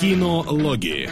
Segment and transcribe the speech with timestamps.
[0.00, 1.08] Кинологии.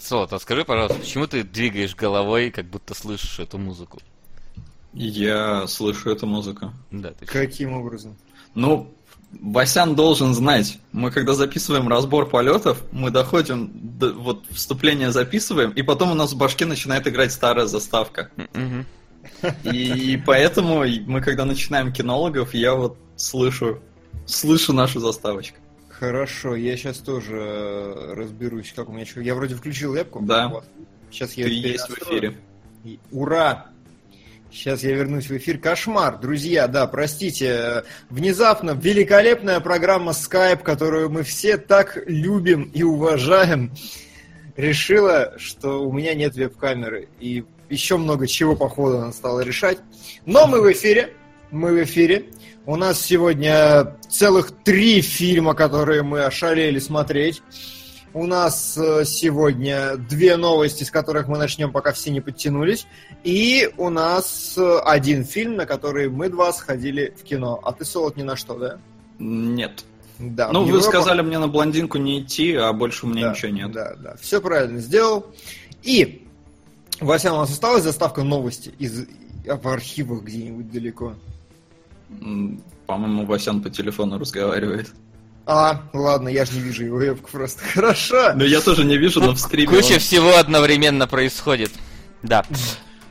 [0.00, 3.98] Солод, а скажи, пожалуйста, почему ты двигаешь головой, как будто слышишь эту музыку?
[4.94, 6.72] Я слышу эту музыку.
[6.90, 8.16] Да, ты Каким образом?
[8.54, 8.90] Ну,
[9.32, 10.78] Васян должен знать.
[10.92, 16.32] Мы когда записываем разбор полетов, мы доходим до вот вступления записываем, и потом у нас
[16.32, 18.30] в башке начинает играть старая заставка.
[18.54, 18.86] Мгм.
[19.64, 23.80] И поэтому мы, когда начинаем кинологов, я вот слышу,
[24.26, 25.56] слышу нашу заставочку.
[25.88, 29.20] Хорошо, я сейчас тоже э, разберусь, как у меня что.
[29.20, 30.20] Я вроде включил вебку.
[30.22, 30.48] Да.
[30.48, 30.64] Вот.
[31.10, 32.34] Сейчас я Ты есть в эфире.
[32.84, 33.66] И- Ура!
[34.50, 35.58] Сейчас я вернусь в эфир.
[35.58, 37.46] Кошмар, друзья, да, простите.
[37.46, 43.72] э, Внезапно великолепная программа Skype, которую мы все так любим и уважаем,
[44.56, 47.08] решила, что у меня нет веб-камеры.
[47.20, 49.78] И еще много чего, походу, она стала решать.
[50.26, 51.14] Но мы в эфире.
[51.50, 52.26] Мы в эфире.
[52.66, 57.42] У нас сегодня целых три фильма, которые мы ошалели смотреть.
[58.14, 62.86] У нас э, сегодня две новости, с которых мы начнем, пока все не подтянулись.
[63.22, 67.60] И у нас э, один фильм, на который мы два сходили в кино.
[67.62, 68.78] А ты, Солод, ни на что, да?
[69.18, 69.84] Нет.
[70.18, 70.50] Да.
[70.52, 73.52] Ну, вы Европу- сказали мне на блондинку не идти, а больше у меня да, ничего
[73.52, 73.72] нет.
[73.72, 74.16] Да, да.
[74.20, 75.26] Все правильно сделал.
[75.82, 76.27] И,
[77.00, 79.06] Вася, у нас осталась заставка новости из
[79.44, 81.14] в архивах где-нибудь далеко.
[82.86, 84.88] По-моему, Васян по телефону разговаривает.
[85.46, 87.62] А, ладно, я же не вижу его вебку просто.
[87.64, 88.32] Хорошо.
[88.34, 91.70] Но я тоже не вижу, но в стриме Куча он- всего одновременно происходит.
[92.22, 92.44] Да.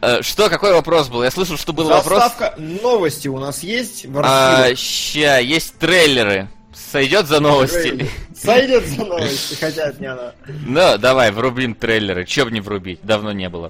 [0.02, 1.24] Э, Что, какой вопрос был?
[1.24, 2.22] Я слышал, что был вопрос.
[2.22, 4.78] Заставка новости у нас есть в А, архивах.
[4.78, 6.48] ща, есть трейлеры.
[6.92, 8.10] Сойдет за новости?
[8.36, 10.34] Сойдет за новости, хотя это не она.
[10.66, 12.26] Ну, давай, врубим трейлеры.
[12.26, 13.00] Че б не врубить?
[13.04, 13.70] Давно не было.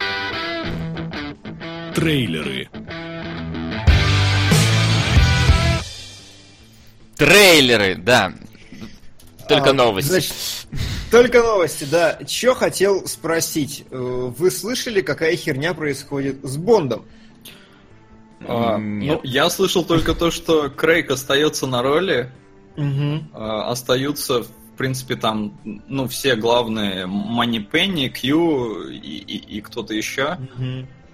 [1.95, 2.69] Трейлеры.
[7.15, 8.33] Трейлеры, да.
[9.47, 10.09] Только А, новости.
[10.09, 10.33] Значит,
[11.09, 12.19] только новости, да.
[12.27, 13.85] Че хотел спросить?
[13.89, 13.95] Э,
[14.37, 17.05] Вы слышали, какая херня происходит с Бондом?
[18.41, 19.15] А, Нет.
[19.15, 22.29] ну, я слышал только то, что Крейг остается на роли,
[23.33, 29.93] А, остаются, в принципе, там, ну, все главные Мани Пенни, Кью и, и- и кто-то
[29.93, 30.37] еще.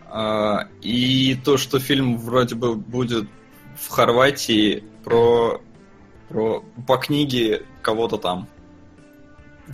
[0.10, 3.28] А, и то, что фильм вроде бы будет
[3.80, 5.62] в Хорватии про,
[6.30, 8.48] про по книге кого-то там.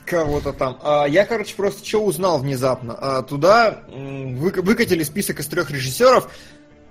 [0.06, 0.78] Кого-то там.
[0.84, 2.94] А, я, короче, просто что узнал внезапно.
[2.94, 6.32] А, туда выка- выкатили список из трех режиссеров.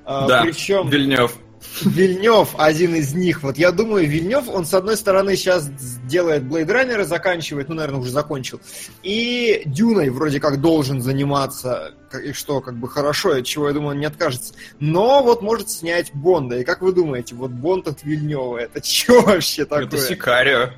[0.05, 1.37] А, да, Причем Вильнев.
[1.83, 3.43] Вильнев один из них.
[3.43, 5.69] Вот я думаю, Вильнев, он с одной стороны сейчас
[6.05, 8.61] делает Blade Runner, заканчивает, ну, наверное, уже закончил.
[9.03, 13.91] И Дюной вроде как должен заниматься, и что, как бы хорошо, от чего, я думаю,
[13.91, 14.55] он не откажется.
[14.81, 16.59] Но вот может снять Бонда.
[16.59, 19.87] И как вы думаете, вот Бонд от Вильнева, это что вообще такое?
[19.87, 20.71] Это Сикарио.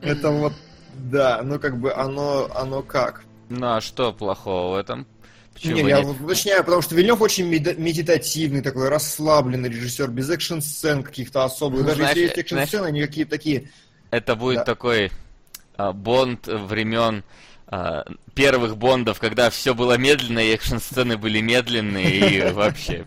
[0.00, 0.52] Это вот,
[0.94, 3.22] да, ну как бы оно, оно как?
[3.48, 5.06] Ну а что плохого в этом?
[5.60, 6.06] Почему Не, я нет?
[6.06, 11.80] вот уточняю, потому что Вильнев очень медитативный, такой расслабленный режиссер, без экшн-сцен каких-то особых.
[11.80, 13.70] Ну, Даже знаешь, если есть экшн-сцены, они какие-то такие...
[14.10, 14.64] Это будет Да.
[14.64, 15.10] такой
[15.76, 17.24] а, Бонд времен
[17.66, 18.04] а,
[18.34, 23.04] первых Бондов, когда все было медленно, и экшн-сцены были медленные, и вообще.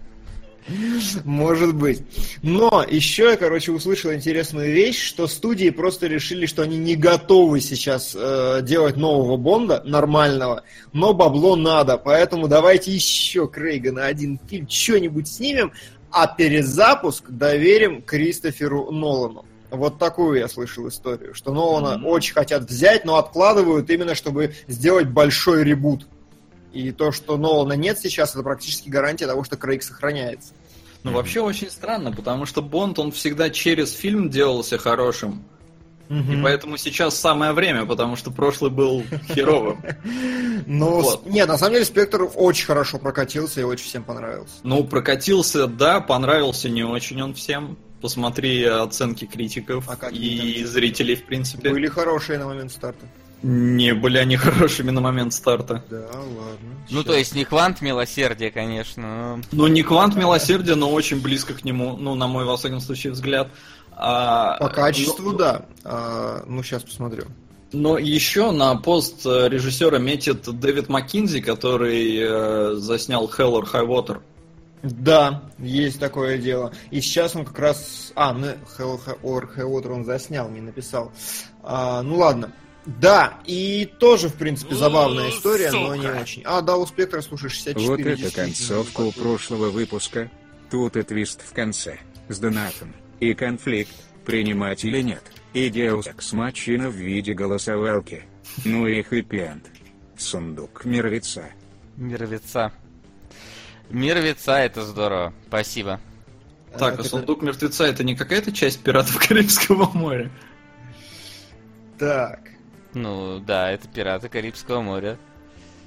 [1.23, 2.03] Может быть.
[2.41, 7.59] Но еще я, короче, услышал интересную вещь, что студии просто решили, что они не готовы
[7.59, 10.63] сейчас э, делать нового Бонда, нормального,
[10.93, 15.71] но бабло надо, поэтому давайте еще Крейга на один фильм что-нибудь снимем,
[16.11, 19.45] а перезапуск доверим Кристоферу Нолану.
[19.71, 22.05] Вот такую я слышал историю, что Нолана Мгм.
[22.05, 26.05] очень хотят взять, но откладывают именно, чтобы сделать большой ребут.
[26.73, 30.53] И то, что Нолана нет сейчас, это практически гарантия того, что Крейг сохраняется.
[31.03, 35.43] Ну, вообще очень странно, потому что Бонд, он всегда через фильм делался хорошим.
[36.09, 39.83] И поэтому сейчас самое время, потому что прошлый был херовым.
[40.65, 41.25] Ну, Вот.
[41.25, 44.53] нет, на самом деле Спектр очень хорошо прокатился и очень всем понравился.
[44.63, 47.77] Ну, прокатился, да, понравился не очень он всем.
[48.01, 51.69] Посмотри оценки критиков А и зрителей, в принципе.
[51.69, 53.05] Были хорошие на момент старта.
[53.43, 55.83] Не были они хорошими на момент старта.
[55.89, 56.77] Да, ладно.
[56.89, 59.37] Ну, то есть не квант милосердия, конечно.
[59.37, 62.79] но- Ну, не квант милосердия, но очень близко к нему, ну, на мой, во всяком
[62.79, 63.49] случае, взгляд.
[63.91, 65.65] А, По качеству, но- да.
[65.83, 67.25] А, ну, сейчас посмотрю.
[67.73, 73.87] Но еще на пост э, режиссера метит Дэвид Маккинзи, который э, заснял Hell or High
[73.87, 74.21] Water.
[74.83, 76.71] Да, есть такое дело.
[76.91, 78.11] И сейчас он как раз...
[78.15, 78.47] А, ну,
[78.77, 81.11] Hell or High Water он заснял, не написал.
[81.63, 82.51] А, ну, ладно.
[82.85, 86.41] Да, и тоже, в принципе, забавная история, но не очень.
[86.45, 87.87] А, да, у Спектра, слушай, 64.
[87.87, 90.29] Вот это концовка у прошлого выпуска.
[90.69, 93.93] Тут и твист в конце, с донатом, и конфликт,
[94.25, 98.23] принимать или нет, и Deus Ex Machina в виде голосовалки.
[98.65, 99.65] Ну и хэппи-энд.
[100.17, 101.45] Сундук мертвеца.
[101.95, 102.71] Мертвеца.
[103.89, 105.33] Мертвеца, это здорово.
[105.47, 105.99] Спасибо.
[106.77, 110.31] Так, а это- сундук мертвеца это не какая-то часть пиратов Карибского моря?
[111.97, 112.39] Так,
[112.93, 115.17] Ну, да, это «Пираты Карибского моря».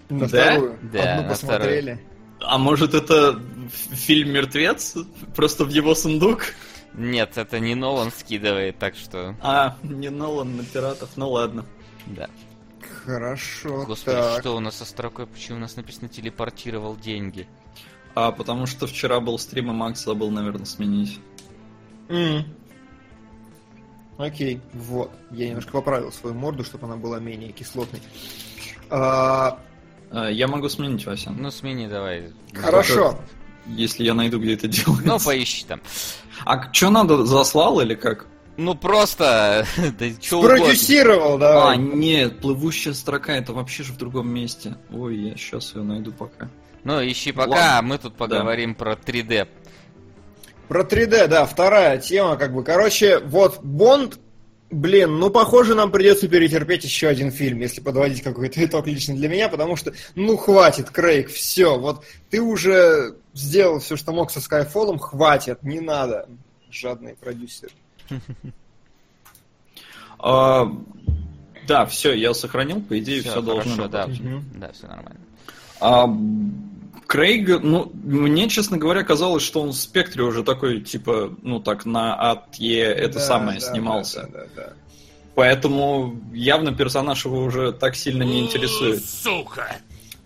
[0.08, 0.52] на Да?
[0.52, 0.78] вторую.
[0.82, 2.00] Да, Одну на посмотрели.
[2.40, 4.94] А может это фильм «Мертвец»?
[5.34, 6.46] Просто в его сундук?
[6.94, 11.64] Нет, это не Нолан скидывает, так что, А, не Нолан на пиратов, ну ладно.
[12.06, 12.28] да.
[13.04, 14.40] Хорошо, Господи, так.
[14.40, 17.48] что у нас со строкой, почему у нас написано «телепортировал деньги»?
[18.14, 21.20] А, потому что вчера был стрим, и Макс забыл, наверное, сменить.
[22.08, 22.44] М.
[24.18, 25.10] Окей, вот.
[25.30, 28.00] Я немножко поправил свою морду, чтобы она была менее кислотной.
[28.90, 29.58] А,
[30.10, 31.30] А, я могу сменить, Вася.
[31.30, 32.32] Ну, смени давай.
[32.54, 33.18] хорошо.
[33.66, 35.06] Если я найду, где это делается.
[35.06, 35.80] Ну, поищи там.
[36.44, 38.26] А что надо, заслал или как?
[38.56, 40.56] Ну, просто, да угодно.
[40.56, 44.76] Спродюсировал, А, нет, плывущая строка, это вообще же в другом месте.
[44.90, 46.48] Ой, я сейчас ее найду пока.
[46.84, 47.78] Ну, ищи пока, Ладно.
[47.78, 49.48] а мы тут поговорим про 3D.
[50.68, 52.64] Про 3D, да, вторая тема, как бы.
[52.64, 54.18] Короче, вот Бонд,
[54.70, 59.28] блин, ну, похоже, нам придется перетерпеть еще один фильм, если подводить какой-то итог лично для
[59.28, 64.40] меня, потому что, ну, хватит, Крейг, все, вот ты уже сделал все, что мог со
[64.40, 66.28] Skyfall, хватит, не надо,
[66.70, 67.70] жадный продюсер.
[70.18, 70.72] А,
[71.68, 74.08] да, все, я сохранил, по идее, все, должно хорошо, да.
[74.54, 75.20] Да, все нормально.
[77.06, 81.86] Крейг, ну, мне, честно говоря, казалось, что он в спектре уже такой, типа, ну так,
[81.86, 84.28] на АТЕ это Да, самое да, снимался.
[84.32, 84.72] Да, да, да.
[85.36, 89.02] Поэтому явно персонаж его уже так сильно не интересует.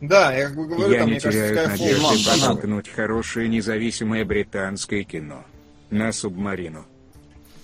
[0.01, 1.71] Да, я как бы говорю, Я там, не мне кажется, теряю.
[1.77, 5.45] Фильм, надежды подтолкнуть хорошее независимое британское кино.
[5.91, 6.87] На субмарину.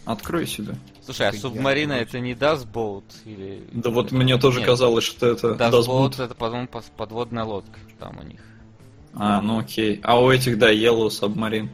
[0.05, 0.75] Открой себя.
[1.05, 3.05] Слушай, а Субмарина это не Dustboat?
[3.25, 3.63] Или...
[3.73, 6.25] Да вот мне тоже Нет, казалось, что это Dustboat Dustboot.
[6.25, 8.41] это, по-моему, подводная лодка там у них.
[9.17, 10.01] А, ну окей.
[10.03, 11.69] А у этих, да, Yellow Submarine.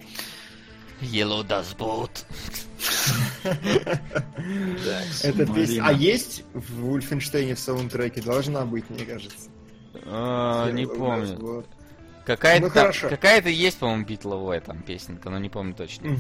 [1.01, 2.25] Yellow Dustboat.
[3.43, 4.01] Это
[5.13, 5.55] Submarine.
[5.55, 5.83] песня.
[5.85, 8.23] А есть в Ульфенштейне в саундтреке?
[8.23, 9.51] Должна быть, мне кажется.
[10.07, 11.65] А, не помню.
[12.25, 16.17] Какая-то Ну, какая-то есть, по-моему, битловая там песенка, но не помню точно.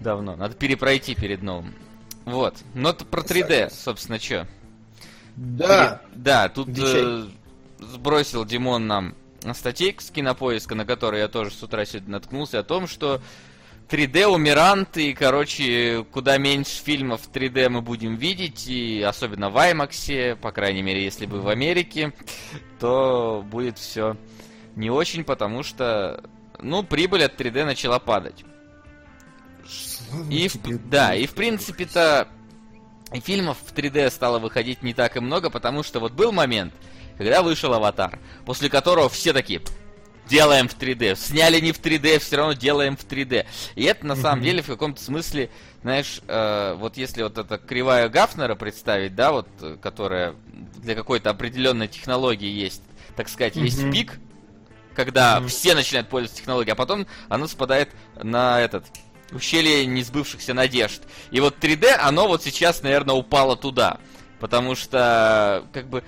[0.00, 0.36] Давно.
[0.36, 1.74] Надо перепройти перед новым.
[2.26, 2.56] Вот.
[2.74, 4.46] Но это про 3D, собственно, что?
[5.36, 6.02] Да.
[6.14, 7.26] Да, тут э,
[7.78, 9.14] сбросил Димон нам
[9.54, 13.20] статейку с кинопоиска, на которой я тоже с утра сегодня наткнулся, о том, что
[13.88, 20.36] 3D умирант, и, короче, куда меньше фильмов 3D мы будем видеть, и особенно в IMAX,
[20.36, 22.12] по крайней мере, если бы в Америке,
[22.80, 24.16] то будет все
[24.74, 26.22] не очень, потому что,
[26.58, 28.44] ну, прибыль от 3D начала падать.
[29.68, 32.28] Слава И, в- тебе, да, и в принципе-то
[33.24, 36.74] фильмов в 3D стало выходить не так и много, потому что вот был момент,
[37.18, 39.60] когда вышел Аватар, после которого все такие
[40.28, 43.46] делаем в 3D, сняли не в 3D, все равно делаем в 3D.
[43.76, 45.50] И это на самом деле в каком-то смысле,
[45.82, 49.48] знаешь, э, вот если вот это кривая Гафнера представить, да, вот,
[49.80, 50.34] которая
[50.78, 52.82] для какой-то определенной технологии есть,
[53.14, 54.18] так сказать, есть пик,
[54.94, 57.90] когда все начинают пользоваться технологией, а потом она спадает
[58.20, 58.84] на этот
[59.32, 61.02] ущелье несбывшихся надежд.
[61.30, 63.98] И вот 3D, оно вот сейчас, наверное, упало туда.
[64.40, 66.04] Потому что, как бы,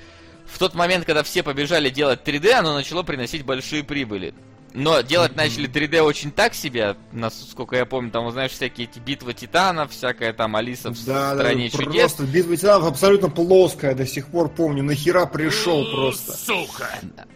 [0.49, 4.35] в тот момент, когда все побежали делать 3D, оно начало приносить большие прибыли.
[4.75, 9.33] Но делать начали 3D очень так себе, насколько я помню, там, знаешь, всякие эти битвы
[9.33, 12.01] титанов, всякая там Алиса в Да, да, стране чудес.
[12.13, 14.83] просто битва титанов абсолютно плоская, до сих пор помню.
[14.83, 16.33] Нахера пришел просто.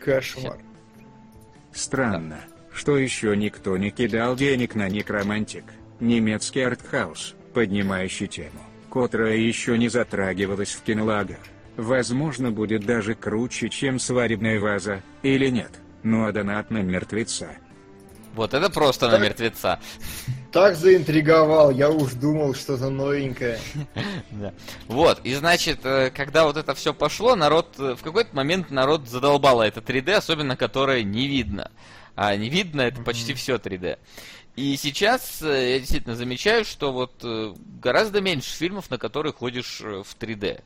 [0.04, 0.58] Кошмар.
[1.72, 2.40] Странно,
[2.72, 5.64] что еще никто не кидал денег на некромантик,
[6.00, 8.60] немецкий артхаус, поднимающий тему,
[8.92, 11.38] которая еще не затрагивалась в кинолагах.
[11.76, 15.70] Возможно, будет даже круче, чем свадебная ваза, или нет.
[16.02, 17.50] Ну а донат на мертвеца.
[18.34, 19.20] Вот это просто на Так.
[19.22, 19.80] мертвеца.
[20.52, 23.58] Так заинтриговал, я уж думал что-то новенькое.
[24.30, 24.54] Да.
[24.88, 29.06] Вот, и значит, э, когда вот это все пошло, народ, э, в какой-то момент народ
[29.08, 31.70] задолбало это 3D, особенно которое не видно.
[32.14, 33.98] А не видно это почти все 3D.
[34.56, 37.22] И сейчас э, я действительно замечаю, что вот
[37.82, 40.62] гораздо меньше фильмов, на которые ходишь в 3D.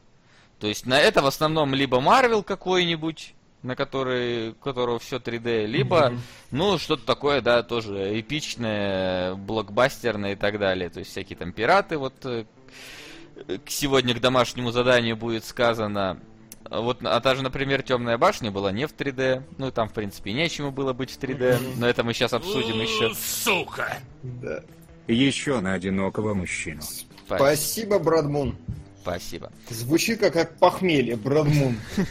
[0.61, 5.67] То есть на это в основном либо Марвел какой-нибудь, на который, у которого все 3D,
[5.67, 6.21] либо, Мгм.
[6.53, 10.89] ну, что-то такое, да, тоже эпичное, блокбастерное и так далее.
[10.89, 12.45] То есть всякие там пираты, вот э,
[13.65, 16.19] к- сегодня к домашнему заданию будет сказано.
[16.69, 19.43] Вот, а та же, например, Темная башня была не в 3D.
[19.59, 21.75] Ну, там, в принципе, нечему было быть в 3D.
[21.77, 23.15] Но это мы сейчас обсудим еще.
[23.15, 23.99] Сука!
[24.23, 24.63] Да.
[25.07, 26.83] Еще на одинокого мужчину.
[27.27, 28.57] Спасибо, Брадмун.
[29.07, 29.53] Спасибо.
[29.71, 31.79] Звучит как, как похмелье, Брадмун.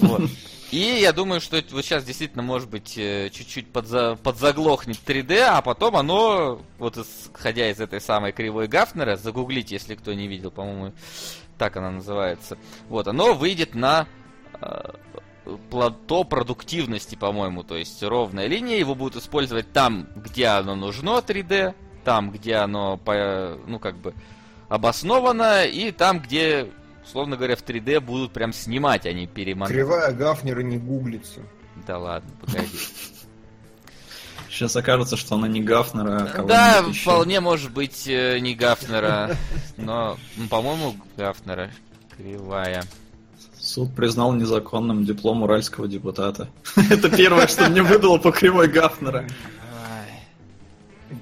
[0.00, 0.28] Вот.
[0.72, 5.60] И я думаю, что вот сейчас действительно, может быть, э, чуть-чуть подза- подзаглохнет 3D, а
[5.60, 10.92] потом оно, вот исходя из этой самой кривой Гафнера, загуглите, если кто не видел, по-моему,
[11.58, 12.56] так она называется.
[12.88, 14.08] Вот, оно выйдет на
[14.60, 14.94] э,
[15.70, 21.74] плато продуктивности, по-моему, то есть ровная линия, его будут использовать там, где оно нужно 3D,
[22.02, 24.14] там, где оно, по, ну, как бы,
[24.72, 26.66] обосновано, и там, где
[27.04, 29.86] условно говоря, в 3D будут прям снимать, а не перемонтировать.
[29.86, 31.40] Кривая Гафнера не гуглится.
[31.86, 32.78] Да ладно, погоди.
[34.48, 37.00] Сейчас окажется, что она не Гафнера, а Да, еще.
[37.02, 39.36] вполне может быть э, не Гафнера,
[39.76, 40.16] но,
[40.48, 41.70] по-моему, Гафнера.
[42.16, 42.84] Кривая.
[43.58, 46.48] Суд признал незаконным диплом уральского депутата.
[46.90, 49.26] Это первое, что мне выдало по кривой Гафнера.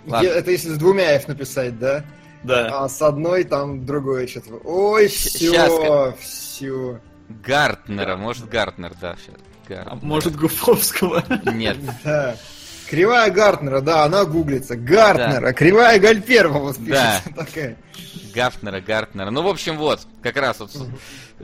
[0.09, 2.05] Это если с двумя F написать, да?
[2.43, 2.85] Да.
[2.85, 4.55] А с одной там другое что-то.
[4.65, 7.01] Ой, все, все.
[7.29, 9.37] Гартнера, может Гартнер, да, сейчас.
[9.69, 9.99] А Гартнер.
[10.03, 11.23] может Гуфовского?
[11.53, 12.37] Нет, Да.
[12.89, 14.75] Кривая Гартнера, да, она гуглится.
[14.75, 17.21] Гартнера, кривая Гальперова вот Да.
[17.23, 17.77] пишется такая.
[18.35, 19.31] Гафнера, Гартнера.
[19.31, 20.71] Ну, в общем, вот, как раз вот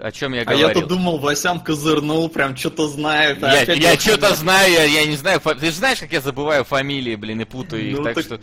[0.00, 0.88] о чем я А я-то говорил.
[0.88, 3.42] думал, Васян козырнул, прям что-то знает.
[3.42, 5.40] а Я, я что-то знаю, я, я не знаю.
[5.40, 8.40] Ты же знаешь, как я забываю фамилии, блин, и путаю их, Ну, так, так что...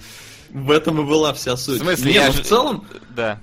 [0.53, 1.79] В этом и была вся суть.
[1.81, 3.39] В смысле, Не, я ну, же- в целом, Да.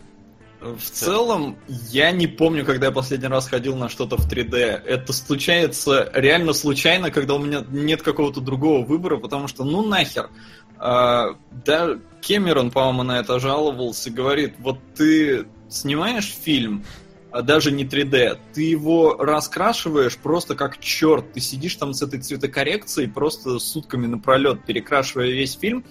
[0.60, 4.56] В целом, я не помню, когда я последний раз ходил на что-то в 3D.
[4.58, 10.28] Это случается реально случайно, когда у меня нет какого-то другого выбора, потому что, ну нахер.
[10.76, 16.84] А, да, Кэмерон, по-моему, на это жаловался, говорит, вот ты снимаешь фильм,
[17.30, 21.32] а даже не 3D, ты его раскрашиваешь просто как черт.
[21.32, 25.84] Ты сидишь там с этой цветокоррекцией просто сутками напролет, перекрашивая весь фильм,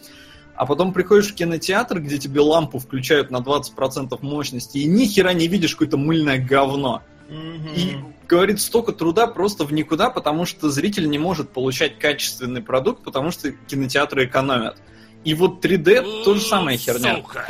[0.59, 5.31] а потом приходишь в кинотеатр, где тебе лампу включают на 20% мощности, и ни хера
[5.31, 7.01] не видишь какое-то мыльное говно.
[7.29, 7.95] И,
[8.27, 13.31] говорит, столько труда просто в никуда, потому что зритель не может получать качественный продукт, потому
[13.31, 14.75] что кинотеатры экономят.
[15.23, 17.15] И вот 3D то же самая херня.
[17.15, 17.45] Сука!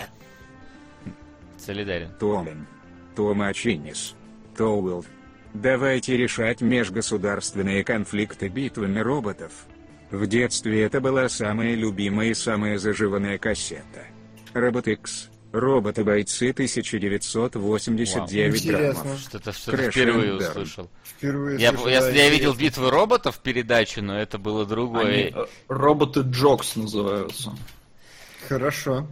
[1.58, 2.12] Солидарен.
[2.20, 2.68] Том.
[3.16, 4.14] Тома Чинис.
[4.56, 5.04] Тоуэлл.
[5.56, 9.52] Давайте решать межгосударственные конфликты битвами роботов.
[10.12, 14.06] В детстве это была самая любимая и самая заживанная кассета.
[14.54, 15.30] Робот X.
[15.52, 19.04] Роботы-бойцы 1989 Интересно.
[19.04, 19.20] граммов.
[19.20, 20.50] Что-то что впервые Burn.
[20.50, 20.90] услышал.
[21.04, 25.06] Впервые Я, слышу, я, да, я видел битвы роботов передачу, но это было другое.
[25.06, 27.56] Они, э, роботы Джокс называются.
[28.48, 29.08] Хорошо.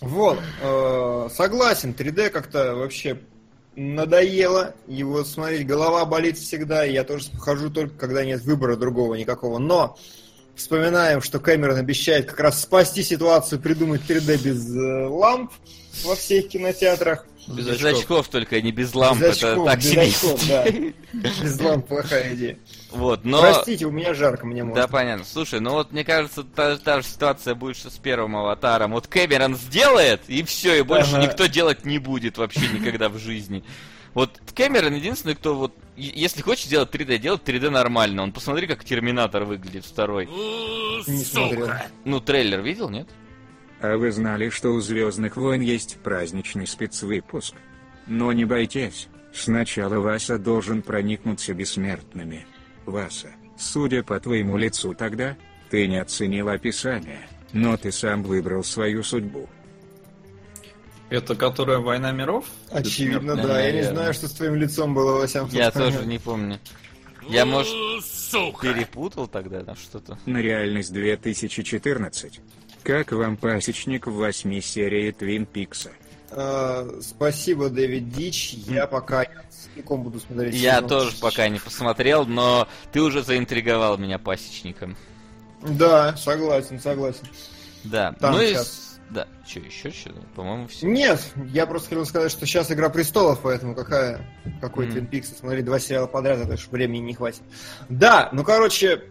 [0.00, 3.18] Вот, э, согласен, 3D как-то вообще
[3.78, 4.74] надоело.
[4.86, 9.58] Его смотреть, голова болит всегда, и я тоже хожу только, когда нет выбора другого никакого.
[9.58, 9.96] Но
[10.54, 15.52] вспоминаем, что Кэмерон обещает как раз спасти ситуацию, придумать 3D без э, ламп
[16.04, 17.26] во всех кинотеатрах.
[17.48, 17.98] Без без очков.
[18.00, 19.20] очков только, не без ламп.
[19.20, 20.02] без это очков, так без себе.
[20.02, 20.64] очков, да.
[21.42, 22.58] Без ламп плохая идея.
[22.90, 23.40] Вот, но...
[23.40, 24.82] Простите, у меня жарко, мне можно.
[24.82, 25.24] Да, понятно.
[25.24, 28.92] Слушай, ну вот мне кажется, та, та же ситуация будет, что с первым аватаром.
[28.92, 31.26] Вот Кэмерон сделает, и все, и больше Ага.
[31.26, 33.64] никто делать не будет вообще никогда в жизни.
[34.14, 38.22] Вот Кэмерон единственный, кто вот, если хочешь делать 3D, делать 3D нормально.
[38.22, 40.26] Он посмотри, как Терминатор выглядит второй.
[40.26, 41.68] Не смотрел.
[42.04, 43.08] Ну, трейлер видел, нет?
[43.80, 47.54] А вы знали, что у Звездных войн есть праздничный спецвыпуск?
[48.06, 52.46] Но не бойтесь, сначала Васа должен проникнуться бессмертными.
[52.86, 55.36] Васа, судя по твоему лицу тогда,
[55.70, 59.48] ты не оценил описание, но ты сам выбрал свою судьбу.
[61.10, 62.46] Это которая Война миров?
[62.70, 63.60] Очевидно, да.
[63.60, 66.58] Я не знаю, что с твоим лицом было, всяком Я тоже не помню.
[67.28, 68.72] Я, может, Сука!
[68.72, 70.18] перепутал тогда там что-то.
[70.26, 72.40] На реальность 2014.
[72.82, 75.90] Как вам пасечник в восьми серии Твин Пикса?
[76.30, 78.52] А, спасибо, Дэвид Дич.
[78.52, 80.54] Я пока целиком буду смотреть.
[80.54, 80.88] Я сезон.
[80.88, 84.96] тоже пока не посмотрел, но ты уже заинтриговал меня пасечником.
[85.62, 87.26] Да, согласен, согласен.
[87.84, 88.12] Да.
[88.20, 88.52] Там ну и...
[88.52, 88.68] щас.
[88.68, 89.26] с- Да.
[89.46, 90.20] Че, еще что-то?
[90.36, 90.86] По-моему, все.
[90.86, 94.20] Нет, я просто хотел сказать, что сейчас Игра престолов, поэтому какая,
[94.60, 94.92] какой Мгм.
[94.92, 97.42] Твин Пикс, смотри, два сериала подряд, это ж времени не хватит.
[97.88, 99.04] Да, ну короче,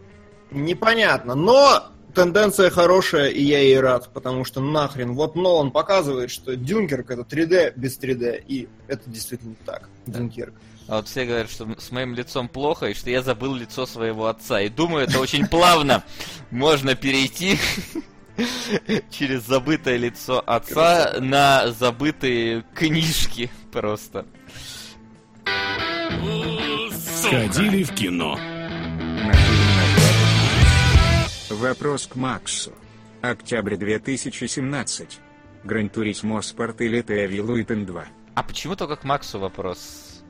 [0.51, 6.55] непонятно, но тенденция хорошая, и я ей рад, потому что нахрен, вот Нолан показывает, что
[6.55, 10.55] Дюнкерк это 3D без 3D, и это действительно так, Дюнкерк.
[10.87, 14.25] А вот все говорят, что с моим лицом плохо, и что я забыл лицо своего
[14.25, 14.61] отца.
[14.61, 16.03] И думаю, это очень плавно
[16.49, 17.59] можно перейти
[19.11, 24.25] через забытое лицо отца на забытые книжки просто.
[27.21, 28.39] Сходили в кино.
[31.49, 32.73] Вопрос к Максу.
[33.21, 35.19] Октябрь 2017.
[35.63, 38.05] Гран Турисмо Спорт или Теви Луитен 2.
[38.35, 40.23] А почему только к Максу вопрос?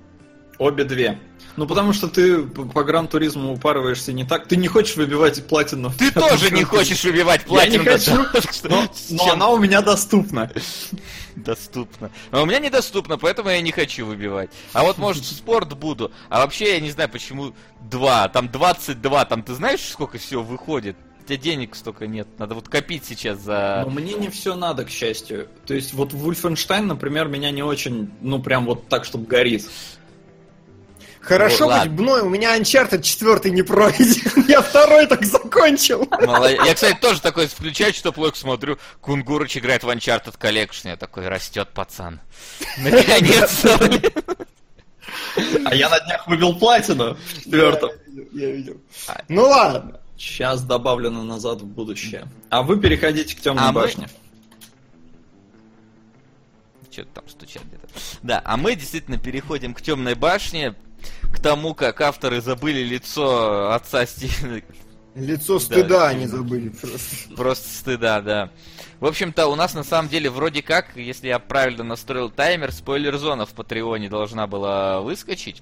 [0.59, 1.19] Обе две.
[1.55, 4.47] Ну, потому что ты по гран-туризму упарываешься не так.
[4.47, 5.91] Ты не хочешь выбивать платину.
[5.97, 8.25] Ты тоже не хочешь выбивать Я не платину.
[8.25, 8.67] хочу,
[9.09, 10.51] но, она у меня доступна.
[11.35, 12.11] доступно.
[12.31, 14.49] А у меня недоступно, поэтому я не хочу выбивать.
[14.73, 16.11] А вот, может, в спорт буду.
[16.29, 18.29] А вообще, я не знаю, почему 2.
[18.29, 19.25] Там 22.
[19.25, 20.95] Там ты знаешь, сколько всего выходит?
[21.27, 22.27] Тебя денег столько нет.
[22.39, 23.83] Надо вот копить сейчас за...
[23.85, 25.47] Но мне не все надо, к счастью.
[25.65, 29.65] То есть вот Вульфенштайн, например, меня не очень, ну прям вот так, чтобы горит.
[31.19, 32.01] Хорошо Ну, быть ладно.
[32.01, 34.45] мной, у меня Uncharted 4 не пройден.
[34.47, 36.07] Я второй так закончил.
[36.25, 36.61] Молодец.
[36.65, 38.77] Я, кстати, тоже такой включаю, что плохо смотрю.
[39.01, 40.87] Кунгурыч играет в Uncharted Collection.
[40.89, 42.21] Я такой, растет пацан.
[42.77, 43.77] Наконец-то.
[45.65, 47.91] А я на днях выбил платину в четвертом.
[48.31, 48.77] Я видел.
[49.27, 49.99] Ну ладно.
[50.17, 52.25] Сейчас добавлено назад в будущее.
[52.49, 54.07] А вы переходите к темной А мы- башне.
[56.91, 57.87] Что-то там стучат где-то.
[58.23, 60.73] Да, а мы действительно переходим к темной башне,
[61.31, 64.61] к тому, как авторы забыли лицо отца Стивена.
[65.13, 66.07] Лицо стыда Да.
[66.09, 67.35] они забыли просто.
[67.35, 68.49] Просто стыда, да.
[68.99, 73.45] В общем-то, у нас на самом деле вроде как, если я правильно настроил таймер, спойлер-зона
[73.45, 75.61] в Патреоне должна была выскочить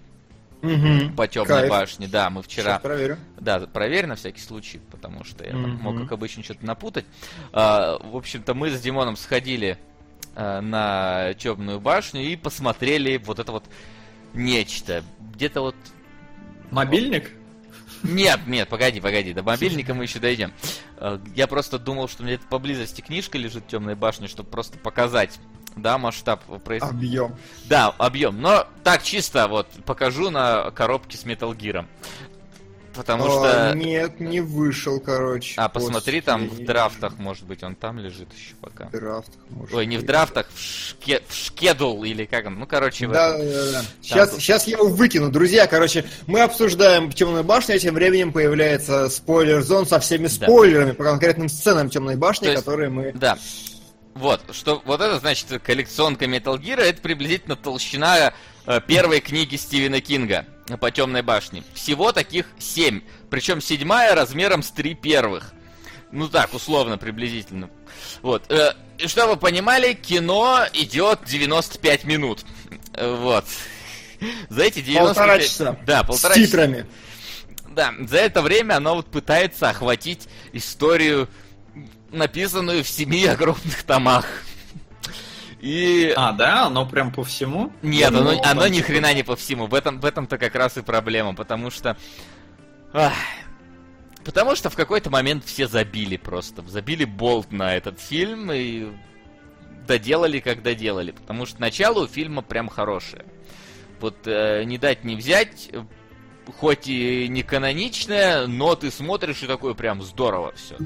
[1.16, 1.70] По темной Кайф.
[1.70, 2.08] башне.
[2.08, 2.74] Да, мы вчера...
[2.74, 3.18] Сейчас проверю.
[3.40, 5.82] Да, проверь на всякий случай, потому что я там Мгм.
[5.82, 7.06] мог, как обычно, что-то напутать.
[7.54, 9.78] А, в общем-то, мы с Димоном сходили
[10.36, 13.66] а, на темную башню и посмотрели вот это вот
[14.34, 15.04] нечто.
[15.34, 15.76] Где-то вот...
[16.72, 17.32] Мобильник?
[18.04, 20.52] Нет, нет, погоди, погоди, до мобильника мы еще дойдем.
[20.98, 25.40] А, Я просто думал, что где-то поблизости книжка лежит темной башни, чтобы просто показать,
[25.76, 26.98] да, масштаб происходящего.
[27.26, 27.36] Объем.
[27.66, 28.42] Да, объем.
[28.42, 31.86] Но так чисто вот покажу на коробке с Metal Gear.
[32.94, 33.78] Потому А, что...
[33.78, 35.56] Нет, не вышел, короче.
[35.58, 38.86] А, посмотри, Господи, там в драфтах, может быть, он там лежит еще пока.
[38.86, 41.22] В драфтах, может Ой, не в драфтах, в, шке...
[41.28, 42.58] в шкедул или как он.
[42.58, 43.48] Ну, короче, в Да, этом.
[43.50, 43.86] да, да.
[44.02, 44.40] Сейчас, тут.
[44.40, 45.30] сейчас я его выкину.
[45.30, 50.30] Друзья, короче, мы обсуждаем темную башню, а тем временем появляется спойлер-зон со всеми Да.
[50.30, 53.12] спойлерами по конкретным сценам темной башни, есть- которые мы.
[53.12, 53.38] Да.
[54.16, 58.34] Вот, что вот это значит коллекционка Metal Gear, это приблизительно толщина
[58.66, 60.46] э, первой книги Стивена Кинга
[60.80, 61.64] по темной башне.
[61.74, 63.02] Всего таких семь.
[63.30, 65.52] Причем седьмая размером с три первых.
[66.14, 67.70] Ну так, условно, приблизительно.
[68.22, 68.50] Вот.
[68.50, 72.46] э, и чтобы вы понимали, кино идет 95 минут.
[72.94, 73.44] Э, Вот.
[74.48, 75.08] За эти 95...
[75.08, 75.78] Полтора часа.
[75.86, 76.48] Да, полтора с часа.
[76.48, 76.86] титрами.
[77.68, 81.28] Да, за это время оно вот пытается охватить историю,
[82.16, 84.26] написанную в семи огромных томах.
[85.60, 86.14] И...
[86.16, 86.68] А, да?
[86.68, 87.72] Оно прям по всему?
[87.82, 89.68] Нет, оно, оно там ни типа- хрена не по всему.
[89.68, 91.98] В этом, в этом-то как раз и проблема, потому что...
[92.94, 93.14] Ах,
[94.24, 96.62] потому что в какой-то момент все забили просто.
[96.68, 98.90] Забили болт на этот фильм и
[99.88, 101.12] доделали, как доделали.
[101.12, 103.26] Потому что начало у фильма прям хорошее.
[104.00, 105.72] Вот э, не дать не взять,
[106.60, 110.78] хоть и не каноничное, но ты смотришь и такой прям здорово все.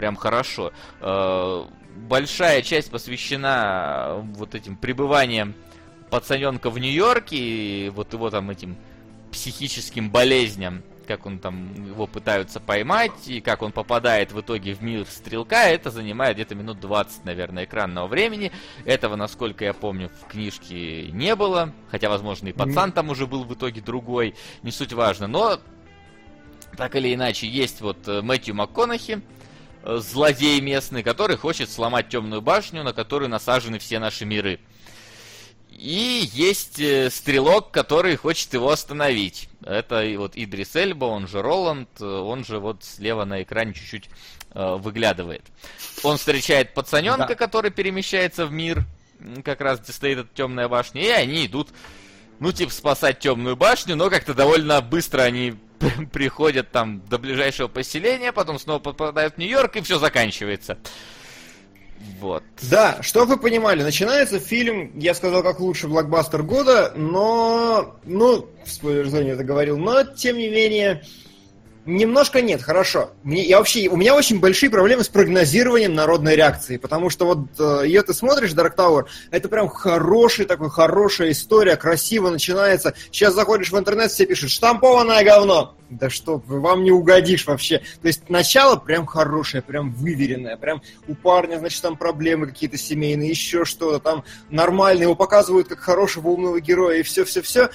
[0.00, 0.72] Прям хорошо.
[1.02, 5.52] Э, большая часть посвящена э, вот этим пребываниям
[6.08, 8.78] пацаненка в Нью-Йорке и вот его там этим
[9.30, 14.82] психическим болезням, как он там его пытаются поймать, и как он попадает в итоге в
[14.82, 18.52] мир стрелка, это занимает где-то минут 20, наверное, экранного времени.
[18.86, 23.44] Этого, насколько я помню, в книжке не было, хотя, возможно, и пацан там уже был
[23.44, 25.60] в итоге другой, не суть важно, но
[26.76, 29.20] так или иначе, есть вот э, Мэтью МакКонахи,
[29.84, 34.60] злодей местный, который хочет сломать темную башню, на которую насажены все наши миры.
[35.70, 39.48] И есть э, стрелок, который хочет его остановить.
[39.64, 44.10] Это вот Идрис Эльба, он же Роланд, э, он же вот слева на экране чуть-чуть
[44.52, 45.42] э, выглядывает.
[46.02, 47.34] Он встречает пацаненка, Да.
[47.34, 48.84] который перемещается в мир,
[49.42, 51.68] как раз где стоит эта темная башня, и они идут,
[52.40, 55.54] ну, типа, спасать темную башню, но как-то довольно быстро они
[56.12, 60.78] приходят там до ближайшего поселения, потом снова попадают в Нью-Йорк, и все заканчивается.
[62.18, 62.42] Вот.
[62.62, 68.70] Да, что вы понимали, начинается фильм, я сказал, как лучший блокбастер года, но, ну, в
[68.70, 71.02] спойлер-зоне это говорил, но, тем не менее,
[71.86, 73.10] немножко нет, хорошо.
[73.22, 77.48] Мне, я вообще, у меня очень большие проблемы с прогнозированием народной реакции, потому что вот
[77.58, 82.94] э, ее ты смотришь, Dark Tower, это прям хороший такой, хорошая история, красиво начинается.
[83.10, 85.76] Сейчас заходишь в интернет, все пишут, штампованное говно.
[85.90, 87.78] Да что, вам не угодишь вообще.
[88.00, 93.30] То есть начало прям хорошее, прям выверенное, прям у парня, значит, там проблемы какие-то семейные,
[93.30, 97.70] еще что-то, там нормально, его показывают как хорошего умного героя, и все-все-все.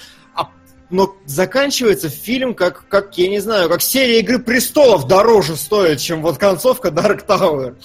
[0.88, 6.22] Но заканчивается фильм как, как, я не знаю, как серия Игры Престолов дороже стоит, чем
[6.22, 7.76] вот концовка Dark Tower.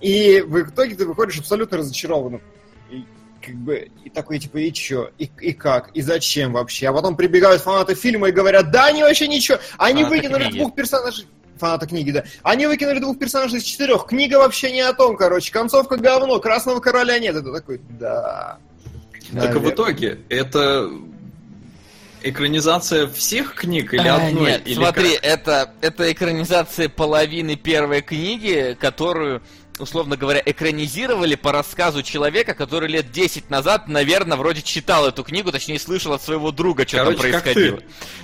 [0.00, 2.40] И в итоге ты выходишь абсолютно разочарованным.
[2.90, 3.04] И,
[3.44, 5.10] как бы, и такой, типа, и чё?
[5.18, 5.90] И, и как?
[5.94, 6.88] И зачем вообще?
[6.88, 9.58] А потом прибегают фанаты фильма и говорят, да, они вообще ничего.
[9.76, 10.58] Они Фанаты выкинули книги.
[10.58, 11.26] двух персонажей.
[11.58, 12.24] Фанаты книги, да.
[12.44, 14.06] Они выкинули двух персонажей из четырех.
[14.06, 15.52] Книга вообще не о том, короче.
[15.52, 17.34] Концовка говно, Красного Короля нет.
[17.34, 18.58] Это такой, да.
[19.32, 20.90] Так а в итоге это
[22.24, 24.52] экранизация всех книг или А, одной?
[24.52, 25.24] Нет, или смотри, как?
[25.24, 29.42] это, это экранизация половины первой книги, которую,
[29.78, 35.50] условно говоря, экранизировали по рассказу человека, который лет 10 назад, наверное, вроде читал эту книгу,
[35.50, 37.80] точнее, слышал от своего друга, что там Короче, как происходило.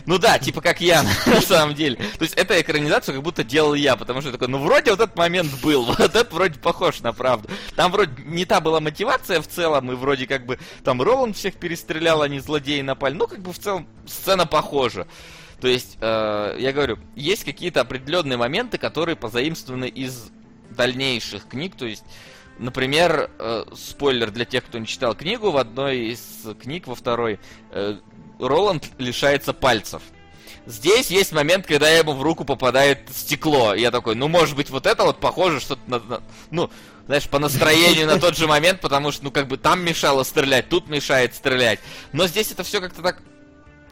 [0.06, 1.96] Ну да, типа как я, на самом деле.
[1.96, 5.16] То есть это экранизацию как будто делал я, потому что такой, ну вроде вот этот
[5.16, 7.48] момент был, вот этот вроде похож на правду.
[7.74, 11.54] Там вроде не та была мотивация в целом, и вроде как бы там Роланд всех
[11.56, 13.14] перестрелял, они злодеи напали.
[13.14, 15.06] Ну как бы в целом сцена похожа.
[15.60, 20.30] То есть, э, я говорю, есть какие-то определенные моменты, которые позаимствованы из
[20.80, 21.76] дальнейших книг.
[21.76, 22.04] То есть,
[22.58, 26.20] например, э, спойлер для тех, кто не читал книгу, в одной из
[26.62, 27.38] книг, во второй,
[27.70, 27.96] э,
[28.38, 30.02] Роланд лишается пальцев.
[30.66, 33.74] Здесь есть момент, когда ему в руку попадает стекло.
[33.74, 36.70] Я такой, ну, может быть, вот это вот похоже что-то на, на- ну,
[37.06, 40.68] знаешь, по настроению на тот же момент, потому что, ну, как бы там мешало стрелять,
[40.68, 41.80] тут мешает стрелять.
[42.12, 43.20] Но здесь это все как-то так,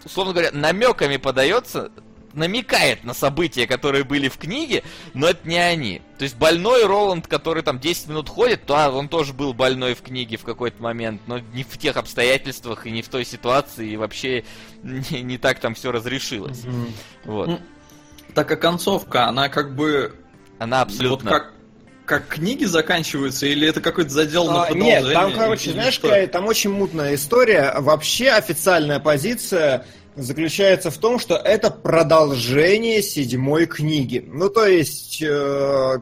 [0.05, 1.91] условно говоря, намеками подается,
[2.39, 4.83] намекает на события, которые были в книге,
[5.15, 6.01] но это не они.
[6.19, 9.95] То есть больной Роланд, который там 10 минут ходит, то а, он тоже был больной
[9.95, 13.91] в книге в какой-то момент, но не в тех обстоятельствах и не в той ситуации,
[13.91, 14.45] и вообще
[14.83, 16.65] не, не так там все разрешилось.
[16.65, 16.93] Мгм.
[17.25, 17.47] Вот.
[17.49, 17.61] Ну,
[18.35, 20.15] Так а концовка, она как бы
[20.59, 21.31] Она абсолютно...
[21.31, 21.53] вот как
[22.09, 25.03] как книги заканчиваются, или это какой-то задел на А, продолжение?
[25.03, 26.09] Нет, там, короче, знаешь, что?
[26.09, 27.75] какая- там очень мутная история.
[27.79, 29.85] Вообще официальная позиция
[30.23, 34.25] заключается в том, что это продолжение седьмой книги.
[34.27, 35.99] Ну, то есть, э,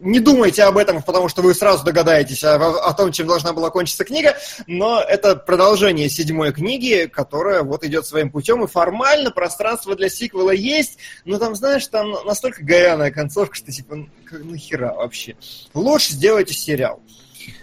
[0.00, 3.70] не думайте об этом, потому что вы сразу догадаетесь о, о том, чем должна была
[3.70, 9.94] кончиться книга, но это продолжение седьмой книги, которая вот идет своим путем, и формально пространство
[9.94, 14.08] для сиквела есть, но там, знаешь, там настолько говяная концовка, что типа, ну,
[14.44, 15.36] нахера вообще.
[15.74, 17.19] Лучше сделайте сериал э,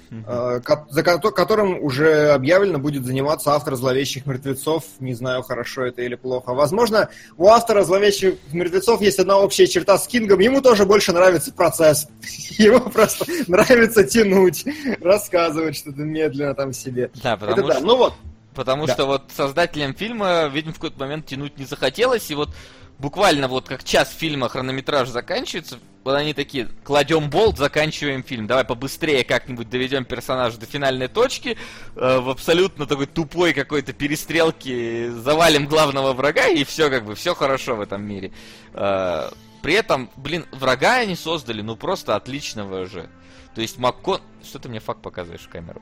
[0.09, 4.83] за ко- которым уже объявлено будет заниматься автор «Зловещих мертвецов».
[4.99, 6.53] Не знаю, хорошо это или плохо.
[6.53, 10.39] Возможно, у автора «Зловещих мертвецов» есть одна общая черта с Кингом.
[10.39, 12.07] Ему тоже больше нравится процесс.
[12.57, 14.65] Ему просто нравится тянуть,
[15.01, 17.11] рассказывать что-то медленно там себе.
[17.21, 17.73] Да, Это потому да.
[17.75, 17.83] что...
[17.85, 18.13] Ну вот,
[18.55, 18.93] Потому Да.
[18.93, 22.49] что вот создателям фильма, видимо, в какой-то момент тянуть не захотелось, и вот
[22.99, 28.63] буквально вот как час фильма хронометраж заканчивается, вот они такие, кладем болт, заканчиваем фильм, давай
[28.63, 31.57] побыстрее как-нибудь доведем персонажа до финальной точки,
[31.95, 37.35] э, в абсолютно такой тупой какой-то перестрелке завалим главного врага, и все как бы, все
[37.35, 38.31] хорошо в этом мире.
[38.73, 39.29] Э,
[39.61, 43.09] при этом, блин, врага они создали, ну просто отличного же.
[43.53, 44.21] То есть Маккон...
[44.43, 45.81] Что ты мне факт показываешь в камеру?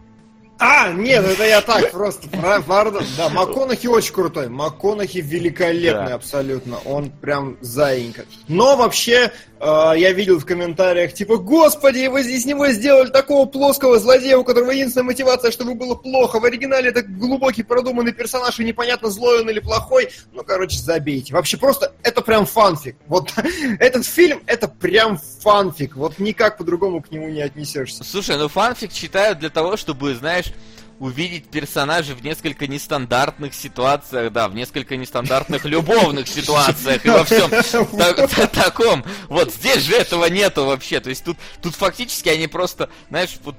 [0.57, 2.27] А, нет, это я так просто,
[2.65, 3.03] пардон.
[3.17, 4.47] Да, МакКонахи очень крутой.
[4.47, 6.15] МакКонахи великолепный Да.
[6.15, 6.77] абсолютно.
[6.85, 8.25] Он прям заинька.
[8.47, 9.31] Но вообще,
[9.65, 14.71] я видел в комментариях, типа, господи, вы из него сделали такого плоского злодея, у которого
[14.71, 16.39] единственная мотивация, чтобы было плохо.
[16.39, 20.09] В оригинале это глубокий продуманный персонаж, и непонятно, злой он или плохой.
[20.33, 21.33] Ну, короче, забейте.
[21.33, 22.95] Вообще просто, это прям фанфик.
[23.07, 23.33] Вот
[23.79, 25.95] этот фильм, это прям фанфик.
[25.95, 28.03] Вот никак по-другому к нему не отнесешься.
[28.03, 30.53] Слушай, ну фанфик читают для того, чтобы, знаешь,
[30.99, 37.49] увидеть персонажей в несколько нестандартных ситуациях, да, в несколько нестандартных любовных ситуациях и во всем
[37.49, 39.03] та- та- таком.
[39.27, 40.99] Вот здесь же этого нету вообще.
[41.01, 43.55] То есть тут, тут фактически они просто, знаешь, вот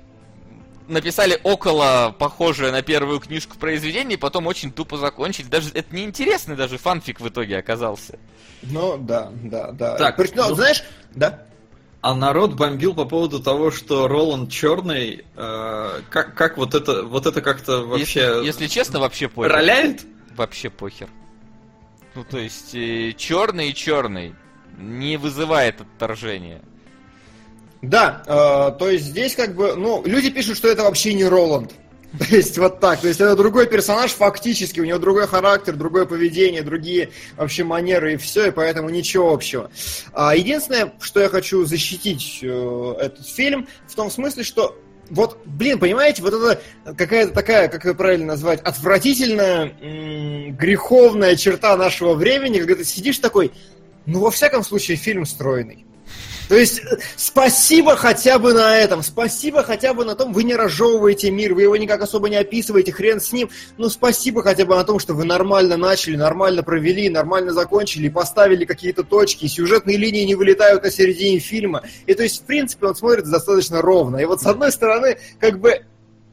[0.88, 5.46] написали около похожее на первую книжку произведение, и потом очень тупо закончили.
[5.46, 8.18] Даже это неинтересный даже фанфик в итоге оказался.
[8.62, 9.96] Ну, да, да, да.
[9.96, 10.82] Так, При- ну, ну- знаешь,
[11.14, 11.42] да.
[12.06, 15.24] А народ бомбил по поводу того, что Роланд черный.
[15.34, 19.50] э, как, как вот это, вот это как-то вообще Если, если честно, вообще похер.
[19.50, 20.06] роляет?
[20.36, 21.08] Вообще похер.
[22.14, 22.70] Ну, то есть,
[23.16, 24.36] черный и черный
[24.78, 26.62] не вызывает отторжения.
[27.82, 31.74] Да, э, то есть здесь как бы, ну, люди пишут, что это вообще не Роланд.
[32.28, 36.06] То есть вот так, то есть это другой персонаж фактически, у него другой характер, другое
[36.06, 39.70] поведение, другие вообще манеры и все, и поэтому ничего общего.
[40.12, 44.78] А единственное, что я хочу защитить э, этот фильм, в том смысле, что
[45.10, 46.60] вот, блин, понимаете, вот это
[46.96, 49.72] какая-то такая, как ее правильно назвать, отвратительная,
[50.50, 53.52] греховная черта нашего времени, когда ты сидишь такой,
[54.06, 55.85] ну, во всяком случае, фильм стройный.
[56.48, 60.54] То есть, э, спасибо хотя бы на этом, спасибо хотя бы на том, вы не
[60.54, 64.76] разжевываете мир, вы его никак особо не описываете, хрен с ним, ну спасибо хотя бы
[64.76, 70.22] на том, что вы нормально начали, нормально провели, нормально закончили, поставили какие-то точки, сюжетные линии
[70.22, 71.82] не вылетают на середине фильма.
[72.06, 74.18] И то есть, в принципе, он смотрится достаточно ровно.
[74.18, 75.82] И вот с одной стороны, как бы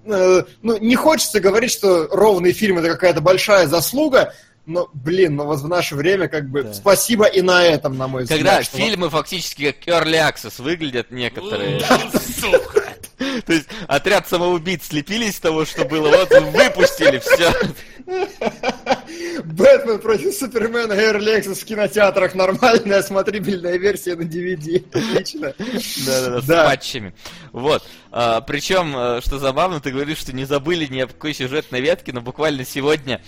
[0.05, 4.33] э, ну, не хочется говорить, что ровный фильм это какая-то большая заслуга,
[4.65, 6.73] но, блин, ну вот в наше время как бы да.
[6.73, 8.39] спасибо и на этом, на мой взгляд.
[8.39, 11.81] Когда фильмы фактически как Early Access выглядят некоторые.
[12.39, 12.83] Сука!
[13.45, 17.53] То есть отряд самоубийц слепились с того, что было, вот выпустили, все.
[19.43, 22.35] Бэтмен против Супермена Early Access в кинотеатрах.
[22.35, 24.85] Нормальная смотрибельная версия на DVD.
[24.93, 25.53] Отлично.
[26.05, 27.13] Да-да-да, с патчами.
[27.51, 27.83] Вот.
[28.11, 32.13] А, причем, э, что забавно, ты говоришь, что не забыли ни о какой сюжетной ветке,
[32.13, 33.21] но буквально сегодня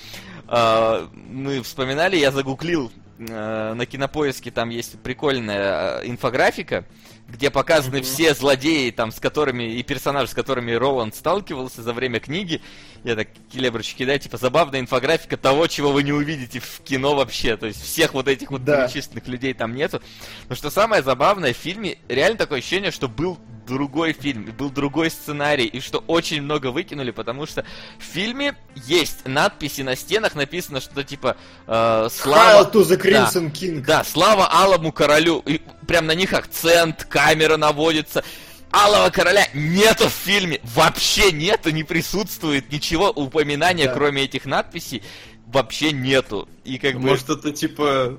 [0.48, 6.86] мы вспоминали, я загуглил э, на кинопоиске, там есть прикольная э, инфографика,
[7.28, 8.04] где показаны mm-hmm.
[8.04, 12.62] все злодеи, там, с которыми, и персонажи, с которыми Роланд сталкивался за время книги.
[13.04, 17.58] Я так келеброчки кидаю, типа, забавная инфографика того, чего вы не увидите в кино вообще.
[17.58, 18.86] То есть всех вот этих вот да.
[18.86, 20.02] перечисленных людей там нету.
[20.50, 25.10] Но что самое забавное, в фильме реально такое ощущение, что был другой фильм, был другой
[25.10, 27.66] сценарий, и что очень много выкинули, потому что
[28.00, 32.64] в фильме есть надписи на стенах, написано что типа э, слава...
[32.64, 33.82] Hail to the Crimson да, King.
[33.82, 35.40] Да, слава Алому Королю.
[35.46, 38.24] И прям на них акцент, камера наводится.
[38.72, 43.94] Алого Короля нету в фильме, вообще нету, не присутствует ничего, упоминания, да.
[43.94, 45.02] кроме этих надписей,
[45.48, 46.50] вообще нету.
[46.66, 47.34] И как Может, бы...
[47.36, 48.18] это типа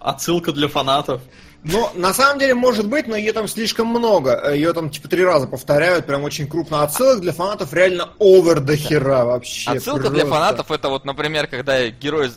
[0.00, 1.20] отсылка для фанатов?
[1.64, 4.52] Ну, на самом деле, может быть, но ее там слишком много.
[4.52, 6.82] Ее там, типа, три раза повторяют, прям очень крупно.
[6.82, 9.70] Отсылок для фанатов реально овер до хера вообще.
[9.70, 10.14] Отсылка просто.
[10.14, 12.30] для фанатов это вот, например, когда герои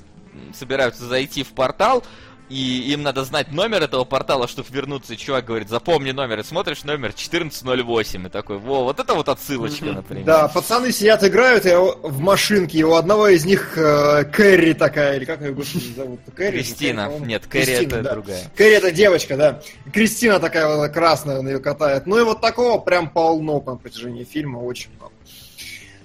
[0.58, 2.04] собираются зайти в портал,
[2.52, 6.44] и им надо знать номер этого портала, чтобы вернуться, и чувак говорит, запомни номер, и
[6.44, 10.26] смотришь номер 1408, и такой, во, вот это вот отсылочка, например.
[10.26, 15.18] Да, пацаны сидят, играют, и в машинке, и у одного из них э, Кэрри такая,
[15.18, 16.20] или как ее господи зовут?
[16.36, 16.58] Кэрри?
[16.58, 18.12] Кристина, Кэрри, нет, Кэрри Кристина, это да.
[18.12, 18.52] другая.
[18.56, 19.62] Кэрри это девочка, да.
[19.94, 22.06] Кристина такая вот красная, он ее катает.
[22.06, 25.11] Ну и вот такого прям полно на протяжении фильма, очень много.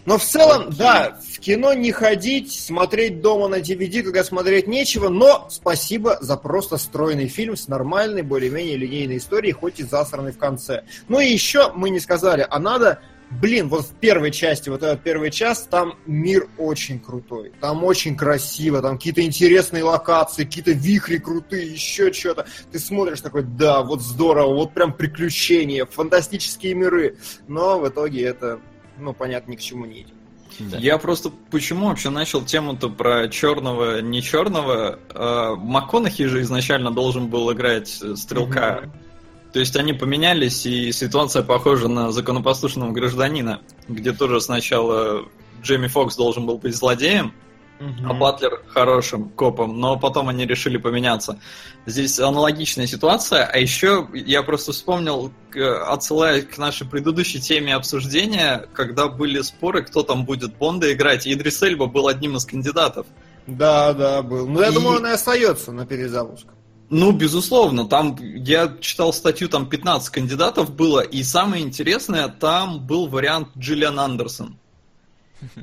[0.07, 5.09] Но в целом, да, в кино не ходить, смотреть дома на DVD, когда смотреть нечего,
[5.09, 10.39] но спасибо за просто стройный фильм с нормальной, более-менее линейной историей, хоть и засранной в
[10.39, 10.85] конце.
[11.09, 15.03] Ну и еще мы не сказали, а надо Блин, вот в первой части, вот этот
[15.03, 17.53] первый час, там мир очень крутой.
[17.61, 22.47] Там очень красиво, там какие-то интересные локации, какие-то вихри крутые, еще что-то.
[22.71, 27.17] Ты смотришь такой, да, вот здорово, вот прям приключения, фантастические миры.
[27.49, 28.61] Но в итоге это
[28.99, 30.15] ну, понятно, ни к чему не идет.
[30.59, 30.79] Да.
[30.79, 34.99] Я просто почему вообще начал тему-то про черного, не черного.
[35.11, 38.85] Э, МакКонахи же изначально должен был играть э, стрелка.
[38.85, 39.53] Mm-hmm.
[39.53, 45.27] То есть они поменялись, и ситуация похожа на законопослушного гражданина, где тоже сначала
[45.63, 47.33] Джейми Фокс должен был быть злодеем,
[47.79, 51.39] а Батлер хорошим копом, но потом они решили поменяться.
[51.87, 59.07] Здесь аналогичная ситуация, а еще я просто вспомнил, отсылая к нашей предыдущей теме обсуждения, когда
[59.07, 63.07] были споры, кто там будет Бонда играть, и Идрис Эльба был одним из кандидатов.
[63.47, 64.49] Да, да, был.
[64.49, 64.75] Ну, я и...
[64.75, 66.47] думаю, он и остается на перезапуск.
[66.91, 73.07] Ну, безусловно, там я читал статью, там 15 кандидатов было, и самое интересное, там был
[73.07, 74.59] вариант Джиллиан Андерсон.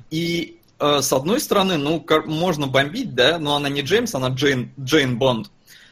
[0.09, 4.71] И Э, с одной стороны, ну, можно бомбить, да, но она не Джеймс, она Джейн,
[4.77, 5.49] Джейн Бонд.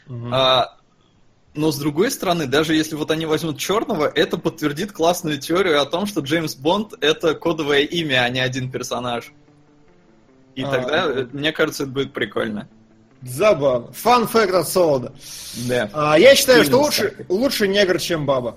[0.07, 0.29] Угу.
[0.31, 0.77] А,
[1.53, 5.85] но с другой стороны, даже если вот они возьмут черного, это подтвердит классную теорию о
[5.85, 9.31] том, что Джеймс Бонд это кодовое имя, а не один персонаж.
[10.55, 11.27] И а, тогда, да.
[11.31, 12.67] мне кажется, это будет прикольно.
[13.21, 13.91] Забавно.
[13.93, 15.13] Фан факт от Солода.
[15.67, 15.89] Да.
[15.93, 18.55] А, я считаю, Фильм что лучше, лучше негр, чем баба.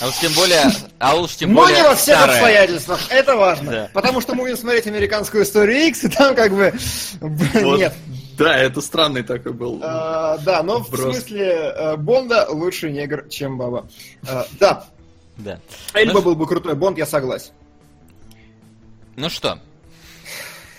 [0.00, 0.62] А уж тем более,
[1.00, 2.36] а уж тем Но более не во всех старая.
[2.36, 3.70] обстоятельствах, это важно.
[3.70, 3.90] Да.
[3.92, 6.72] Потому что мы будем смотреть американскую историю X, и там как бы
[7.20, 7.78] вот.
[7.78, 7.94] нет.
[8.44, 9.80] Да, это странный такой был.
[9.82, 13.88] А, да, но в смысле э, Бонда лучше негр, чем баба.
[14.28, 14.86] А, да.
[15.36, 15.60] Да.
[15.92, 17.52] Эльба ну, был бы крутой Бонд, я согласен.
[19.16, 19.58] Ну что?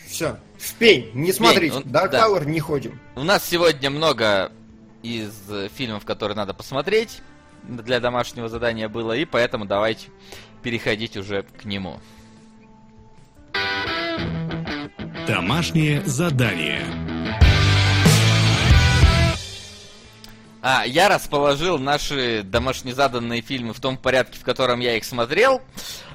[0.08, 0.38] Все.
[0.58, 1.76] В пень, не смотрите.
[1.76, 2.26] Ну, Dark да.
[2.26, 3.00] Tower не ходим.
[3.16, 4.52] У нас сегодня много
[5.04, 5.32] из
[5.76, 7.22] фильмов, которые надо посмотреть
[7.64, 10.08] для домашнего задания было, и поэтому давайте
[10.64, 12.00] переходить уже к нему.
[15.28, 17.09] Домашнее задание.
[20.62, 25.62] А, я расположил наши домашне заданные фильмы в том порядке, в котором я их смотрел.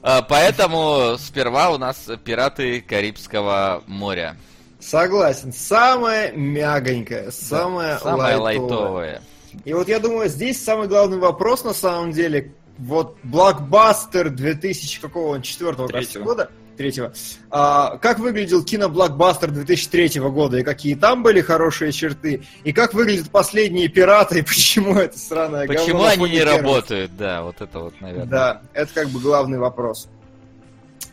[0.02, 4.37] А, поэтому сперва у нас «Пираты Карибского моря».
[4.80, 5.52] Согласен.
[5.52, 8.68] Самое мягонькое, самое, да, самое лайтовое.
[8.70, 9.22] лайтовое.
[9.64, 15.28] И вот я думаю, здесь самый главный вопрос на самом деле, вот блокбастер 2000 какого
[15.28, 15.88] он, четвертого
[16.22, 17.13] года, третьего.
[17.51, 23.31] А, как выглядел киноблокбастер 2003 года, и какие там были хорошие черты, и как выглядят
[23.31, 26.57] последние пираты, и почему это сраное Почему говно они не первых.
[26.63, 28.27] работают, да, вот это вот, наверное.
[28.27, 30.09] Да, это как бы главный вопрос.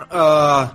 [0.09, 0.73] А,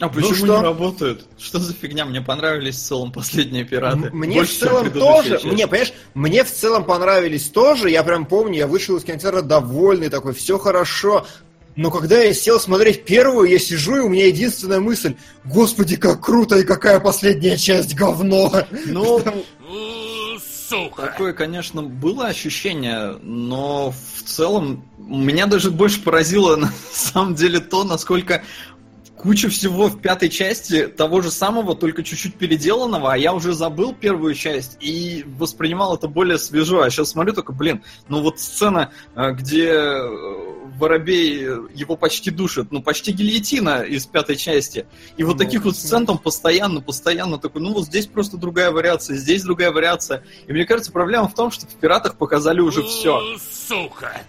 [0.00, 0.56] А почему что?
[0.58, 1.26] не работают?
[1.38, 2.04] Что за фигня?
[2.04, 4.08] Мне понравились в целом последние пираты.
[4.08, 5.44] М- Мне Больше, в целом тоже, часть.
[5.44, 10.08] мне, понимаешь, мне в целом понравились тоже, я прям помню, я вышел из кинотеатра довольный
[10.08, 11.26] такой, все хорошо,
[11.78, 15.14] но когда я сел смотреть первую, я сижу, и у меня единственная мысль,
[15.44, 18.52] господи, как круто, и какая последняя часть говно.
[18.86, 19.22] Ну,
[20.68, 21.02] Сука!
[21.02, 27.84] Такое, конечно, было ощущение, но в целом меня даже больше поразило на самом деле то,
[27.84, 28.42] насколько
[29.16, 33.94] куча всего в пятой части того же самого, только чуть-чуть переделанного, а я уже забыл
[33.94, 36.80] первую часть и воспринимал это более свежо.
[36.80, 40.47] А сейчас смотрю только, блин, ну вот сцена, э, где э,
[40.78, 44.86] Воробей э, его почти душит, ну почти гильотина из пятой части.
[45.16, 48.70] И вот Ну, таких вот сцен там постоянно, постоянно такой, ну вот здесь просто другая
[48.70, 50.24] вариация, здесь другая вариация.
[50.46, 53.20] И мне кажется, проблема в том, что в «Пиратах» показали уже все.
[53.50, 54.22] Сука!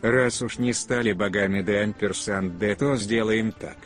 [0.00, 3.76] Раз уж не стали богами де Амперсанде, то сделаем так.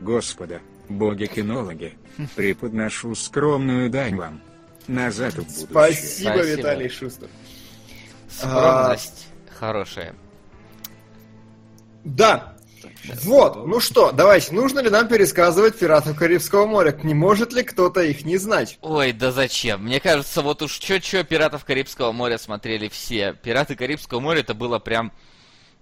[0.00, 1.96] Господа, боги-кинологи,
[2.36, 4.40] преподношу скромную дань вам.
[4.86, 5.66] Назад в будущее.
[5.70, 6.42] Спасибо, Спасибо.
[6.42, 7.28] Виталий Шустер.
[8.28, 9.28] Скромность
[9.64, 10.14] хорошая.
[12.04, 12.54] Да.
[13.22, 16.98] Вот, ну что, давайте, нужно ли нам пересказывать «Пиратов Карибского моря»?
[17.02, 18.78] Не может ли кто-то их не знать?
[18.80, 19.84] Ой, да зачем?
[19.84, 23.34] Мне кажется, вот уж чё-чё «Пиратов Карибского моря» смотрели все.
[23.42, 25.12] «Пираты Карибского моря» это было прям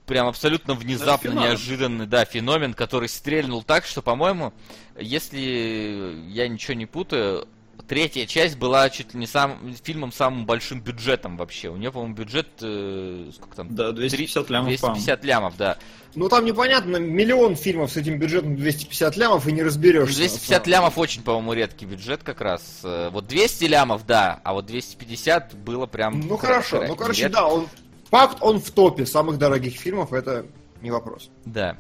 [0.07, 1.51] прям абсолютно внезапно феномен.
[1.51, 4.53] неожиданный, да, феномен, который стрельнул так, что, по-моему,
[4.99, 7.47] если я ничего не путаю,
[7.89, 11.69] третья часть была чуть ли не сам, фильмом с самым большим бюджетом вообще.
[11.69, 13.75] У нее, по-моему, бюджет, э, сколько там?
[13.75, 15.77] Да, 250 лямов, 250 лямов, да.
[16.15, 20.17] Ну там непонятно, миллион фильмов с этим бюджетом 250 лямов и не разберешься.
[20.17, 22.81] 250 лямов очень, по-моему, редкий бюджет как раз.
[22.85, 26.21] Э, Вот 200 лямов, да, а вот 250 было прям...
[26.21, 27.39] Ну хорошо, ну короче, редко.
[27.39, 27.69] да, он
[28.11, 30.47] факт, он в топе самых дорогих фильмов, это
[30.83, 31.31] не вопрос.
[31.45, 31.77] Да.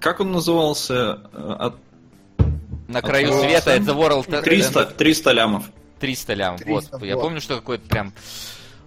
[0.00, 1.20] Как он назывался?
[1.32, 1.76] Э, От
[2.88, 4.42] На краю А, света, это World...
[4.42, 5.64] 300, 300 лямов.
[6.00, 7.06] 300 лямов, 300, вот.
[7.06, 7.22] Я вот.
[7.22, 8.12] помню, что какой-то прям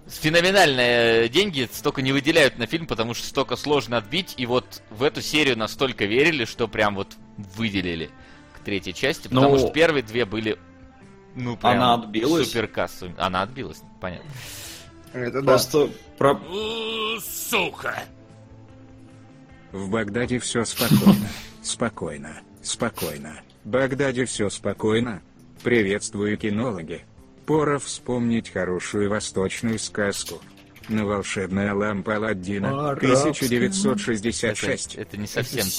[0.07, 5.03] феноменальные деньги столько не выделяют на фильм, потому что столько сложно отбить, и вот в
[5.03, 8.09] эту серию настолько верили, что прям вот выделили
[8.55, 10.57] к третьей части, потому Ну, что первые две были
[11.35, 12.47] ну прям она отбилась.
[12.47, 13.15] супер кассовыми.
[13.17, 14.29] Она отбилась, понятно.
[15.13, 15.47] Это да.
[15.47, 16.39] Просто про...
[17.21, 18.03] Сука!
[19.71, 21.27] В Багдаде все спокойно.
[21.61, 22.41] Спокойно.
[22.63, 23.39] Спокойно.
[23.63, 25.21] Багдаде все спокойно.
[25.63, 27.01] Приветствую кинологи.
[27.45, 30.41] Пора вспомнить хорошую восточную сказку.
[30.87, 33.13] На волшебная лампа Аладдина, Арабская.
[33.13, 34.93] 1966.
[34.95, 35.69] Это, это не Это совсем это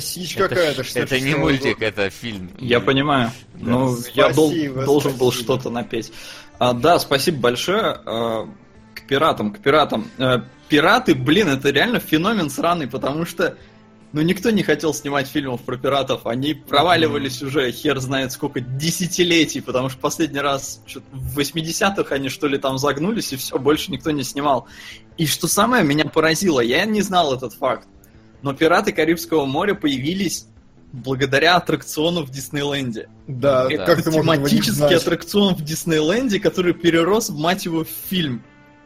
[0.00, 0.84] сичка Это, какая-то.
[0.84, 1.86] ж- это не 66-го мультик, года.
[1.86, 2.50] это фильм.
[2.58, 3.32] Я И- понимаю.
[3.58, 6.12] Ну, я дол- Спасибо, должен был что-то напеть.
[6.60, 7.80] А, да, спасибо большое.
[8.06, 8.48] А,
[8.94, 10.06] к пиратам, к пиратам.
[10.18, 13.56] А, пираты, блин, это реально феномен сраный, потому что
[14.12, 16.26] ну, никто не хотел снимать фильмов про пиратов.
[16.26, 22.48] Они проваливались уже хер знает сколько десятилетий, потому что последний раз в 80-х они что
[22.48, 24.66] ли там загнулись, и все, больше никто не снимал.
[25.16, 27.86] И что самое меня поразило, я не знал этот факт,
[28.42, 30.46] но пираты Карибского моря появились
[30.92, 33.08] благодаря аттракциону в Диснейленде.
[33.28, 33.84] Да, Да.
[33.84, 38.42] как ты не Тематический аттракцион в Диснейленде, который перерос, мать его, в фильм.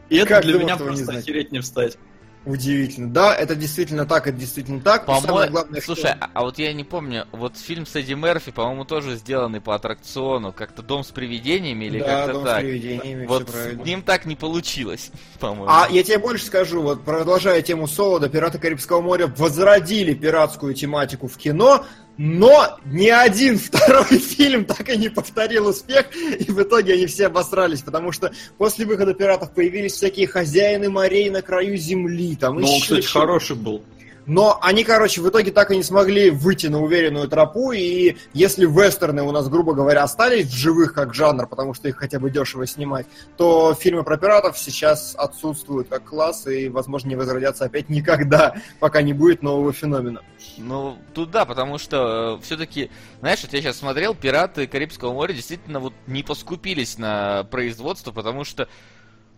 [0.09, 1.23] И это Как для меня не просто знать?
[1.23, 1.97] охереть не встать.
[2.45, 3.09] Удивительно.
[3.09, 5.09] Да, это действительно так, это действительно так.
[5.09, 8.13] И самое главное, что- слушай, а, а вот я не помню, вот фильм с Эдди
[8.13, 12.57] Мерфи, по-моему, тоже сделанный по аттракциону, как-то «Дом с привидениями» или да, как-то дом так.
[12.57, 15.67] с привидениями, Вот с ним так не получилось, по-моему.
[15.67, 21.27] А я тебе больше скажу, вот продолжая тему Солода, «Пираты Карибского моря» возродили пиратскую тематику
[21.27, 21.85] в кино,
[22.17, 27.27] но ни один второй фильм так и не повторил успех, и в итоге они все
[27.27, 32.67] обосрались, потому что после выхода «Пиратов» появились всякие хозяины морей на краю земли, там Ну,
[32.67, 33.83] он, еще кстати, чего- хороший был.
[34.25, 38.65] Но они, короче, в итоге так и не смогли выйти на уверенную тропу, и если
[38.65, 42.31] вестерны у нас, грубо говоря, остались в живых как жанр, потому что их хотя бы
[42.31, 43.05] дешево снимать,
[43.37, 49.01] то фильмы про пиратов сейчас отсутствуют как класс и, возможно, не возродятся опять никогда, пока
[49.01, 50.21] не будет нового феномена.
[50.57, 55.79] Ну, тут да, потому что все-таки, знаешь, вот я сейчас смотрел, пираты Карибского моря действительно
[55.79, 58.67] вот не поскупились на производство, потому что,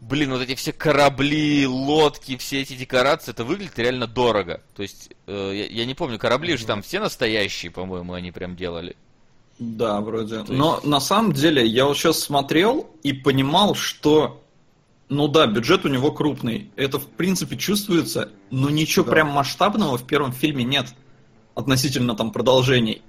[0.02, 4.62] блин, вот эти все корабли, лодки, все эти декорации, это выглядит реально дорого.
[4.76, 8.56] То есть, э, я, я не помню, корабли же там все настоящие, по-моему, они прям
[8.56, 8.96] делали.
[9.60, 10.36] Да, вроде.
[10.36, 14.42] То есть- Но на самом деле я вот сейчас смотрел и понимал, что
[15.10, 16.70] Ну да, бюджет у него крупный.
[16.76, 19.12] Это, в принципе, чувствуется, но ничего Да.
[19.14, 20.88] прям масштабного в первом фильме нет.
[21.56, 23.02] Относительно там продолжений.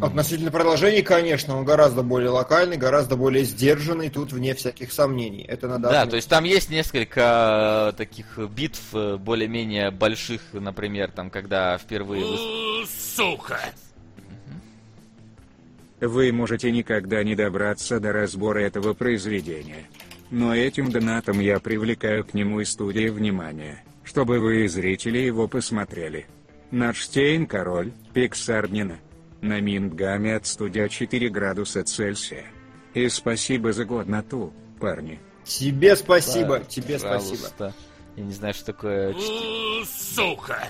[0.00, 5.44] Относительно продолжений, конечно, он гораздо более локальный, гораздо более сдержанный, тут вне всяких сомнений.
[5.46, 6.10] Это надо Да, отметить.
[6.10, 12.24] то есть там есть несколько э, таких битв э, более-менее больших, например, там, когда впервые...
[12.24, 13.60] Э, Сука.
[16.00, 19.86] Вы можете никогда не добраться до разбора этого произведения.
[20.30, 26.26] Но этим донатом я привлекаю к нему и студии внимание, чтобы вы, зрители, его посмотрели.
[26.70, 28.98] Начштейн Король, Пиксарднина.
[29.42, 32.44] На Мингаме от студия 4 градуса Цельсия.
[32.94, 35.18] И спасибо за годноту, парни.
[35.44, 37.32] Тебе спасибо, Да, тебе спасибо.
[37.50, 37.74] пожалуйста.
[38.16, 39.14] Я не знаю, что такое...
[39.84, 40.68] Сука.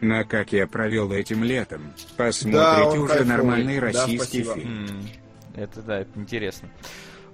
[0.00, 1.92] На как я провел этим летом.
[2.18, 3.36] Да, Посмотрите он уже кайфовый.
[3.36, 4.54] нормальный Да, российский спасибо.
[4.54, 5.08] фильм.
[5.56, 6.68] Это да, это интересно.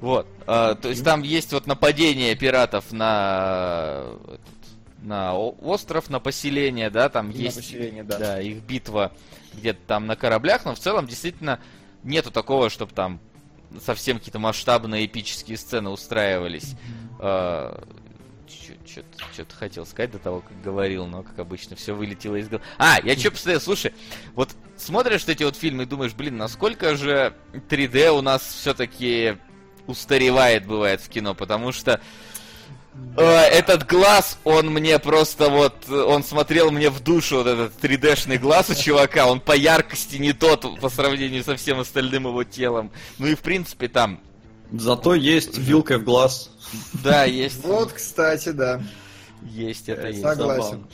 [0.00, 4.40] Вот, а, то есть там есть вот нападение пиратов на этот,
[5.02, 8.40] на остров, на поселение, да, там На есть поселение, да.
[8.40, 9.12] их битва
[9.56, 11.60] где-то там на кораблях, но в целом действительно
[12.02, 13.20] нету такого, чтобы там
[13.80, 16.74] совсем какие-то масштабные эпические сцены устраивались.
[19.32, 22.64] Что-то хотел сказать до того, как говорил, но, как обычно, все вылетело из головы.
[22.78, 23.92] А, я что посмотрел, слушай,
[24.34, 29.38] вот смотришь эти вот фильмы и думаешь, блин, насколько же 3D у нас все-таки
[29.86, 32.00] устаревает, бывает, в кино, потому что
[33.16, 38.38] этот глаз, он мне просто вот, э, он смотрел мне в душу, вот этот 3D-шный
[38.38, 42.90] глаз у чувака, он по яркости не тот по сравнению со всем остальным его телом.
[43.18, 44.20] Ну и в принципе там,
[44.72, 46.50] Зато есть вилкой в глаз.
[47.04, 48.82] да, есть, Вот, кстати, да.
[49.42, 50.22] есть это есть.
[50.22, 50.84] Согласен.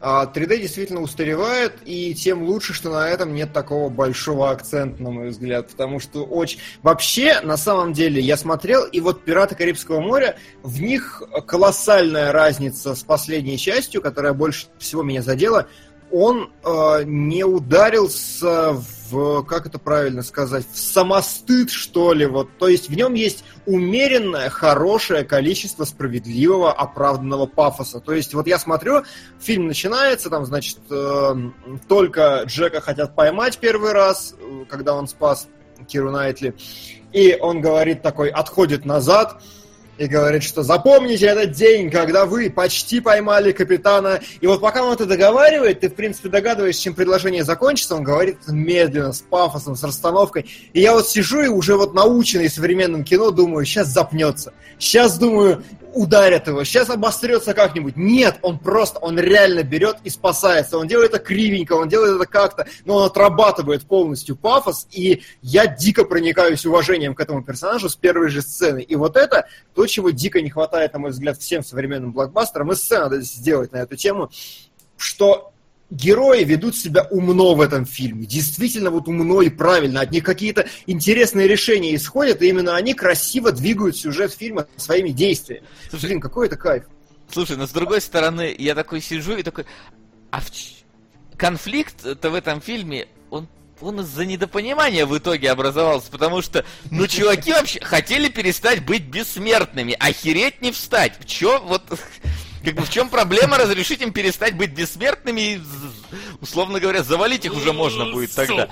[0.00, 0.22] Забавно.
[0.22, 5.10] А 3D действительно устаревает, и тем лучше, что на этом нет такого большого акцента, на
[5.10, 6.58] мой взгляд, потому что очень...
[6.82, 12.94] Вообще, на самом деле, я смотрел, и вот «Пираты Карибского моря», в них колоссальная разница
[12.94, 15.68] с последней частью, которая больше всего меня задела.
[16.10, 18.84] Он э, не ударился в,
[19.46, 22.48] как это правильно сказать, в самостыд, что ли, вот.
[22.58, 28.00] То есть в нем есть умеренное, хорошее количество справедливого, оправданного пафоса.
[28.00, 29.02] То есть вот я смотрю,
[29.38, 31.34] фильм начинается, там, значит, э,
[31.88, 35.48] только Джека хотят поймать первый раз, э, когда он спас
[35.86, 36.54] Киру Найтли,
[37.12, 39.42] и он говорит такой, отходит назад,
[40.00, 44.20] и говорит, что запомните этот день, когда вы почти поймали капитана.
[44.40, 47.96] И вот пока он это договаривает, ты, в принципе, догадываешься, чем предложение закончится.
[47.96, 50.46] Он говорит медленно, с пафосом, с расстановкой.
[50.72, 54.54] И я вот сижу и уже вот наученный современным кино думаю, сейчас запнется.
[54.78, 57.96] Сейчас, думаю, ударят его, сейчас обострется как-нибудь.
[57.96, 60.78] Нет, он просто, он реально берет и спасается.
[60.78, 65.66] Он делает это кривенько, он делает это как-то, но он отрабатывает полностью пафос, и я
[65.66, 68.82] дико проникаюсь уважением к этому персонажу с первой же сцены.
[68.82, 72.74] И вот это то, чего дико не хватает, на мой взгляд, всем современным блокбастерам, и
[72.74, 74.30] сцену надо сделать на эту тему,
[74.96, 75.52] что
[75.90, 78.26] герои ведут себя умно в этом фильме.
[78.26, 80.00] Действительно вот умно и правильно.
[80.00, 85.66] От них какие-то интересные решения исходят, и именно они красиво двигают сюжет фильма своими действиями.
[85.90, 86.84] Слушай, Блин, какой это кайф.
[87.30, 89.64] Слушай, но с другой стороны, я такой сижу и такой,
[90.30, 90.50] а в
[91.36, 93.08] конфликт-то в этом фильме,
[93.80, 99.96] он из-за недопонимания в итоге образовался, потому что, ну, чуваки вообще хотели перестать быть бессмертными,
[99.98, 101.18] охереть не встать.
[101.18, 101.82] В чем, вот,
[102.64, 105.60] как бы, в чем проблема разрешить им перестать быть бессмертными и,
[106.40, 108.68] условно говоря, завалить их уже можно будет тогда.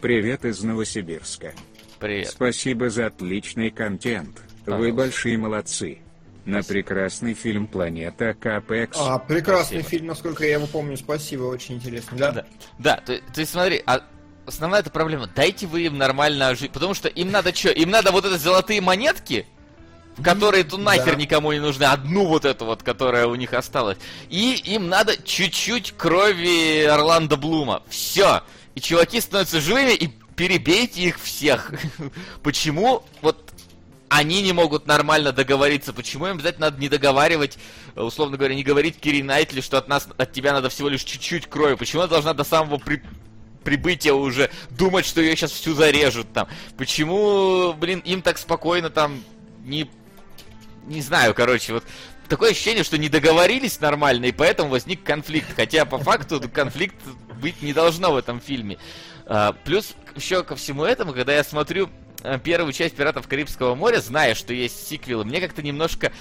[0.00, 1.54] Привет из Новосибирска.
[1.98, 2.28] Привет.
[2.28, 4.40] Спасибо за отличный контент.
[4.64, 4.94] Вы Пожалуйста.
[4.94, 5.98] большие молодцы.
[6.48, 8.96] На прекрасный фильм «Планета Капекс».
[8.98, 9.90] А, прекрасный Спасибо.
[9.90, 10.96] фильм, насколько я его помню.
[10.96, 12.16] Спасибо, очень интересно.
[12.16, 12.32] Да?
[12.32, 12.46] Да,
[12.78, 14.00] да то, то есть смотри, а
[14.46, 18.12] основная эта проблема, дайте вы им нормально жить, потому что им надо что, им надо
[18.12, 19.46] вот эти золотые монетки,
[20.16, 21.14] в которые тут нахер Да.
[21.16, 23.98] никому не нужны, одну вот эту вот, которая у них осталась,
[24.30, 28.42] и им надо чуть-чуть крови Орландо Блума, все,
[28.74, 31.72] и чуваки становятся живыми, и перебейте их всех.
[32.42, 33.52] Почему вот
[34.08, 35.92] они не могут нормально договориться.
[35.92, 37.58] Почему им обязательно надо не договаривать,
[37.94, 41.02] э, условно говоря, не говорить Кири Найтли, что от нас, от тебя надо всего лишь
[41.02, 41.74] чуть-чуть крови?
[41.74, 43.02] Почему она должна до самого при-
[43.64, 46.48] прибытия уже думать, что ее сейчас всю зарежут там?
[46.76, 49.22] Почему, блин, им так спокойно там
[49.64, 49.90] не...
[50.86, 51.84] Не знаю, короче, вот
[52.28, 55.48] такое ощущение, что не договорились нормально, и поэтому возник конфликт.
[55.54, 56.96] Хотя по факту конфликт
[57.42, 58.78] быть не должно в этом фильме.
[59.26, 61.90] А, Плюс еще ко всему этому, когда я смотрю
[62.42, 66.12] первую часть «Пиратов Карибского моря», зная, что есть сиквелы, мне как-то немножко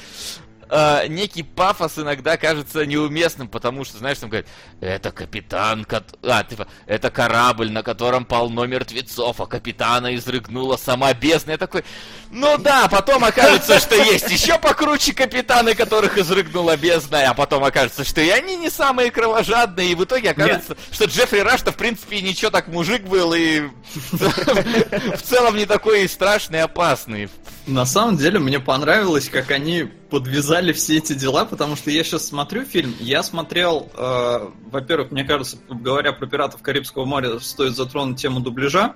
[0.69, 4.47] э, некий пафос иногда кажется неуместным, потому что, знаешь, там говорят,
[4.81, 6.03] это капитан, кот...
[6.23, 11.51] а, типа, это корабль, на котором полно мертвецов, а капитана изрыгнула сама бездна.
[11.51, 11.83] Я такой,
[12.31, 18.03] ну да, потом окажется, что есть еще покруче капитаны, которых изрыгнула бездна, а потом окажется,
[18.03, 20.79] что и они не самые кровожадные, и в итоге окажется, Нет.
[20.91, 23.61] что Джеффри Раш-то, в принципе, ничего так мужик был, и
[23.93, 27.29] в целом не такой страшный, и опасный.
[27.65, 32.27] На самом деле, мне понравилось, как они подвязали все эти дела, потому что я сейчас
[32.27, 38.19] смотрю фильм, я смотрел, э, во-первых, мне кажется, говоря про пиратов Карибского моря, стоит затронуть
[38.19, 38.95] тему дубляжа,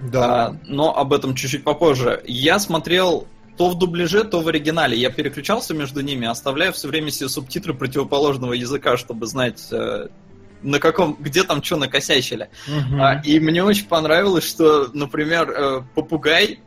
[0.00, 0.54] да.
[0.54, 2.22] э, но об этом чуть-чуть попозже.
[2.26, 3.26] Я смотрел
[3.58, 4.96] то в дубляже, то в оригинале.
[4.96, 10.06] Я переключался между ними, оставляя все время себе субтитры противоположного языка, чтобы знать, э,
[10.62, 12.48] на каком, где там что накосячили.
[12.68, 13.02] Угу.
[13.02, 16.60] А, и мне очень понравилось, что, например, э, попугай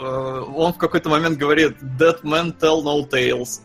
[0.00, 3.60] он в какой-то момент говорит «That man tell no tales».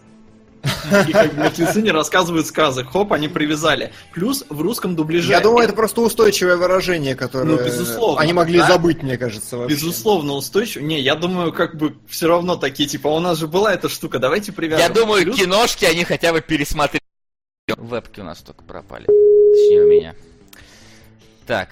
[1.08, 2.92] И как мертвецы не рассказывают сказок.
[2.92, 3.94] Хоп, они привязали.
[4.14, 5.30] Плюс в русском дубляже...
[5.30, 8.68] Я думаю, это просто устойчивое выражение, которое ну, безусловно, они могли да?
[8.68, 9.76] забыть, мне кажется, вообще.
[9.76, 10.84] Безусловно, устойчиво.
[10.84, 14.18] Не, я думаю, как бы все равно такие, типа, у нас же была эта штука,
[14.20, 14.80] давайте привяжем.
[14.80, 15.38] Я думаю, Плюс...
[15.38, 17.02] киношки они хотя бы пересмотрели.
[17.68, 19.06] Вебки у нас только пропали.
[19.06, 20.16] Точнее, у меня.
[21.46, 21.70] Так,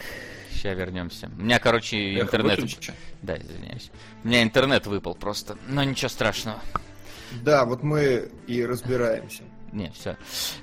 [0.63, 1.29] сейчас вернемся.
[1.37, 2.59] У меня, короче, интернет...
[2.59, 2.93] Выключи.
[3.21, 3.91] Да, извиняюсь.
[4.23, 6.59] У меня интернет выпал просто, но ничего страшного.
[7.43, 9.43] Да, вот мы и разбираемся.
[9.71, 10.17] Не, все.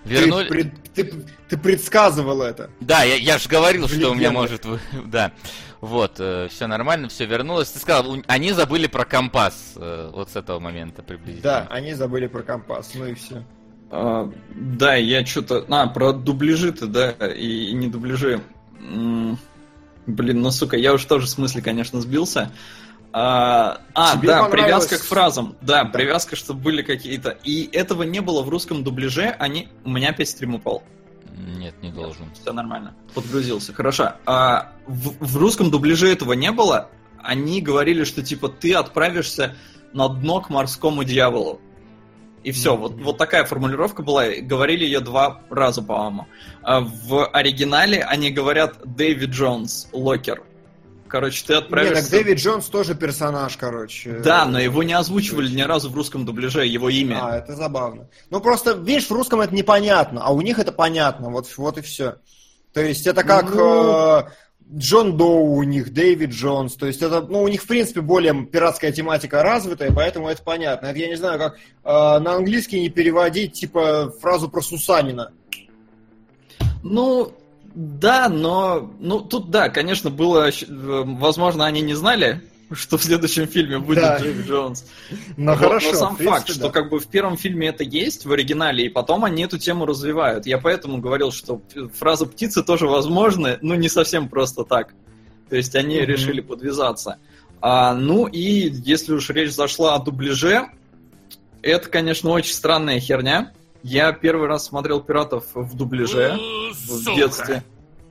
[0.05, 0.45] Вернули...
[0.45, 1.13] Ты, пред, ты,
[1.49, 2.71] ты предсказывал это.
[2.81, 4.65] Да, я, я же говорил, в что у меня может...
[5.07, 5.33] Да.
[5.81, 7.71] Вот, э, все нормально, все вернулось.
[7.71, 11.43] Ты сказал, они забыли про компас э, вот с этого момента приблизительно.
[11.43, 13.45] Да, они забыли про компас, ну и все.
[13.91, 15.65] А, да, я что-то...
[15.69, 18.41] А, про дубляжи-то, да, и, и не дубляжи.
[20.11, 22.51] Блин, ну сука, я уж тоже в смысле, конечно, сбился.
[23.13, 25.57] А, а да, привязка к фразам.
[25.61, 27.31] Да, привязка, чтобы были какие-то.
[27.43, 29.35] И этого не было в русском дубляже.
[29.39, 29.69] Они.
[29.85, 30.85] У меня опять стрим упал.
[31.37, 32.27] Нет, не должен.
[32.41, 32.95] Все нормально.
[33.15, 33.73] Подгрузился.
[33.73, 34.13] Хорошо.
[34.27, 36.89] А, в, в русском дубляже этого не было.
[37.19, 39.57] Они говорили, что типа ты отправишься
[39.93, 41.61] на дно к морскому дьяволу.
[42.43, 44.27] И все, вот, вот такая формулировка была.
[44.41, 46.27] Говорили ее два раза, по-моему.
[46.63, 50.43] А в оригинале они говорят Дэвид Джонс, Локер.
[51.07, 51.95] Короче, ты отправишься...
[51.97, 54.21] Нет, так Дэвид Джонс тоже персонаж, короче.
[54.21, 57.19] Да, но его не озвучивали ни разу в русском дубляже, его имя.
[57.21, 58.09] А, это забавно.
[58.31, 61.81] Ну, просто, видишь, в русском это непонятно, а у них это понятно, вот, вот и
[61.81, 62.17] все.
[62.73, 64.19] То есть это как ну...
[64.19, 64.25] э,
[64.73, 68.45] Джон Доу у них, Дэвид Джонс, то есть это, ну, у них, в принципе, более
[68.45, 70.87] пиратская тематика развитая, поэтому это понятно.
[70.87, 75.33] Это я не знаю, как э, на английский не переводить, типа, фразу про Сусанина.
[76.85, 77.33] Ну,
[77.75, 82.41] да, но, ну, тут, да, конечно, было, возможно, они не знали,
[82.73, 84.19] что в следующем фильме будет да.
[84.19, 84.85] Джейк Джонс.
[85.37, 85.93] Но, но хорошо.
[85.93, 86.55] Но сам принципе, факт, да.
[86.55, 89.87] что как бы в первом фильме это есть в оригинале, и потом они эту тему
[89.87, 90.47] развивают.
[90.47, 91.63] Я поэтому говорил, что
[91.99, 94.95] фраза птицы тоже возможны, но не совсем просто так.
[95.49, 96.07] То есть они mm-hmm.
[96.07, 97.19] решили подвязаться.
[97.61, 100.69] А, ну и если уж речь зашла о дубляже,
[101.63, 103.53] это, конечно, очень странная херня.
[103.83, 106.39] Я первый раз смотрел пиратов в дубляже
[106.73, 107.63] в детстве.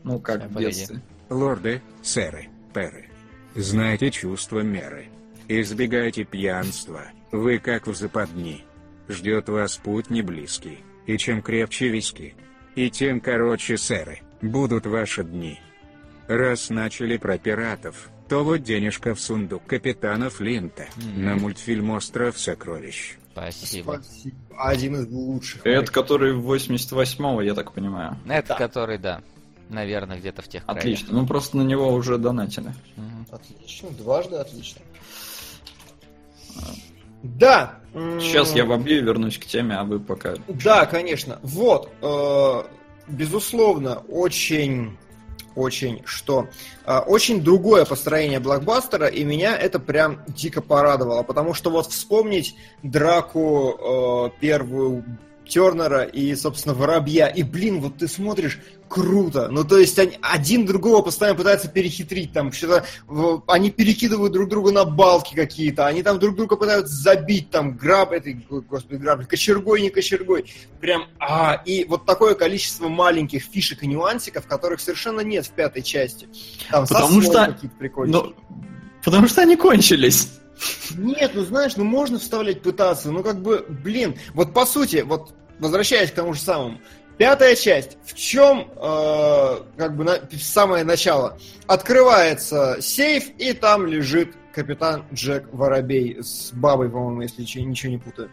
[0.04, 1.02] Ну как в детстве.
[1.30, 3.09] Лорды, сэры, перы.
[3.56, 5.08] Знайте чувство меры.
[5.48, 8.64] Избегайте пьянства, вы как в западни.
[9.08, 12.36] Ждет вас путь не близкий, и чем крепче виски,
[12.76, 15.60] и тем короче, сэры, будут ваши дни.
[16.28, 21.18] Раз начали про пиратов, то вот денежка в сундук капитана Флинта mm-hmm.
[21.18, 23.18] на мультфильм «Остров сокровищ».
[23.32, 24.02] Спасибо.
[24.04, 24.38] Спасибо.
[24.58, 25.66] Один из лучших.
[25.66, 28.18] Это который 88-го, я так понимаю.
[28.28, 28.56] Это да.
[28.56, 29.22] который, да.
[29.70, 30.80] Наверное, где-то в тех краях.
[30.80, 31.14] Отлично.
[31.14, 32.74] Ну просто на него уже донатили.
[32.98, 33.36] Угу.
[33.36, 33.90] Отлично.
[33.92, 34.82] Дважды отлично.
[37.24, 37.80] Да.
[37.94, 40.36] Сейчас я вобью и вернусь к теме, а вы пока...
[40.48, 41.40] Да, конечно.
[41.44, 41.92] Вот.
[42.02, 42.64] Э,
[43.08, 44.98] безусловно, очень
[45.56, 46.48] очень, что
[46.86, 52.56] э, очень другое построение блокбастера, и меня это прям дико порадовало, потому что вот вспомнить
[52.84, 55.04] драку э, первую
[55.46, 57.28] Тернера и, собственно, Воробья.
[57.28, 58.60] И, блин, вот ты смотришь,
[58.90, 59.48] круто.
[59.50, 62.34] Ну, то есть они один другого постоянно пытаются перехитрить.
[62.34, 62.86] Там что-то
[63.48, 65.86] они перекидывают друг друга на балки какие-то.
[65.88, 67.50] Они там друг друга пытаются забить.
[67.52, 70.52] Там граб, этой, господи, граб, кочергой, не кочергой.
[70.82, 75.84] Прям, а, и вот такое количество маленьких фишек и нюансиков, которых совершенно нет в пятой
[75.84, 76.28] части.
[76.70, 77.46] Там Потому что...
[77.46, 78.22] какие-то прикольные.
[78.22, 78.34] Ну,
[79.04, 80.30] потому что они кончились.
[80.98, 85.34] Нет, ну знаешь, ну можно вставлять, пытаться, ну как бы, блин, вот по сути, вот
[85.60, 86.80] возвращаясь к тому же самому,
[87.20, 94.34] пятая часть, в чем, э, как бы, на, самое начало, открывается сейф, и там лежит
[94.54, 98.32] капитан Джек Воробей с бабой, по-моему, если ничего не путаю.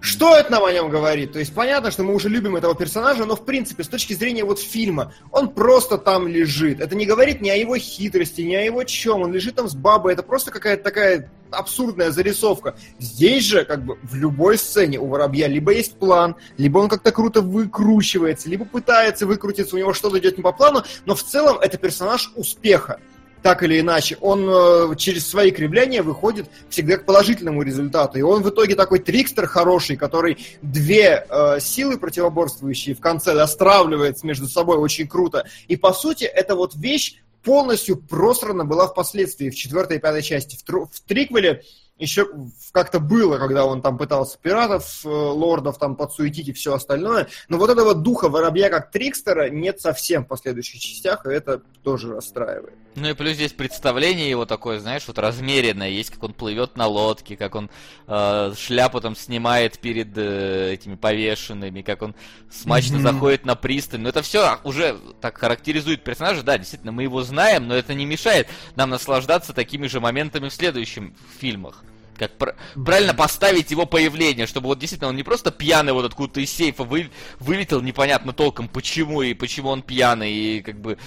[0.00, 1.32] Что это нам о нем говорит?
[1.32, 4.42] То есть понятно, что мы уже любим этого персонажа, но в принципе, с точки зрения
[4.42, 6.80] вот фильма, он просто там лежит.
[6.80, 9.22] Это не говорит ни о его хитрости, ни о его чем.
[9.22, 10.14] Он лежит там с бабой.
[10.14, 12.74] Это просто какая-то такая абсурдная зарисовка.
[12.98, 17.12] Здесь же, как бы, в любой сцене у Воробья либо есть план, либо он как-то
[17.12, 21.58] круто выкручивается, либо пытается выкрутиться, у него что-то идет не по плану, но в целом
[21.58, 22.98] это персонаж успеха
[23.42, 28.18] так или иначе, он э, через свои кривляния выходит всегда к положительному результату.
[28.18, 34.22] И он в итоге такой трикстер хороший, который две э, силы противоборствующие в конце достравливает
[34.22, 35.44] между собой очень круто.
[35.66, 40.56] И по сути, это вот вещь полностью просрана была впоследствии в четвертой и пятой части.
[40.56, 41.62] В, в триквеле
[41.98, 42.26] еще
[42.72, 47.28] как-то было, когда он там пытался пиратов, э, лордов там подсуетить и все остальное.
[47.48, 52.12] Но вот этого духа воробья как трикстера нет совсем в последующих частях, и это тоже
[52.14, 52.74] расстраивает.
[52.94, 55.88] Ну и плюс здесь представление его такое, знаешь, вот размеренное.
[55.88, 57.70] Есть, как он плывет на лодке, как он
[58.06, 62.14] э, шляпу там снимает перед э, этими повешенными, как он
[62.50, 63.02] смачно mm-hmm.
[63.02, 64.02] заходит на пристань.
[64.02, 66.42] Но это все уже так характеризует персонажа.
[66.42, 70.54] Да, действительно, мы его знаем, но это не мешает нам наслаждаться такими же моментами в
[70.54, 71.04] следующих
[71.40, 71.82] фильмах
[72.22, 76.40] как пр- правильно поставить его появление, чтобы вот действительно он не просто пьяный вот откуда-то
[76.40, 80.98] из сейфа вы- вылетел непонятно толком почему и почему он пьяный и как бы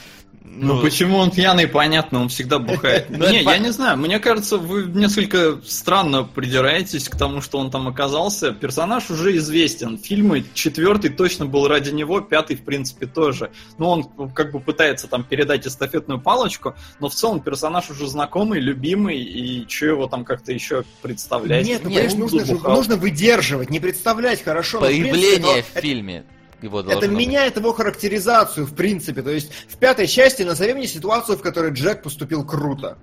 [0.47, 3.07] ну, ну, почему он пьяный, понятно, он всегда бухает.
[3.15, 7.71] Ну, не, я не знаю, мне кажется, вы несколько странно придираетесь к тому, что он
[7.71, 8.51] там оказался.
[8.51, 9.97] Персонаж уже известен.
[9.97, 13.51] Фильмы четвертый точно был ради него, пятый, в принципе, тоже.
[13.77, 18.59] Но он как бы пытается там передать эстафетную палочку, но в целом персонаж уже знакомый,
[18.59, 21.65] любимый, и что его там как-то еще представлять?
[21.65, 24.79] Нет, ну, конечно, нужно, нужно выдерживать, не представлять хорошо.
[24.79, 26.25] Появление в фильме
[26.61, 29.21] его Это меняет его характеризацию, в принципе.
[29.21, 32.97] То есть в пятой части назови мне ситуацию, в которой Джек поступил круто.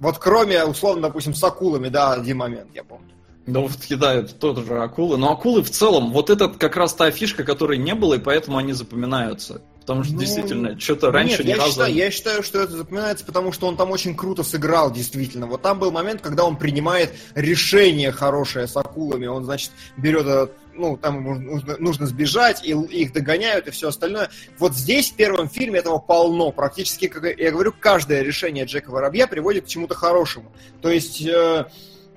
[0.00, 3.10] Вот кроме, условно, допустим, с акулами, да, один момент, я помню.
[3.46, 5.18] Да вот кидают тот же акулы.
[5.18, 8.56] Но акулы в целом, вот это как раз та фишка, которой не было, и поэтому
[8.56, 9.60] они запоминаются.
[9.80, 11.72] Потому что ну, действительно, что-то раньше нет, ни я разу...
[11.72, 15.46] Считаю, я считаю, что это запоминается, потому что он там очень круто сыграл, действительно.
[15.46, 19.26] Вот там был момент, когда он принимает решение хорошее с акулами.
[19.26, 24.30] Он, значит, берет этот ну, там нужно, нужно сбежать, и их догоняют, и все остальное.
[24.58, 26.52] Вот здесь, в первом фильме, этого полно.
[26.52, 30.52] Практически, как я говорю, каждое решение Джека Воробья приводит к чему-то хорошему.
[30.80, 31.26] То есть...
[31.26, 31.66] Э,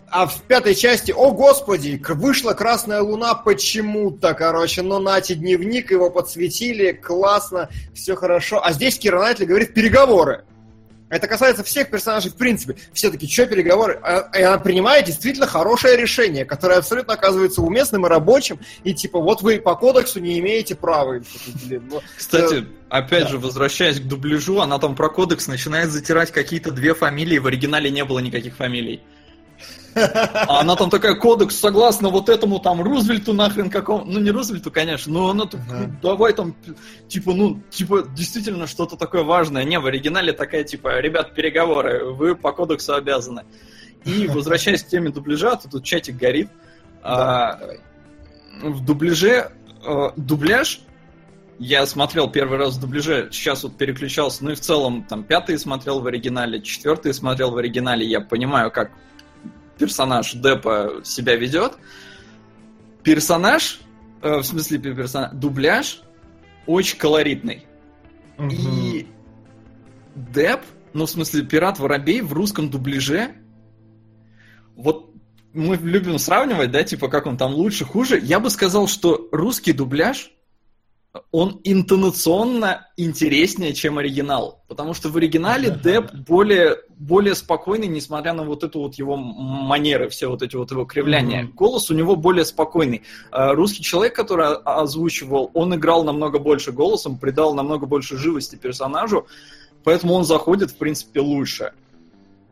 [0.10, 6.10] а в пятой части, о господи, вышла Красная Луна почему-то, короче, но нате дневник, его
[6.10, 8.64] подсветили, классно, все хорошо.
[8.64, 10.45] А здесь Кира Найтли говорит переговоры.
[11.10, 12.76] Это касается всех персонажей в принципе.
[12.91, 14.01] Все таки что переговоры?
[14.38, 18.60] И она принимает действительно хорошее решение, которое абсолютно оказывается уместным и рабочим.
[18.84, 21.22] И типа, вот вы по кодексу не имеете права.
[21.70, 23.30] Ну, Кстати, э, опять да.
[23.30, 27.38] же, возвращаясь к дубляжу, она там про кодекс начинает затирать какие-то две фамилии.
[27.38, 29.01] В оригинале не было никаких фамилий.
[29.95, 34.05] А она там такая, кодекс, согласно вот этому там Рузвельту нахрен какому...
[34.05, 36.55] Ну, не Рузвельту, конечно, но она так, ну, давай там,
[37.07, 39.63] типа, ну, типа, действительно что-то такое важное.
[39.63, 43.43] Не, в оригинале такая, типа, ребят, переговоры, вы по кодексу обязаны.
[44.05, 46.49] И возвращаясь к теме дубляжа, то тут чатик горит.
[47.03, 47.59] Да, а,
[48.61, 49.51] в дубляже...
[49.85, 50.81] А, дубляж
[51.59, 55.57] я смотрел первый раз в дубляже, сейчас вот переключался, ну и в целом там пятый
[55.57, 58.91] смотрел в оригинале, четвертый смотрел в оригинале, я понимаю, как
[59.78, 61.78] персонаж Депа себя ведет.
[63.03, 63.80] Персонаж,
[64.21, 66.01] э, в смысле персонаж, дубляж
[66.65, 67.65] очень колоритный.
[68.38, 68.49] Угу.
[68.51, 69.07] И
[70.15, 70.61] Деп,
[70.93, 73.36] ну в смысле пират Воробей в русском дубляже,
[74.75, 75.11] вот
[75.53, 78.19] мы любим сравнивать, да, типа как он там лучше, хуже.
[78.21, 80.32] Я бы сказал, что русский дубляж
[81.32, 84.64] он интонационно интереснее, чем оригинал.
[84.68, 90.10] Потому что в оригинале Деп более, более спокойный, несмотря на вот эту вот его манеры,
[90.10, 91.43] все вот эти вот его кривляния.
[91.43, 91.53] Mm-hmm.
[91.53, 93.03] Голос у него более спокойный.
[93.32, 99.28] А русский человек, который озвучивал, он играл намного больше голосом, придал намного больше живости персонажу,
[99.84, 101.74] поэтому он заходит, в принципе, лучше.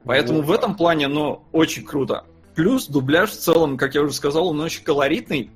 [0.04, 0.46] Поэтому mm-hmm.
[0.46, 2.26] в этом плане, ну, очень круто.
[2.56, 5.50] Плюс дубляж в целом, как я уже сказал, он очень колоритный,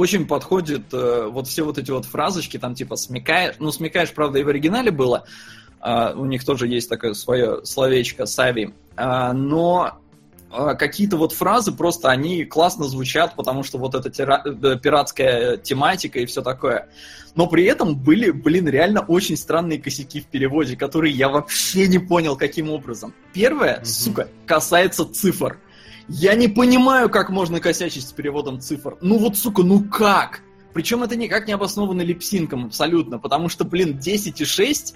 [0.00, 4.38] очень подходит э, вот все вот эти вот фразочки, там типа смекаешь, ну смекаешь, правда,
[4.38, 5.24] и в оригинале было,
[5.82, 9.98] э, у них тоже есть такое свое словечко Сави, э, но
[10.50, 15.58] э, какие-то вот фразы просто они классно звучат, потому что вот эта тира- э, пиратская
[15.58, 16.88] тематика и все такое.
[17.34, 21.98] Но при этом были, блин, реально очень странные косяки в переводе, которые я вообще не
[21.98, 23.12] понял, каким образом.
[23.32, 23.84] Первое, mm-hmm.
[23.84, 25.58] сука, касается цифр.
[26.12, 28.98] Я не понимаю, как можно косячить с переводом цифр.
[29.00, 30.42] Ну вот, сука, ну как?
[30.72, 34.94] Причем это никак не обосновано липсинком абсолютно, потому что, блин, 10,6,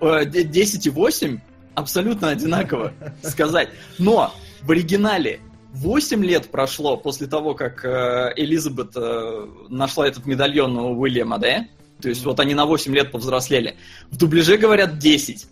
[0.00, 1.40] э, 10,8
[1.74, 2.92] абсолютно одинаково
[3.22, 3.70] сказать.
[3.98, 4.32] Но
[4.62, 5.40] в оригинале
[5.72, 11.66] 8 лет прошло после того, как э, Элизабет э, нашла этот медальон у Уильяма, да?
[12.00, 13.74] То есть вот они на 8 лет повзрослели.
[14.12, 15.44] В дубляже говорят 10.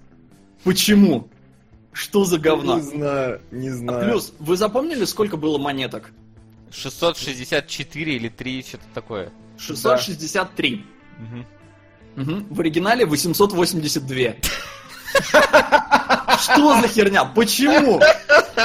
[0.62, 1.28] Почему?
[1.92, 2.76] Что за говно?
[2.76, 4.04] Не знаю, не А знаю.
[4.10, 6.10] плюс, вы запомнили, сколько было монеток?
[6.72, 9.32] 664 или 3, что-то такое.
[9.58, 10.84] 663.
[11.18, 11.46] Мгм.
[12.16, 12.46] Мгм.
[12.50, 14.34] В оригинале 882.
[16.38, 17.24] Что за херня?
[17.24, 18.00] Почему?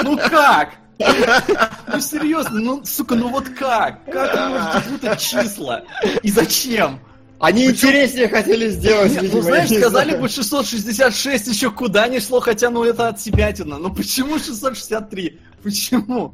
[0.03, 0.75] Ну как?
[0.99, 4.05] Ну серьезно, ну сука, ну вот как?
[4.05, 5.83] Как вы можете путать числа?
[6.23, 6.99] И зачем?
[7.39, 10.21] Они интереснее хотели сделать, Нет, видимо, ну знаешь, не сказали знаю.
[10.21, 13.77] бы 666 еще куда ни шло, хотя ну это от себятина.
[13.77, 15.39] Ну почему 663?
[15.61, 16.33] Почему?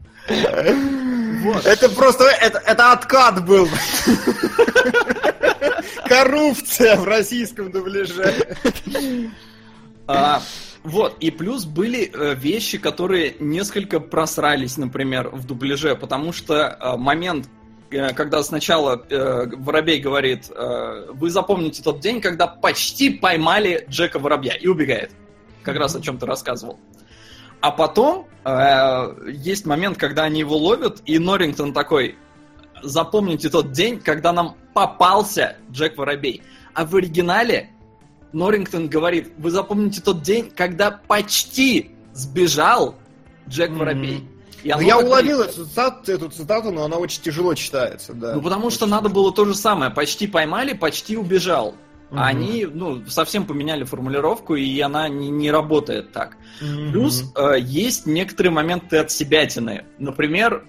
[1.42, 1.66] Вот.
[1.66, 3.68] Это просто, это, это откат был.
[6.06, 8.58] Коррупция в российском дубляже.
[10.08, 10.42] А,
[10.84, 16.98] вот, и плюс были э, вещи, которые несколько просрались, например, в дубляже, потому что э,
[16.98, 17.48] момент,
[17.92, 24.54] когда сначала э, Воробей говорит, э, вы запомните тот день, когда почти поймали Джека Воробья,
[24.54, 25.12] и убегает.
[25.64, 26.80] Как раз о чем ты рассказывал.
[27.60, 32.16] А потом э, есть момент, когда они его ловят, и Норрингтон такой,
[32.82, 36.42] запомните тот день, когда нам попался Джек Воробей.
[36.74, 37.70] А в оригинале
[38.34, 42.96] Норрингтон говорит, вы запомните тот день, когда почти сбежал
[43.48, 43.80] Джек Мгм.
[43.80, 44.28] Воробей.
[44.64, 48.14] И Ну, оно я и- уловил эту цитату, эту цитату, но она очень тяжело читается,
[48.14, 48.36] да.
[48.36, 49.92] Ну, потому что надо было то же самое.
[49.92, 51.76] Почти поймали, почти убежал.
[52.14, 56.36] А они, ну, совсем поменяли формулировку, и она не, не работает так.
[56.60, 56.92] Мгм.
[56.92, 59.86] Плюс э, есть некоторые моменты от себятины.
[59.98, 60.66] Например,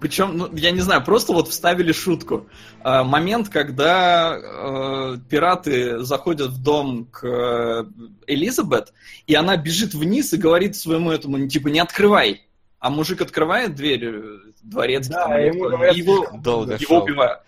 [0.00, 2.46] причем, ну, я не знаю, просто вот вставили шутку.
[2.84, 7.84] Э, момент, когда э, пираты заходят в дом к э,
[8.28, 8.92] Элизабет,
[9.26, 12.42] и она бежит вниз и говорит своему этому, типа, не открывай.
[12.80, 17.02] А мужик открывает дверь, э, дворец, Да, ему говорят, его, долго его шел.
[17.02, 17.40] убивают.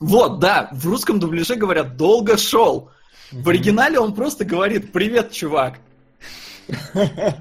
[0.00, 2.90] Вот, да, в русском дубляже говорят «долго шел».
[3.32, 5.78] В оригинале он просто говорит «Привет, чувак».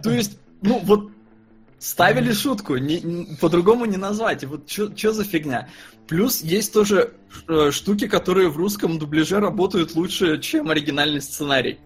[0.03, 1.11] То есть, ну вот,
[1.79, 2.75] ставили шутку,
[3.41, 4.43] по-другому не назвать.
[4.43, 5.69] И Вот что за фигня?
[6.07, 7.13] Плюс есть тоже
[7.47, 11.79] э, штуки, которые в русском дубляже работают лучше, чем оригинальный сценарий.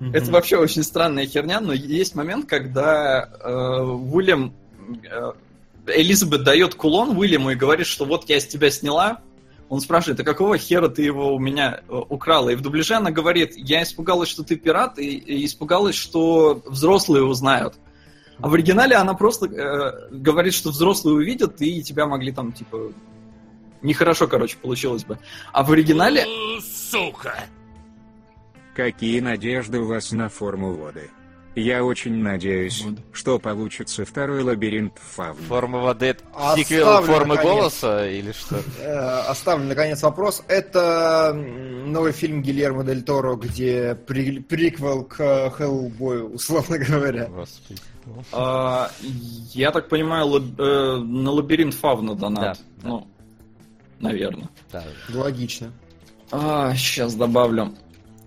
[0.00, 4.54] Это вообще очень странная херня, но есть момент, когда э, Уильям...
[5.10, 5.32] э,
[5.86, 9.20] Элизабет дает кулон Уильяму и говорит, что вот я с тебя сняла.
[9.68, 12.50] Он спрашивает, а какого хера ты его у меня э, украла?
[12.50, 17.24] И в дубляже она говорит, я испугалась, что ты пират, и, и испугалась, что взрослые
[17.24, 17.74] узнают.
[18.40, 22.92] А в оригинале она просто э, говорит, что взрослые увидят, и тебя могли там, типа...
[23.82, 25.18] Нехорошо, короче, получилось бы.
[25.52, 26.24] А в оригинале...
[26.90, 27.44] Сука!
[28.74, 31.10] Какие надежды у вас на форму воды?
[31.56, 32.98] Я очень надеюсь, Вот.
[33.12, 35.40] что получится второй лабиринт фавн.
[35.44, 37.54] Форма воды это Оставлю, сиквел формы наконец.
[37.54, 38.56] голоса или что?
[38.80, 40.42] Э, Оставлю, наконец, вопрос.
[40.48, 41.32] Это
[41.86, 47.26] новый фильм Гильермо Дель Торо, где при- приквел к Хеллбою, условно говоря.
[47.26, 47.80] Господи.
[48.32, 48.90] А,
[49.52, 52.42] я так понимаю, лаб- э, на лабиринт Фавна донат.
[52.42, 52.52] Да,
[52.82, 52.88] да.
[52.88, 53.06] Ну,
[54.00, 54.48] наверное.
[54.72, 54.82] Да.
[55.14, 55.70] Логично.
[56.32, 57.72] А, сейчас добавлю.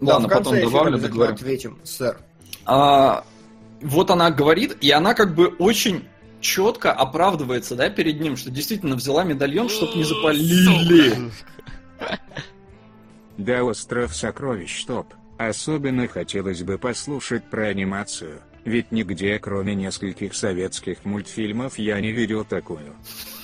[0.01, 1.33] Да, Ладно, в конце потом добавлю, договорю.
[1.33, 2.17] ответим, сэр.
[2.65, 3.23] А,
[3.81, 6.07] вот она говорит, и она как бы очень
[6.39, 11.31] четко оправдывается, да, перед ним, что действительно взяла медальон, чтобы не запалили.
[13.37, 15.13] Да, остров сокровищ, стоп.
[15.37, 22.43] Особенно хотелось бы послушать про анимацию, ведь нигде, кроме нескольких советских мультфильмов, я не видел
[22.43, 22.95] такую.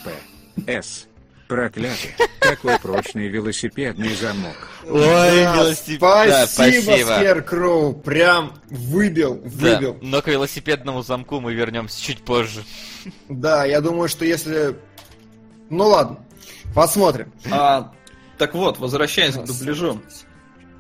[0.04, 0.82] П.
[0.82, 1.08] С.
[1.48, 2.16] Проклятый.
[2.40, 4.56] Какой прочный велосипедный замок.
[4.86, 6.00] Ой, Да, велосипед.
[6.02, 7.08] Да, Спасибо, спасибо.
[7.18, 7.94] Скеркроу.
[7.94, 9.98] Прям выбил, Да, выбил.
[10.02, 12.64] но к велосипедному замку мы вернемся чуть позже.
[13.30, 14.78] Да, я думаю, что если...
[15.70, 16.20] Ну ладно,
[16.74, 17.32] посмотрим.
[17.52, 17.92] А,
[18.38, 20.02] так вот, возвращаясь к дубляжу.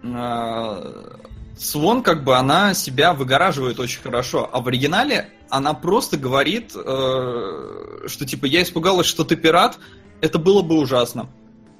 [0.03, 1.17] А,
[1.57, 4.49] Свон, как бы, она себя выгораживает очень хорошо.
[4.51, 9.77] А в оригинале она просто говорит, э, что типа я испугалась, что ты пират,
[10.23, 11.29] это было бы ужасно.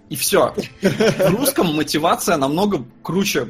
[0.10, 0.54] И все.
[0.82, 3.48] В русском мотивация намного круче.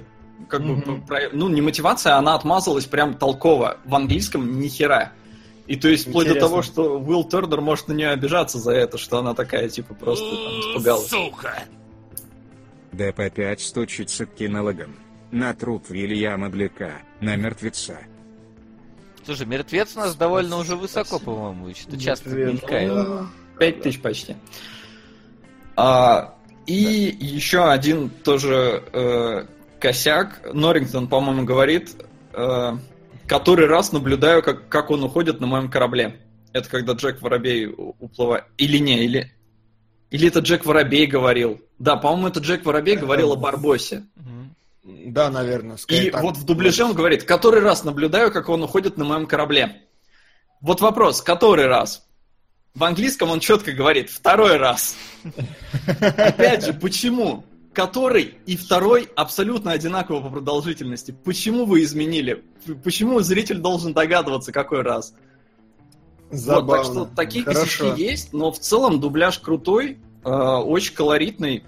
[0.47, 3.77] Как бы, про- ну, не мотивация, она отмазалась прям толково.
[3.85, 5.11] В английском ни хера.
[5.65, 6.49] И то есть вплоть до Интересно.
[6.49, 10.25] того, что Уилл Тернер может на нее обижаться за это, что она такая, типа, просто
[10.29, 11.07] там испугалась.
[11.07, 11.63] Сука!
[12.91, 14.95] ДП-5 стучится к кинологам.
[15.31, 17.97] На труп Вильяма Блика, на мертвеца.
[19.25, 23.27] Слушай, мертвец у нас довольно уже высоко, по-моему, что-то часто мелькает.
[23.57, 24.35] Пять тысяч почти.
[25.75, 29.45] А, и еще один тоже э,
[29.79, 30.41] косяк.
[30.53, 31.95] Норрингтон, по-моему, говорит,
[32.33, 32.77] э,
[33.27, 36.19] который раз наблюдаю, как, как он уходит на моем корабле.
[36.53, 38.45] Это когда Джек Воробей уплывает.
[38.57, 39.31] Или не, или...
[40.11, 41.59] Или это Джек Воробей говорил.
[41.79, 44.03] Да, по-моему, это Джек Воробей говорил о Барбосе.
[44.83, 45.77] Да, наверное.
[45.87, 46.21] И так.
[46.21, 49.81] вот в дубляже он говорит, который раз наблюдаю, как он уходит на моем корабле.
[50.61, 52.05] Вот вопрос, который раз?
[52.75, 54.95] В английском он четко говорит, второй раз.
[56.17, 57.43] Опять же, почему?
[57.71, 61.15] Который и второй абсолютно одинаково по продолжительности.
[61.23, 62.43] Почему вы изменили?
[62.83, 65.13] Почему зритель должен догадываться, какой раз?
[66.31, 66.65] Забавно.
[66.65, 67.61] Вот, так что такие Хорошо.
[67.61, 71.63] косячки есть, но в целом дубляж крутой, э, очень колоритный,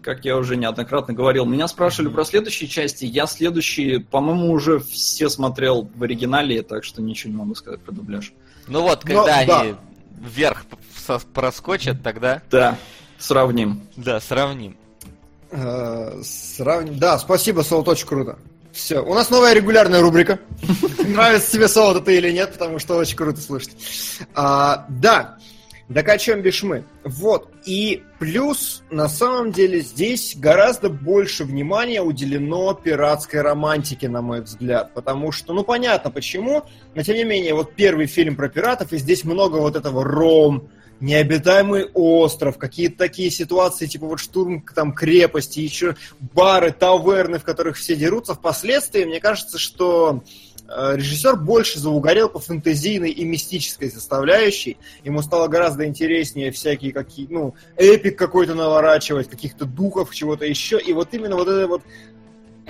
[0.00, 1.44] как я уже неоднократно говорил.
[1.44, 7.02] Меня спрашивали про следующие части, я следующие, по-моему, уже все смотрел в оригинале, так что
[7.02, 8.32] ничего не могу сказать про дубляж.
[8.68, 9.78] Ну вот, Но, когда да.
[10.20, 10.64] Вверх
[11.34, 12.76] проскочат, тогда, Да,
[13.18, 13.82] сравним.
[13.96, 14.76] да, сравним.
[15.50, 18.38] Э, сравним- Да, спасибо, Солод, очень круто.
[18.72, 20.38] Все, у нас новая регулярная рубрика.
[21.06, 23.74] Нравится тебе Солод это или нет, потому что очень круто слушать.
[24.34, 25.38] А, да,
[25.94, 26.84] так о чем бишь мы?
[27.04, 34.40] Вот, и плюс, на самом деле, здесь гораздо больше внимания уделено пиратской романтике, на мой
[34.40, 34.94] взгляд.
[34.94, 36.64] Потому что, ну, понятно почему,
[36.94, 40.68] но тем не менее, вот первый фильм про пиратов, и здесь много вот этого ром,
[41.00, 47.76] необитаемый остров, какие-то такие ситуации, типа вот штурм там крепости, еще бары, таверны, в которых
[47.76, 48.34] все дерутся.
[48.34, 50.22] Впоследствии, мне кажется, что
[50.68, 54.76] режиссер больше заугорел по фэнтезийной и мистической составляющей.
[55.04, 60.80] Ему стало гораздо интереснее всякие какие, ну, эпик какой-то наворачивать, каких-то духов, чего-то еще.
[60.80, 61.82] И вот именно вот это вот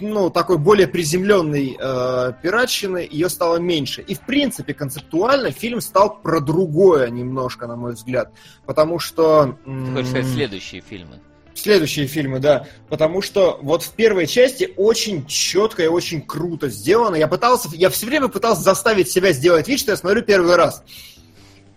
[0.01, 4.03] ну, такой более приземленной э, пиратщины, ее стало меньше.
[4.03, 8.31] И, в принципе, концептуально фильм стал про другое немножко, на мой взгляд.
[8.67, 9.57] Потому что...
[9.65, 11.21] Ты хочешь сказать следующие фильмы?
[11.57, 12.67] Следующие фильмы, да.
[12.89, 17.17] Потому что вот в первой части очень четко и очень круто сделано.
[17.17, 20.85] Я пытался, я все время пытался заставить себя сделать вид, что я смотрю первый раз.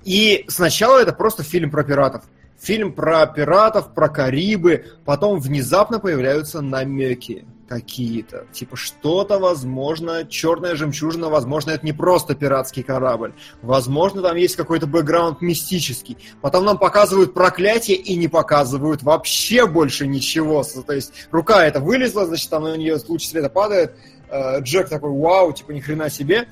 [0.04, 2.24] И сначала это просто фильм про пиратов.
[2.60, 4.86] Фильм про пиратов, про Карибы.
[5.06, 8.48] Потом внезапно появляются намеки какие-то.
[8.52, 13.34] Типа что-то, возможно, черная жемчужина, возможно, это не просто пиратский корабль.
[13.62, 16.18] Возможно, там есть какой-то бэкграунд мистический.
[16.42, 20.64] Потом нам показывают проклятие и не показывают вообще больше ничего.
[20.64, 23.96] То есть рука эта вылезла, значит, там на нее луч света падает.
[24.30, 26.48] Э, Джек такой, вау, типа ни хрена себе.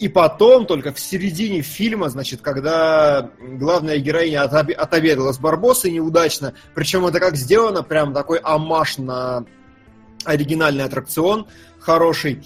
[0.00, 6.54] И потом, только в середине фильма, значит, когда главная героиня отоб- отобедала с Барбосой неудачно,
[6.74, 9.44] причем это как сделано, прям такой амаш на
[10.24, 11.46] оригинальный аттракцион
[11.78, 12.42] хороший.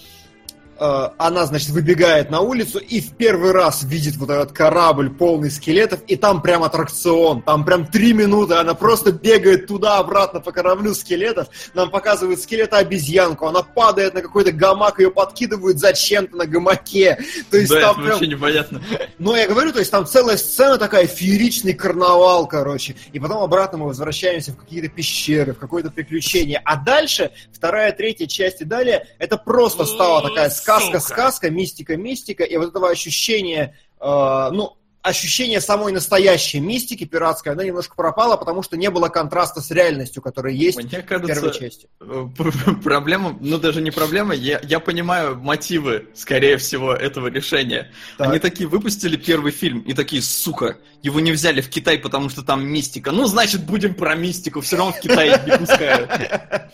[0.77, 5.49] Э, Она, значит, выбегает на улицу и в первый раз видит вот этот корабль полный
[5.49, 10.93] скелетов, и там прям аттракцион, там прям три минуты, она просто бегает туда-обратно по кораблю
[10.93, 17.19] скелетов, нам показывают скелета обезьянку, она падает на какой-то гамак, ее подкидывают зачем-то на гамаке.
[17.49, 18.81] То есть да, там прям вообще непонятно.
[19.17, 22.95] ну, я говорю, то есть там целая сцена такая, фееричный карнавал, короче.
[23.13, 26.61] И потом обратно мы возвращаемся в какие-то пещеры, в какое-то приключение.
[26.65, 32.43] А дальше, вторая, третья часть и далее, это просто стала такая сказка-сказка, мистика-мистика.
[32.43, 38.63] И вот этого ощущения, э, ну, ощущение самой настоящей мистики пиратской, она немножко пропала, потому
[38.63, 41.87] что не было контраста с реальностью, которая есть Мне в первой кажется, части.
[42.01, 42.27] э,
[42.83, 47.91] проблема, ну даже не проблема, я, я понимаю мотивы, скорее всего, этого решения.
[48.17, 48.29] Так.
[48.29, 52.41] Они такие выпустили первый фильм и такие, сука, его не взяли в Китай, потому что
[52.41, 53.11] там мистика.
[53.11, 56.09] Ну, значит, будем про мистику, все равно в Китай не пускают.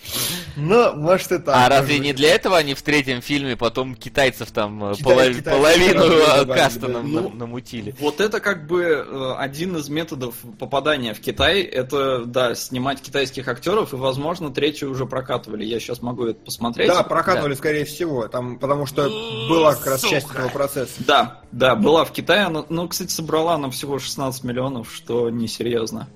[0.58, 1.56] Ну, может и так.
[1.56, 6.46] А разве не для этого они в третьем фильме потом китайцев там э, половину э,
[6.46, 7.96] каста Ну, нам- намутили?
[8.00, 11.62] Вот это как бы э, один из методов попадания в Китай.
[11.62, 15.64] Это, да, снимать китайских актеров, и, возможно, третий уже прокатывали.
[15.64, 16.88] Я сейчас могу это посмотреть.
[16.88, 19.10] Да, прокатывали, скорее всего, там, потому что
[19.50, 20.94] была как раз часть этого процесса.
[21.00, 22.44] Да, да, была в Китае.
[22.44, 26.08] Она, ну, кстати, собрала она всего 16 миллионов, что несерьезно.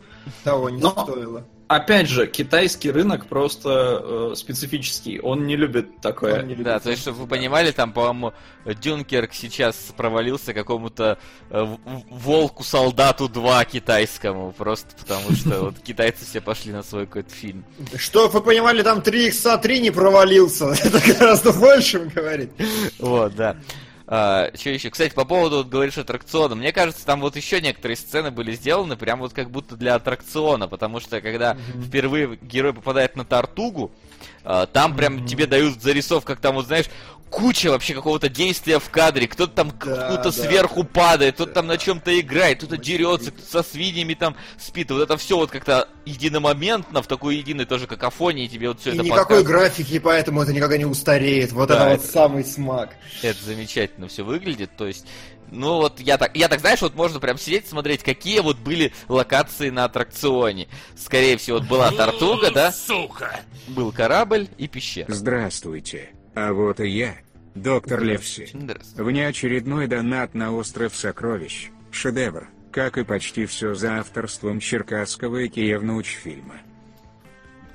[0.44, 1.46] Того не Но- стоило.
[1.68, 5.20] Опять же, китайский рынок просто э, специфический.
[5.20, 6.42] Он не любит такое.
[6.42, 6.66] Он не любит.
[6.66, 8.34] Да, то есть, чтобы вы понимали, там, по-моему,
[8.66, 11.18] Дюнкерк сейчас провалился какому-то
[11.50, 11.78] э,
[12.10, 17.66] волку-солдату 2 китайскому, просто потому что вот китайцы все пошли на свой какой-то фильм.
[17.98, 20.66] Что, вы понимали, там 3 х 3 не провалился.
[20.84, 22.52] Это гораздо больше говорит.
[23.00, 23.58] Вот, да.
[24.08, 24.90] Что еще?
[24.90, 26.56] Кстати, по поводу, вот, говоришь, аттракциона.
[26.56, 30.68] Мне кажется, там вот еще некоторые сцены были сделаны прям вот как будто для аттракциона,
[30.68, 33.92] потому что когда впервые герой попадает на Тартугу,
[34.44, 36.86] а, там прям тебе дают зарисов, как там, вот знаешь,
[37.30, 41.52] куча вообще какого-то действия в кадре, кто-то там Да, кто-то да, сверху да, падает, кто-то
[41.54, 41.74] там да.
[41.74, 44.90] на чем-то играет, кто-то дерется, кто-то со свиньями там спит.
[44.92, 48.94] Вот это все вот как-то единомоментно, в такой единой тоже какофонии тебе вот все И
[48.96, 49.48] это никакой показывает.
[49.48, 51.52] графики, поэтому это никогда не устареет.
[51.52, 52.96] Вот Да, это вот это- самый смак.
[53.22, 55.06] Это замечательно все выглядит, то есть...
[55.52, 58.92] Ну вот я так, я так, знаешь, вот можно прям сидеть смотреть, какие вот были
[59.08, 60.68] локации на аттракционе.
[60.98, 63.42] Скорее всего, вот была Тартуга, да, Сука!
[63.68, 65.06] был корабль и пещера.
[65.14, 66.10] Здравствуйте.
[66.36, 67.16] А вот и я,
[67.56, 68.50] доктор Левси.
[68.96, 71.70] Внеочередной донат на Остров Сокровищ.
[71.92, 76.56] Шедевр, как и почти все за авторством Черкасского и Киевнаучфильма.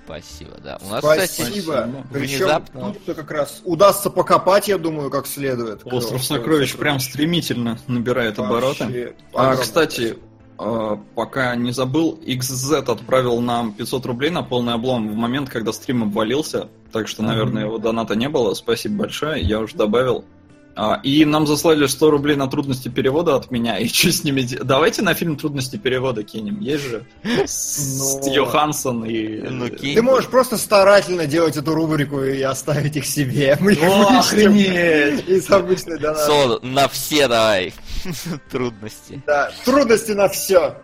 [0.04, 0.78] Спасибо, да.
[0.82, 2.04] У нас, кстати, Спасибо.
[2.12, 5.82] Причем внезапно- тут как раз удастся покопать, я думаю, как следует.
[5.84, 8.84] Остров сокровищ прям стремительно набирает обороты.
[8.84, 10.18] Вообще, А, огромное кстати,
[10.60, 15.72] э, пока не забыл, XZ отправил нам 500 рублей на полный облом в момент, когда
[15.72, 16.68] стрим обвалился.
[16.92, 18.54] Так что, наверное, его доната не было.
[18.54, 20.24] Спасибо большое, я уже добавил.
[20.76, 23.76] А, и нам заслали 100 рублей на трудности перевода от меня.
[23.78, 24.66] И что с ними делать?
[24.66, 26.60] Давайте на фильм трудности перевода кинем.
[26.60, 27.06] Есть же
[27.44, 29.40] с Ну, Йоханссон и...
[29.42, 29.94] Ну, кинь.
[29.94, 33.58] Ты можешь просто старательно делать эту рубрику и оставить их себе.
[33.60, 35.28] Мы их О, вычтем охренеть!
[35.28, 36.66] Из обычной донаты.
[36.66, 37.74] На все давай.
[38.50, 39.22] Трудности.
[39.26, 40.76] Да, трудности на все.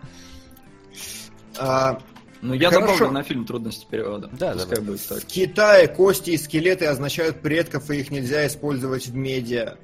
[1.57, 1.99] А,
[2.41, 2.93] Ну, я Хорошо.
[2.93, 4.29] добавлю на фильм трудности перевода.
[4.37, 5.19] Да, Пускай будет так.
[5.19, 9.75] в Китае кости и скелеты означают предков, и их нельзя использовать в медиа.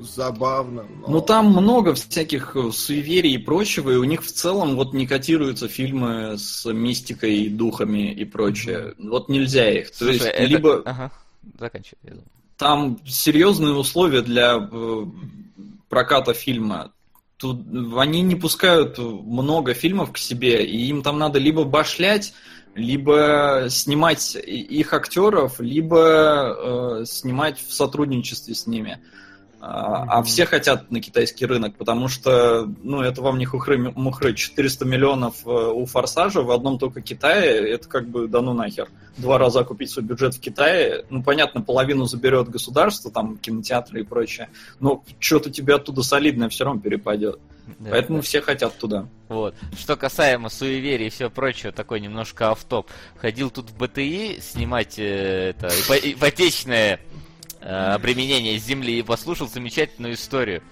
[0.00, 0.84] Забавно.
[1.02, 4.92] но- Ну там много всяких э, суеверий и прочего, и у них в целом вот
[4.92, 8.94] не котируются фильмы с мистикой, и духами и прочее.
[8.98, 9.90] Вот нельзя их.
[9.92, 11.12] То Слушай, есть это- либо Ага,
[11.60, 11.98] заканчивай.
[12.02, 12.26] я думаю.
[12.56, 15.04] там серьезные условия для э,
[15.88, 16.92] проката фильма.
[17.36, 17.60] Тут
[17.96, 22.34] они не пускают много фильмов к себе, и им там надо либо башлять,
[22.74, 29.00] либо снимать их актеров, либо э, снимать в сотрудничестве с ними.
[29.60, 34.34] А, а все хотят на китайский рынок, потому что, ну, это вам не хухры-мухры.
[34.34, 38.88] 400 миллионов э, у «Форсажа» в одном только Китае, это как бы да ну нахер.
[39.16, 44.04] Два раза купить свой бюджет в Китае, ну, понятно, половину заберет государство, там, кинотеатры и
[44.04, 44.48] прочее,
[44.78, 47.40] но что-то тебе оттуда солидное все равно перепадет.
[47.78, 48.22] Да, Поэтому да.
[48.22, 49.06] все хотят туда.
[49.28, 49.54] Вот.
[49.76, 52.88] Что касаемо суеверий и всего прочего, такой немножко автоп.
[53.16, 57.00] Ходил тут в БТИ снимать э, это ипо- ипотечное
[57.68, 60.62] э, обременение земли и послушал замечательную историю.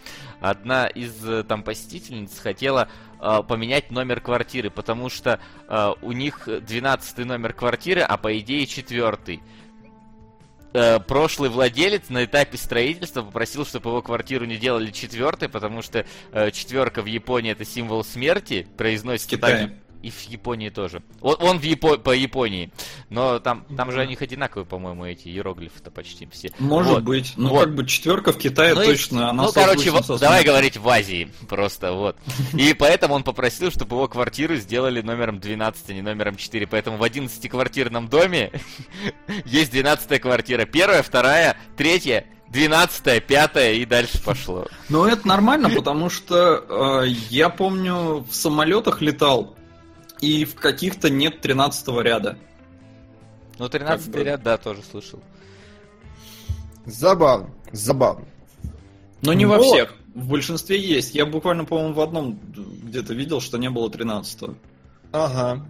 [0.41, 2.89] Одна из э, там посетительниц хотела
[3.21, 5.39] э, поменять номер квартиры, потому что
[5.69, 9.43] э, у них 12 номер квартиры, а по идее четвертый.
[10.73, 16.05] Э, прошлый владелец на этапе строительства попросил, чтобы его квартиру не делали четвертой, потому что
[16.33, 19.81] э, четверка в Японии это символ смерти, произносится В Китае.
[20.07, 21.03] И в Японии тоже.
[21.21, 22.71] Он, он в Япо- по Японии,
[23.11, 26.53] но там, там же у них одинаковые, по-моему, эти иероглифы-то почти все.
[26.59, 27.03] Может Вот.
[27.03, 27.33] быть.
[27.37, 27.65] Ну, Вот.
[27.65, 30.89] как бы четверка в Китае Ну и- точно, она ну, короче, в- давай говорить в
[30.89, 32.17] Азии просто, вот.
[32.55, 36.67] И поэтому он попросил, чтобы его квартиру сделали номером 12, а не номером 4.
[36.67, 38.53] Поэтому в 11-квартирном доме
[39.45, 40.65] есть 12 квартира.
[40.67, 44.67] Первая, вторая, третья, 12, пятая и дальше пошло.
[44.89, 49.57] Ну, это нормально, потому что э, я помню, в самолетах летал,
[50.21, 52.39] и в каких-то нет 13 ряда.
[53.59, 54.25] Ну, 13 Как бы.
[54.25, 55.21] ряд, да, тоже слышал.
[56.85, 58.27] Забавно, забавно.
[59.23, 59.67] Но не во Вот.
[59.67, 59.95] всех.
[60.14, 61.14] В большинстве есть.
[61.14, 64.51] Я буквально, по-моему, в одном где-то видел, что не было 13
[65.12, 65.67] Ага.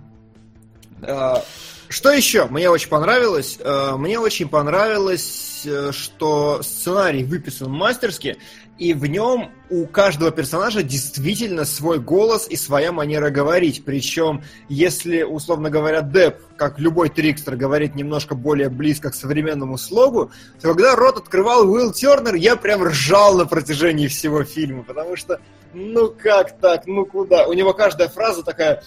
[1.02, 1.42] А,
[1.88, 2.46] Что еще?
[2.46, 3.58] Мне очень понравилось.
[3.62, 8.38] А, Мне очень понравилось, э, что сценарий выписан мастерски,
[8.78, 13.84] и в нем у каждого персонажа действительно свой голос и своя манера говорить.
[13.84, 20.30] Причем, если, условно говоря, Деп, как любой трикстер, говорит немножко более близко к современному слогу,
[20.60, 25.40] то когда рот открывал Уилл Тернер, я прям ржал на протяжении всего фильма, потому что,
[25.72, 27.46] ну как так, ну куда?
[27.46, 28.82] У него каждая фраза такая,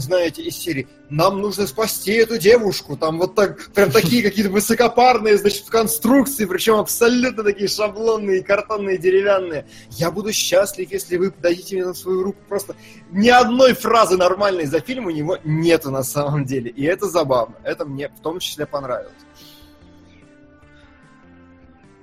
[0.00, 2.96] знаете, из серии «Нам нужно спасти эту девушку».
[2.96, 9.66] Там вот так, прям такие какие-то высокопарные, значит, конструкции, причем абсолютно такие шаблонные, картонные, деревянные.
[9.90, 12.38] «Я буду счастлив, если вы дадите мне свою руку».
[12.48, 12.76] Просто
[13.10, 16.70] ни одной фразы нормальной за фильм у него нету на самом деле.
[16.70, 17.56] И это забавно.
[17.64, 19.25] Это мне в том числе понравилось.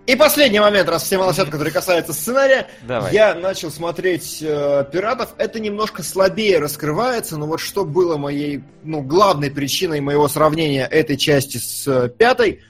[0.06, 2.68] И последний момент, раз все молчат, который касается сценария.
[2.82, 3.14] Давай.
[3.14, 5.34] Я начал смотреть э, «Пиратов».
[5.38, 11.16] Это немножко слабее раскрывается, но вот что было моей, ну, главной причиной моего сравнения этой
[11.16, 12.62] части с э, пятой,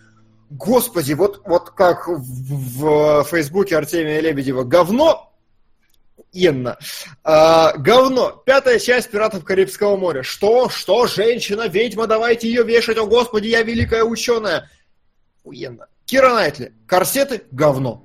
[0.52, 5.34] господи, вот, вот как в, в Фейсбуке Артемия Лебедева говно,
[6.34, 6.78] Инна.
[7.24, 8.44] А, говно.
[8.46, 10.22] Пятая часть «Пиратов Карибского моря».
[10.22, 10.70] Что?
[10.70, 11.08] Что?
[11.08, 12.98] Женщина, ведьма, давайте ее вешать.
[12.98, 14.70] О, господи, я великая ученая.
[15.44, 15.88] Уенно.
[16.14, 18.04] Кира Найтли, корсеты, говно.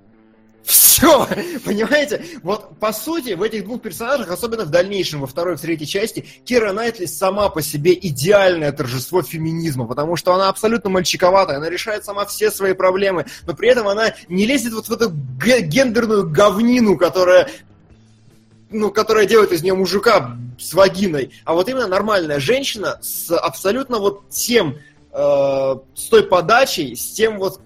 [0.65, 1.29] Все,
[1.67, 2.25] понимаете?
[2.43, 6.25] Вот, по сути, в этих двух персонажах, особенно в дальнейшем, во второй и третьей части,
[6.47, 12.07] Кира Найтли сама по себе идеальное торжество феминизма, потому что она абсолютно мальчиковатая, она решает
[12.07, 16.97] сама все свои проблемы, но при этом она не лезет вот в эту гендерную говнину,
[16.97, 17.51] которая
[18.71, 23.99] ну, которая делает из нее мужика с вагиной, а вот именно нормальная женщина с абсолютно
[23.99, 24.77] вот тем,
[25.13, 27.61] э, с той подачей, с тем вот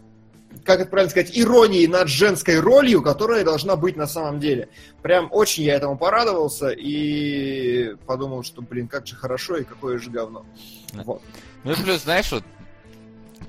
[0.65, 4.69] как это правильно сказать, иронией над женской ролью, которая должна быть на самом деле.
[5.03, 10.11] Прям очень я этому порадовался и подумал, что, блин, как же хорошо и какое же
[10.11, 10.47] говно.
[10.93, 11.23] Вот.
[11.65, 12.45] Ну и плюс, знаешь, вот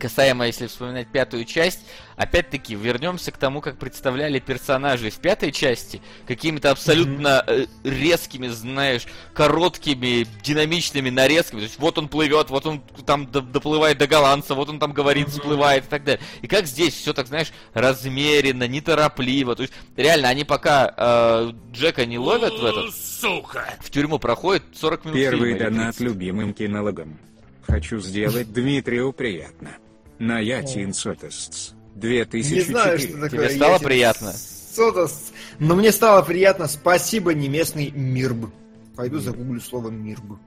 [0.03, 1.79] касаемо, если вспоминать пятую часть,
[2.17, 7.69] опять-таки вернемся к тому, как представляли персонажей в пятой части, какими-то абсолютно mm-hmm.
[7.83, 11.61] резкими, знаешь, короткими, динамичными нарезками.
[11.61, 15.27] То есть вот он плывет, вот он там доплывает до голландца, вот он там говорит,
[15.27, 15.31] mm-hmm.
[15.31, 16.21] всплывает и так далее.
[16.41, 19.55] И как здесь все так, знаешь, размеренно, неторопливо.
[19.55, 22.93] То есть реально они пока э, Джека не ловят в этот...
[22.93, 23.73] Сука!
[23.79, 27.17] В тюрьму проходит 40 минут Первый фильма, донат любимым кинологом.
[27.65, 29.77] Хочу сделать Дмитрию приятно.
[30.23, 31.73] На Ятин Сотестс.
[31.95, 32.55] 2004.
[32.55, 33.29] Не знаю, что такое.
[33.29, 34.31] Тебе стало Ятин приятно?
[34.31, 35.33] Сотестс.
[35.59, 36.67] Но мне стало приятно.
[36.67, 38.49] Спасибо, не местный Мирб.
[38.95, 40.39] Пойду загуглю слово Мирб.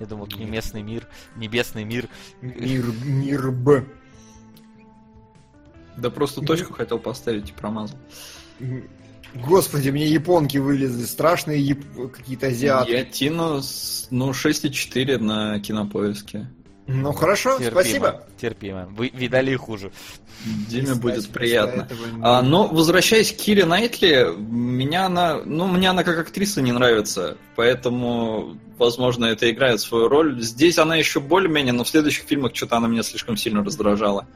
[0.00, 1.06] Я думал, местный мир,
[1.36, 2.08] небесный мир.
[2.40, 3.86] Мир, Мирб.
[5.98, 7.98] Да просто точку хотел поставить и промазал.
[9.34, 11.80] Господи, мне японки вылезли, страшные яп...
[12.14, 12.92] какие-то азиаты.
[12.92, 13.60] Я тину,
[14.10, 16.48] ну, 6,4 на кинопоиске.
[16.88, 18.22] Ну хорошо, Терпимо, спасибо.
[18.40, 18.86] Терпимо.
[18.90, 19.90] Вы видали и хуже.
[20.68, 21.88] Диме Искать будет приятно.
[22.22, 27.36] А, но возвращаясь к Кире Найтли, меня она, ну, мне она как актриса не нравится,
[27.56, 30.40] поэтому, возможно, это играет свою роль.
[30.40, 34.26] Здесь она еще более-менее, но в следующих фильмах что-то она меня слишком сильно раздражала.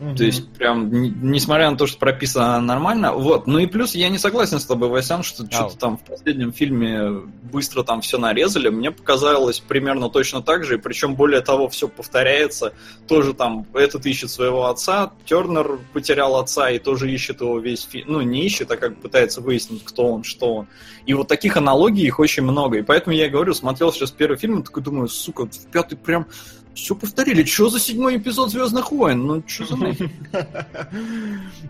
[0.00, 0.16] Мгм.
[0.16, 0.90] То есть, прям,
[1.30, 3.46] несмотря на то, что прописано нормально, вот.
[3.46, 7.22] Ну и плюс, я не согласен с тобой, Васян, что что-то там в последнем фильме
[7.52, 8.70] быстро там все нарезали.
[8.70, 12.72] Мне показалось примерно точно так же, и причем более того, все повторяется.
[13.06, 18.12] Тоже там этот ищет своего отца, Тернер потерял отца и тоже ищет его весь фильм.
[18.12, 20.66] Ну, не ищет, а как пытается выяснить, кто он, что он.
[21.06, 22.78] И вот таких аналогий их очень много.
[22.78, 26.26] И поэтому я говорю, смотрел сейчас первый фильм, и такой думаю, сука, в пятый прям
[26.74, 27.44] все повторили.
[27.44, 29.26] Что за седьмой эпизод Звездных войн?
[29.26, 29.76] Ну, что за?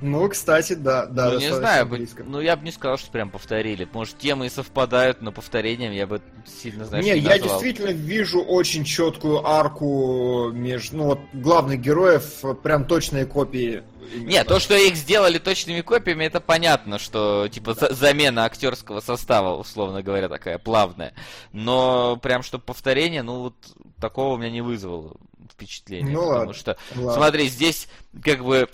[0.00, 1.30] Ну, кстати, да, да.
[1.30, 2.24] ну, не знаю, близко.
[2.24, 3.88] ну я бы не сказал, что прям повторили.
[3.92, 8.40] Может, темы и совпадают, но повторением я бы сильно, знаешь, не, не я действительно вижу
[8.40, 13.82] очень четкую арку между, ну вот, главных героев, прям точные копии.
[14.14, 19.56] Нет, то, что их сделали точными копиями, это понятно, что типа за- замена актерского состава,
[19.56, 21.14] условно говоря, такая плавная.
[21.52, 23.54] Но прям что повторение, ну вот
[24.00, 25.16] такого у меня не вызвало
[25.52, 26.10] впечатления.
[26.10, 27.12] Ну потому ладно, что, ладно.
[27.14, 27.88] смотри, здесь
[28.22, 28.68] как бы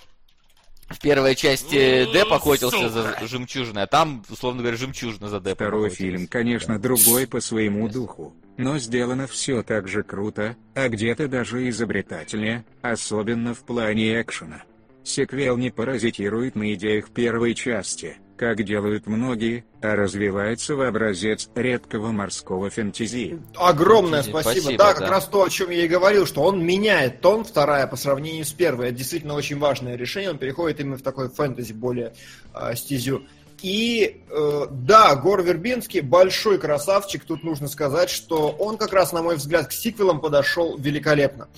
[0.88, 3.16] в первой части Ну, Деп охотился сука.
[3.20, 7.88] за жемчужиной, а там, условно говоря, жемчужина за Депом Второй фильм, конечно, другой по своему
[7.88, 14.62] духу, но сделано все так же круто, а где-то даже изобретательнее, особенно в плане экшена.
[15.05, 22.12] Секвел не паразитирует на идеях первой части, как делают многие, а развивается в образец редкого
[22.12, 23.40] морского фэнтези.
[23.57, 24.78] Огромное Спасибо, спасибо.
[24.78, 25.11] Да, как да.
[25.11, 28.53] раз то, о чем я и говорил, что он меняет тон вторая по сравнению с
[28.53, 28.88] первой.
[28.88, 30.30] Это действительно очень важное решение.
[30.30, 32.14] Он переходит именно в такой фэнтези более
[32.55, 33.22] э, стезю.
[33.62, 37.24] И э, да, Гор Вербинский большой красавчик.
[37.24, 41.48] Тут нужно сказать, что он как раз, на мой взгляд, к сиквелам подошел великолепно.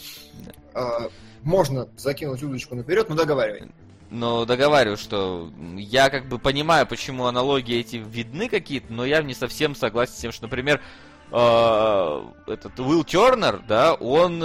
[0.75, 1.09] Э,
[1.43, 3.71] можно закинуть удочку наперед, но договаривай.
[4.11, 9.33] Но договариваю, что я как бы понимаю, почему аналогии эти видны какие-то, но я не
[9.33, 10.83] совсем согласен с тем, что, например,
[11.31, 14.41] э, этот Уилл Тернер, да, он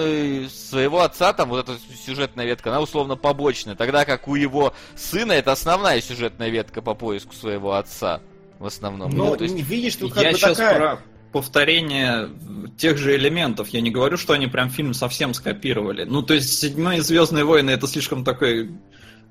[0.49, 5.33] своего отца, там вот эта сюжетная ветка, она условно побочная, тогда как у его сына
[5.33, 8.21] это основная сюжетная ветка по поиску своего отца
[8.59, 9.11] в основном.
[9.11, 10.77] Но Ну, то есть, не видишь, тут как Я бы сейчас такая...
[10.77, 10.99] про
[11.37, 12.29] повторение
[12.77, 13.69] тех же элементов.
[13.69, 16.03] Я не говорю, что они прям фильм совсем скопировали.
[16.03, 18.71] Ну, то есть, седьмые Звездные войны это слишком такой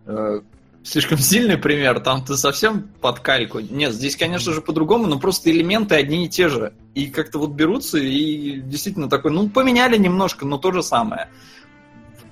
[0.07, 0.41] э,
[0.85, 1.99] слишком сильный пример.
[1.99, 3.59] Там ты совсем под кальку.
[3.59, 6.75] Нет, здесь, конечно же, по-другому, но просто элементы одни и те же.
[6.95, 11.29] И как-то вот берутся и действительно такой, ну, поменяли немножко, но то же самое.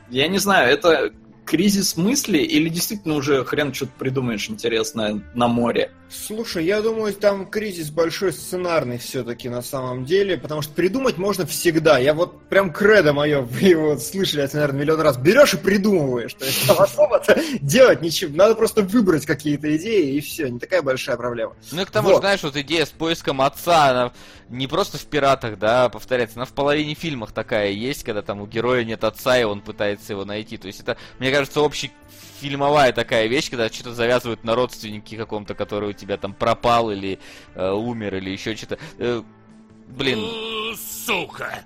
[0.09, 1.13] Я не знаю, это
[1.45, 5.91] кризис мысли или действительно уже хрен что-то придумаешь интересное на море?
[6.15, 11.45] Слушай, я думаю, там кризис большой сценарный все-таки на самом деле, потому что придумать можно
[11.45, 11.99] всегда.
[11.99, 15.17] Я вот прям кредо мое, вы его слышали, наверное, миллион раз.
[15.17, 16.35] Берешь и придумываешь.
[16.35, 18.35] То есть там особо-то делать ничего.
[18.37, 20.49] Надо просто выбрать какие-то идеи, и все.
[20.49, 21.55] Не такая большая проблема.
[21.73, 22.21] Ну и к тому же, Вот.
[22.21, 24.13] знаешь, вот идея с поиском отца, она
[24.49, 28.47] не просто в «Пиратах», да, повторяется, она в половине фильмах такая есть, когда там у
[28.47, 30.57] героя нет отца, и он пытается его найти.
[30.59, 31.91] То есть это, мне кажется, общий
[32.49, 37.19] фильмовая такая вещь, когда что-то завязывают на родственнике каком-то, который у тебя там пропал или
[37.55, 38.79] э, умер, или еще что-то.
[38.99, 39.23] Э,
[39.89, 41.65] блин, Э, Сука.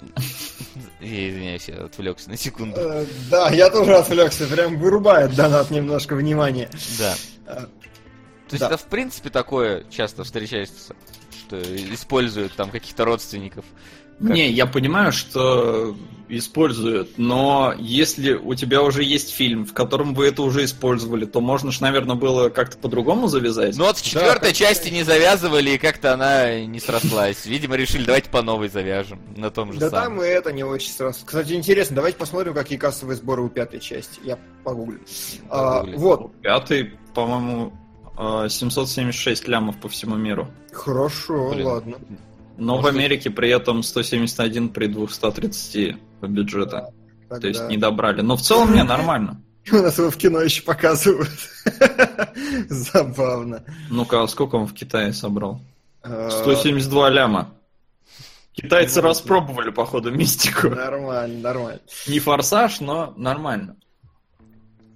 [1.00, 2.76] я извиняюсь, я отвлекся на секунду.
[2.80, 4.46] Э, Да, я тоже отвлекся.
[4.46, 6.70] Прям вырубает донат немножко внимания.
[6.96, 7.14] Да.
[7.46, 10.94] Э, То есть это в принципе такое часто встречается,
[11.32, 11.60] что
[11.92, 13.64] используют там каких-то родственников.
[14.20, 14.30] Как?
[14.30, 15.96] Не, я понимаю, что
[16.28, 21.40] используют, но если у тебя уже есть фильм, в котором вы это уже использовали, то
[21.40, 23.76] можно ж, наверное, было как-то по-другому завязать.
[23.76, 27.46] Ну вот в четвертой как- части не завязывали, и как-то она не срослась.
[27.46, 29.20] Видимо, решили, давайте по новой завяжем.
[29.36, 30.18] На том же Да самом.
[30.18, 31.18] там и это не очень сразу.
[31.24, 34.20] Кстати, интересно, давайте посмотрим, какие кассовые сборы у пятой части.
[34.22, 35.00] Я погуглю.
[35.48, 37.72] А, вот, Пятый, по-моему,
[38.16, 40.46] э, 776 лямов по всему миру.
[40.72, 41.66] хорошо, Блин.
[41.66, 41.96] ладно.
[42.60, 46.92] Но Может, в Америке при этом 171 при 230 бюджета.
[47.28, 48.20] То есть Тогда- не добрали.
[48.20, 49.42] Но в целом не, нормально.
[49.72, 51.30] У нас его в кино еще показывают.
[52.68, 53.62] Забавно.
[53.90, 55.60] Ну-ка, а сколько он в Китае собрал?
[56.02, 57.50] А, 172 ляма.
[58.52, 60.68] Китайцы распробовали, походу, мистику.
[60.70, 61.80] Нормально, нормально.
[62.08, 63.76] Не форсаж, но нормально.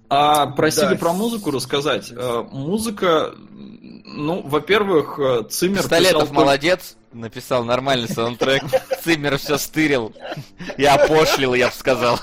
[0.09, 0.95] А просили Да.
[0.97, 2.11] про музыку рассказать.
[2.11, 3.33] Э, Музыка,
[4.05, 8.63] ну, во-первых, э, Циммер Столетов писал молодец, написал нормальный саундтрек.
[9.03, 10.13] Циммер все стырил.
[10.77, 12.19] Я опошлил, я бы сказал.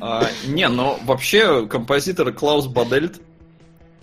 [0.00, 3.22] А, не, ну вообще композитор Клаус Бадельт,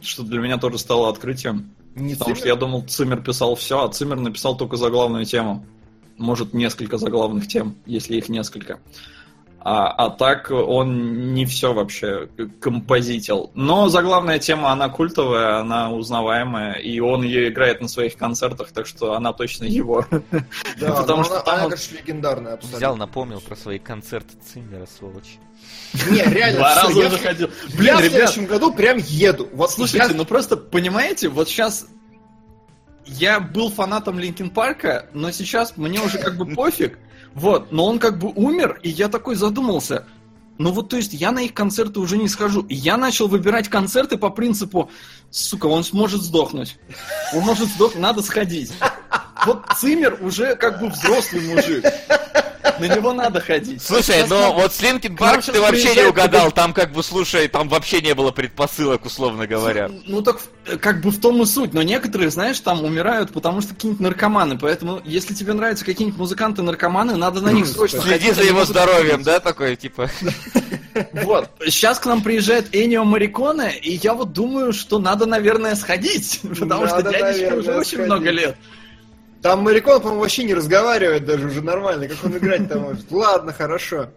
[0.02, 1.76] что для меня тоже стало открытием.
[1.94, 2.56] Не Потому что Циммер?
[2.56, 5.66] я думал, Циммер писал все, а Циммер написал только заглавную тему.
[6.18, 8.80] Может, несколько заглавных тем, если их несколько.
[9.64, 12.28] А, а так он не все вообще
[12.60, 13.52] композитил.
[13.54, 18.88] Но заглавная тема, она культовая, она узнаваемая, и он ее играет на своих концертах, так
[18.88, 20.04] что она точно его.
[20.80, 22.78] Да, потому но что она, там она, он- конечно, легендарная абсолютно.
[22.78, 25.38] Взял, напомнил про свои концерты Циммера, сволочь.
[26.10, 27.48] Не, реально, Два раза я, уже ходил.
[27.70, 29.48] я Блин, в ребят, следующем году прям еду.
[29.54, 31.86] Вот Слушайте, ну просто понимаете, вот сейчас
[33.06, 36.98] я был фанатом Линкин Парка, но сейчас мне уже как бы пофиг.
[37.34, 40.06] Вот, но он как бы умер, и я такой задумался.
[40.58, 42.66] Ну вот, то есть, я на их концерты уже не схожу.
[42.70, 44.92] Я начал выбирать концерты по принципу,
[45.32, 46.78] сука, он сможет сдохнуть.
[47.34, 48.72] Он может сдохнуть, надо сходить.
[49.46, 51.84] Вот Циммер уже как бы взрослый мужик.
[52.80, 53.82] На него надо ходить.
[53.82, 56.52] Слушай, Сейчас ну вот с Linkin Park ты вообще не угадал.
[56.52, 59.90] Там как бы, слушай, там вообще не было предпосылок, условно говоря.
[60.08, 63.62] Ну так э, как бы в том и суть, но некоторые, знаешь, там умирают, потому
[63.62, 64.58] что какие-нибудь наркоманы.
[64.58, 69.24] Поэтому, если тебе нравятся какие-нибудь музыканты-наркоманы, надо на них срочно Следи ходить, за его здоровьем,
[69.24, 70.10] да, такой, типа.
[71.14, 71.50] Вот.
[71.66, 76.42] Сейчас к нам приезжает Энио Мариконе, и я вот думаю, что надо, наверное, сходить.
[76.60, 78.58] Потому что дядечке уже очень много лет.
[79.42, 83.12] Там Марикон, по-моему, вообще не разговаривает даже уже нормально, как он играть-то может.
[83.12, 84.10] Ладно, хорошо.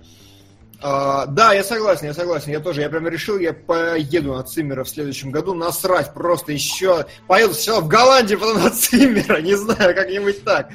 [0.83, 2.51] А, да, я согласен, я согласен.
[2.53, 5.55] Я тоже, я прям решил, я поеду на Циммера в следующем году.
[5.55, 7.07] Насрать просто еще.
[7.27, 9.41] Поеду сначала в Голландию, потом на Циммера.
[9.41, 10.69] Не знаю, как-нибудь так.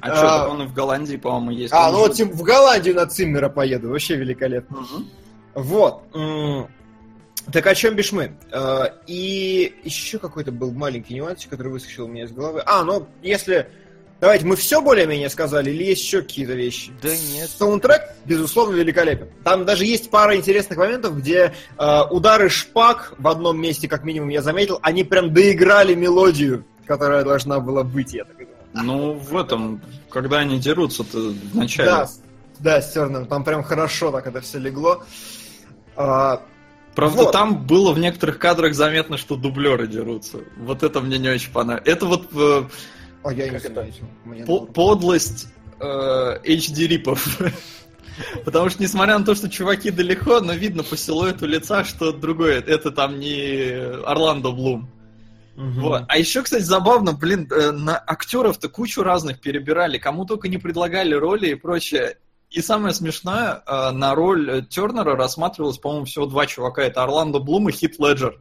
[0.00, 0.16] А, А.
[0.44, 1.72] что, он в Голландии, по-моему, есть.
[1.72, 3.88] А, ну вот тем- в Голландию на Циммера поеду.
[3.90, 4.76] Вообще великолепно.
[4.82, 5.08] Мгм.
[5.54, 6.02] Вот.
[7.52, 8.32] Так о чем бишь мы?
[8.50, 12.62] Э, И еще какой-то был маленький нюансик, который выскочил у меня из головы.
[12.66, 13.68] А, ну, если...
[14.18, 16.90] Давайте, мы все более-менее сказали, или есть еще какие-то вещи?
[17.02, 17.50] Да нет.
[17.50, 19.28] Саундтрек, безусловно, великолепен.
[19.44, 24.30] Там даже есть пара интересных моментов, где э, удары шпаг в одном месте, как минимум,
[24.30, 28.56] я заметил, они прям доиграли мелодию, которая должна была быть, я так думаю.
[28.72, 31.90] Ну, в этом, когда они дерутся-то вначале.
[31.90, 32.08] Да,
[32.58, 35.04] да, с Терном, там прям хорошо так это все легло.
[35.94, 36.40] А,
[36.96, 37.32] Правда, Вот.
[37.32, 40.38] там было в некоторых кадрах заметно, что дублеры дерутся.
[40.56, 41.86] Вот это мне не очень понравилось.
[41.86, 42.62] Это вот э,
[43.22, 43.60] Ой, я не.
[44.24, 45.48] Мне по- подлость
[45.78, 45.84] э,
[46.42, 47.38] HD-рипов.
[48.46, 52.62] Потому что, несмотря на то, что чуваки далеко, но видно по силуэту лица, что другое.
[52.62, 53.72] Это там не
[54.04, 54.88] Орландо Блум.
[55.56, 55.80] Мгм.
[55.80, 56.04] Вот.
[56.08, 61.14] А еще, кстати, забавно, блин, э, на актеров-то кучу разных перебирали, кому только не предлагали
[61.14, 62.16] роли и прочее.
[62.56, 66.82] И самое смешное, э, на роль Тернера рассматривалось, по-моему, всего два чувака.
[66.82, 68.40] Это Орландо Блум и Хит Леджер.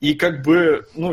[0.00, 1.12] И как бы, ну,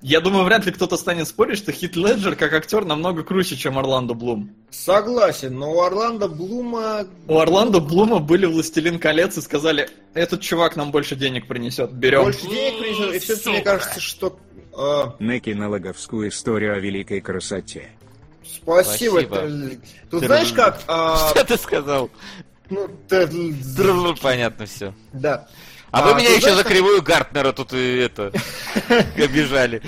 [0.00, 3.78] Я думаю, вряд ли кто-то станет спорить, что Хит Леджер как актер намного круче, чем
[3.78, 4.50] Орландо Блум.
[4.70, 7.06] Согласен, но у Орландо Блума...
[7.28, 12.24] У Орландо Блума были «Властелин колец» и сказали, этот чувак нам больше денег принесет, берем.
[12.24, 14.36] Больше денег принесет, и все-таки мне кажется, что...
[14.76, 17.90] э, На кинологовскую историю о великой красоте.
[18.48, 19.22] Спасибо.
[20.10, 20.80] Тут знаешь как...
[20.86, 22.10] а, Что ты сказал?
[22.70, 24.94] ну, Тррр, Понятно все.
[25.12, 25.46] Да.
[25.90, 28.30] А вы А, меня ты еще за кривую Гартнера тут и это
[29.16, 29.80] обижали.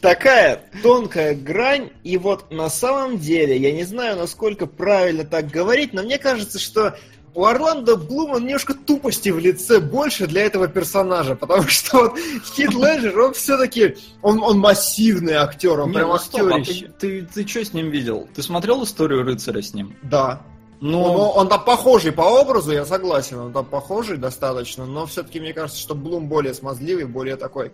[0.00, 5.92] такая тонкая грань, и вот на самом деле, я не знаю, насколько правильно так говорить,
[5.94, 6.98] но мне кажется, что
[7.38, 12.74] у Орландо Блума немножко тупости в лице больше для этого персонажа, потому что вот Хит
[12.74, 16.90] Леджер, он все-таки, он, он массивный актер, он Не, прям ну стоп, а актерище.
[16.98, 18.28] ты, ты, что с ним видел?
[18.34, 19.94] Ты смотрел историю рыцаря с ним?
[20.02, 20.42] Да.
[20.80, 25.38] Ну, Он, он там похожий по образу, я согласен, он там похожий достаточно, но все-таки
[25.38, 27.70] мне кажется, что Блум более смазливый, более такой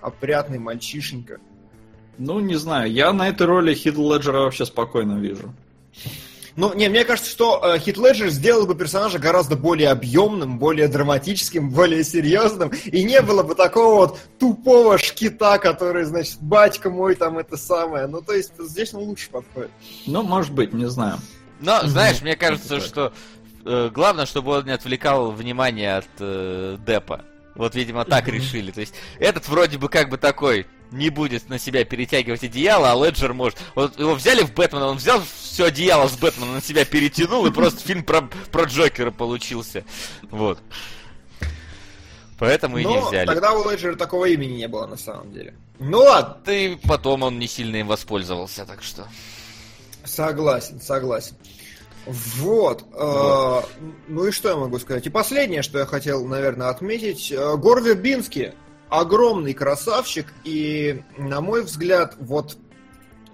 [0.00, 1.38] опрятный мальчишенька.
[2.16, 5.52] ну, не знаю, я на этой роли Хит Леджера вообще спокойно вижу.
[6.60, 10.88] Ну, не, мне кажется, что э, Хит Леджер сделал бы персонажа гораздо более объемным, более
[10.88, 17.14] драматическим, более серьезным, и не было бы такого вот тупого шкита, который, значит, батька мой
[17.14, 18.06] там это самое.
[18.08, 19.70] Ну, то есть, здесь он лучше подходит.
[20.06, 21.16] Ну, может быть, не знаю.
[21.60, 23.14] Но, знаешь, мне кажется, что
[23.64, 27.24] э, главное, чтобы он не отвлекал внимание от э, Депа.
[27.54, 28.70] Вот, видимо, так решили.
[28.70, 32.94] То есть, этот вроде бы как бы такой не будет на себя перетягивать одеяло, а
[32.94, 33.58] Леджер может.
[33.74, 37.52] Вот его взяли в Бэтмена, он взял все одеяло с Бэтмена на себя перетянул, и
[37.52, 39.84] просто фильм про, про Джокера получился.
[40.30, 40.58] Вот.
[42.38, 43.26] Поэтому и не взяли.
[43.26, 45.54] тогда у Леджера такого имени не было на самом деле.
[45.78, 49.06] Ну ладно, и потом он не сильно им воспользовался, так что.
[50.04, 51.36] согласен, согласен.
[52.06, 52.84] Вот.
[52.92, 53.60] э,
[54.08, 55.06] ну и что я могу сказать?
[55.06, 57.30] И последнее, что я хотел, наверное, отметить.
[57.30, 58.52] э, Гор Вербинский
[58.88, 62.58] огромный красавчик, и, на мой взгляд, вот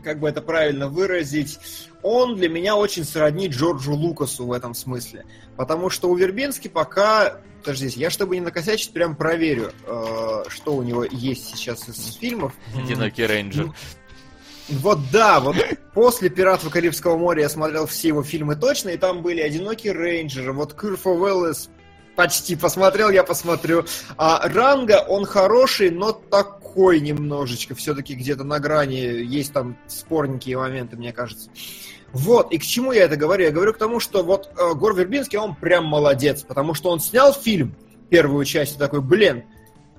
[0.04, 1.58] как бы это правильно выразить,
[2.02, 5.24] он для меня очень сродни Джорджу Лукасу в этом смысле.
[5.56, 7.40] Потому что у Вербински пока...
[7.60, 12.52] Подождите, я чтобы не накосячить, прям проверю, э, что у него есть сейчас из фильмов.
[12.76, 13.72] Одинокий рейнджер.
[14.68, 15.56] Вот да, вот
[15.94, 20.52] после «Пиратов Карибского моря» я смотрел все его фильмы точно, и там были «Одинокий рейнджер»,
[20.52, 21.70] вот «Кырфо Уэллес»
[22.16, 23.84] почти посмотрел, я посмотрю.
[24.16, 30.96] А Ранга, он хороший, но такой немножечко, все-таки где-то на грани, есть там спорненькие моменты,
[30.96, 31.50] мне кажется.
[32.12, 33.44] Вот, и к чему я это говорю?
[33.44, 36.98] Я говорю к тому, что вот э, Гор Вербинский, он прям молодец, потому что он
[36.98, 37.76] снял фильм,
[38.08, 39.44] первую часть, и такой, блин,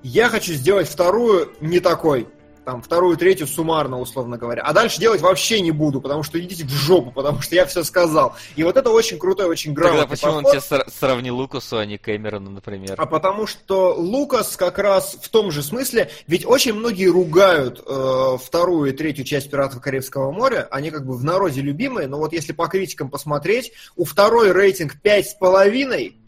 [0.04, 2.28] я хочу сделать вторую не такой.
[2.68, 4.62] Там, вторую, третью суммарно, условно говоря.
[4.62, 7.82] А дальше делать вообще не буду, потому что идите в жопу, потому что я все
[7.82, 8.36] сказал.
[8.58, 10.62] И вот это очень крутой, очень Тогда грамотный почему он подход.
[10.66, 12.96] тебя сра- сравнил Лукасу, а не Кэмерону, например?
[12.98, 18.38] А потому что Лукас как раз в том же смысле, ведь очень многие ругают э,
[18.44, 22.34] вторую и третью часть «Пиратов Карибского моря», они как бы в народе любимые, но вот
[22.34, 26.27] если по критикам посмотреть, у второй рейтинг пять с половиной, э,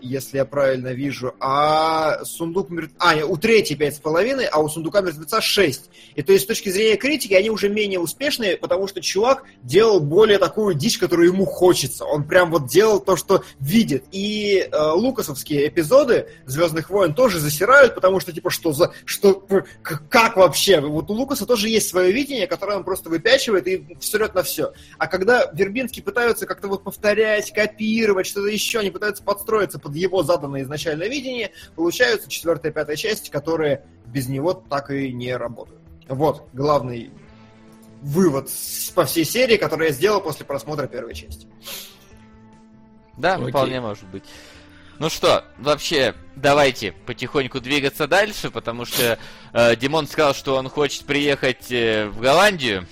[0.00, 2.96] если я правильно вижу, а сундук мертвеца...
[2.98, 5.90] А, у третьей пять с половиной, а у сундука мертвеца 6.
[6.16, 10.00] И то есть с точки зрения критики они уже менее успешные, потому что чувак делал
[10.00, 12.04] более такую дичь, которую ему хочется.
[12.04, 14.04] Он прям вот делал то, что видит.
[14.10, 18.92] И э, лукасовские эпизоды Звездных войн тоже засирают, потому что типа что за...
[19.04, 19.46] что
[19.82, 20.80] как вообще?
[20.80, 24.72] Вот у Лукаса тоже есть свое видение, которое он просто выпячивает и всерет на все.
[24.98, 30.22] А когда Вербинский пытаются как-то вот повторять, копировать, что-то еще, они пытаются подстроиться под его
[30.22, 35.80] заданное изначальное видение, получаются четвертая, пятая части, которые без него так и не работают.
[36.08, 37.10] Вот главный
[38.00, 38.48] вывод
[38.94, 41.46] по всей серии, который я сделал после просмотра первой части.
[43.16, 43.48] Да, Окей.
[43.48, 44.24] вполне может быть.
[44.98, 49.18] Ну что, вообще, давайте потихоньку двигаться дальше, потому что
[49.52, 52.86] э, Димон сказал, что он хочет приехать э, в Голландию.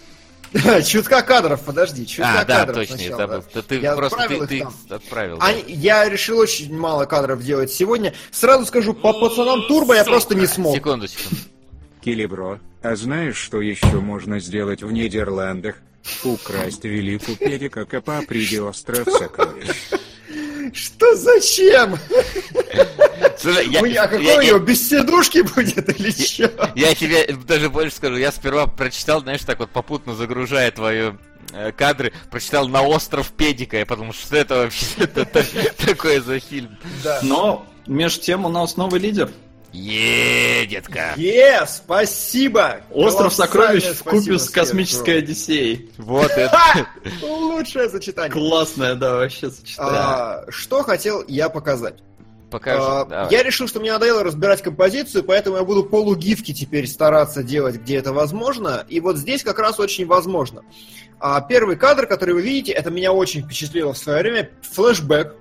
[0.86, 3.44] Чутка кадров, подожди, чутка а, да, кадров точно, я сначала, забыл.
[3.54, 3.62] да.
[3.62, 4.96] Ты Я просто отправил ты, их ты там.
[4.96, 5.38] отправил.
[5.38, 5.46] да.
[5.46, 8.14] Они- я решил очень мало кадров делать сегодня.
[8.30, 10.76] Сразу скажу, по пацанам Турбо я просто не смог.
[10.76, 11.36] Секунду, секунду.
[12.04, 15.76] Килибро, а знаешь, что еще можно сделать в Нидерландах?
[16.22, 19.68] Украсть великую педика Капаприди остров сокровищ.
[20.72, 21.98] Что зачем?
[23.38, 26.72] Слушай, я, Ой, а какой я- у я- него без сидушки будет или что?
[26.74, 31.12] я тебе даже больше скажу, я сперва прочитал, знаешь, так вот попутно загружая твои
[31.52, 35.06] э, кадры, прочитал на остров Педика, я подумал, что это вообще
[35.86, 36.78] такое за фильм.
[37.22, 39.30] Но меж тем у нас новый лидер.
[39.74, 41.14] Е, детка.
[41.16, 42.80] Е, спасибо!
[42.92, 45.90] Остров сокровищ в купе с космической Одиссеей.
[45.98, 46.86] Вот это.
[47.22, 48.30] Лучшее сочетание.
[48.30, 50.00] Классное, да, вообще сочетание.
[50.00, 51.96] А, что хотел я показать?
[52.52, 52.78] Покажи.
[52.80, 53.26] А.
[53.32, 57.96] Я решил, что мне надоело разбирать композицию, поэтому я буду полугифки теперь стараться делать, где
[57.96, 58.86] это возможно.
[58.88, 60.62] И вот здесь как раз очень возможно.
[61.18, 64.50] А первый кадр, который вы видите, это меня очень впечатлило в свое время.
[64.72, 65.34] Флэшбэк.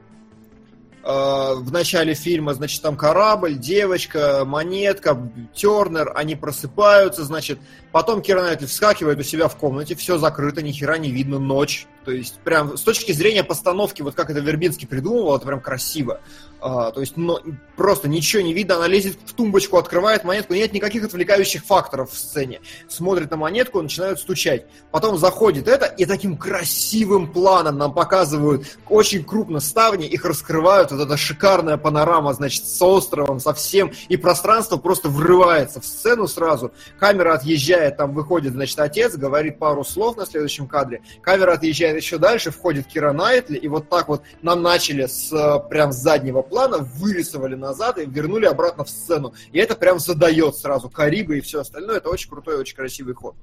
[1.05, 5.19] А, в начале фильма, значит, там корабль, девочка, монетка,
[5.53, 7.59] Тернер, они просыпаются, значит,
[7.91, 11.87] потом Кира Найтли вскакивает у себя в комнате, все закрыто, ни хера не видно, ночь.
[12.05, 16.21] То есть, прям с точки зрения постановки, вот как это Вербинский придумывал, это прям красиво.
[16.63, 17.41] А, то есть, но,
[17.75, 22.17] просто ничего не видно, она лезет в тумбочку, открывает монетку, нет никаких отвлекающих факторов в
[22.17, 22.61] сцене.
[22.87, 24.65] Смотрит на монетку, начинают стучать.
[24.89, 31.01] Потом заходит это, и таким красивым планом нам показывают очень крупно ставни, их раскрывают, вот
[31.01, 36.71] эта шикарная панорама, значит, с островом, со всем, и пространство просто врывается в сцену сразу.
[36.97, 41.01] Камера отъезжает, там выходит, значит, отец, говорит пару слов на следующем кадре.
[41.21, 45.69] Камера отъезжает еще дальше, входит Кира Найтли, и вот так вот нам начали с э,
[45.69, 49.33] прям с заднего плана, вырисовали назад и вернули обратно в сцену.
[49.51, 51.97] И это прям задает сразу Карибы и все остальное.
[51.97, 53.35] Это очень крутой, очень красивый ход.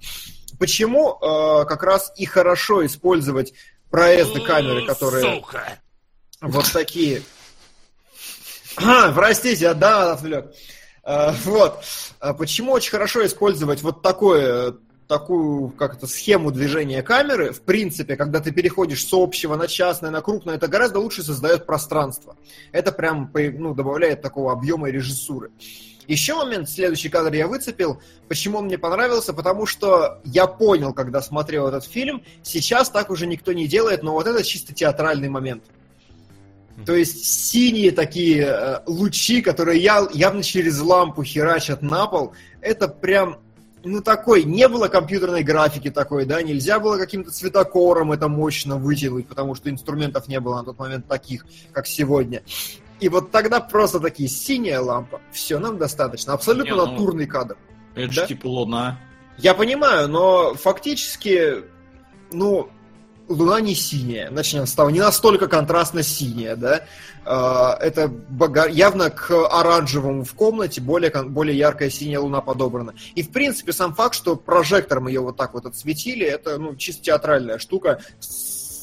[0.59, 3.53] Почему э, как раз и хорошо использовать
[3.91, 5.79] проезды камеры, которые Сука!
[6.41, 7.23] вот такие.
[8.77, 10.53] А, простите, да, отвлек.
[11.03, 11.85] А, Вот.
[12.21, 14.77] А Почему очень хорошо использовать вот такое,
[15.11, 20.11] такую, как это, схему движения камеры, в принципе, когда ты переходишь с общего на частное,
[20.11, 22.37] на крупное, это гораздо лучше создает пространство.
[22.71, 25.51] Это прям ну, добавляет такого объема и режиссуры.
[26.07, 28.01] Еще момент, следующий кадр я выцепил.
[28.29, 29.35] Почему он мне понравился?
[29.35, 34.13] Потому что я понял, когда смотрел этот фильм, сейчас так уже никто не делает, но
[34.13, 35.65] вот это чисто театральный момент.
[36.87, 42.89] То есть синие такие э, лучи, которые я, явно через лампу херачат на пол, это
[42.89, 43.39] прям,
[43.85, 49.27] ну такой, не было компьютерной графики такой, да, нельзя было каким-то цветокором это мощно вытянуть,
[49.27, 52.43] потому что инструментов не было на тот момент таких, как сегодня.
[53.01, 57.57] И вот тогда просто такие, синяя лампа, все, нам достаточно, абсолютно Не, ну, натурный кадр.
[57.95, 58.23] Это Да?
[58.23, 58.99] же типа луна.
[59.39, 61.65] Я понимаю, но фактически,
[62.31, 62.69] ну,
[63.31, 66.83] Луна не синяя, начнем с того, не настолько контрастно синяя, да.
[67.25, 72.93] А, Это бога- явно к оранжевому в комнате более, более яркая синяя луна подобрана.
[73.15, 77.05] И, в принципе, сам факт, что прожектором ее вот так вот отсветили, это, ну, чисто
[77.05, 78.01] театральная штука.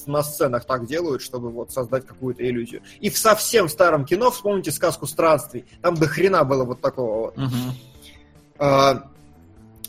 [0.05, 2.81] На сценах так делают, чтобы вот создать какую-то иллюзию.
[3.01, 7.35] И в совсем старом кино, вспомните сказку странствий, там до хрена было вот такого вот.
[8.59, 9.09] А,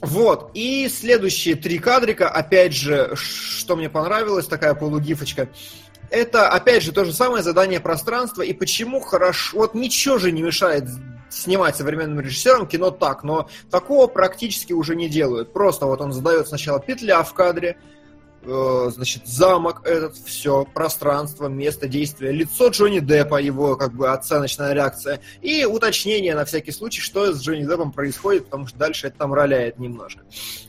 [0.01, 5.49] Вот, и следующие три кадрика, опять же, что мне понравилось, такая полугифочка,
[6.11, 10.43] это, опять же, то же самое задание пространства, и почему хорошо, вот ничего же не
[10.43, 10.85] мешает
[11.31, 15.53] снимать современным режиссерам кино так, но такого практически уже не делают.
[15.53, 17.77] Просто вот он задает сначала петля в кадре,
[18.49, 25.21] значит, замок этот, все, пространство, место действия, лицо Джонни Деппа, его как бы оценочная реакция,
[25.43, 29.35] и уточнение на всякий случай, что с Джонни Деппом происходит, потому что дальше это там
[29.35, 30.23] роляет немножко.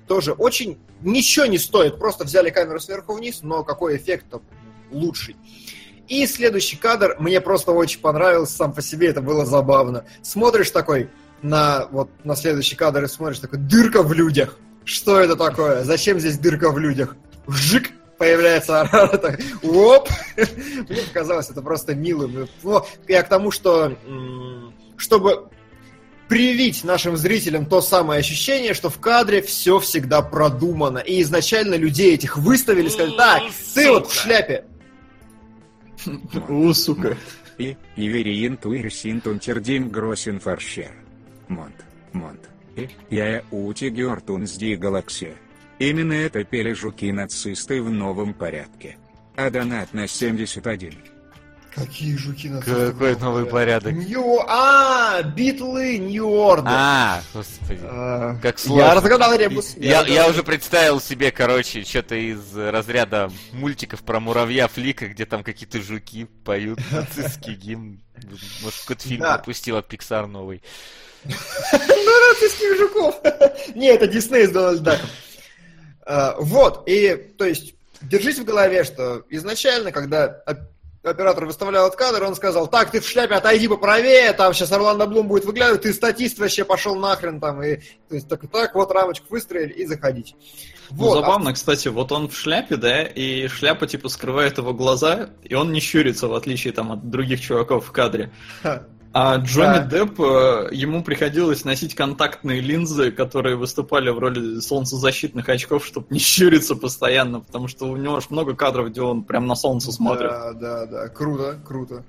[0.07, 4.25] Тоже очень ничего не стоит, просто взяли камеру сверху вниз, но какой эффект
[4.91, 5.35] лучший.
[6.07, 10.05] И следующий кадр мне просто очень понравился сам по себе, это было забавно.
[10.23, 11.09] Смотришь такой
[11.41, 14.57] на вот на следующий кадр и смотришь такой дырка в людях.
[14.83, 15.83] Что это такое?
[15.83, 17.15] Зачем здесь дырка в людях?
[17.49, 17.91] Вжик!
[18.17, 20.09] Появляется Арара, так, оп!
[20.35, 22.47] Мне показалось это просто милым.
[22.63, 23.97] Ну, Я к тому, что
[24.97, 25.49] чтобы
[26.27, 30.99] привить нашим зрителям то самое ощущение, что в кадре все всегда продумано.
[30.99, 33.43] И изначально людей этих выставили, сказали, так,
[33.73, 34.65] ты вот в шляпе.
[36.49, 37.17] У, сука.
[37.57, 40.91] И, Ивериин Туирсин Тунтердим Гросин Фаршер.
[41.47, 41.75] Монт,
[42.11, 42.49] Монт.
[42.75, 45.35] И, я Ути Геортунсди Галаксия.
[45.79, 48.97] Именно это пели жуки-нацисты в новом порядке.
[49.35, 50.93] А донат на 71.
[51.73, 53.93] Какие жуки на Какой новый порядок?
[53.93, 54.39] Нью...
[54.47, 56.67] А, битлы Нью-Ордер.
[56.69, 57.79] А, господи.
[57.83, 58.83] А, Как сложно.
[58.85, 59.75] Я разгадал ребус.
[59.77, 65.43] Я, я уже представил себе, короче, что-то из разряда мультиков про муравья Флика, где там
[65.43, 68.01] какие-то жуки поют нацистский гимн.
[68.63, 69.35] Может, какой-то фильм Да.
[69.37, 70.61] пропустил от Pixar новый.
[71.23, 73.15] Ну, нацистских жуков.
[73.75, 75.09] Не, это Дисней с Дональд Даком.
[76.11, 80.57] А, Вот, и, то есть, держите в голове, что изначально, когда оп-
[81.03, 85.05] оператор выставлял этот кадр, он сказал, так, ты в шляпе, отойди поправее, там сейчас Орландо
[85.05, 87.75] Блум будет выглядывать, ты статист вообще пошел нахрен там, и,
[88.09, 90.33] то есть, так, так, вот рамочку выстроили и заходите.
[90.89, 94.73] Ну, Вот, а забавно, кстати, вот он в шляпе, да, и шляпа, типа, скрывает его
[94.73, 98.31] глаза, и он не щурится, в отличие, там, от других чуваков в кадре.
[98.63, 99.85] а, А Джонни Да.
[99.85, 106.19] Депп, э, ему приходилось носить контактные линзы, которые выступали в роли солнцезащитных очков, чтобы не
[106.19, 110.29] щуриться постоянно, потому что у него аж много кадров, где он прям на солнце смотрит.
[110.29, 112.03] Да, да, да, круто, круто.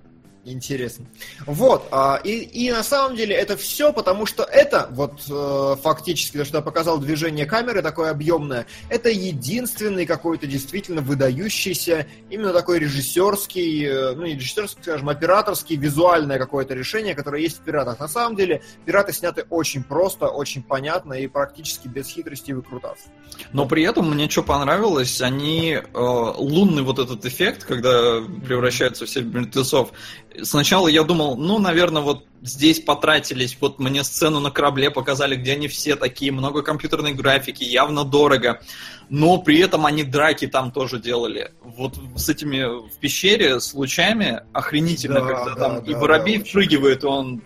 [0.50, 1.06] Интересно.
[1.46, 6.38] Вот, а, и, и на самом деле это все, потому что это, вот э, фактически,
[6.38, 12.80] то, что я показал движение камеры такое объемное, это единственный какой-то действительно выдающийся, именно такой
[12.80, 18.00] режиссерский, э, ну не режиссерский, скажем, операторский, визуальное какое-то решение, которое есть в «Пиратах».
[18.00, 23.06] На самом деле, «Пираты» сняты очень просто, очень понятно и практически без хитрости и выкрутасов.
[23.52, 29.20] Но при этом мне что понравилось, они э, лунный вот этот эффект, когда превращаются все
[29.20, 29.92] в мертвецов.
[30.42, 35.52] Сначала я думал, ну, наверное, вот здесь потратились, вот мне сцену на корабле показали, где
[35.52, 38.60] они все такие, много компьютерной графики, явно дорого.
[39.08, 41.52] Но при этом они драки там тоже делали.
[41.62, 46.38] Вот с этими в пещере, с лучами, охренительно, Да, когда да, там и да, воробей
[46.38, 47.42] да, впрыгивает, он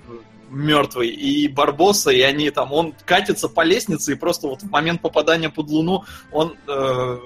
[0.50, 5.00] мертвый, и Барбоса, и они там, он катится по лестнице, и просто вот в момент
[5.02, 7.18] попадания под луну он э,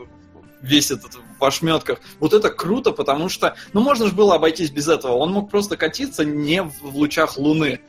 [0.62, 2.00] весь этот в ошметках.
[2.20, 5.12] Вот это круто, потому что, ну, можно же было обойтись без этого.
[5.12, 7.80] Он мог просто катиться не в лучах луны.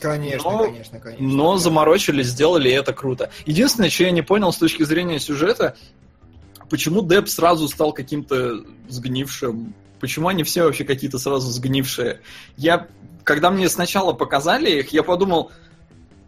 [0.00, 1.24] Конечно, Но- конечно, конечно.
[1.24, 1.58] Но Да.
[1.58, 3.30] заморочились, сделали и это круто.
[3.46, 5.76] Единственное, что я не понял с точки зрения сюжета,
[6.68, 9.74] почему Деп сразу стал каким-то сгнившим?
[10.00, 12.20] Почему они все вообще какие-то сразу сгнившие?
[12.56, 12.88] Я,
[13.22, 15.52] когда мне сначала показали их, я подумал,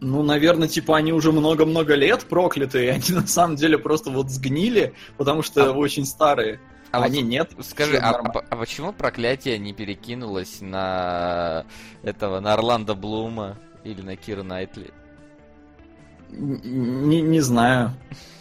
[0.04, 4.94] ну, наверное, типа они уже много-много лет проклятые, они на самом деле просто вот сгнили,
[5.16, 6.60] потому что А- очень старые.
[6.92, 7.52] а А вот они нет.
[7.60, 11.64] Скажи, а, а- а почему проклятие не перекинулось на
[12.02, 14.92] этого, на Орландо Блума или на Кира Найтли?
[16.30, 17.92] Не, не знаю.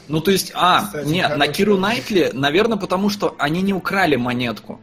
[0.08, 1.90] Ну, то есть, а, Кстати, нет, на хороший Киру вопрос.
[1.90, 4.80] Найтли, наверное, потому что они не украли монетку.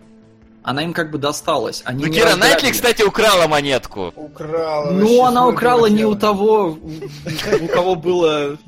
[0.63, 1.83] Она им как бы досталась.
[1.87, 2.37] Они Ну, Кира.
[2.37, 4.13] Найтли, кстати, украла монетку.
[4.15, 4.91] Украла.
[4.91, 6.79] Ну, она украла не у того,
[7.61, 8.59] у кого было...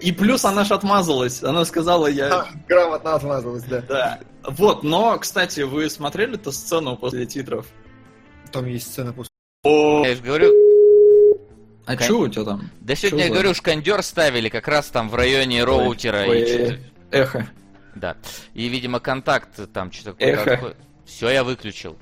[0.00, 1.42] И плюс она ж отмазалась.
[1.42, 2.46] Она сказала, я...
[2.68, 3.82] Грамотно отмазалась, да.
[3.88, 4.18] Да.
[4.46, 7.66] Вот, но, кстати, вы смотрели эту сцену после титров?
[8.52, 9.30] Там есть сцена после.
[9.64, 10.52] Я же говорю,
[11.86, 12.70] А что у тебя там?
[12.80, 16.24] да сегодня, я говорю, шкандер ставили как раз там в районе роутера.
[17.10, 17.48] Эхо.
[17.94, 18.16] Да.
[18.54, 20.74] И, видимо, контакт там что-то Эхо.
[21.04, 21.96] Все, я выключил.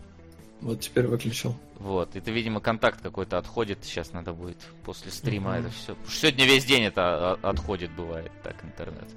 [0.60, 1.56] Вот теперь выключил.
[1.78, 3.78] Вот, это, видимо, контакт какой-то отходит.
[3.82, 5.60] Сейчас надо будет после стрима Мгм.
[5.60, 5.96] это все.
[6.08, 9.08] Сегодня весь день это а, отходит, бывает, так, интернет.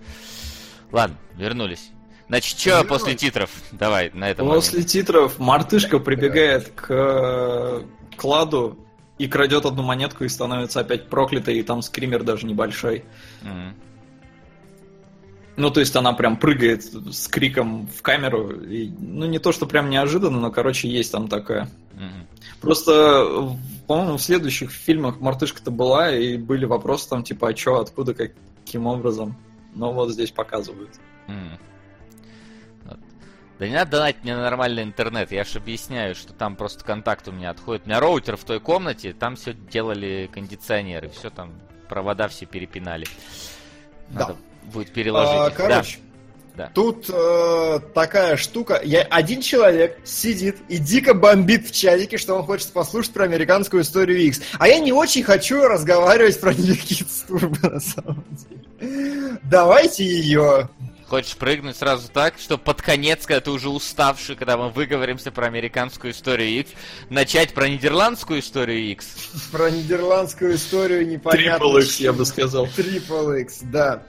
[0.92, 1.92] Ладно, вернулись.
[2.28, 3.52] Значит, что после титров?
[3.72, 7.84] Давай, на этом После титров мартышка прибегает к э,
[8.18, 8.80] кладу
[9.20, 13.06] и крадет одну монетку и становится опять проклятой, и там скример даже небольшой.
[15.58, 18.52] Ну, то есть она прям прыгает с криком в камеру.
[18.62, 21.70] И, ну, не то, что прям неожиданно, но, короче, есть там такое.
[22.62, 23.58] Просто, в-
[23.88, 28.88] по-моему, в следующих фильмах мартышка-то была, и были вопросы там, типа, а чё, откуда, каким
[28.88, 29.38] образом.
[29.76, 30.90] Но вот здесь показывают.
[33.58, 35.32] Да не надо донатить мне на нормальный интернет.
[35.32, 37.84] Я же объясняю, что там просто контакт у меня отходит.
[37.86, 41.08] У меня роутер в той комнате, там все делали кондиционеры.
[41.10, 41.54] Все там,
[41.88, 43.06] провода все перепинали.
[44.10, 44.36] Надо
[44.74, 45.32] будет переложить.
[45.34, 45.54] А, их.
[45.56, 45.98] короче,
[46.56, 46.72] Да.
[46.74, 48.80] тут э, такая штука.
[48.84, 53.84] Я, один человек сидит и дико бомбит в чатике, что он хочет послушать про американскую
[53.84, 54.42] историю X.
[54.60, 59.40] А я не очень хочу разговаривать про New Kids Turbo, на самом деле.
[59.44, 60.70] Давайте ее.
[61.08, 65.46] Хочешь прыгнуть сразу так, что под конец, когда ты уже уставший, когда мы выговоримся про
[65.46, 66.72] американскую историю X,
[67.12, 69.06] начать про нидерландскую историю X?
[69.52, 71.64] Про нидерландскую историю непонятно.
[71.64, 72.66] Triple X, я бы сказал.
[72.66, 74.02] Triple X, да.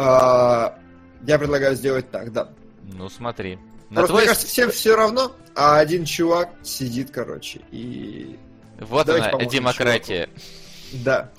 [0.00, 0.78] А,
[1.26, 2.48] я предлагаю сделать так, да.
[2.84, 3.58] Ну смотри.
[3.90, 4.20] На Просто, твой...
[4.22, 8.38] мне кажется, всем все равно, а один чувак сидит, короче, и...
[8.78, 10.28] Вот Давайте она, демократия.
[10.92, 11.32] Да.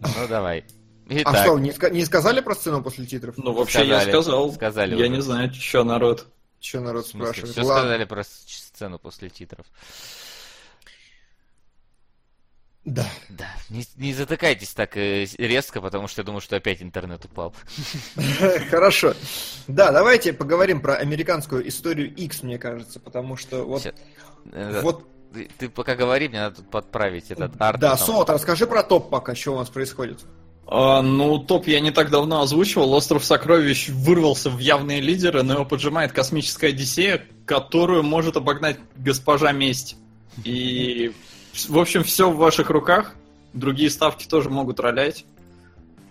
[0.00, 0.64] Ну давай.
[1.08, 3.36] А Итак, что, не, не сказали про сцену после титров?
[3.38, 4.10] Ну, вообще, я Сказали.
[4.10, 4.52] сказал.
[4.52, 5.08] Сказали Я уже.
[5.08, 6.26] не знаю, что народ.
[6.60, 7.52] Что народ спрашивает?
[7.52, 7.82] все Ладно.
[7.82, 9.66] сказали про сцену после титров.
[12.86, 13.04] Да.
[13.28, 17.52] Да, не, не затыкайтесь так э, резко, потому что я думаю, что опять интернет упал.
[18.70, 19.14] Хорошо.
[19.66, 23.92] Да, давайте поговорим про американскую историю X, мне кажется, потому что вот...
[24.52, 25.04] Э, Вот,
[25.58, 27.80] Ты, пока говори, мне надо тут подправить этот арт.
[27.80, 30.20] да, Солод, расскажи про топ пока, что у нас происходит.
[30.68, 32.92] А, ну, топ я не так давно озвучивал.
[32.94, 39.50] Остров сокровищ вырвался в явные лидеры, но его поджимает космическая Одиссея, которую может обогнать госпожа
[39.50, 39.96] Месть.
[40.44, 41.12] И,
[41.68, 43.14] в общем, все в ваших руках.
[43.52, 45.24] Другие ставки тоже могут ролять.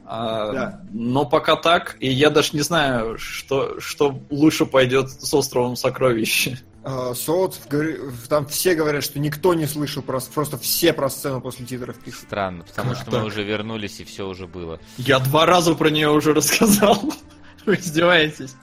[0.06, 0.82] А, Да.
[0.92, 6.50] Но пока так, и я даже не знаю, что, что лучше пойдет с островом сокровищ.
[6.84, 7.98] А, говори-
[8.30, 12.22] там все говорят, что никто не слышал, про, просто все про сцену после титров пишут.
[12.26, 13.26] Странно, потому Как что мы так?
[13.26, 14.80] уже вернулись и все уже было.
[14.98, 17.02] Я два раза про нее уже рассказал.
[17.66, 18.56] Вы издеваетесь.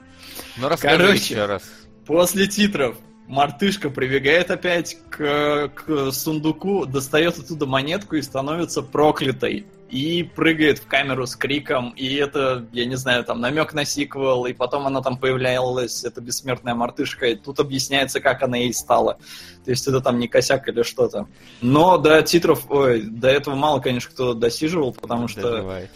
[0.57, 1.19] Ну расскажи Короче.
[1.35, 1.63] еще раз.
[2.07, 2.97] После титров
[3.27, 9.67] мартышка прибегает опять к, к сундуку, достает оттуда монетку и становится проклятой.
[9.91, 14.47] И прыгает в камеру с криком, и это, я не знаю, там намек на сиквел,
[14.47, 19.19] и потом она там появлялась, эта бессмертная мартышка, и тут объясняется, как она ей стала.
[19.67, 21.29] То есть это там не косяк или что-то.
[21.61, 25.87] Но до титров, ой, до этого мало, конечно, кто досиживал, потому что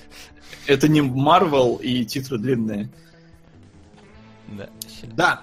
[0.67, 2.91] это не Марвел, и титры длинные.
[4.49, 4.69] Да.
[5.15, 5.43] Да.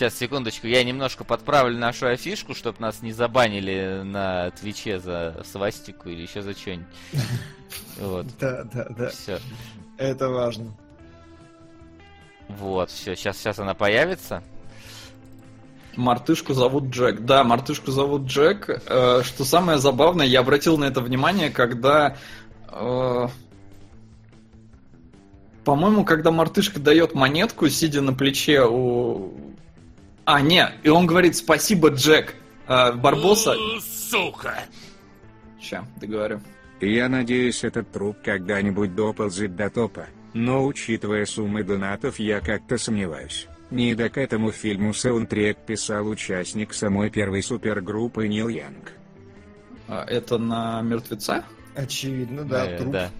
[0.00, 6.08] Сейчас, секундочку, я немножко подправлю нашу афишку, чтобы нас не забанили на Твиче за свастику
[6.08, 6.86] или еще за что-нибудь.
[7.98, 9.10] Вот, Да, да, да.
[9.10, 9.38] все.
[9.98, 10.72] Это важно.
[12.48, 14.42] Вот, все, сейчас, сейчас она появится.
[15.96, 17.20] Мартышку зовут Джек.
[17.20, 18.70] Да, мартышку зовут Джек.
[18.86, 22.16] Э, что самое забавное, я обратил на это внимание, когда...
[22.68, 23.28] э,
[25.62, 29.49] по-моему, когда мартышка дает монетку, сидя на плече у...
[30.32, 32.34] А, не, и он говорит «Спасибо, Джек».
[32.68, 33.56] Э, Барбоса...
[33.80, 34.60] Сука!
[35.60, 36.40] Ща, договорю.
[36.80, 43.48] Я надеюсь, этот труп когда-нибудь доползет до топа, но учитывая суммы донатов я как-то сомневаюсь.
[43.72, 48.92] Нида к этому фильму саундтрек писал участник самой первой супергруппы Нил Янг.
[49.88, 51.44] А, это на мертвеца?
[51.74, 52.92] Очевидно, да, Э, труп.
[52.92, 53.10] да.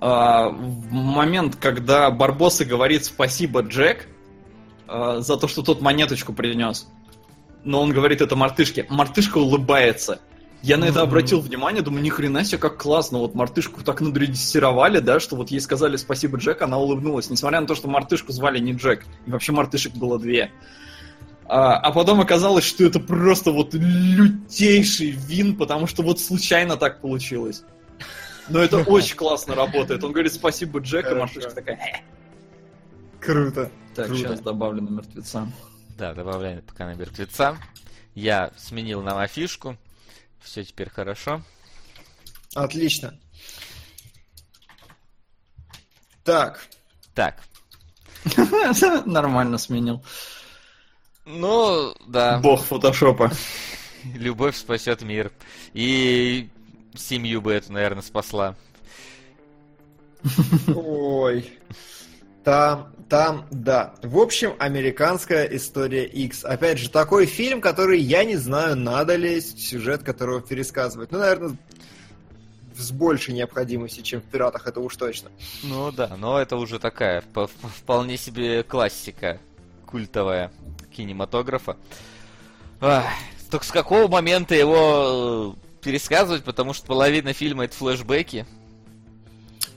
[0.00, 4.08] А, в момент, когда Барбоса говорит спасибо, Джек,
[4.90, 6.88] а, за то, что тот монеточку принес.
[7.62, 8.86] Но он говорит это мартышке.
[8.88, 10.20] Мартышка улыбается.
[10.62, 13.18] Я на это обратил внимание, думаю, ни хрена себе, как классно.
[13.18, 17.30] Вот мартышку так надрессировали, да, что вот ей сказали спасибо, Джек, она улыбнулась.
[17.30, 19.04] Несмотря на то, что мартышку звали не Джек.
[19.26, 20.50] И вообще мартышек было две.
[21.46, 27.00] А, а потом оказалось, что это просто вот лютейший вин, потому что вот случайно так
[27.00, 27.62] получилось.
[28.48, 30.02] Но это очень классно работает.
[30.02, 31.76] Он говорит спасибо, Джек, и мартышка такая...
[31.76, 32.10] «Э».
[33.20, 33.70] Круто.
[33.94, 34.20] Так, Круто.
[34.22, 35.50] сейчас добавлю на мертвеца.
[35.98, 37.58] Да, добавляем пока на мертвеца.
[38.14, 39.76] Я сменил нам афишку.
[40.40, 41.42] Все теперь хорошо.
[42.54, 43.18] Отлично.
[46.24, 46.60] Так,
[47.14, 47.42] Так.
[49.06, 50.04] Нормально сменил.
[51.24, 52.38] Ну, да.
[52.40, 53.30] Бог фотошопа.
[54.14, 55.32] Любовь спасет мир.
[55.72, 56.50] И
[56.94, 58.56] семью бы эту, наверное, спасла.
[60.74, 61.58] ой.
[62.50, 63.94] Там, там, да.
[64.02, 66.44] В общем, американская история X.
[66.44, 71.12] Опять же, такой фильм, который я не знаю, надо ли сюжет которого пересказывать.
[71.12, 71.56] Ну, наверное,
[72.76, 75.30] с большей необходимостью, чем в «Пиратах», это уж точно.
[75.62, 79.38] Ну да, но это уже такая по- по- вполне себе классика
[79.86, 80.50] культовая
[80.90, 81.76] кинематографа.
[82.80, 83.04] Ах,
[83.48, 88.44] только с какого момента его э, пересказывать, потому что половина фильма это флешбеки.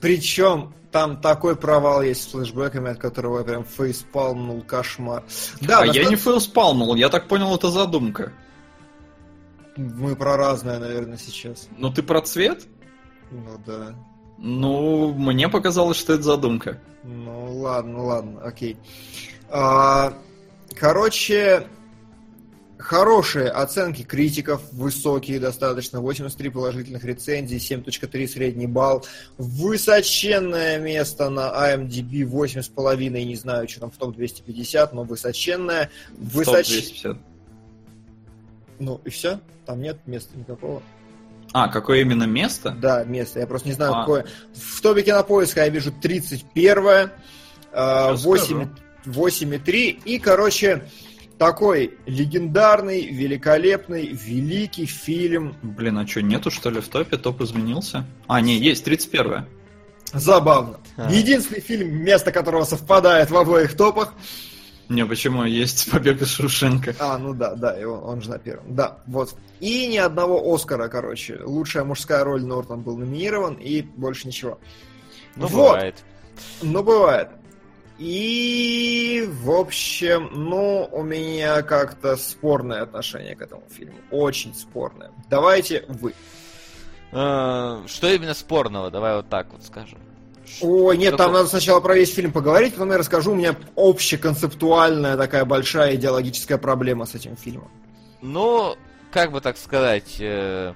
[0.00, 5.24] Причем там такой провал есть с флешбеками, от которого я прям фейспалмнул, кошмар.
[5.60, 8.32] Да, а я доста- не фейлспалмнул, я так понял, это задумка.
[9.76, 11.68] Мы про разное, наверное, сейчас.
[11.76, 12.68] Ну ты про цвет?
[13.32, 13.96] Ну да.
[14.38, 16.78] Ну, мне показалось, что это задумка.
[17.02, 18.76] Ну ладно, ладно, окей.
[19.50, 20.12] А,
[20.76, 21.66] короче,
[22.84, 29.04] хорошие оценки критиков, высокие достаточно, 83 положительных рецензий, 7.3 средний балл,
[29.38, 35.90] высоченное место на IMDb 8,5, не знаю, что там в топ 250, но высоченное.
[36.16, 37.02] Высоч...
[37.02, 37.18] топ-250.
[38.80, 40.82] Ну и все, там нет места никакого.
[41.52, 42.70] А, какое именно место?
[42.72, 43.40] Да, место.
[43.40, 44.00] Я просто не знаю, А.
[44.00, 44.26] какое.
[44.54, 47.10] В топе кинопоиска я вижу 31
[47.70, 48.68] Сейчас 8,
[49.06, 50.02] 8,3.
[50.04, 50.84] И, короче,
[51.38, 55.56] такой легендарный, великолепный, великий фильм.
[55.62, 57.16] Блин, а что, нету что ли в топе?
[57.16, 58.04] Топ изменился?
[58.26, 59.46] А, не, есть, 31
[60.12, 60.78] Забавно.
[60.96, 61.10] А.
[61.10, 64.14] Единственный фильм, место которого совпадает в обоих топах.
[64.88, 65.44] Не, почему?
[65.44, 66.94] Есть Побег из Шушенко.
[66.98, 68.74] А, ну да, да, и он, он же на первом.
[68.74, 69.34] Да, вот.
[69.60, 71.40] И ни одного Оскара, короче.
[71.42, 74.58] Лучшая мужская роль Нортон был номинирован, и больше ничего.
[75.36, 75.52] Ну, Вот.
[75.52, 76.04] бывает.
[76.62, 77.28] Ну, бывает.
[77.98, 83.96] И, в общем, ну, у меня как-то спорное отношение к этому фильму.
[84.10, 85.12] Очень спорное.
[85.30, 86.12] Давайте вы.
[87.12, 88.90] Э, Что именно спорного?
[88.90, 89.98] Давай вот так вот скажем.
[90.60, 93.32] Ой, нет, там надо сначала про весь фильм поговорить, потом я расскажу.
[93.32, 97.70] У меня общеконцептуальная такая большая идеологическая проблема с этим фильмом.
[98.20, 98.76] Ну,
[99.10, 100.74] как бы так сказать, э,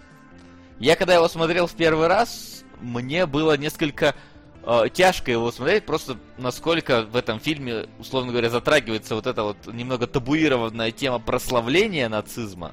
[0.79, 4.15] я когда его смотрел в первый раз, мне было несколько
[4.69, 9.57] э, тяжко его смотреть, просто насколько в этом фильме, условно говоря, затрагивается вот эта вот
[9.67, 12.73] немного табуированная тема прославления нацизма.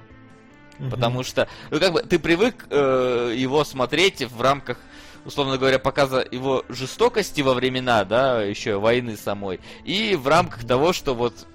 [0.91, 4.77] Потому что, ну как бы, ты привык э, его смотреть в рамках,
[5.23, 10.91] условно говоря, показа его жестокости во времена, да, еще войны самой, и в рамках того,
[10.91, 11.47] что вот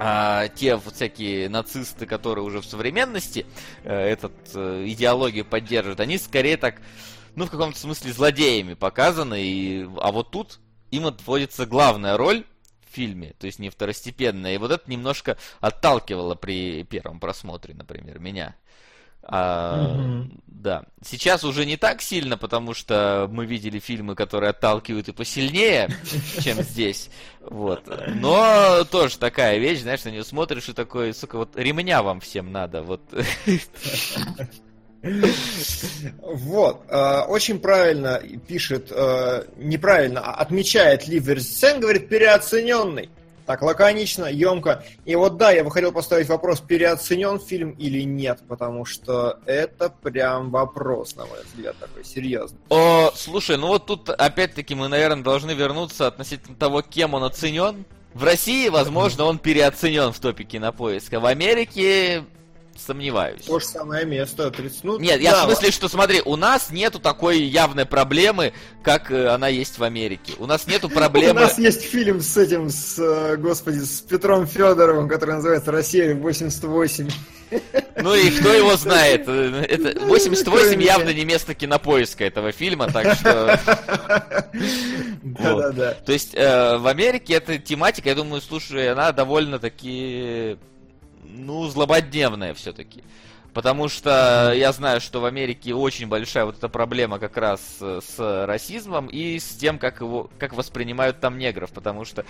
[0.00, 3.44] а, те вот всякие нацисты, которые уже в современности
[3.82, 6.76] э, этот э, идеологию поддерживают, они скорее так,
[7.38, 10.58] ну, в каком-то смысле злодеями показаны, и, а вот тут
[10.90, 12.44] им отводится главная роль
[12.84, 18.18] в фильме, то есть не второстепенная, и вот это немножко отталкивало при первом просмотре, например,
[18.18, 18.56] меня.
[19.22, 20.42] А, Мгм.
[20.46, 20.86] Да.
[21.04, 25.90] Сейчас уже не так сильно, потому что мы видели фильмы, которые отталкивают и посильнее,
[26.40, 27.10] чем здесь.
[27.40, 27.84] Вот.
[28.16, 32.50] Но тоже такая вещь, знаешь, на нее смотришь и такой, сука, вот ремня вам всем
[32.50, 32.82] надо.
[32.82, 33.02] Вот.
[36.22, 43.10] Вот, э, очень правильно пишет, э, неправильно, а отмечает Ли Версен, говорит, переоцененный.
[43.46, 44.84] Так, лаконично, емко.
[45.06, 49.88] И вот да, я бы хотел поставить вопрос, переоценен фильм или нет, потому что это
[49.88, 52.58] прям вопрос, на мой взгляд, такой серьезный.
[52.68, 57.86] О, слушай, ну вот тут опять-таки мы, наверное, должны вернуться относительно того, кем он оценен.
[58.12, 61.18] В России, возможно, он переоценен в топе кинопоиска.
[61.18, 62.24] В Америке
[62.78, 63.42] сомневаюсь.
[63.42, 66.70] То же самое место, 30, ну, Нет, я да, в смысле, что смотри, у нас
[66.70, 68.52] нету такой явной проблемы,
[68.82, 70.32] как э, она есть в Америке.
[70.38, 71.40] У нас нету У проблемы.
[71.40, 77.10] нас есть фильм с этим, с, э, господи, с Петром Федоровым, который называется «Россия 88».
[78.00, 79.22] Ну и кто его знает?
[79.28, 83.58] Это 88 Кроме явно не место кинопоиска этого фильма, так что.
[85.22, 85.94] Да-да-да.
[85.94, 90.58] То есть э, в Америке эта тематика, я думаю, слушай, она довольно-таки,
[91.24, 93.02] ну, злободневная все-таки.
[93.54, 98.00] Потому что я знаю, что в Америке очень большая вот эта проблема как раз э,
[98.06, 101.70] с расизмом и с тем, как его, как воспринимают там негров.
[101.70, 102.24] Потому что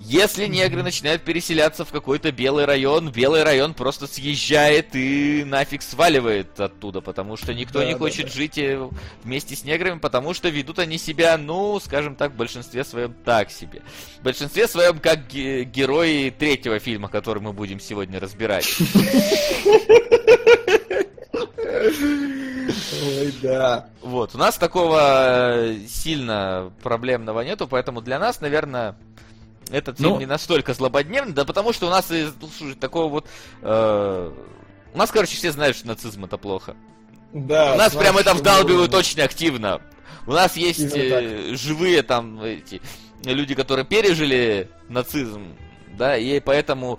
[0.00, 6.58] если негры начинают переселяться в какой-то белый район, белый район просто съезжает и нафиг сваливает
[6.60, 8.32] оттуда, потому что никто Да, не да, хочет да.
[8.32, 8.88] жить э,
[9.24, 13.50] вместе с неграми, потому что ведут они себя, ну, скажем так, в большинстве своем так
[13.50, 13.82] себе.
[14.20, 18.66] В большинстве своем как ге- герои третьего фильма, который мы будем сегодня разбирать.
[21.98, 23.86] Ой, да.
[24.02, 25.00] Вот, у нас такого
[25.56, 28.96] э, сильно проблемного нету, поэтому для нас, наверное,
[29.70, 33.08] этот фильм Ну- не настолько злободневный, да потому что у нас, и, ну, слушай, такого
[33.08, 33.26] вот...
[33.62, 34.32] э,
[34.94, 36.74] у нас, короче, все знают, что нацизм это плохо.
[37.32, 38.98] Да, у нас с прям это вдалбливают уровнем.
[38.98, 39.80] очень активно.
[40.26, 42.80] У нас есть э, живые там эти
[43.22, 45.54] люди, которые пережили нацизм,
[45.96, 46.98] да, и поэтому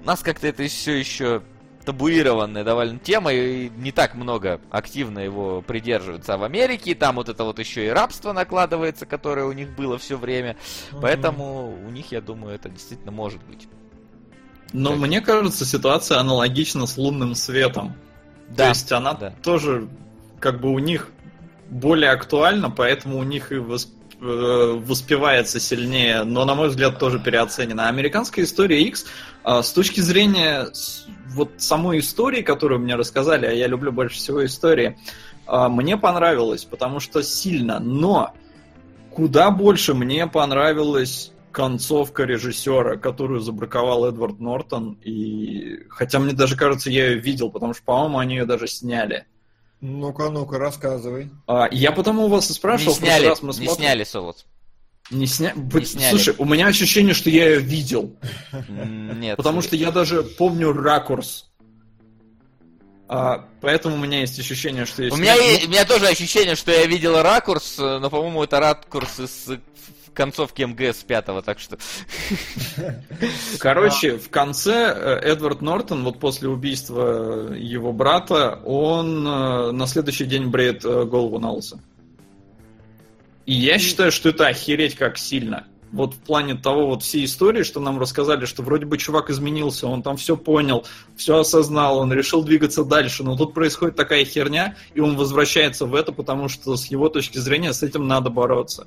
[0.00, 1.42] у нас как-то это все еще
[1.88, 6.34] табуированная довольно тема, и не так много активно его придерживаются.
[6.34, 9.96] А в Америке там вот это вот еще и рабство накладывается, которое у них было
[9.96, 10.58] все время.
[10.92, 11.00] Мгм.
[11.00, 13.68] Поэтому у них, я думаю, это действительно может быть.
[14.74, 14.98] Но Так.
[14.98, 17.94] мне кажется, ситуация аналогична с лунным светом.
[18.50, 19.32] Да, То есть она да.
[19.42, 19.88] тоже
[20.38, 21.08] как бы у них
[21.70, 27.88] более актуальна, поэтому у них и восп- воспевается сильнее, но, на мой взгляд, тоже переоценена.
[27.88, 29.06] Американская история X
[29.44, 30.68] а, с точки зрения
[31.34, 34.98] вот самой истории, которую мне рассказали, а я люблю больше всего истории,
[35.46, 38.32] а, мне понравилось, потому что сильно, но
[39.10, 46.90] куда больше мне понравилась концовка режиссера, которую забраковал Эдвард Нортон, и хотя мне даже кажется,
[46.90, 49.26] я ее видел, потому что, по-моему, они ее даже сняли.
[49.80, 51.30] Ну-ка, ну-ка, рассказывай.
[51.46, 54.44] А, я потому у вас и спрашивал, не сняли, раз мы не смотрим- сняли Солод.
[55.10, 55.52] Не сня...
[55.54, 56.10] Не сняли.
[56.10, 58.16] Слушай, у меня ощущение, что я ее видел,
[58.68, 59.36] Нет.
[59.36, 61.48] потому что я даже помню ракурс.
[63.10, 66.72] А, поэтому у меня есть ощущение, что я У меня, у меня тоже ощущение, что
[66.72, 69.60] я видел ракурс, э, но, по-моему, это ракурс из э,
[70.08, 71.78] в концовки МГС 5 так что...
[73.58, 80.24] Короче, в конце э, Эдвард Нортон, вот после убийства его брата, он э, на следующий
[80.24, 81.80] день бреет э, голову на лысо.
[83.46, 85.66] И я считаю, что это охереть как сильно.
[85.90, 89.86] Вот в плане того вот всей истории, что нам рассказали, что вроде бы чувак изменился,
[89.86, 90.86] он там все понял,
[91.16, 95.94] все осознал, он решил двигаться дальше, но тут происходит такая херня, и он возвращается в
[95.94, 98.86] это, потому что с его точки зрения с этим надо бороться.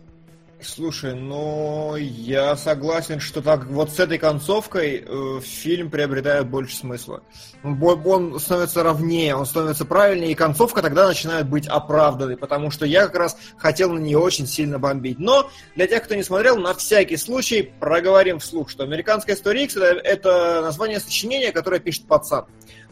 [0.64, 7.24] Слушай, ну я согласен, что так вот с этой концовкой э, фильм приобретает больше смысла.
[7.64, 12.86] Он, он становится ровнее, он становится правильнее, и концовка тогда начинает быть оправданной, потому что
[12.86, 15.18] я как раз хотел на нее очень сильно бомбить.
[15.18, 19.78] Но для тех, кто не смотрел, на всякий случай проговорим вслух, что «Американская история X»
[19.78, 22.46] это, это название сочинения, которое пишет пацан.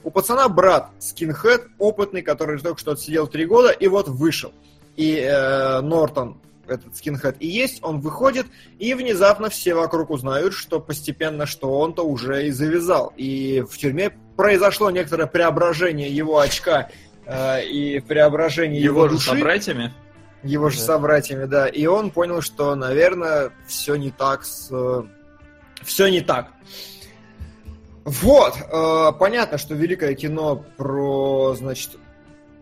[0.04, 4.54] У пацана брат скинхед, опытный, который только что отсидел три года, и вот вышел.
[4.96, 8.46] И э, Нортон, этот скинхед и есть, он выходит,
[8.78, 13.14] и внезапно все вокруг узнают, что постепенно, что он-то уже и завязал.
[13.18, 16.90] И в тюрьме произошло некоторое преображение его очка
[17.26, 19.94] э, и преображение его, Его же души, собратьями.
[20.44, 20.84] его же Да.
[20.86, 21.68] собратьями, да.
[21.68, 24.70] И он понял, что, наверное, все не так с...
[25.84, 26.52] все не так.
[28.06, 31.92] Вот, э, понятно, что великое кино про, значит,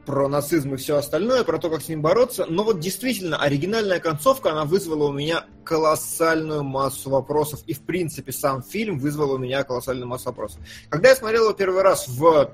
[0.07, 2.45] про нацизм и все остальное, про то, как с ним бороться.
[2.47, 7.59] Но вот действительно, оригинальная концовка, она вызвала у меня колоссальную массу вопросов.
[7.67, 10.61] И, в принципе, сам фильм вызвал у меня колоссальную массу вопросов.
[10.87, 12.53] Когда я смотрел его первый раз в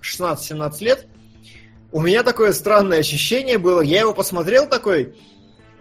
[0.00, 1.08] 16-17 лет,
[1.90, 3.80] у меня такое странное ощущение было.
[3.80, 5.16] Я его посмотрел такой,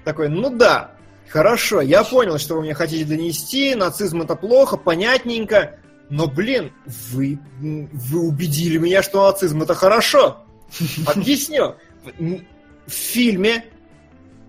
[0.04, 0.96] такой, ну да,
[1.30, 5.78] хорошо, я понял, что вы мне хотите донести, нацизм это плохо, понятненько,
[6.10, 6.74] но, блин,
[7.12, 10.48] вы, вы убедили меня, что нацизм это хорошо.
[11.06, 11.76] Объясню.
[12.18, 13.66] В фильме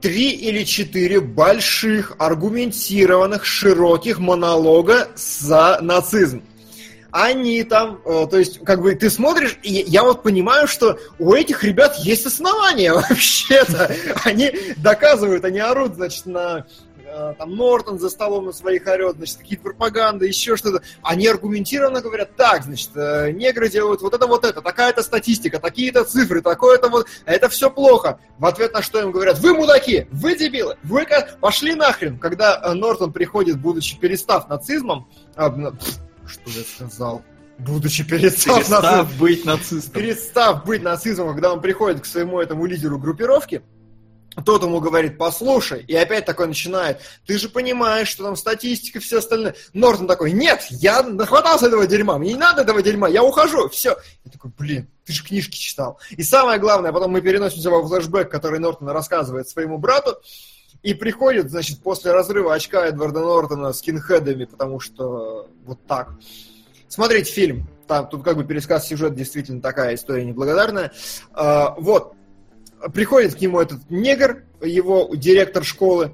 [0.01, 6.43] три или четыре больших, аргументированных, широких монолога за нацизм.
[7.13, 11.35] Они там, э, то есть, как бы ты смотришь, и я вот понимаю, что у
[11.35, 13.95] этих ребят есть основания вообще-то.
[14.25, 16.67] Они доказывают, они орут, значит, на
[17.39, 20.83] там Нортон за столом на своих орет, значит, какие-то пропаганды, еще что-то.
[21.03, 26.05] Они аргументированно говорят, так, значит, э, негры делают вот это, вот это, такая-то статистика, такие-то
[26.05, 28.19] цифры, такое-то вот, это все плохо.
[28.39, 31.07] В ответ на что им говорят, вы мудаки, вы дебилы, вы
[31.41, 32.19] пошли нахрен.
[32.19, 37.23] Когда э, Нортон приходит, будучи перестав нацизмом, что я сказал?
[37.59, 39.93] будучи перестав, перестав нацизм, быть нацистом.
[39.93, 43.63] Перестав быть нацизмом, когда он приходит к своему этому лидеру группировки,
[44.45, 49.19] тот ему говорит, послушай, и опять такой начинает, ты же понимаешь, что там статистика, все
[49.19, 49.55] остальное.
[49.73, 53.97] Нортон такой, нет, я нахватался этого дерьма, мне не надо этого дерьма, я ухожу, все.
[54.25, 55.99] Я такой, блин, ты же книжки читал.
[56.11, 60.17] И самое главное, потом мы переносимся во флешбэк, который Нортон рассказывает своему брату,
[60.83, 66.11] и приходит, значит, после разрыва очка Эдварда Нортона с кинхедами, потому что вот так.
[66.89, 67.69] Смотрите фильм.
[67.87, 70.93] Там, тут как бы пересказ сюжет действительно такая история неблагодарная.
[71.33, 72.15] А, вот,
[72.93, 76.13] приходит к нему этот негр, его директор школы,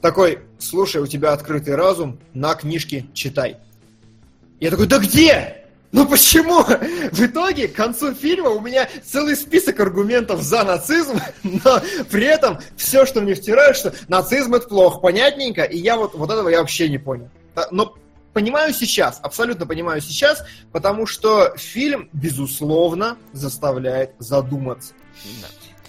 [0.00, 3.56] такой, слушай, у тебя открытый разум, на книжке читай.
[4.60, 5.64] Я такой, да где?
[5.92, 6.62] Ну почему?
[7.12, 11.80] В итоге, к концу фильма у меня целый список аргументов за нацизм, но
[12.10, 16.30] при этом все, что мне втирают, что нацизм это плохо, понятненько, и я вот, вот
[16.30, 17.30] этого я вообще не понял.
[17.70, 17.94] Но
[18.32, 24.94] понимаю сейчас, абсолютно понимаю сейчас, потому что фильм, безусловно, заставляет задуматься.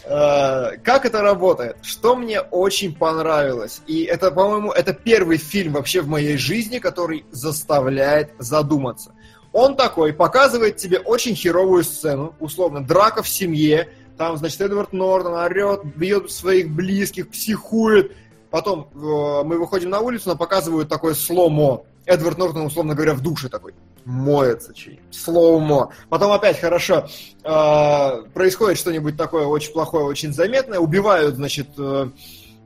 [0.04, 1.78] Э, как это работает?
[1.82, 7.26] Что мне очень понравилось, и это, по-моему, это первый фильм вообще в моей жизни, который
[7.32, 9.14] заставляет задуматься.
[9.52, 15.34] Он такой, показывает тебе очень херовую сцену, условно, драка в семье, там, значит, Эдвард Нортон
[15.34, 18.14] орет, бьет своих близких, психует.
[18.50, 21.86] Потом э, мы выходим на улицу, нам показывают такое сломо.
[22.06, 23.74] Эдвард Нортон, условно говоря, в душе такой
[24.06, 25.92] моется чей слоумо.
[26.10, 27.08] Потом опять хорошо
[27.44, 30.80] э, происходит что-нибудь такое очень плохое, очень заметное.
[30.80, 32.10] Убивают, значит, э,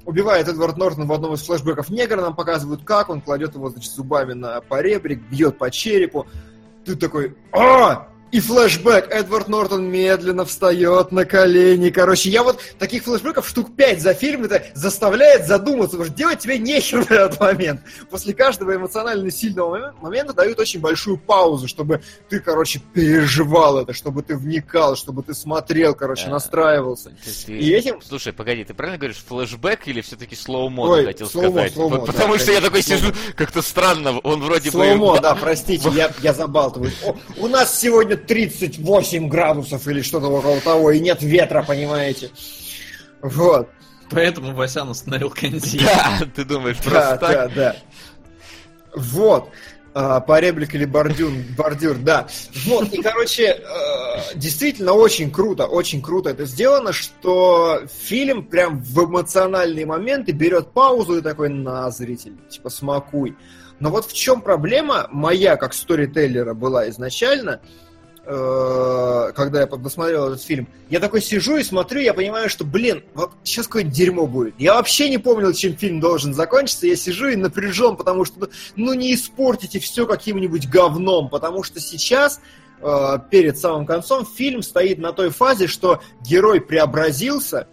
[0.05, 3.91] убивает Эдвард Нортон в одном из флешбеков негра, нам показывают как, он кладет его, значит,
[3.91, 6.27] зубами на поребрик, бьет по черепу.
[6.85, 9.11] Ты такой, а, и флешбэк.
[9.11, 11.89] Эдвард Нортон медленно встает на колени.
[11.89, 16.39] Короче, я вот таких флешбеков штук 5 за фильм это заставляет задуматься, потому что делать
[16.39, 17.81] тебе нечего в этот момент.
[18.09, 24.21] После каждого эмоционально сильного момента дают очень большую паузу, чтобы ты, короче, переживал это, чтобы
[24.23, 26.31] ты вникал, чтобы ты смотрел, короче, да.
[26.31, 27.11] настраивался.
[27.45, 27.57] Ты.
[27.57, 28.01] И этим...
[28.01, 31.73] Слушай, погоди, ты правильно говоришь флешбэк или все-таки слоумо ты хотел слоумо, сказать?
[31.73, 34.97] Слоумо, вот, да, потому что я такой сижу, как-то странно, он вроде слоумо, бы...
[34.97, 36.91] Слоумо, да, простите, я, я забалтываю.
[37.05, 42.29] О, у нас сегодня 38 градусов или что-то около того, и нет ветра, понимаете.
[43.21, 43.69] Вот.
[44.09, 45.85] Поэтому Васян установил кондиционер.
[45.85, 47.31] Да, ты думаешь, просто да, так?
[47.31, 47.75] Да, да.
[48.95, 49.49] Вот.
[49.93, 52.27] А, поребрик или бордюр, бордюр, да.
[52.65, 59.05] Вот, и, короче, э, действительно очень круто, очень круто это сделано, что фильм прям в
[59.05, 63.35] эмоциональные моменты берет паузу и такой, на, зритель, типа, смакуй.
[63.79, 67.61] Но вот в чем проблема моя, как сторителлера, была изначально–
[68.29, 73.31] когда я досмотрел этот фильм, я такой сижу и смотрю, я понимаю, что, блин, вот
[73.43, 74.53] сейчас какое-нибудь дерьмо будет.
[74.59, 76.85] Я вообще не помнил, чем фильм должен закончиться.
[76.85, 82.39] Я сижу и напряжен, потому что, ну, не испортите все каким-нибудь говном, потому что сейчас
[82.81, 87.67] э, перед самым концом фильм стоит на той фазе, что герой преобразился,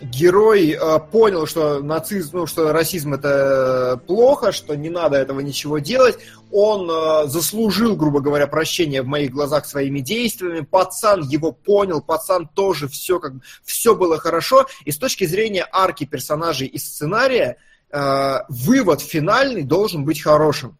[0.00, 5.78] герой э, понял, что нацизм, ну, что расизм это плохо, что не надо этого ничего
[5.78, 6.18] делать.
[6.52, 10.60] Он э, заслужил, грубо говоря, прощения в моих глазах своими действиями.
[10.60, 13.32] Пацан его понял, пацан тоже все как
[13.64, 14.66] все было хорошо.
[14.84, 17.56] И с точки зрения арки персонажей и сценария,
[17.90, 20.78] э, вывод финальный должен быть хорошим.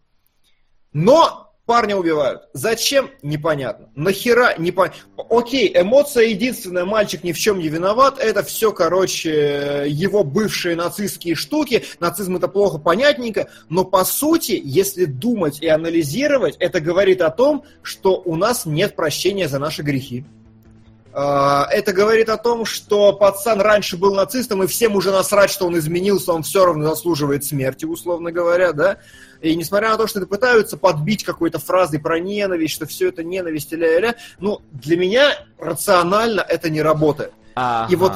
[0.92, 2.42] Но Парня убивают.
[2.52, 3.10] Зачем?
[3.22, 3.88] Непонятно.
[3.96, 4.54] Нахера?
[4.56, 5.00] Непонятно.
[5.28, 8.20] Окей, эмоция единственная, мальчик ни в чем не виноват.
[8.20, 11.84] Это все, короче, его бывшие нацистские штуки.
[11.98, 13.48] Нацизм это плохо, понятненько.
[13.68, 18.94] Но по сути, если думать и анализировать, это говорит о том, что у нас нет
[18.94, 20.24] прощения за наши грехи.
[21.18, 25.66] А, это говорит о том, что пацан раньше был нацистом, и всем уже насрать, что
[25.66, 28.98] он изменился, он все равно заслуживает смерти, условно говоря, да?
[29.50, 33.22] И несмотря на то, что это пытаются подбить какой-то фразой про ненависть, что все это
[33.24, 37.32] ненависть или ну, для меня рационально это не работает.
[37.54, 37.92] Ага.
[37.92, 38.12] И вот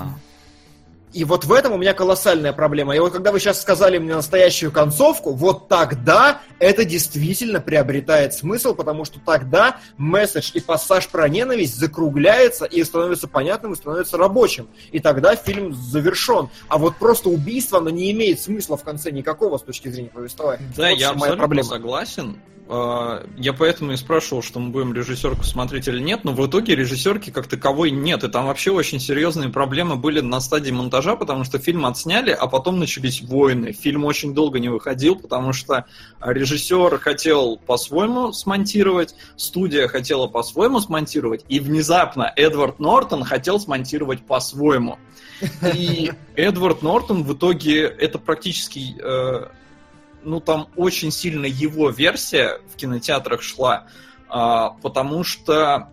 [1.13, 2.95] и вот в этом у меня колоссальная проблема.
[2.95, 8.75] И вот когда вы сейчас сказали мне настоящую концовку, вот тогда это действительно приобретает смысл,
[8.75, 14.69] потому что тогда месседж и пассаж про ненависть закругляется и становится понятным, и становится рабочим.
[14.93, 16.49] И тогда фильм завершен.
[16.69, 20.65] А вот просто убийство, оно не имеет смысла в конце никакого с точки зрения повествования.
[20.77, 21.69] Да, вот я моя проблема.
[21.69, 22.39] согласен.
[22.73, 26.77] А, Я поэтому и спрашивал, что мы будем режиссерку смотреть или нет, но в итоге
[26.77, 28.23] режиссерки как таковой нет.
[28.23, 32.47] И там вообще очень серьезные проблемы были на стадии монтажа, потому что фильм отсняли, а
[32.47, 33.73] потом начались войны.
[33.73, 35.87] Фильм очень долго не выходил, потому что
[36.25, 44.97] режиссер хотел по-своему смонтировать, студия хотела по-своему смонтировать, и внезапно Эдвард Нортон хотел смонтировать по-своему.
[45.75, 49.49] И Эдвард Нортон в итоге это практически э,
[50.23, 53.87] ну, там очень сильно его версия в кинотеатрах шла,
[54.29, 55.89] а, потому что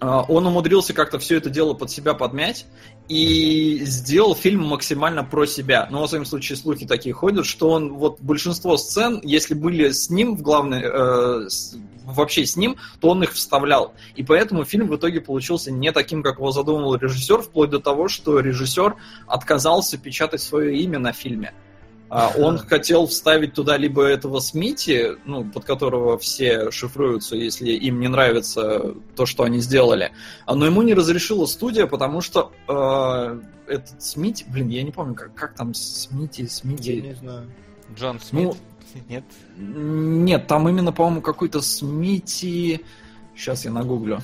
[0.00, 2.66] а, он умудрился как-то все это дело под себя подмять
[3.08, 5.86] и сделал фильм максимально про себя.
[5.90, 10.10] Но, во всяком случае, слухи такие ходят, что он, вот, большинство сцен, если были с
[10.10, 13.94] ним в главной, э, с- вообще с ним, то он их вставлял.
[14.16, 18.08] И поэтому фильм в итоге получился не таким, как его задумывал режиссер, вплоть до того,
[18.08, 18.96] что режиссер
[19.26, 21.52] отказался печатать свое имя на фильме.
[22.14, 28.00] А, Он хотел вставить туда либо этого Смити, ну, под которого все шифруются, если им
[28.00, 30.12] не нравится то, что они сделали.
[30.44, 35.14] А, Но ему не разрешила студия, потому что э, этот Смити, блин, я не помню,
[35.14, 36.90] как, как там Смити, Я Смити.
[37.00, 37.50] не знаю.
[37.96, 38.44] Джон Смит?
[38.44, 38.56] Ну,
[39.08, 39.24] Нет?
[39.56, 42.84] Нет, там именно, по-моему, какой-то Смити.
[43.34, 44.20] Сейчас я нагуглю,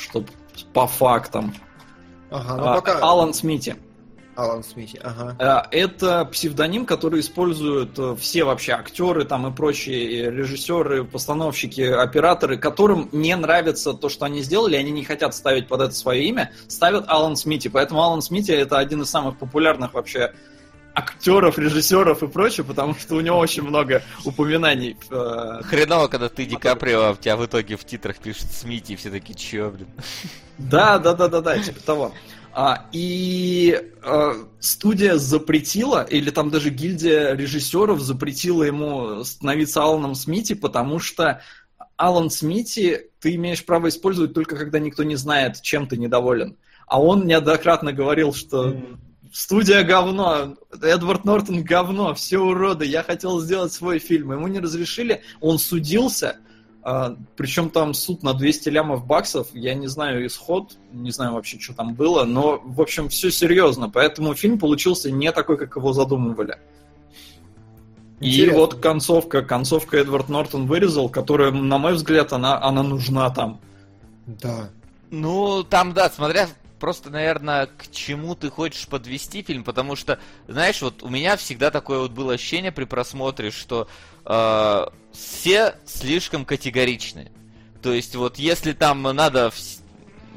[0.00, 0.30] чтоб
[0.72, 1.52] по фактам.
[2.30, 2.98] Ага, ну А, пока...
[3.00, 3.74] Алан Смити.
[4.34, 5.36] Алан Смити, ага.
[5.38, 12.56] Э, Это псевдоним, который используют э, все вообще актеры там и прочие режиссеры, постановщики, операторы,
[12.56, 16.50] которым не нравится то, что они сделали, они не хотят ставить под это свое имя,
[16.66, 17.68] ставят Алан Смити.
[17.68, 20.32] Поэтому Алан Смити это один из самых популярных вообще
[20.94, 24.96] актеров, режиссеров и прочее, потому что у него очень много упоминаний.
[25.10, 28.92] э, Хреново, когда ты Ди Каприо, а у тебя в итоге в титрах пишет Смити,
[28.92, 29.88] и все такие, чё, блин?
[30.58, 32.12] Да, да, да, да, да, типа того.
[32.54, 40.54] А, и э, студия запретила, или там даже гильдия режиссеров запретила ему становиться Аланом Смити,
[40.54, 41.40] потому что
[41.96, 46.58] Алан Смити ты имеешь право использовать только когда никто не знает, чем ты недоволен.
[46.86, 48.76] А он неоднократно говорил, что
[49.32, 54.32] студия говно, Эдвард Нортон говно, все уроды, я хотел сделать свой фильм.
[54.32, 56.36] Ему не разрешили, он судился,
[56.82, 61.58] а, причем там суд на 200 лямов баксов, я не знаю исход, не знаю вообще,
[61.60, 65.92] что там было, но, в общем, все серьезно, поэтому фильм получился не такой, как его
[65.92, 66.58] задумывали.
[68.20, 68.58] И Интересно.
[68.58, 73.60] вот концовка, концовка Эдвард Нортон вырезал, которая, на мой взгляд, она, она нужна там.
[74.26, 74.68] Да.
[75.10, 76.48] Ну, там, да, смотря
[76.82, 80.18] просто, наверное, к чему ты хочешь подвести фильм, потому что,
[80.48, 83.86] знаешь, вот у меня всегда такое вот было ощущение при просмотре, что
[84.24, 87.30] э, все слишком категоричны.
[87.82, 89.80] То есть вот если там надо вс-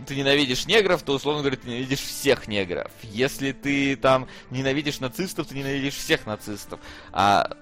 [0.05, 2.91] ты ненавидишь негров, то, условно говоря, ты ненавидишь всех негров.
[3.03, 6.79] Если ты там ненавидишь нацистов, ты ненавидишь всех нацистов.
[7.11, 7.55] А,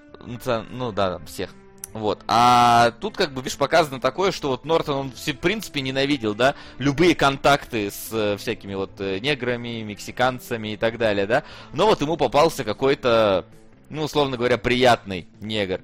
[0.70, 1.54] ну да, всех.
[1.92, 2.24] Вот.
[2.26, 6.34] А тут, как бы, видишь, показано такое, что вот Нортон, он, все, в принципе, ненавидел,
[6.34, 11.44] да, любые контакты с э, всякими вот э, неграми, мексиканцами и так далее, да.
[11.72, 13.46] Но вот ему попался какой-то,
[13.90, 15.82] ну, условно говоря, приятный негр.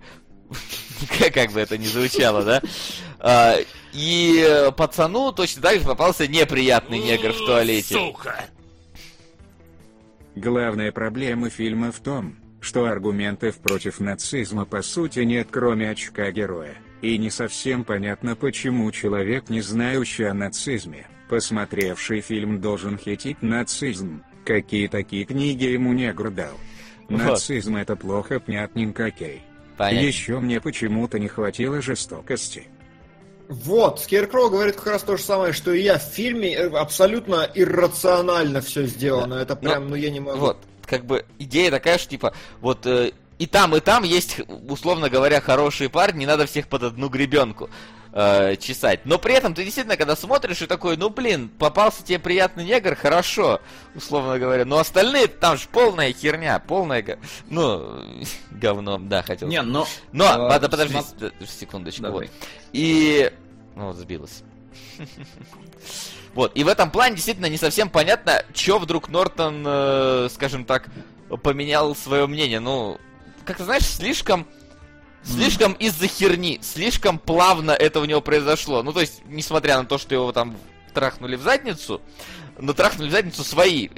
[1.19, 2.63] Как как бы это ни звучало, да?
[3.19, 3.57] А,
[3.93, 7.95] И э, пацану точно так же попался неприятный негр в туалете.
[7.95, 8.47] Сука!
[10.37, 16.77] Главная проблема фильма в том, что аргументов против нацизма по сути нет кроме очка героя,
[17.03, 24.23] и не совсем понятно почему человек, не знающий о нацизме, посмотревший фильм должен хитить нацизм,
[24.45, 26.59] какие такие книги ему негр дал.
[27.09, 29.43] Нацизм это плохо, понятненько, окей.
[29.81, 30.07] Понятно.
[30.07, 32.67] Еще мне почему-то не хватило жестокости.
[33.49, 35.99] Вот, Скейркроу говорит как раз то же самое, что и я.
[35.99, 39.37] В фильме э, абсолютно иррационально все сделано.
[39.37, 40.39] Это Но- прям, ну я не могу.
[40.39, 45.09] Вот, как бы идея такая, что типа, вот э, и там, и там есть, условно
[45.09, 47.71] говоря, хорошие парни, не надо всех под одну гребенку.
[48.13, 49.01] Э, чесать.
[49.05, 52.95] Но при этом ты действительно, когда смотришь и такой, ну блин, попался тебе приятный негр,
[52.95, 53.61] хорошо,
[53.95, 54.65] условно говоря.
[54.65, 57.19] Но остальные там же полная херня, полная,
[57.49, 58.03] ну,
[58.51, 59.87] говно, да, хотел Не, но...
[60.13, 62.03] но, э, подо- подожди, смо- с- секундочку.
[62.03, 62.27] Давай.
[62.27, 62.49] Вот.
[62.73, 63.31] И...
[63.77, 64.43] Ну, вот сбилось.
[66.35, 70.89] Вот, и в этом плане действительно не совсем понятно, чё вдруг Нортон, э, скажем так,
[71.43, 72.61] поменял свое мнение.
[72.61, 72.99] Ну,
[73.45, 74.47] как-то, знаешь, слишком...
[75.23, 78.83] Слишком из-за херни, слишком плавно это у него произошло.
[78.83, 80.57] Ну, то есть, несмотря на то, что его там
[80.95, 82.01] трахнули в задницу,
[82.59, 83.89] но трахнули в задницу свои.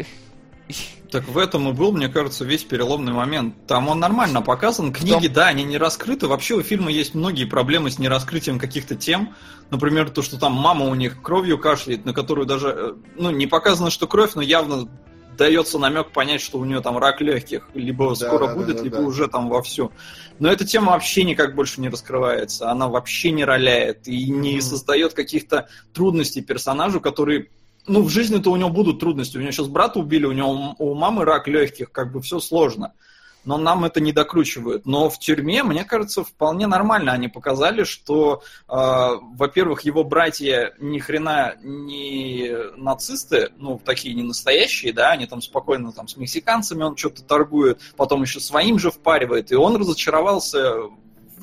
[1.11, 3.67] Так в этом и был, мне кажется, весь переломный момент.
[3.67, 4.95] Там он нормально показан.
[4.95, 6.27] Книги, да, они не раскрыты.
[6.27, 9.35] Вообще у фильма есть многие проблемы с нераскрытием каких-то тем.
[9.69, 13.47] Например, то, что там мама у них кровью кашляет, на которую даже, э, ну, не
[13.47, 14.89] показано, что кровь, но явно
[15.37, 18.83] дается намек понять, что у нее там рак легких, либо Да, скоро да, будет, да,
[18.83, 19.03] либо да.
[19.03, 19.93] уже там вовсю.
[20.39, 22.71] Но эта тема вообще никак больше не раскрывается.
[22.71, 24.63] Она вообще не роляет и не Мгм.
[24.63, 27.51] создает каких-то трудностей персонажу, который
[27.87, 29.37] ну, в жизни-то у него будут трудности.
[29.37, 32.93] У него сейчас брата убили, у него у мамы рак легких, как бы все сложно.
[33.45, 34.87] Но нам это не докручивают.
[34.87, 40.99] Но в тюрьме, мне кажется, вполне нормально они показали, что, э, во-первых, его братья ни
[40.99, 46.97] хрена не нацисты, ну, такие не настоящие, да, они там спокойно там с мексиканцами он
[46.97, 50.89] что-то торгует, потом еще своим же впаривает, и он разочаровался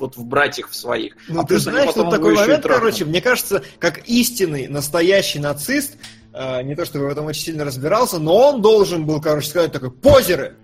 [0.00, 1.16] вот в братьях в своих.
[1.28, 5.96] Ну, А ты знаешь, его такой момент, короче, мне кажется, как истинный, настоящий нацист,
[6.32, 9.72] э, не то чтобы в этом очень сильно разбирался, но он должен был, короче, сказать
[9.72, 10.56] такой, позеры!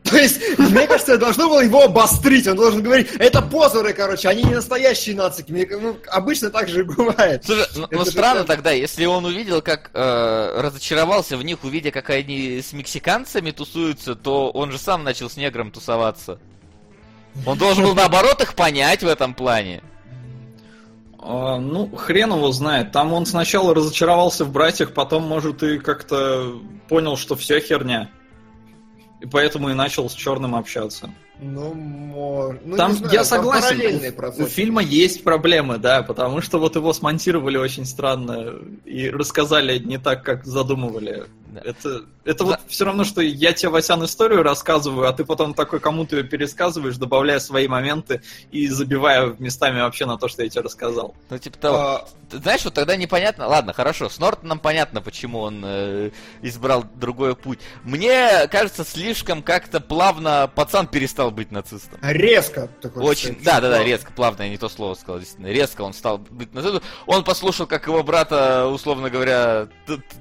[0.10, 4.42] То есть, мне кажется, должно было его обострить, он должен говорить, это позеры, короче, они
[4.42, 5.52] не настоящие нацики.
[5.52, 7.44] Мне, ну, обычно так же и бывает.
[7.44, 8.56] Слушай, ну, Это ну странно так.
[8.56, 14.14] тогда, если он увидел, как э, разочаровался в них, увидя, как они с мексиканцами тусуются,
[14.14, 16.38] то он же сам начал с негром тусоваться.
[17.46, 19.82] Он должен был наоборот их понять в этом плане.
[21.18, 22.92] А, ну, хрен его знает.
[22.92, 26.58] Там он сначала разочаровался в братьях, потом, может, и как-то
[26.88, 28.10] понял, что все херня.
[29.20, 31.10] И поэтому и начал с черным общаться.
[31.42, 36.02] Ну, мож- ну, там, не знаю, я там согласен, у, у фильма есть проблемы, да,
[36.02, 38.54] потому что вот его смонтировали очень странно
[38.84, 41.24] и рассказали не так, как задумывали.
[41.50, 41.62] Да.
[41.64, 45.80] Это, это вот все равно, что я тебе, Васян, историю рассказываю, а ты потом такой
[45.80, 48.22] кому-то ее пересказываешь, добавляя свои моменты
[48.52, 51.14] и забивая местами вообще на то, что я тебе рассказал.
[51.28, 51.76] Ну, типа того.
[51.76, 53.48] А, Ты знаешь, вот тогда непонятно.
[53.48, 56.10] Ладно, хорошо, с Нортоном понятно, почему он э,
[56.42, 57.58] избрал другой путь.
[57.82, 61.98] Мне кажется, слишком как-то плавно пацан перестал быть нацистом.
[62.02, 62.68] резко.
[62.80, 65.48] такой, Очень, кстати, да, да, да, резко, плавно, я не то слово сказал, действительно.
[65.48, 66.82] Резко он стал быть нацистом.
[67.06, 69.68] Он послушал, как его брата, условно говоря,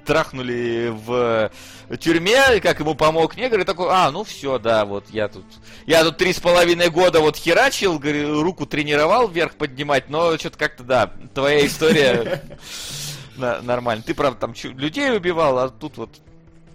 [0.06, 1.52] трахнули в
[2.00, 5.46] тюрьме, как ему помог негр, и такой, а, ну все, да, вот я тут,
[5.86, 8.00] я тут три с половиной года вот херачил,
[8.42, 12.44] руку тренировал вверх поднимать, но что-то как-то, да, твоя история
[13.38, 14.04] нормально.
[14.06, 16.10] Ты, правда, там людей убивал, а тут вот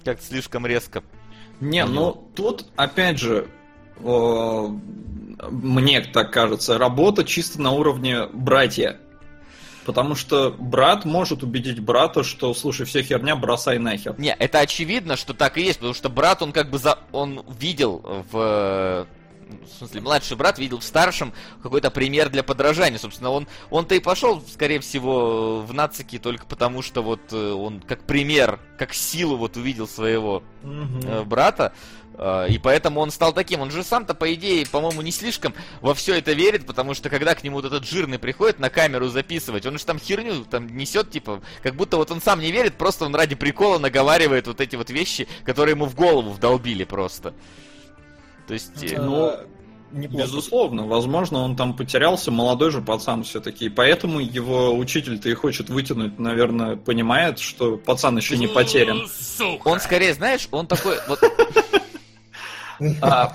[0.04, 1.02] как-то слишком резко.
[1.60, 3.48] Не, ну тут, опять же,
[4.00, 8.98] мне так кажется, работа чисто на уровне братья.
[9.84, 14.14] Потому что брат может убедить брата, что, слушай, все херня, бросай нахер.
[14.18, 16.98] Не, это очевидно, что так и есть, потому что брат, он как бы за...
[17.12, 19.06] он видел в...
[19.46, 22.98] В смысле, младший брат видел в старшем какой-то пример для подражания.
[22.98, 27.80] Собственно, он, он-то и пошел, скорее всего, в нацики только потому, что вот э, он
[27.80, 31.74] как пример, как силу вот увидел своего э, брата.
[32.16, 33.60] Э, И поэтому он стал таким.
[33.60, 37.34] Он же сам-то, по идее, по-моему, не слишком во все это верит, потому что когда
[37.34, 41.10] к нему вот этот жирный приходит на камеру записывать, он же там херню там несет,
[41.10, 44.76] типа, как будто вот он сам не верит, просто он ради прикола наговаривает вот эти
[44.76, 47.34] вот вещи, которые ему в голову вдолбили просто.
[48.46, 48.82] То есть...
[48.82, 49.32] э, Ну,
[49.92, 50.24] неплохо.
[50.24, 55.70] Безусловно, возможно, он там потерялся, молодой же пацан все-таки, и поэтому его учитель-то и хочет
[55.70, 59.08] вытянуть, наверное, понимает, что пацан еще не потерян.
[59.08, 59.68] Сука.
[59.68, 61.20] Он скорее, знаешь, он такой, вот,
[63.00, 63.32] А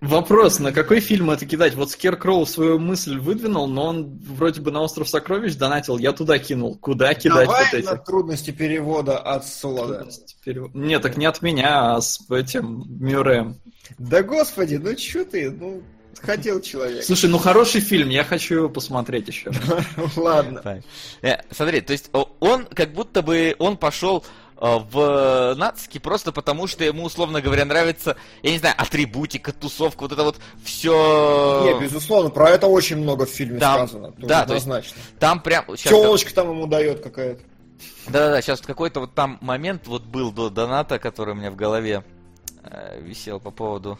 [0.00, 1.74] вопрос, на какой фильм это кидать?
[1.74, 6.12] Вот Скер Кроу свою мысль выдвинул, но он вроде бы на Остров Сокровищ донатил, я
[6.12, 6.76] туда кинул.
[6.76, 7.84] Куда кидать Давай вот эти?
[7.86, 10.06] на трудности перевода от Солода.
[10.44, 13.56] Перев- Не, так не от меня, а с этим Мюрреем.
[13.98, 15.82] Да господи, ну чё ты, ну,
[16.20, 17.04] хотел человек.
[17.04, 19.50] Слушай, ну хороший фильм, я хочу его посмотреть еще.
[20.16, 20.82] Ладно.
[21.22, 22.10] Э, Смотри, то есть
[22.40, 24.24] он как будто бы он пошел
[24.56, 30.12] в нацики просто потому, что ему, условно говоря, нравится, я не знаю, атрибутика, тусовка, вот
[30.12, 31.64] это вот все.
[31.64, 34.12] Не, безусловно, про это очень много в фильме Там- сказано.
[34.18, 35.02] да, то есть однозначно.
[35.18, 35.64] Там прям...
[35.76, 37.42] щас- Телочка там ему дает какая-то.
[38.06, 42.04] Да-да-да, сейчас какой-то вот там момент вот был до доната, который у меня в голове
[42.62, 43.98] э, висел по поводу...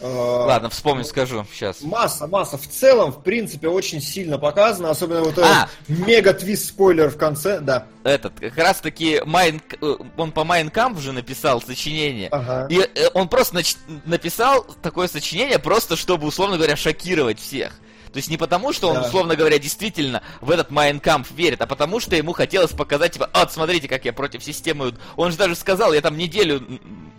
[0.00, 1.82] Э, Ладно, вспомню, скажу сейчас.
[1.82, 2.56] Масса, масса.
[2.56, 5.68] В целом, в принципе, очень сильно показано, особенно вот этот А!
[5.88, 7.86] мега-твист спойлер в конце, да.
[8.02, 12.28] Этот, как раз таки, Майн, э, он по «Майн кампф» же написал сочинение.
[12.30, 12.66] Ага.
[12.70, 17.72] И э, он просто нач- написал такое сочинение просто, чтобы, условно говоря, шокировать всех.
[18.12, 19.06] То есть не потому, что он, Да.
[19.06, 23.30] условно говоря, действительно в этот «Майн кампф» верит, а потому что ему хотелось показать, типа,
[23.32, 24.94] вот, смотрите, как я против системы.
[25.16, 26.60] Он же даже сказал, я там неделю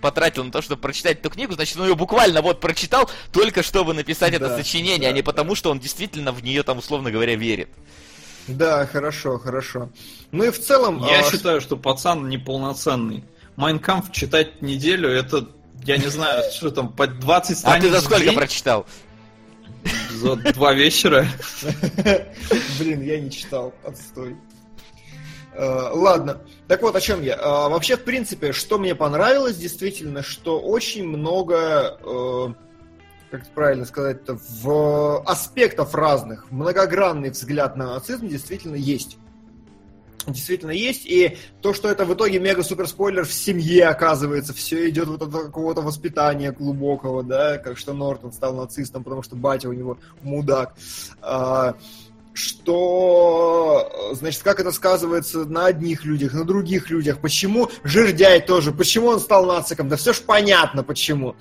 [0.01, 3.93] потратил на то, чтобы прочитать эту книгу, значит, он ее буквально вот прочитал, только чтобы
[3.93, 5.25] написать это Да, сочинение, а да, не да.
[5.25, 7.69] потому, что он действительно в нее там, условно говоря, верит.
[8.47, 9.89] Да, хорошо, хорошо.
[10.31, 11.05] Ну и в целом...
[11.05, 13.23] Я а, считаю, что пацан неполноценный.
[13.55, 15.47] «Майн кампф» читать неделю, это,
[15.83, 18.85] я не знаю, что там, по 20 А страниц ты за сколько прочитал?
[20.11, 21.25] За два вечера.
[22.79, 24.35] Блин, я не читал, отстой.
[25.53, 27.35] Э, Ладно, так вот о чем я.
[27.35, 32.47] Э, Вообще, в принципе, что мне понравилось, действительно, что очень много, э,
[33.31, 39.17] как правильно сказать-то, в аспектов разных, многогранный взгляд на нацизм действительно есть.
[40.27, 45.07] Действительно есть, и то, что это в итоге мега-супер спойлер в семье оказывается, все идет
[45.07, 49.73] вот от какого-то воспитания глубокого, да, как что Нортон стал нацистом, потому что батя у
[49.73, 50.75] него мудак.
[51.21, 51.75] А,
[52.33, 59.07] что, значит, как это сказывается на одних людях, на других людях, почему Жирдяй тоже, почему
[59.07, 61.35] он стал нациком, да все ж понятно почему.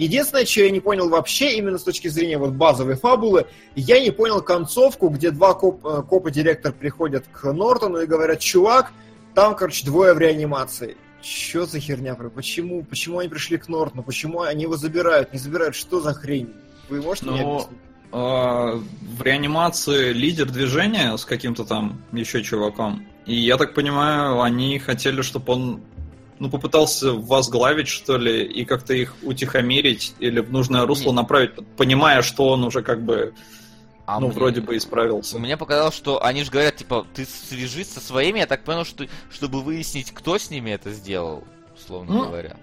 [0.00, 3.44] Единственное, что я не понял вообще, именно с точки зрения вот базовой фабулы,
[3.76, 8.92] я не понял концовку, где два коп, э, копа-директор приходят к Нортону и говорят, чувак,
[9.34, 10.96] там, короче, двое в реанимации.
[11.20, 12.14] Что за херня?
[12.14, 12.82] Почему?
[12.82, 14.02] Почему они пришли к Нортону?
[14.02, 15.34] Почему они его забирают?
[15.34, 15.74] Не забирают?
[15.76, 16.48] Что за хрень?
[16.88, 17.78] Вы можете мне Ну, объяснить?
[18.10, 18.80] а,
[19.18, 23.06] в реанимации лидер движения с каким-то там еще чуваком.
[23.26, 25.80] И я так понимаю, они хотели, чтобы он
[26.40, 31.16] ну, попытался возглавить, что ли, и как-то их утихомирить или в нужное русло Не.
[31.16, 33.34] направить, понимая, что он уже как бы,
[34.06, 35.38] А ну, мне- вроде бы исправился.
[35.38, 39.06] Мне показалось, что они же говорят, типа, ты свяжись со своими, я так понял, что
[39.30, 41.44] чтобы выяснить, кто с ними это сделал,
[41.76, 42.56] условно Ну, говоря.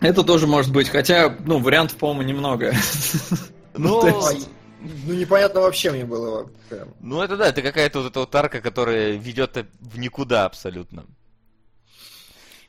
[0.00, 2.72] Это тоже может быть, хотя, ну, вариантов, по-моему, немного.
[3.74, 4.48] Ну, есть-
[5.06, 6.50] Ну, непонятно вообще мне было.
[6.68, 6.88] прям.
[7.00, 11.04] ну это да, это какая-то вот эта вот арка, которая ведет в никуда абсолютно.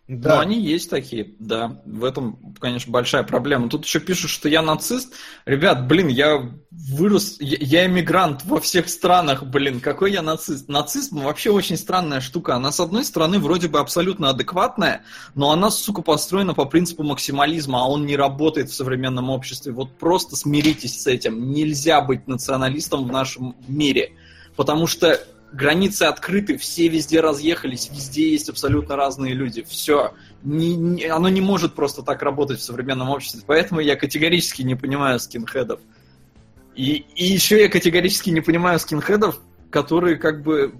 [0.06, 0.36] Да.
[0.36, 1.82] Ну, они есть такие, да.
[1.86, 3.70] В этом, конечно, большая проблема.
[3.70, 5.14] Тут еще пишут, что я нацист.
[5.46, 10.68] Ребят, блин, я вырос, я, я эмигрант во всех странах, блин, какой я нацист.
[10.68, 12.56] Нацизм вообще очень странная штука.
[12.56, 15.04] Она, с одной стороны, вроде бы абсолютно адекватная,
[15.36, 19.72] но она, сука, построена по принципу максимализма, а он не работает в современном обществе.
[19.72, 21.54] Вот просто смиритесь с этим.
[21.54, 24.12] Нельзя быть националистом в нашем мире.
[24.58, 25.20] Потому что
[25.54, 29.64] границы открыты, все везде разъехались, везде есть абсолютно разные люди.
[29.64, 30.14] Все.
[30.44, 33.42] Не, не- оно не может просто так работать в современном обществе.
[33.46, 35.80] Поэтому я категорически не понимаю скинхедов.
[36.76, 39.40] И, и еще я категорически не понимаю скинхедов,
[39.70, 40.74] которые как бы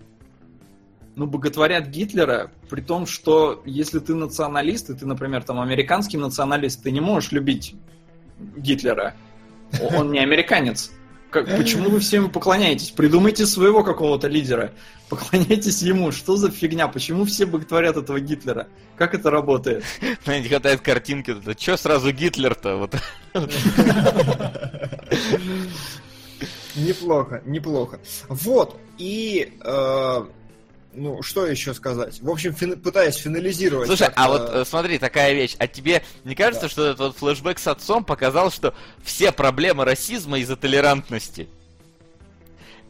[1.16, 6.82] ну, боготворят Гитлера, при том, что если ты националист, и ты, например, там американский националист,
[6.82, 7.76] ты не можешь любить
[8.58, 9.14] Гитлера.
[9.96, 10.92] Он не американец.
[11.34, 12.92] Как, почему вы всем поклоняетесь?
[12.92, 14.72] Придумайте своего какого-то лидера.
[15.10, 16.12] Поклоняйтесь ему.
[16.12, 16.88] Что за фигня?
[16.88, 18.68] Почему все боготворят этого Гитлера?
[18.98, 19.84] Как это работает?
[20.28, 21.32] Мне не хватает картинки.
[21.32, 22.76] это, Че сразу Гитлер-то?
[22.78, 22.96] Вот.
[26.76, 28.00] Неплохо, неплохо.
[28.30, 29.54] Вот, и...
[29.64, 30.26] э,
[30.96, 32.22] ну, что еще сказать?
[32.22, 33.88] В общем, фин- пытаясь финализировать...
[33.88, 35.56] Слушай, а вот э, смотри, такая вещь.
[35.60, 36.70] А тебе не кажется, Да.
[36.70, 41.48] что этот вот флешбэк с отцом показал, что все проблемы расизма из-за толерантности?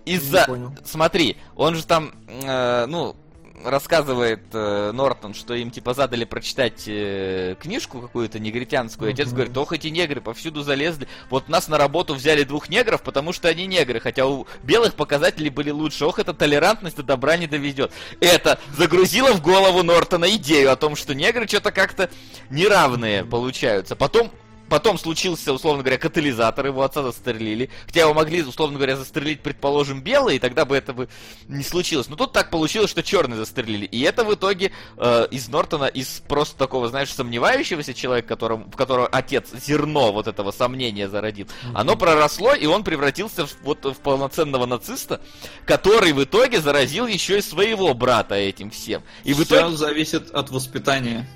[0.05, 0.45] Из-за...
[0.83, 3.15] Смотри, он же там, э, ну,
[3.63, 9.11] рассказывает э, Нортон, что им типа задали прочитать э, книжку какую-то негритянскую.
[9.11, 9.35] Отец Мгм.
[9.35, 11.07] говорит, ох, эти негры повсюду залезли.
[11.29, 15.49] Вот нас на работу взяли двух негров, потому что они негры, хотя у белых показатели
[15.49, 16.05] были лучше.
[16.05, 17.91] Ох, эта толерантность до добра не доведет.
[18.19, 22.09] Это загрузило в голову Нортона идею о том, что негры что-то как-то
[22.49, 23.95] неравные получаются.
[23.95, 24.31] Потом
[24.69, 27.69] Потом случился, условно говоря, катализатор, его отца застрелили.
[27.85, 31.09] Хотя его могли, условно говоря, застрелить, предположим, белые, и тогда бы это бы
[31.47, 32.07] не случилось.
[32.07, 33.85] Но тут так получилось, что черные застрелили.
[33.85, 38.75] И это в итоге э, из Нортона, из просто такого, знаешь, сомневающегося человека, которым, в
[38.75, 43.99] которого отец зерно вот этого сомнения зародил, оно проросло, и он превратился в, вот, в
[43.99, 45.21] полноценного нациста,
[45.65, 49.03] который в итоге заразил еще и своего брата этим всем.
[49.23, 49.75] И в Всё итоге...
[49.75, 51.27] зависит от воспитания.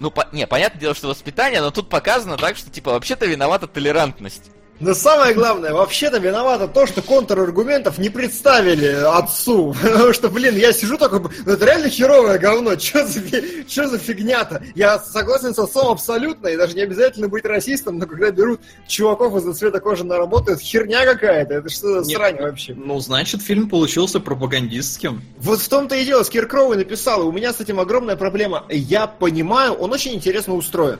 [0.00, 3.66] Ну, по- не, понятное дело, что воспитание, но тут показано так, что, типа, вообще-то виновата
[3.66, 4.50] толерантность.
[4.80, 9.74] Но самое главное, вообще-то виновато то, что контраргументов не представили отцу.
[9.82, 13.20] Потому что, блин, я сижу такой, ну это реально херовое говно, что за,
[13.68, 14.62] чё за фигня-то?
[14.74, 19.36] Я согласен с отцом абсолютно, и даже не обязательно быть расистом, но когда берут чуваков
[19.36, 22.74] из-за цвета кожи на работу, это херня какая-то, это что за срань вообще?
[22.74, 25.22] Ну, значит, фильм получился пропагандистским.
[25.38, 28.64] Вот в том-то и дело, Скир Кроуи написал, и у меня с этим огромная проблема.
[28.68, 30.98] Я понимаю, он очень интересно устроен.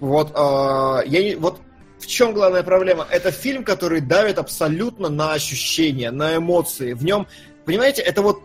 [0.00, 1.60] Вот, э, я не, вот
[2.02, 3.06] в чем главная проблема?
[3.08, 6.94] Это фильм, который давит абсолютно на ощущения, на эмоции.
[6.94, 7.28] В нем,
[7.64, 8.42] понимаете, это вот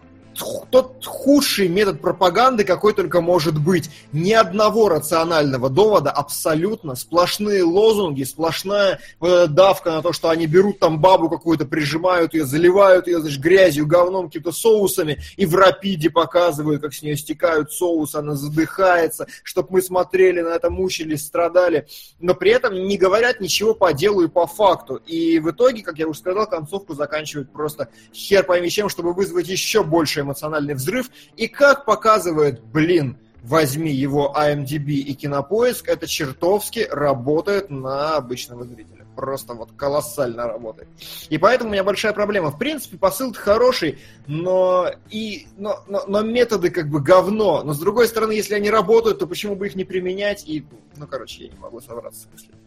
[0.70, 3.90] тот худший метод пропаганды, какой только может быть.
[4.12, 6.96] Ни одного рационального довода, абсолютно.
[6.96, 12.46] Сплошные лозунги, сплошная эта давка на то, что они берут там бабу какую-то, прижимают ее,
[12.46, 17.72] заливают ее, значит, грязью, говном, какими-то соусами, и в рапиде показывают, как с нее стекают
[17.72, 21.88] соусы, она задыхается, чтобы мы смотрели на это, мучились, страдали.
[22.20, 25.02] Но при этом не говорят ничего по делу и по факту.
[25.06, 29.48] И в итоге, как я уже сказал, концовку заканчивают просто хер пойми чем, чтобы вызвать
[29.48, 31.10] еще больше эмоциональный взрыв.
[31.36, 39.06] И как показывает, блин, возьми его IMDb и Кинопоиск, это чертовски работает на обычного зрителя.
[39.16, 40.90] Просто вот колоссально работает.
[41.30, 42.52] И поэтому у меня большая проблема.
[42.52, 43.98] В принципе, посыл хороший,
[44.28, 47.64] но, и, но, но, но методы как бы говно.
[47.64, 50.48] Но с другой стороны, если они работают, то почему бы их не применять?
[50.48, 50.66] И,
[50.98, 52.60] ну, короче, я не могу собраться с мыслями.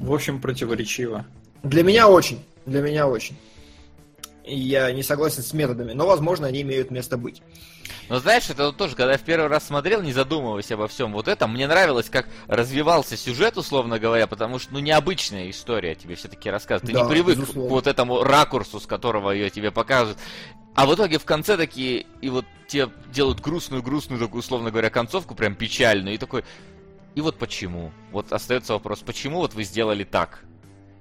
[0.00, 1.24] В общем, противоречиво.
[1.62, 2.44] Для меня очень.
[2.66, 3.36] Для меня очень.
[4.48, 7.42] Я не согласен с методами, но, возможно, они имеют место быть.
[8.08, 11.12] Но знаешь, это вот тоже, когда я в первый раз смотрел, не задумываясь обо всем
[11.12, 16.14] вот этом, мне нравилось, как развивался сюжет, условно говоря, потому что, ну, необычная история тебе
[16.14, 16.90] все-таки рассказывает.
[16.90, 17.68] Ты Да, не привык безусловно.
[17.68, 20.18] к вот этому ракурсу, с которого ее тебе показывают.
[20.74, 25.34] А в итоге в конце такие, и вот тебе делают грустную-грустную, такую, условно говоря, концовку,
[25.34, 26.44] прям печальную, и такой,
[27.14, 27.92] и вот почему?
[28.12, 30.44] Вот остается вопрос, почему вот вы сделали так?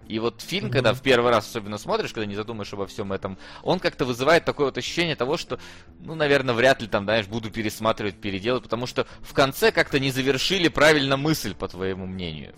[0.08, 3.38] И вот фильм, когда в первый раз особенно смотришь, когда не задумаешь обо всем этом,
[3.62, 5.60] он как-то вызывает такое вот ощущение того, что,
[6.00, 10.12] ну, наверное, вряд ли там, знаешь, буду пересматривать, переделывать, потому что в конце как-то не
[10.12, 12.56] завершили правильно мысль, по твоему мнению.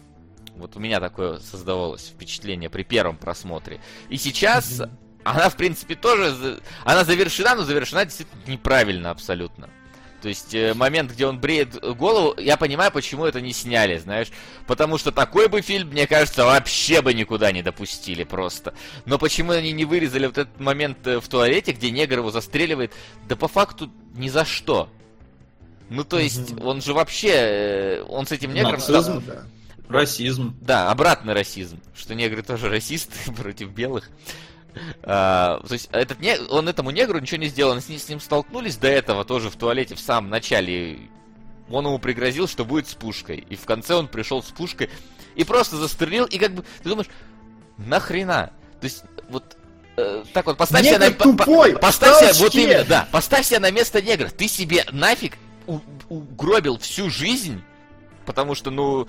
[0.56, 3.82] Вот у меня такое создавалось впечатление при первом просмотре.
[4.10, 4.82] И сейчас
[5.24, 6.60] она, в принципе, тоже...
[6.84, 9.70] Она завершена, но завершена действительно неправильно абсолютно.
[10.22, 14.28] То есть э, момент, где он бреет голову, я понимаю, почему это не сняли, знаешь.
[14.68, 18.74] Потому что такой бы фильм, мне кажется, вообще бы никуда не допустили просто.
[19.06, 22.94] Но почему они не вырезали вот этот момент э, в туалете, где негр его застреливает?
[23.28, 24.90] Да по факту ни за что.
[25.90, 27.32] Ну, то есть, он же вообще...
[27.32, 28.74] э, Он с этим негром...
[28.74, 29.24] Нацизм.
[29.26, 29.44] да.
[29.88, 30.56] Расизм.
[30.62, 34.12] да, обратный расизм, что негры тоже расисты против белых.
[35.04, 36.38] А, то есть этот не...
[36.50, 39.50] он этому негру ничего не сделал, они с ним, с ним столкнулись до этого тоже
[39.50, 41.00] в туалете в самом начале.
[41.70, 43.46] Он ему пригрозил, что будет с пушкой.
[43.50, 44.90] И в конце он пришел с пушкой
[45.36, 46.26] и просто застрелил.
[46.26, 47.10] И как бы ты думаешь,
[47.78, 48.52] нахрена?
[48.82, 49.58] То есть вот
[49.98, 53.46] э, так вот поставь себя на, по- по- тупой, поставь себя, вот именно, да, поставь
[53.46, 54.30] себя на место негра.
[54.30, 55.38] Ты себе нафиг
[55.68, 55.80] у-
[56.10, 57.62] угробил всю жизнь,
[58.26, 59.08] потому что, ну,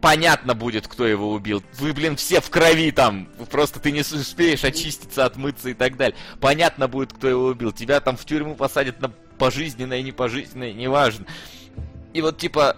[0.00, 1.62] понятно будет, кто его убил.
[1.78, 3.28] Вы, блин, все в крови там.
[3.50, 6.16] Просто ты не успеешь очиститься, отмыться и так далее.
[6.40, 7.72] Понятно будет, кто его убил.
[7.72, 11.26] Тебя там в тюрьму посадят на пожизненное, не пожизненное, неважно.
[12.12, 12.76] И вот типа,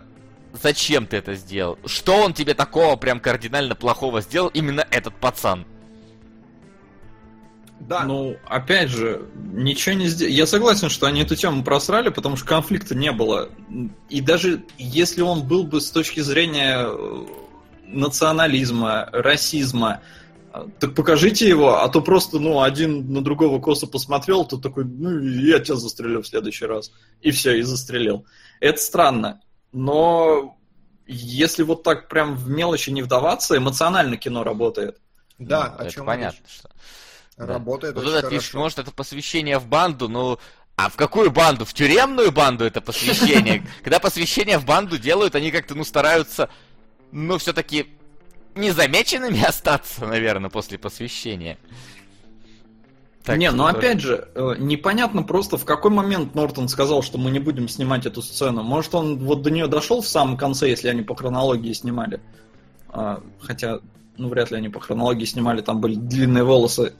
[0.52, 1.78] зачем ты это сделал?
[1.86, 5.66] Что он тебе такого прям кардинально плохого сделал, именно этот пацан?
[7.80, 8.04] Да.
[8.04, 10.34] Ну, опять же, ничего не сделали.
[10.34, 13.48] Я согласен, что они эту тему просрали, потому что конфликта не было.
[14.08, 17.26] И даже если он был бы с точки зрения э,
[17.86, 20.02] национализма, расизма,
[20.52, 24.84] э, так покажите его, а то просто, ну, один на другого косо посмотрел, то такой,
[24.84, 26.92] ну, я тебя застрелю в следующий раз.
[27.22, 28.26] И все, и застрелил.
[28.60, 29.40] Это странно.
[29.72, 30.58] Но
[31.06, 34.98] если вот так прям в мелочи не вдаваться, эмоционально кино работает.
[35.38, 36.68] Да, Ну, о это чем понятно, что.
[37.40, 37.54] Да.
[37.54, 38.58] Работает Вот очень это, хорошо.
[38.58, 40.38] может, это посвящение в банду, ну...
[40.76, 41.64] А в какую банду?
[41.66, 43.66] В тюремную банду это посвящение?
[43.82, 46.48] Когда посвящение в банду делают, они как-то, ну, стараются,
[47.12, 47.86] ну, все-таки
[48.54, 51.58] незамеченными остаться, наверное, после посвящения.
[53.24, 53.76] Так не, ну тоже.
[53.76, 58.06] опять же, э, непонятно просто, в какой момент Нортон сказал, что мы не будем снимать
[58.06, 58.62] эту сцену.
[58.62, 62.20] Может, он вот до нее дошел в самом конце, если они по хронологии снимали.
[62.88, 63.80] А, хотя,
[64.16, 66.94] ну, вряд ли они по хронологии снимали, там были длинные волосы.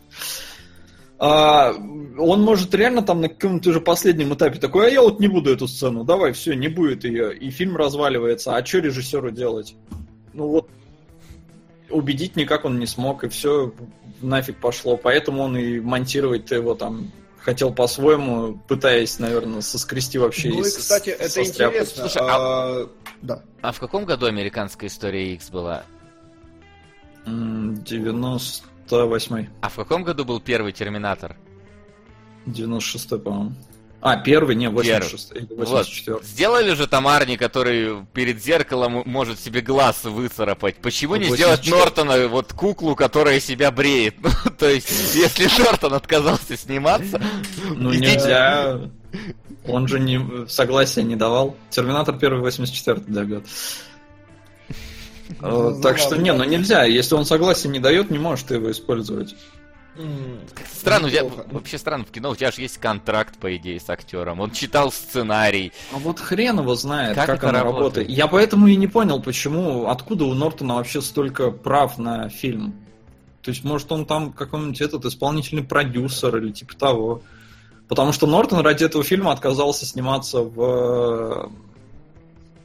[1.19, 5.29] А, он может реально там на каком-то уже последнем этапе такой, а я вот не
[5.29, 7.37] буду эту сцену, давай, все, не будет ее.
[7.37, 9.77] И фильм разваливается, а что режиссеру делать?
[10.33, 10.71] Ну вот,
[11.91, 13.75] убедить никак он не смог, и все
[14.23, 14.97] нафиг пошло.
[14.97, 21.11] Поэтому он и монтировать-то его там хотел по-своему, пытаясь, наверное, соскрести вообще Ну и, кстати,
[21.17, 22.09] со это интересно.
[22.09, 22.89] Слушай, а,
[23.23, 23.43] Да.
[23.63, 25.85] А в каком году американская история X была?
[27.27, 29.49] М, 98-й.
[29.61, 31.37] А в каком году был первый Терминатор?
[32.47, 33.53] 96-й, по-моему.
[34.03, 35.39] А, первый, не, 86-й.
[35.41, 35.69] или Вот.
[35.69, 40.77] 84 Сделали же там Арни, который перед зеркалом может себе глаз выцарапать.
[40.77, 41.57] Почему не 84.
[41.63, 44.15] сделать Нортона вот куклу, которая себя бреет?
[44.23, 47.21] Ну, то есть, если Нортон отказался сниматься,
[47.77, 48.13] Ну, идите.
[48.13, 48.81] нельзя.
[49.67, 51.57] Он же не, согласия не давал.
[51.69, 53.45] Терминатор первый 84 да, год.
[55.41, 56.85] Э, Так что, не, ну нельзя.
[56.85, 59.35] Если он согласия не дает, не можешь ты его использовать.
[60.73, 63.91] Странно, у тебя, вообще странно, в кино у тебя же есть контракт, по идее, с
[63.91, 64.41] актером.
[64.41, 65.73] Он читал сценарий.
[65.93, 67.79] А вот хрен его знает, Как как, это оно работает?
[67.97, 68.11] работает.
[68.11, 72.75] Я поэтому и не понял, почему, откуда у Нортона вообще столько прав на фильм.
[73.43, 77.23] То есть, может, он там какой-нибудь этот исполнительный продюсер или типа того.
[77.89, 81.49] Потому что Нортон ради этого фильма отказался сниматься в э,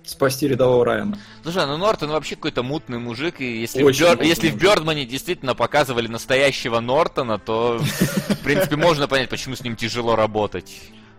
[0.06, 1.18] «Спасти рядового Райана».
[1.44, 4.58] Слушай, ну Нортон вообще какой-то мутный мужик, и если, в, Очень Бёр- мутный если в.
[4.58, 10.72] Бёрдмане действительно показывали настоящего Нортона, то, в принципе, можно понять, почему с ним тяжело работать.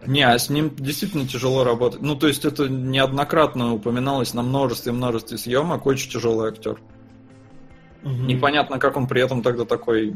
[0.06, 2.00] Не, а с ним действительно тяжело работать.
[2.00, 5.84] Ну, то есть, это неоднократно упоминалось на множестве множестве съемок.
[5.86, 6.78] Очень тяжелый актер.
[8.02, 8.26] мгм.
[8.26, 10.14] Непонятно, как он при этом тогда такой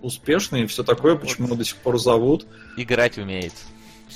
[0.00, 2.46] успешный и все такое, почему его до сих пор зовут.
[2.78, 3.52] Играть умеет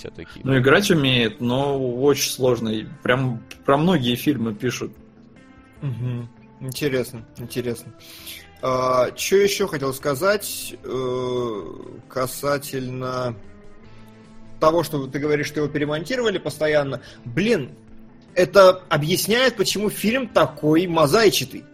[0.01, 0.41] все-таки.
[0.43, 2.73] Ну, играть умеет, но очень сложно.
[3.03, 4.93] Прям про многие фильмы пишут.
[5.83, 6.29] Мгм.
[6.61, 7.93] Интересно, интересно.
[9.17, 11.63] что еще хотел сказать э,
[12.09, 13.35] касательно
[14.59, 17.01] того, что ты говоришь, что его перемонтировали постоянно.
[17.25, 17.71] Блин,
[18.35, 21.65] это объясняет, почему фильм такой мозаичатый.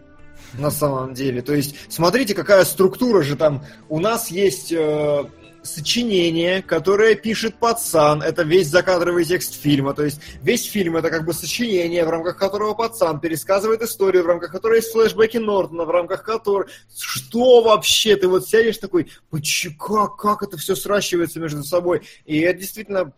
[0.53, 1.41] На самом деле.
[1.41, 3.65] То есть, смотрите, какая структура же там.
[3.89, 5.25] У нас есть э,
[5.67, 8.21] сочинение, которое пишет пацан.
[8.21, 9.93] Это весь закадровый текст фильма.
[9.93, 14.27] То есть, весь фильм это как бы сочинение, в рамках которого пацан пересказывает историю, в
[14.27, 16.67] рамках которой есть флешбеки Нортона, в рамках которой...
[16.97, 18.15] Что вообще?
[18.15, 22.01] Ты вот сядешь такой, «Почему- как, как это все сращивается между собой?
[22.25, 23.13] И это действительно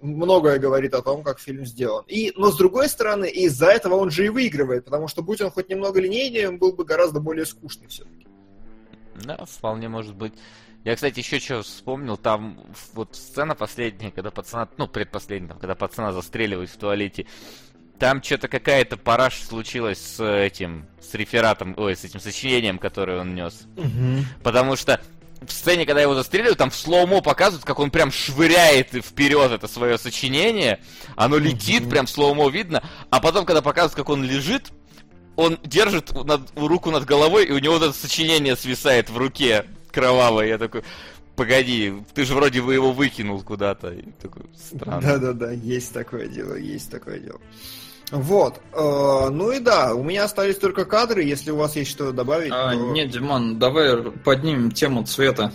[0.00, 2.04] многое говорит о том, как фильм сделан.
[2.06, 5.50] И, но с другой стороны, из-за этого он же и выигрывает, потому что будь он
[5.50, 8.26] хоть немного линейнее, он был бы гораздо более скучный все-таки.
[9.24, 10.34] Да, вполне может быть.
[10.86, 12.60] Я, кстати, еще что вспомнил, там
[12.94, 17.26] вот сцена последняя, когда пацана, ну, предпоследняя, там, когда пацана застреливают в туалете,
[17.98, 23.34] там что-то какая-то параш случилась с этим, с рефератом, ой, с этим сочинением, которое он
[23.34, 23.66] нес.
[24.44, 25.00] Потому что
[25.42, 29.66] в сцене, когда его застреливают, там в слоумо показывают, как он прям швыряет вперед это
[29.66, 30.78] свое сочинение.
[31.16, 32.84] Оно летит, прям в слоумо видно.
[33.10, 34.70] А потом, когда показывают, как он лежит,
[35.34, 39.66] он держит над- руку над головой, и у него вот это сочинение свисает в руке
[40.00, 40.46] кровавое.
[40.46, 40.82] Я такой,
[41.36, 43.88] погоди, ты же вроде бы его выкинул куда-то.
[43.92, 45.00] И такой, странно.
[45.00, 47.40] Да-да-да, есть такое дело, есть такое дело.
[48.12, 52.12] Вот, э, ну и да, у меня остались только кадры, если у вас есть что
[52.12, 52.52] добавить.
[52.52, 55.50] А, то- нет, Диман, давай поднимем тему цвета.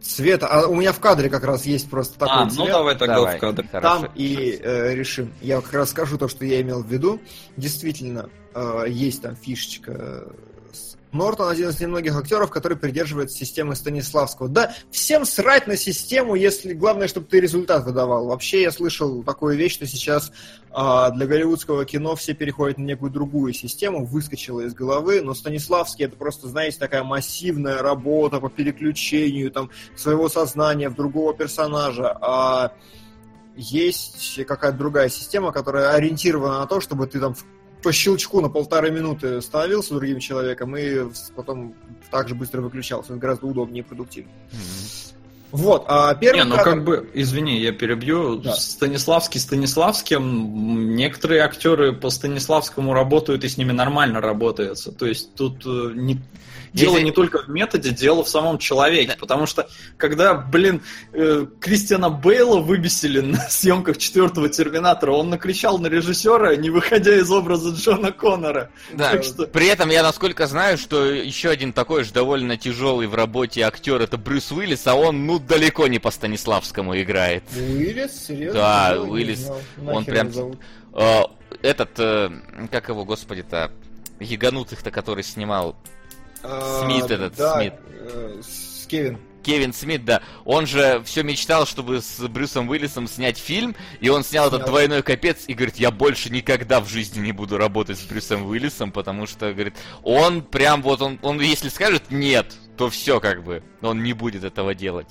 [0.00, 2.68] Цвета, а у меня в кадре как раз есть просто такой а, ну цвет.
[2.68, 3.66] давай тогда Давай, в кадр.
[3.72, 4.02] хорошо.
[4.02, 5.32] Там и э, решим.
[5.42, 7.20] Я как раз скажу то, что я имел в виду.
[7.56, 10.28] Действительно, э, есть там фишечка.
[11.12, 14.48] Э, Нортон один из немногих актеров, который придерживается системы Станиславского.
[14.48, 18.26] Да, всем срать на систему, если главное, чтобы ты результат выдавал.
[18.26, 20.32] Вообще, я слышал такую вещь, что сейчас
[20.70, 26.04] а, для голливудского кино все переходят на некую другую систему, выскочила из головы, но Станиславский
[26.04, 32.16] это просто, знаете, такая массивная работа по переключению там своего сознания в другого персонажа.
[32.20, 32.72] А
[33.56, 37.44] есть какая-то другая система, которая ориентирована на то, чтобы ты там в-
[37.82, 41.74] по щелчку на полторы минуты становился другим человеком и потом
[42.10, 43.12] так же быстро выключался.
[43.12, 44.34] Это гораздо удобнее и продуктивнее.
[45.50, 48.36] Вот, а первый Не, ну кадр- как бы, извини, я перебью.
[48.36, 48.52] Да.
[48.52, 54.92] Станиславский Станиславским, некоторые актеры по Станиславскому работают и с ними нормально работается.
[54.92, 56.20] То есть тут э, не,
[56.78, 59.16] дело Если- не только в методе, дело в самом человеке.
[59.18, 60.82] Потому что, когда, блин,
[61.12, 67.30] э, Кристиана Бейла выбесили на съемках четвертого Терминатора, он накричал на режиссера, не выходя из
[67.30, 68.70] образа Джона Коннора.
[68.92, 73.06] Да, Так что- при этом я насколько знаю, что еще один такой же довольно тяжелый
[73.06, 77.44] в работе актер это Брюс Уиллис, а он ну далеко не по Станиславскому играет.
[77.56, 78.60] Уиллис, серьезно?
[78.60, 79.60] Да, Ну, Уиллис, знал.
[79.96, 80.58] он прям-?
[80.94, 81.22] Э,
[81.62, 82.30] Этот, э,
[82.70, 83.70] как его, господи-то,
[84.20, 85.76] Яганутых-то, который снимал
[86.42, 87.74] А, Смит этот, да, Смит.
[87.90, 89.18] э, с Кевин.
[89.42, 94.22] Кевин Смит, да, он же все мечтал, чтобы с Брюсом Уиллисом снять фильм, и он
[94.22, 94.68] снял этот Снял.
[94.68, 98.92] двойной капец и говорит, я больше никогда в жизни не буду работать с Брюсом Уиллисом,
[98.92, 103.62] потому что, говорит, он прям вот, он, он если скажет нет, то все как бы,
[103.80, 105.08] он не будет этого делать.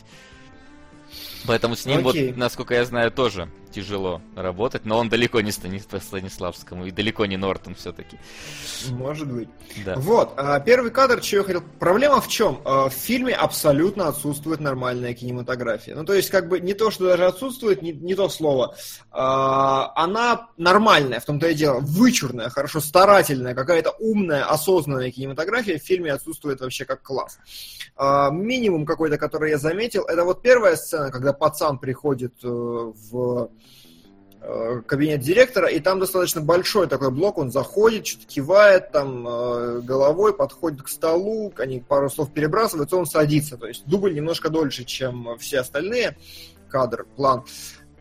[1.45, 2.28] Поэтому с ним, Окей.
[2.28, 7.28] вот, насколько я знаю, тоже тяжело работать, но он далеко не Станис- Станиславскому и далеко
[7.28, 8.18] не Нортон все-таки.
[8.90, 9.49] Может быть.
[9.86, 9.95] Да.
[9.98, 11.62] Вот, а, первый кадр, что я хотел...
[11.80, 12.60] Проблема в чем?
[12.66, 15.95] А, В фильме абсолютно отсутствует нормальная кинематография.
[15.95, 18.76] Ну, то есть, как бы, не то, что даже отсутствует, не, не то слово.
[19.12, 21.80] А, Она нормальная, в том-то и дело.
[21.80, 27.38] Вычурная, хорошо старательная, какая-то умная, осознанная кинематография в фильме отсутствует вообще как класс.
[28.32, 33.49] Минимум какой-то, который я заметил, это вот первая сцена, когда пацан приходит э, в
[34.85, 40.34] кабинет директора, и там достаточно большой такой блок, он заходит, что-то кивает там э, головой,
[40.34, 45.38] подходит к столу, они пару слов перебрасываются, он садится, то есть дубль немножко дольше, чем
[45.39, 46.18] все остальные
[46.69, 47.45] кадры, план.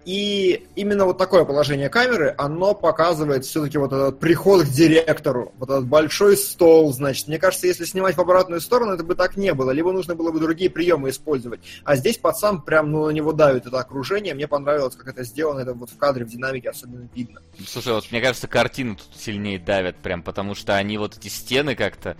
[0.07, 5.69] И именно вот такое положение камеры, оно показывает все-таки вот этот приход к директору, вот
[5.69, 7.27] этот большой стол, значит.
[7.27, 10.31] Мне кажется, если снимать в обратную сторону, это бы так не было, либо нужно было
[10.31, 11.59] бы другие приемы использовать.
[11.83, 15.59] А здесь пацан прям, ну, на него давит это окружение, мне понравилось, как это сделано,
[15.59, 17.41] это вот в кадре, в динамике особенно видно.
[17.67, 21.75] Слушай, вот мне кажется, картины тут сильнее давят прям, потому что они вот эти стены
[21.75, 22.17] как-то,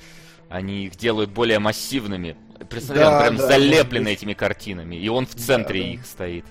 [0.49, 2.37] они их делают более массивными.
[2.69, 5.87] Представляю, Да, он прям да, залеплен этими картинами, и он в центре да.
[5.87, 6.45] их стоит.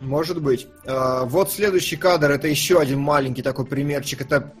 [0.00, 0.66] Может быть.
[0.86, 4.20] А, Вот следующий кадр, это еще один маленький такой примерчик.
[4.20, 4.52] Это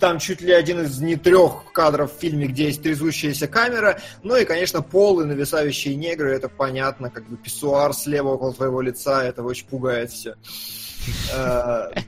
[0.00, 4.00] там чуть ли один из не трех кадров в фильме, где есть трясущаяся камера.
[4.22, 9.22] Ну и, конечно, полы, нависающие негры, это понятно, как бы писсуар слева около твоего лица,
[9.22, 10.34] это очень пугает все.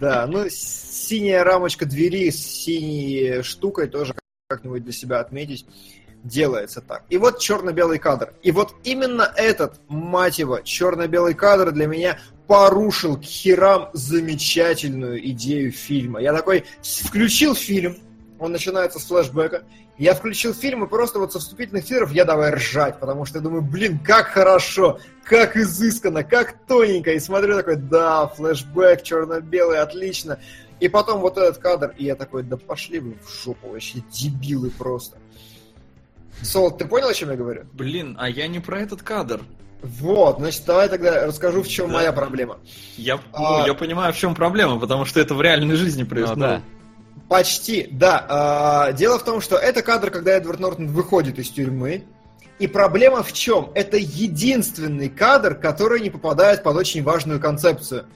[0.01, 4.15] Да, ну синяя рамочка двери с синей штукой тоже
[4.49, 5.67] как-нибудь для себя отметить
[6.27, 7.05] делается так.
[7.09, 8.33] И вот черно-белый кадр.
[8.43, 15.73] И вот именно этот, мать его, черно-белый кадр для меня порушил к херам замечательную идею
[15.73, 16.21] фильма.
[16.21, 17.97] Я такой включил фильм,
[18.39, 19.65] он начинается с флешбека,
[19.99, 23.43] я включил фильм, и просто вот со вступительных титров я давай ржать, потому что я
[23.43, 27.13] думаю, блин, как хорошо, как изысканно, как тоненько.
[27.13, 30.39] И смотрю такой, да, флешбэк, черно-белый, отлично.
[30.81, 34.71] И потом вот этот кадр, и я такой, да пошли вы в жопу, вообще дебилы
[34.71, 35.17] просто.
[36.43, 37.65] Сол, ты понял, о чем я говорю?
[37.73, 39.41] Блин, а я не про этот кадр.
[39.83, 41.95] Вот, значит, давай тогда расскажу, в чем Да.
[41.95, 42.59] моя проблема.
[42.97, 46.09] Я, А- ну, я понимаю, в чем проблема, потому что это в реальной жизни Ну,
[46.09, 46.39] происходит.
[46.41, 46.63] да.
[47.29, 48.25] Почти, да.
[48.29, 52.05] А, Дело в том, что это кадр, когда Эдвард Нортон выходит из тюрьмы.
[52.59, 53.71] И проблема в чем?
[53.75, 58.07] Это единственный кадр, который не попадает под очень важную концепцию.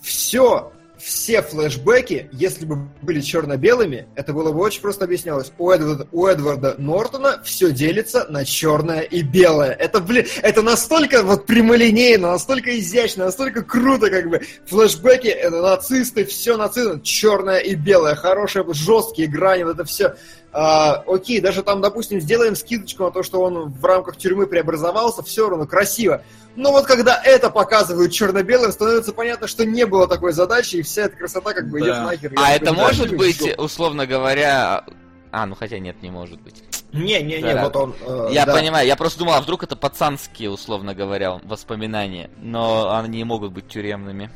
[0.00, 5.52] Все, все флешбеки, если бы были черно-белыми, это было бы очень просто объяснялось.
[5.58, 9.70] У Эдварда, у Эдварда Нортона все делится на черное и белое.
[9.72, 14.40] Это, блин, это настолько вот прямолинейно, настолько изящно, настолько круто, как бы.
[14.66, 20.16] Флешбеки, это нацисты, все нацисты, черное и белое, хорошие, жесткие грани, вот это все.
[20.60, 25.22] А, окей, даже там, допустим, сделаем скидочку на то, что он в рамках тюрьмы преобразовался,
[25.22, 26.22] все равно красиво.
[26.56, 31.02] Но вот когда это показывают черно-белым, становится понятно, что не было такой задачи, и вся
[31.02, 31.84] эта красота как бы Да.
[31.86, 32.32] идет нахер.
[32.36, 33.62] А Я это такой, может да, быть, жопу.
[33.62, 34.84] условно говоря...
[35.30, 36.64] А, ну хотя нет, не может быть.
[36.92, 37.62] Не-не-не, Да.
[37.62, 37.94] вот он...
[38.04, 38.52] э, Я да.
[38.54, 43.68] понимаю, я просто думал, а вдруг это пацанские, условно говоря, воспоминания, но они могут быть
[43.68, 44.28] тюремными.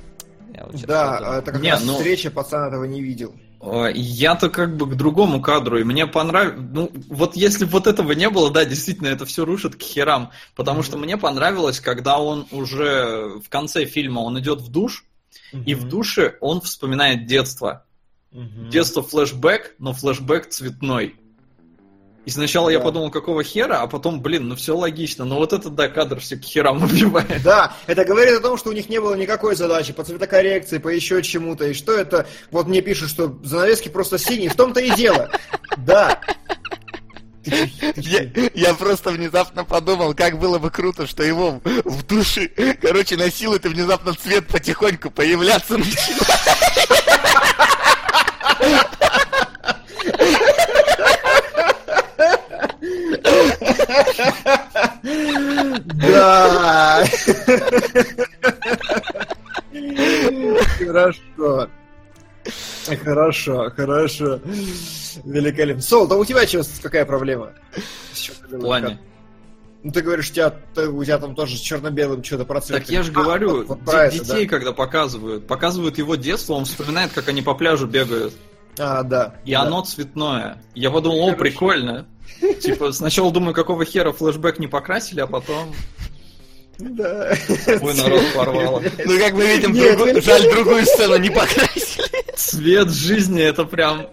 [0.54, 0.80] Я вот.
[0.82, 3.34] Да, это как Не, раз ну- встреча, пацан этого не видел.
[3.62, 6.68] А, Я-то как бы к другому кадру, и мне понравилось...
[6.72, 10.32] Ну, вот если вот этого не было, да, действительно, это все рушит к херам.
[10.56, 15.04] Потому что мне понравилось, когда он уже в конце фильма, он идет в душ,
[15.52, 17.84] и в душе он вспоминает детство.
[18.70, 21.16] Детство флешбэк, но флешбэк цветной.
[22.24, 22.84] И сначала я Да.
[22.84, 25.24] подумал, какого хера, а потом, блин, ну все логично.
[25.24, 27.42] Но вот этот, да, кадр все к херам убивает.
[27.42, 30.88] Да, это говорит о том, что у них не было никакой задачи по цветокоррекции, по
[30.88, 31.66] еще чему-то.
[31.66, 32.26] И что это?
[32.52, 34.50] Вот мне пишут, что занавески просто синие.
[34.50, 35.30] В том-то и дело.
[35.78, 36.20] Да.
[37.44, 38.50] Ты ты?
[38.54, 42.46] Я, я просто внезапно подумал, как было бы круто, что его в, в душе,
[42.80, 46.22] короче, насилует и внезапно цвет потихоньку появляться начинает.
[55.84, 57.04] Да.
[60.78, 61.68] Хорошо.
[63.04, 64.40] Хорошо, хорошо.
[65.24, 65.82] Великолепно.
[65.82, 67.52] Сол, да у тебя что, какая проблема?
[68.50, 68.98] В плане.
[69.84, 72.80] Ну ты говоришь, у тебя, ты- у тебя там тоже с черно-белым что-то процент.
[72.80, 77.28] Так я же говорю, де- это, детей, когда показывают, показывают его детство, он вспоминает, как
[77.28, 78.32] они по пляжу бегают.
[78.76, 79.00] да.
[79.00, 79.34] А, да.
[79.44, 79.62] И да.
[79.62, 80.62] оно цветное.
[80.74, 81.40] Я подумал, о, Хорошо.
[81.40, 82.06] прикольно.
[82.60, 85.74] Типа, сначала думаю, какого хера флешбэк не покрасили, а потом
[86.78, 87.36] Да.
[87.80, 88.82] ой, народ порвало.
[89.04, 90.24] Ну, как мы видим, Нет, другу- нет.
[90.24, 92.34] жаль, другую сцену не покрасили.
[92.36, 94.06] Цвет жизни это прям...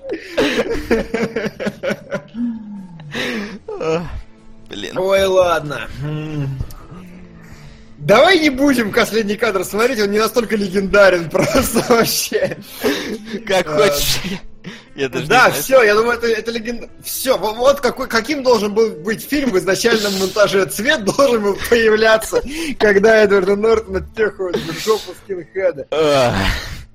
[4.70, 4.98] Блин.
[4.98, 5.88] Ой, ладно.
[7.98, 12.58] Давай не будем последний кадр смотреть, он не настолько легендарен просто вообще.
[13.46, 14.20] Как А, хочешь.
[14.96, 16.90] Я даже не Да, все, я думаю, это, это легенда.
[17.04, 20.66] Все, вот какой, каким должен был быть фильм в изначальном монтаже.
[20.66, 22.42] Цвет должен был появляться,
[22.80, 25.88] когда Эдварда Нортона тёхают в жопу скинхеда.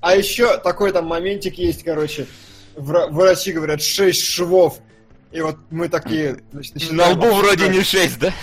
[0.01, 2.27] А еще такой там моментик есть, короче.
[2.75, 4.79] вра- Врачи говорят, 6 швов.
[5.31, 6.37] И вот мы такие...
[6.53, 8.33] значит, На лбу вроде не 6, да?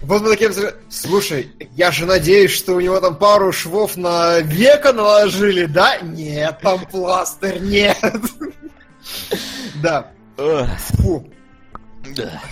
[0.00, 0.50] Вот мы такие
[0.88, 5.98] слушай, я же надеюсь, что у него там пару швов на века наложили, да?
[5.98, 7.96] Нет, там пластырь, нет.
[9.82, 11.30] Да, фу.
[12.16, 12.42] Да.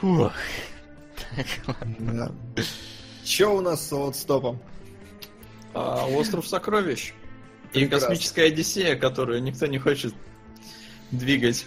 [0.00, 0.32] Фух.
[1.98, 2.32] Да.
[3.24, 4.60] Че у нас с стопом?
[5.72, 7.12] А, Остров сокровищ.
[7.72, 10.14] И космическая Одиссея, которую никто не хочет
[11.10, 11.66] двигать.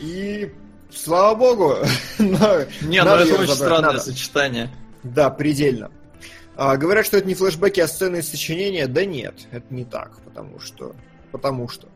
[0.00, 0.52] И
[0.90, 1.76] слава богу,
[2.18, 4.70] Не, ну это очень странное сочетание.
[5.02, 5.90] Да, предельно.
[6.56, 8.86] А, говорят, что это не флешбеки, а сцены из сочинения.
[8.86, 10.94] Да нет, это не так, потому что...
[11.30, 11.88] Потому что...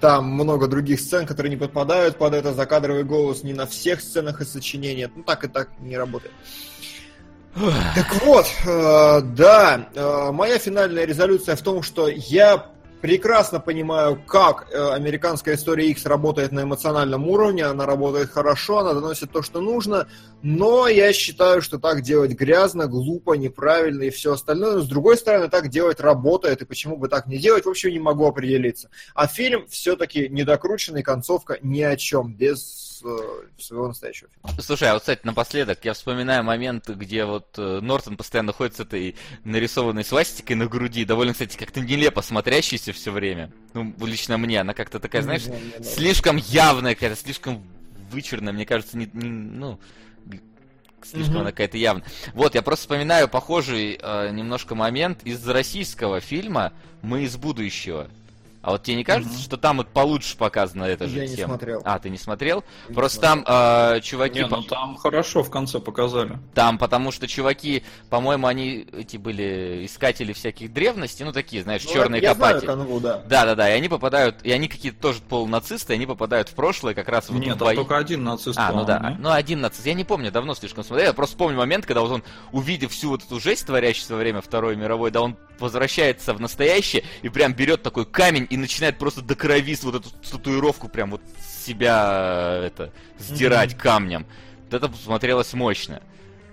[0.00, 4.40] Там много других сцен, которые не подпадают под это закадровый голос не на всех сценах
[4.40, 5.10] из сочинения.
[5.14, 6.34] Ну так и так не работает.
[7.94, 12.70] Так вот, э, да, э, моя финальная резолюция в том, что я
[13.06, 18.94] прекрасно понимаю, как э, американская история X работает на эмоциональном уровне, она работает хорошо, она
[18.94, 20.08] доносит то, что нужно,
[20.42, 24.74] но я считаю, что так делать грязно, глупо, неправильно и все остальное.
[24.74, 27.90] Но с другой стороны, так делать работает, и почему бы так не делать, в общем,
[27.90, 28.90] не могу определиться.
[29.14, 34.62] А фильм все-таки недокрученный, концовка ни о чем, без своего настоящего фильма.
[34.62, 38.80] Слушай, а вот, кстати, напоследок, я вспоминаю момент, где вот э, Нортон постоянно ходит с
[38.80, 43.52] этой нарисованной свастикой на груди, довольно, кстати, как-то нелепо смотрящейся все время.
[43.74, 45.84] Ну, лично мне, она как-то такая, знаешь, Не не знаю.
[45.84, 47.62] слишком явная какая-то, слишком
[48.10, 49.78] вычурная, мне кажется, не, не- ну,
[51.02, 51.40] слишком Мгм.
[51.42, 52.04] она какая-то явная.
[52.34, 58.08] Вот, я просто вспоминаю похожий э, немножко момент из российского фильма «Мы из будущего».
[58.66, 59.40] А вот тебе не кажется, Мгм.
[59.42, 61.50] что там вот получше показана эта же Я не тема?
[61.54, 61.82] смотрел.
[61.84, 62.64] А, ты не смотрел?
[62.88, 63.44] Не Просто смотрел.
[63.44, 64.40] там э, чуваки...
[64.40, 66.36] Не, ну там хорошо в конце показали.
[66.52, 71.92] Там, потому что чуваки, по-моему, они эти были искатели всяких древностей, ну такие, знаешь, Ну,
[71.92, 72.66] черные я знаю копатели.
[72.66, 73.22] канву, да.
[73.28, 76.54] Да, да, да, и они попадают, и они какие-то тоже полунацисты, и они попадают в
[76.54, 77.76] прошлое как раз вот Нет, в там бои.
[77.76, 78.58] только один нацист.
[78.58, 79.86] А, ну да, по-моему, ну один нацист.
[79.86, 81.06] Я не помню, давно слишком смотрел.
[81.06, 84.40] Я просто помню момент, когда вот он, увидев всю вот эту жесть, творящуюся во время
[84.40, 89.22] Второй мировой, да он возвращается в настоящее и прям берет такой камень и начинает просто
[89.22, 91.22] до крови вот эту татуировку прям вот
[91.64, 94.26] себя э, это сдирать камнем.
[94.70, 96.02] Вот это смотрелось мощно.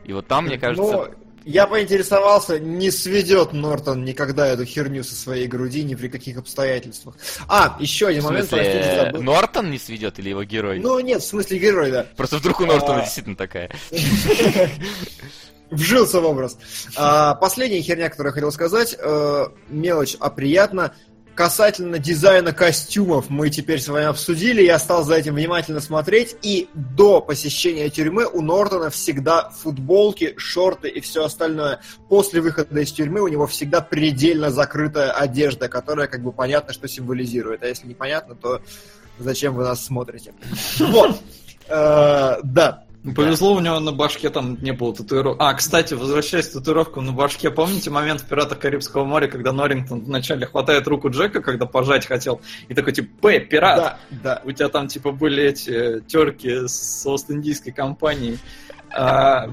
[0.03, 0.91] И вот там, мне кажется...
[0.91, 1.07] Ну,
[1.45, 7.15] я поинтересовался, не сведет Нортон никогда эту херню со своей груди ни при каких обстоятельствах.
[7.47, 9.21] А, еще один в момент, смысле, простите, забыл.
[9.23, 10.79] Нортон не сведет или его герой?
[10.79, 12.05] Ну, нет, в смысле герой, да.
[12.15, 13.01] Просто вдруг у Нортона А.
[13.01, 13.69] действительно такая.
[15.73, 16.57] Вжился в образ.
[16.95, 20.93] А, последняя херня, которую я хотел сказать, э, мелочь, а приятно.
[21.35, 26.69] Касательно дизайна костюмов мы теперь с вами обсудили, я стал за этим внимательно смотреть, и
[26.75, 31.81] до посещения тюрьмы у Нортона всегда футболки, шорты и все остальное.
[32.07, 36.87] После выхода из тюрьмы у него всегда предельно закрытая одежда, которая как бы понятно, что
[36.87, 37.63] символизирует.
[37.63, 38.61] А если непонятно, то
[39.17, 40.35] зачем вы нас смотрите?
[40.77, 41.19] Вот.
[41.67, 42.85] Э, Да.
[43.03, 45.37] Ну, Повезло, у него на башке там не было татуировок.
[45.41, 50.01] А, кстати, возвращаясь к татуировкам на башке, помните момент в «Пиратах Карибского моря», когда Норрингтон
[50.05, 52.39] вначале хватает руку Джека, когда пожать хотел,
[52.69, 54.41] и такой типа «П, пират!» Да, да.
[54.45, 58.39] У тебя там типа были эти терки с Ост-Индийской компанией.
[58.89, 59.49] А,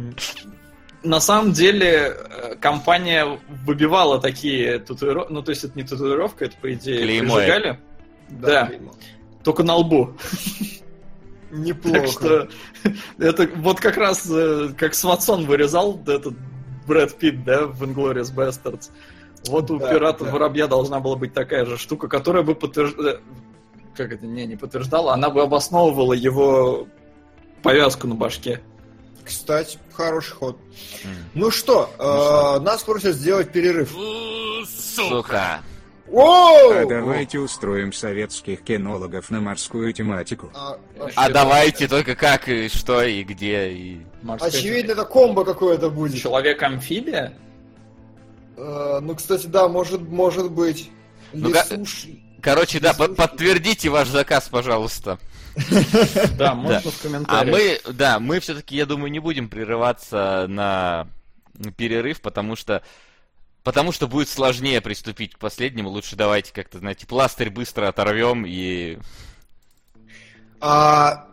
[1.02, 6.56] на самом деле э, компания выбивала такие татуировки, ну то есть это не татуировка, это
[6.60, 7.81] по идее Клеймо прижигали.
[8.28, 8.66] Да.
[8.66, 8.94] клеймо.
[9.43, 10.14] Только на лбу.
[11.51, 12.01] Неплохо.
[12.01, 12.48] Так что
[13.18, 16.34] это вот как раз э, как Сватсон вырезал этот
[16.86, 18.91] Брэд Питт, да, в Inglourious Bastards.
[19.47, 20.31] Вот у Да, пирата да.
[20.31, 23.20] воробья должна была быть такая же штука, которая бы подтверждала...
[23.97, 24.26] Как это?
[24.26, 26.86] Не, не подтверждала, она бы обосновывала его
[27.62, 28.60] повязку на башке.
[29.25, 30.58] Кстати, хороший ход.
[31.05, 31.10] М.
[31.34, 33.94] Ну что, э, нас просят сделать перерыв.
[34.68, 35.60] Сука!
[36.12, 40.50] А давайте устроим советских кинологов на морскую тематику.
[40.55, 40.76] А,
[41.14, 44.00] А давайте только как и что и где и...
[44.22, 46.20] Морская очевидно, это комбо какое-то будет.
[46.20, 47.34] Человек-амфибия?
[48.56, 50.90] Э, ну, кстати, да, может, может быть.
[51.32, 52.18] Ну, Лесуши.
[52.42, 55.18] Короче, да, под- подтвердите ваш заказ, пожалуйста.
[56.39, 57.80] Да, можно в А комментариях.
[57.86, 61.06] мы, да, мы все-таки, я думаю, не будем прерываться на
[61.76, 62.82] перерыв, потому что
[63.70, 65.90] потому что будет сложнее приступить к последнему.
[65.90, 68.99] Лучше давайте как-то, знаете, пластырь быстро оторвем и...
[70.60, 71.26] А,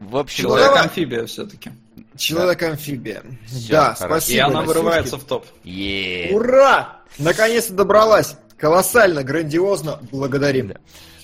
[0.00, 0.62] В общем, давай.
[0.64, 1.72] Человек-амфибия все-таки.
[2.16, 3.22] Человек-амфибия.
[3.46, 4.06] Всё, Да, хорошо.
[4.06, 4.36] спасибо.
[4.36, 5.46] И она вырывается в топ.
[5.64, 6.30] Е.
[6.32, 7.00] Ура!
[7.18, 8.36] Наконец-то добралась.
[8.56, 10.00] Колоссально, грандиозно.
[10.10, 10.68] Благодарим.
[10.68, 10.76] Да.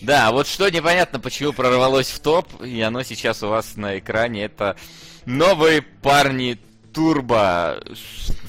[0.03, 4.45] Да, вот что непонятно, почему прорвалось в топ, и оно сейчас у вас на экране,
[4.45, 4.77] это
[5.25, 6.59] новые парни
[6.93, 7.81] Турбо.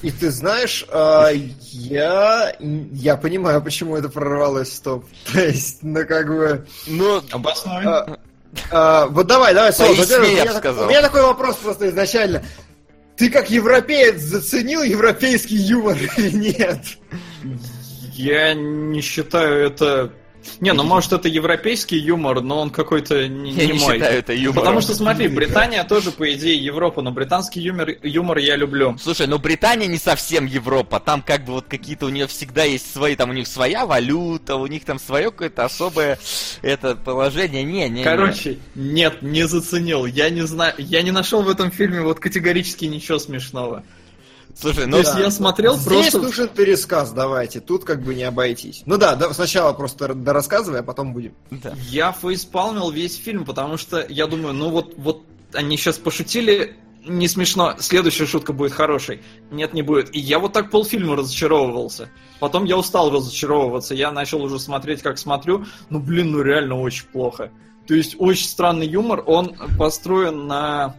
[0.02, 5.04] И ты знаешь, а, я, я понимаю, почему это прорвалось в топ.
[5.32, 6.66] То есть, ну как бы...
[6.86, 7.84] Ну, Обоснуй.
[7.84, 8.18] а,
[8.70, 12.42] а, вот давай, давай, Сол, во-первых, у меня так- у меня такой вопрос просто изначально.
[13.16, 16.80] Ты как европеец заценил европейский юмор или нет?
[18.14, 20.12] Я не считаю это...
[20.60, 23.94] Не, ну может это европейский юмор, но он какой-то не, я не мой.
[23.94, 24.60] считаю это юмором.
[24.60, 28.96] Потому что смотри, Британия тоже, по идее, Европа, но британский юмор, юмор я люблю.
[28.98, 32.92] Слушай, ну Британия не совсем Европа, там как бы вот какие-то у нее всегда есть
[32.92, 36.18] свои, там у них своя валюта, у них там свое какое-то особое
[36.62, 37.62] это положение.
[37.62, 38.04] Не, не, не.
[38.04, 40.06] Короче, нет, не заценил.
[40.06, 43.84] Я не знаю, я не нашел в этом фильме вот категорически ничего смешного.
[44.54, 46.18] Слушай, То ну есть я смотрел Здесь просто...
[46.20, 47.60] нужен пересказ, давайте.
[47.60, 48.82] Тут как бы не обойтись.
[48.86, 51.34] Ну да, да, сначала просто дорассказывай, а потом будем.
[51.50, 51.74] да.
[51.88, 55.22] Я фейспалмил весь фильм, потому что я думаю, ну вот, вот
[55.54, 59.22] они сейчас пошутили, не смешно, следующая шутка будет хорошей.
[59.50, 60.14] Нет, не будет.
[60.14, 62.08] И я вот так полфильма разочаровывался.
[62.38, 65.64] Потом я устал разочаровываться, я начал уже смотреть, как смотрю.
[65.90, 67.50] Ну, блин, ну реально очень плохо.
[67.86, 70.94] То есть очень странный юмор, он построен на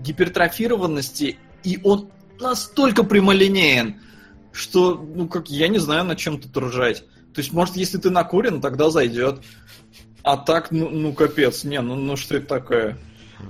[0.00, 4.00] гипертрофированности, и он настолько прямолинеен,
[4.52, 7.04] что, ну, как, я не знаю, над чем тут ржать.
[7.34, 9.42] То есть, может, если ты накурен, тогда зайдет.
[10.22, 12.98] А так, ну, ну капец, не, ну, ну что это такое?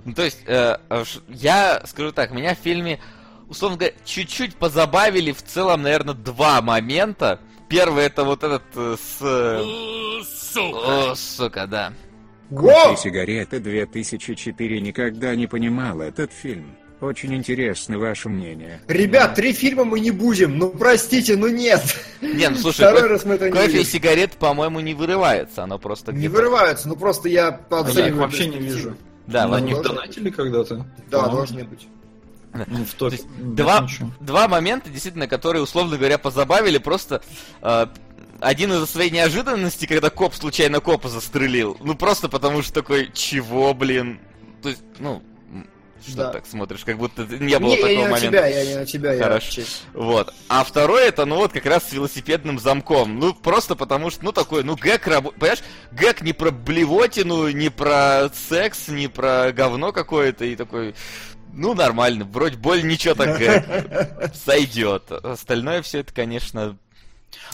[0.05, 3.01] Ну, то есть, э, э, я скажу так, меня в фильме,
[3.49, 7.39] условно говоря, чуть-чуть позабавили в целом, наверное, два момента.
[7.69, 9.19] Первый это вот этот э, с...
[9.21, 11.11] э, Сука.
[11.11, 11.93] О, сука, да.
[12.49, 16.77] Кофе сигареты 2004 никогда не понимал этот фильм.
[17.01, 18.81] Очень интересно ваше мнение.
[18.89, 20.57] Ребят, три фильма мы не будем.
[20.57, 21.83] Ну простите, ну нет.
[22.23, 23.85] Не, ну слушай, Второй ко- раз мы это не кофе и видим.
[23.85, 28.47] сигарет, по-моему, не вырывается, оно просто Не вырываются, ну просто я А я их вообще
[28.47, 28.97] не вижу.
[29.27, 30.87] Да, На них донатили когда-то?
[31.11, 31.37] Да, По-моему.
[31.37, 31.87] должны быть.
[32.55, 33.17] Ну, в То топе.
[33.17, 34.11] есть Нет, два, ничего.
[34.21, 36.79] два момента, действительно, которые, условно говоря, позабавили.
[36.79, 37.21] Просто
[37.61, 37.87] э,
[38.41, 41.77] один из-за своей неожиданности, когда коп случайно копа застрелил.
[41.83, 44.21] Ну, просто потому что такой, чего, блин?
[44.63, 45.23] То есть, ну,
[46.07, 46.31] что Да.
[46.31, 48.27] так смотришь, как будто не было не, я такого не на момента.
[48.29, 49.47] тебя, я не на тебя, я Хорошо.
[49.47, 50.35] вообще- Вот.
[50.49, 53.19] А второй это, ну вот, как раз с велосипедным замком.
[53.19, 55.41] Ну, просто потому что, ну, такой, ну, гэг работает.
[55.41, 60.45] Понимаешь, гэг не про блевотину, не про секс, не про говно какое-то.
[60.45, 60.95] И такой,
[61.53, 62.25] ну, нормально.
[62.25, 64.35] Вроде боль ничего так гэг.
[64.45, 65.11] Сойдет.
[65.13, 66.77] Остальное все это, конечно...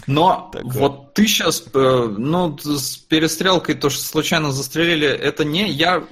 [0.07, 0.73] Но Такое.
[0.73, 6.05] вот ты сейчас, ну, с перестрелкой, то, что случайно застрелили, это не я...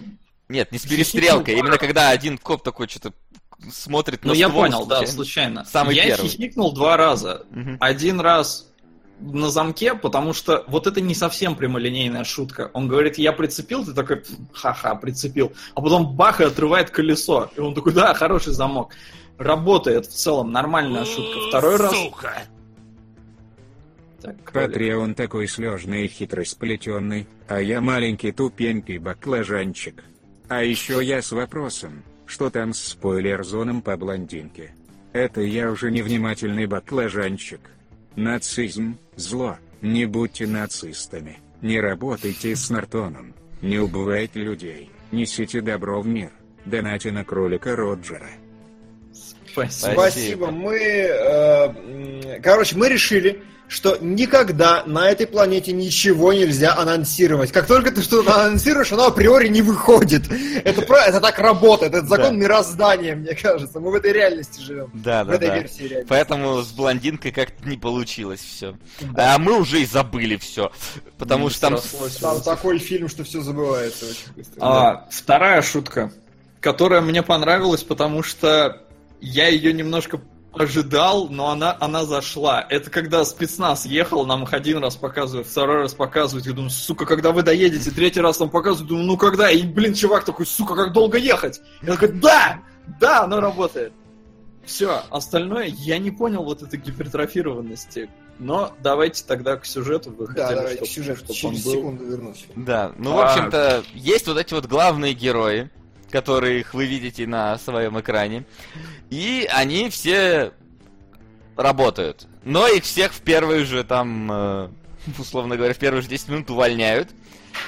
[0.51, 1.55] Нет, не с перестрелкой.
[1.55, 3.13] Именно когда один коп такой что-то
[3.73, 5.13] смотрит на Ну, я понял, да, случайно.
[5.13, 5.65] случайно.
[5.65, 6.29] Самый я первый.
[6.29, 7.47] хихикнул два раза.
[7.51, 7.77] Мгм.
[7.79, 8.69] Один раз
[9.21, 12.71] на замке, потому что вот это не совсем прямолинейная шутка.
[12.73, 15.53] Он говорит, я прицепил, ты такой, ха-ха, прицепил.
[15.75, 17.51] А потом бах и отрывает колесо.
[17.57, 18.93] И он такой, да, хороший замок.
[19.39, 21.49] Работает в целом, нормальная шутка.
[21.49, 21.93] Второй раз...
[21.95, 22.43] Сука.
[24.21, 24.53] Так.
[24.53, 30.03] Патреон такой сложный и хитросплетенный, а я маленький тупенький баклажанчик.
[30.51, 34.75] А еще я с вопросом, что там с спойлер-зоном по блондинке?
[35.13, 37.61] Это я уже невнимательный баклажанчик.
[38.17, 46.09] Нацизм– зло, не будьте нацистами, не работайте с Нортоном, не убивайте людей, несите добро в
[46.09, 46.33] мир,
[46.65, 48.31] донате на кролика Роджера.
[49.53, 49.93] Спасибо.
[49.93, 50.51] Спасибо.
[50.51, 53.41] Мы, э, короче, мы решили,
[53.71, 57.53] что никогда на этой планете ничего нельзя анонсировать.
[57.53, 60.25] Как только ты что-то анонсируешь, оно априори не выходит.
[60.65, 61.95] Это, про- это так работает.
[61.95, 62.37] Это закон Да.
[62.45, 63.79] мироздания, мне кажется.
[63.79, 64.91] Мы в этой реальности живем.
[64.93, 65.59] Да, в да, этой да.
[65.59, 66.09] версии реальности.
[66.09, 68.77] Поэтому с блондинкой как-то не получилось все.
[69.13, 69.37] Да.
[69.37, 70.73] А мы уже и забыли все.
[71.17, 71.79] Потому Не что там...
[71.79, 72.17] срослось.
[72.17, 74.61] Там такой фильм, что все забывается очень быстро.
[74.61, 76.11] А, вторая шутка,
[76.59, 78.83] которая мне понравилась, потому что
[79.21, 80.21] я ее немножко
[80.53, 82.65] ожидал, но она, она зашла.
[82.69, 86.47] Это когда спецназ ехал, нам их один раз показывают, второй раз показывают.
[86.47, 89.51] Я думаю, сука, когда вы доедете, третий раз нам показывают, думаю, ну когда?
[89.51, 91.61] И, блин, чувак такой, сука, как долго ехать?
[91.83, 92.61] Я такой, да,
[93.01, 93.93] да, оно работает.
[94.65, 98.11] Все, остальное я не понял вот этой гипертрофированности.
[98.39, 101.35] Но давайте тогда к сюжету вы Да, хотели, давайте чтоб- к сюжету.
[101.35, 101.73] чтоб он Через был.
[101.73, 102.47] секунду вернусь.
[102.57, 103.27] Да, ну, в А.
[103.33, 105.71] общем-то, есть вот эти вот главные герои,
[106.11, 108.45] которых вы видите на своем экране.
[109.11, 110.53] И они все
[111.57, 112.27] работают.
[112.45, 114.69] Но их всех в первые же там, э,
[115.19, 117.11] условно говоря, в первые же 10 минут увольняют.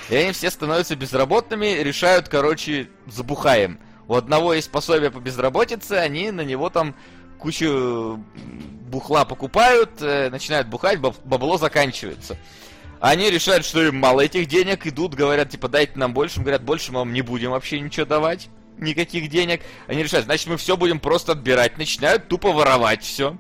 [0.09, 3.79] И они все становятся безработными, решают, короче, забухаем.
[4.09, 6.95] У одного есть пособие по безработице, они на него там
[7.39, 8.23] кучу
[8.89, 12.37] бухла покупают, э, начинают бухать, бабло заканчивается.
[13.03, 16.63] Они решают, что им мало этих денег, идут, говорят, типа, дайте нам больше, им говорят,
[16.63, 18.49] больше мы вам не будем вообще ничего давать,
[18.79, 19.63] никаких денег.
[19.89, 23.37] Они решают, значит, мы все будем просто отбирать, начинают тупо воровать все.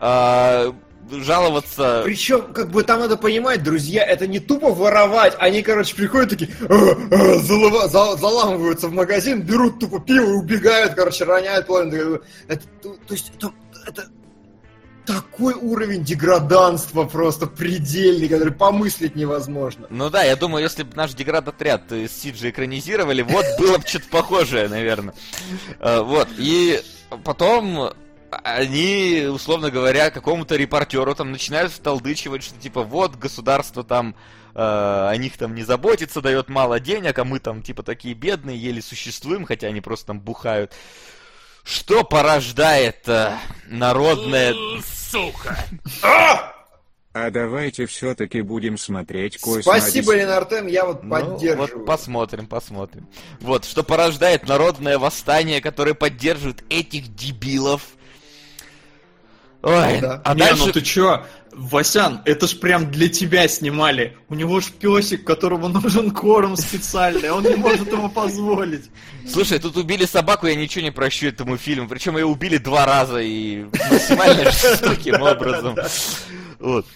[0.00, 0.74] А,
[1.08, 2.02] жаловаться.
[2.04, 5.36] Причем, как бы там надо понимать, друзья, это не тупо воровать.
[5.38, 10.32] Они, короче, приходят такие, «А, а», залава, зал, заламываются в магазин, берут тупо пиво и
[10.32, 12.22] убегают, короче, роняют половину.
[12.48, 13.52] Это, то, то есть, это,
[13.86, 14.08] это
[15.10, 19.86] такой уровень деграданства просто предельный, который помыслить невозможно.
[19.90, 24.08] Ну да, я думаю, если бы наш деград-отряд из Сиджи экранизировали, вот было бы что-то
[24.08, 25.14] похожее, наверное.
[25.80, 26.80] Э, вот, и
[27.24, 27.92] потом
[28.30, 34.14] они, условно говоря, какому-то репортеру там начинают вталдычивать, что типа вот государство там
[34.54, 38.56] э, о них там не заботится, дает мало денег, а мы там типа такие бедные,
[38.56, 40.72] еле существуем, хотя они просто там бухают.
[41.70, 44.54] Что порождает э, народное...
[44.82, 45.56] Сука!
[47.12, 51.78] А давайте все-таки будем смотреть Кой Спасибо, Ленартен, я вот ну, поддерживаю.
[51.78, 53.08] Вот посмотрим, посмотрим.
[53.40, 57.82] Вот, что порождает народное восстание, которое поддерживает этих дебилов.
[59.62, 60.20] Ой, да.
[60.24, 60.66] а Не, дальше...
[60.66, 61.24] ну ты чё?
[61.52, 64.16] Васян, это ж прям для тебя снимали.
[64.28, 68.90] У него ж песик, которому нужен корм специальный, он не может ему позволить.
[69.28, 71.88] Слушай, тут убили собаку, я ничего не прощу этому фильму.
[71.88, 75.76] Причем ее убили два раза и максимально жестоким образом.
[76.58, 76.86] Вот.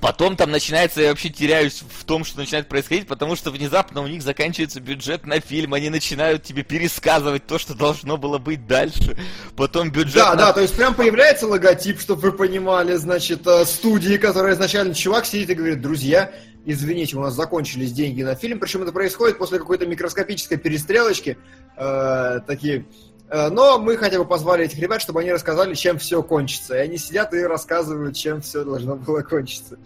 [0.00, 4.06] Потом там начинается, я вообще теряюсь в том, что начинает происходить, потому что внезапно у
[4.06, 9.16] них заканчивается бюджет на фильм, они начинают тебе пересказывать то, что должно было быть дальше.
[9.56, 10.14] Потом бюджет...
[10.14, 10.36] Да, на...
[10.36, 15.26] да, то есть прям появляется логотип, чтобы вы понимали, значит, э, студии, которая изначально чувак
[15.26, 16.32] сидит и говорит, друзья,
[16.64, 21.38] извините, у нас закончились деньги на фильм, причем это происходит после какой-то микроскопической перестрелочки,
[21.76, 22.86] э, такие,
[23.30, 26.76] но мы хотя бы позвали этих ребят, чтобы они рассказали, чем все кончится.
[26.76, 29.78] И они сидят и рассказывают, чем все должно было кончиться.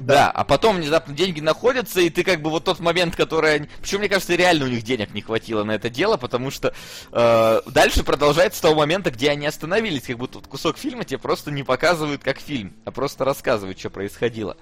[0.00, 0.14] Да.
[0.14, 3.68] да, а потом внезапно деньги находятся, и ты как бы вот тот момент, который...
[3.80, 6.74] Причем, мне кажется, реально у них денег не хватило на это дело, потому что
[7.12, 10.02] э, дальше продолжается с того момента, где они остановились.
[10.02, 13.90] Как будто вот кусок фильма тебе просто не показывают как фильм, а просто рассказывают, что
[13.90, 14.56] происходило.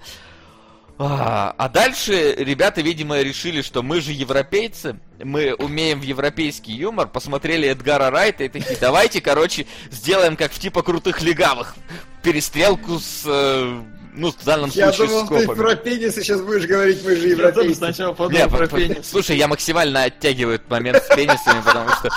[0.99, 7.07] А, а дальше ребята, видимо, решили, что мы же европейцы, мы умеем в европейский юмор,
[7.07, 11.75] посмотрели Эдгара Райта и такие, давайте, короче, сделаем как в типа крутых легавых
[12.21, 13.81] перестрелку с э,
[14.15, 15.47] ну, в данном я случае думал, с копами.
[15.47, 17.69] ты про пенисы сейчас будешь говорить, мы же европейцы.
[17.69, 19.09] Я сначала подумал Не, про, про пенис.
[19.09, 22.09] Слушай, я максимально оттягиваю этот момент с пенисами, потому что...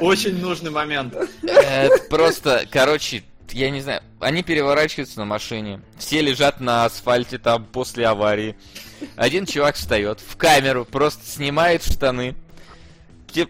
[0.00, 1.16] Очень нужный момент.
[1.42, 7.64] Это просто, короче, я не знаю, они переворачиваются на машине, все лежат на асфальте там
[7.64, 8.56] после аварии.
[9.16, 12.34] Один чувак встает в камеру, просто снимает штаны,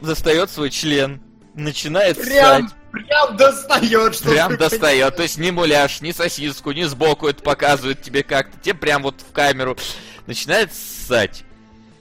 [0.00, 1.20] достает свой член,
[1.54, 2.76] начинает прям, ссать.
[2.92, 8.02] Прям достает, что Прям достает, то есть ни муляж, ни сосиску, ни сбоку это показывает
[8.02, 8.58] тебе как-то.
[8.60, 9.76] Тебе прям вот в камеру
[10.26, 11.44] начинает ссать.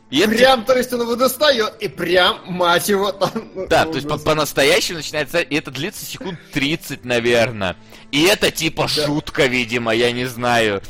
[0.10, 0.74] И прям, это...
[0.74, 3.32] то есть он его достает, и прям, мать его, там...
[3.54, 7.76] Ну, да, то есть по-настоящему начинается, и это длится секунд 30, наверное.
[8.12, 9.06] И это типа да.
[9.06, 10.82] шутка, видимо, я не знаю.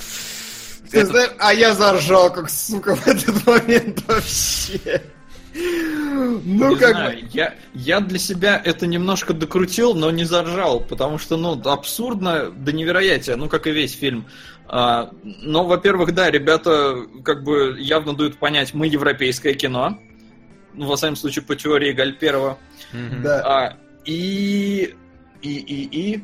[0.90, 1.08] Ты это...
[1.08, 5.04] знаешь, а я заржал, как сука, в этот момент вообще.
[5.54, 11.18] Ну, не как знаю, я, я для себя это немножко докрутил, но не заржал, потому
[11.18, 14.28] что, ну, абсурдно до невероятия, ну, как и весь фильм.
[14.72, 19.98] А, но, во-первых, да, ребята как бы явно дают понять, мы европейское кино.
[20.76, 22.60] Ну, во всяком случае, по теории Гальперова.
[22.94, 23.22] Mm-hmm.
[23.22, 23.42] Да.
[23.46, 24.94] А, и,
[25.42, 26.24] и, и, и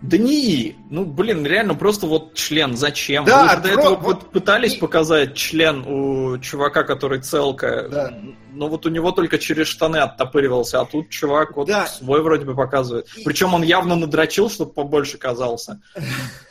[0.00, 3.24] да не, ну блин, реально просто вот член, зачем?
[3.24, 4.78] Да, Вы до этого вот, пытались и...
[4.78, 8.18] показать член у чувака, который целка, да.
[8.52, 11.86] но вот у него только через штаны оттопыривался, а тут чувак вот да.
[11.86, 13.08] свой вроде бы показывает.
[13.16, 13.24] И...
[13.24, 15.82] Причем он явно надрочил, чтобы побольше казался.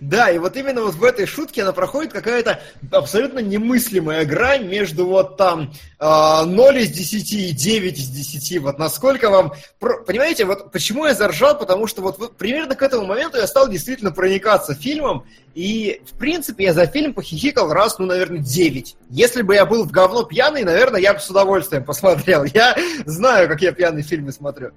[0.00, 5.06] Да, и вот именно вот в этой шутке она проходит какая-то абсолютно немыслимая грань между
[5.06, 8.62] вот там э, 0 из 10 и 9 из 10.
[8.62, 9.52] Вот насколько вам...
[9.78, 11.58] Понимаете, вот почему я заржал?
[11.58, 16.64] Потому что вот примерно к этому моменту я стал действительно проникаться фильмом, и, в принципе,
[16.64, 18.96] я за фильм похихикал раз, ну, наверное, 9.
[19.10, 22.44] Если бы я был в говно пьяный, наверное, я бы с удовольствием посмотрел.
[22.54, 24.70] Я знаю, как я пьяные фильмы смотрю.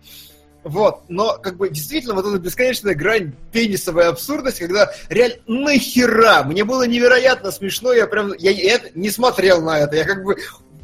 [0.64, 6.64] Вот, но как бы действительно вот эта бесконечная грань пенисовой абсурдности, когда реально нахера, мне
[6.64, 10.38] было невероятно смешно, я прям, я, я не смотрел на это, я как бы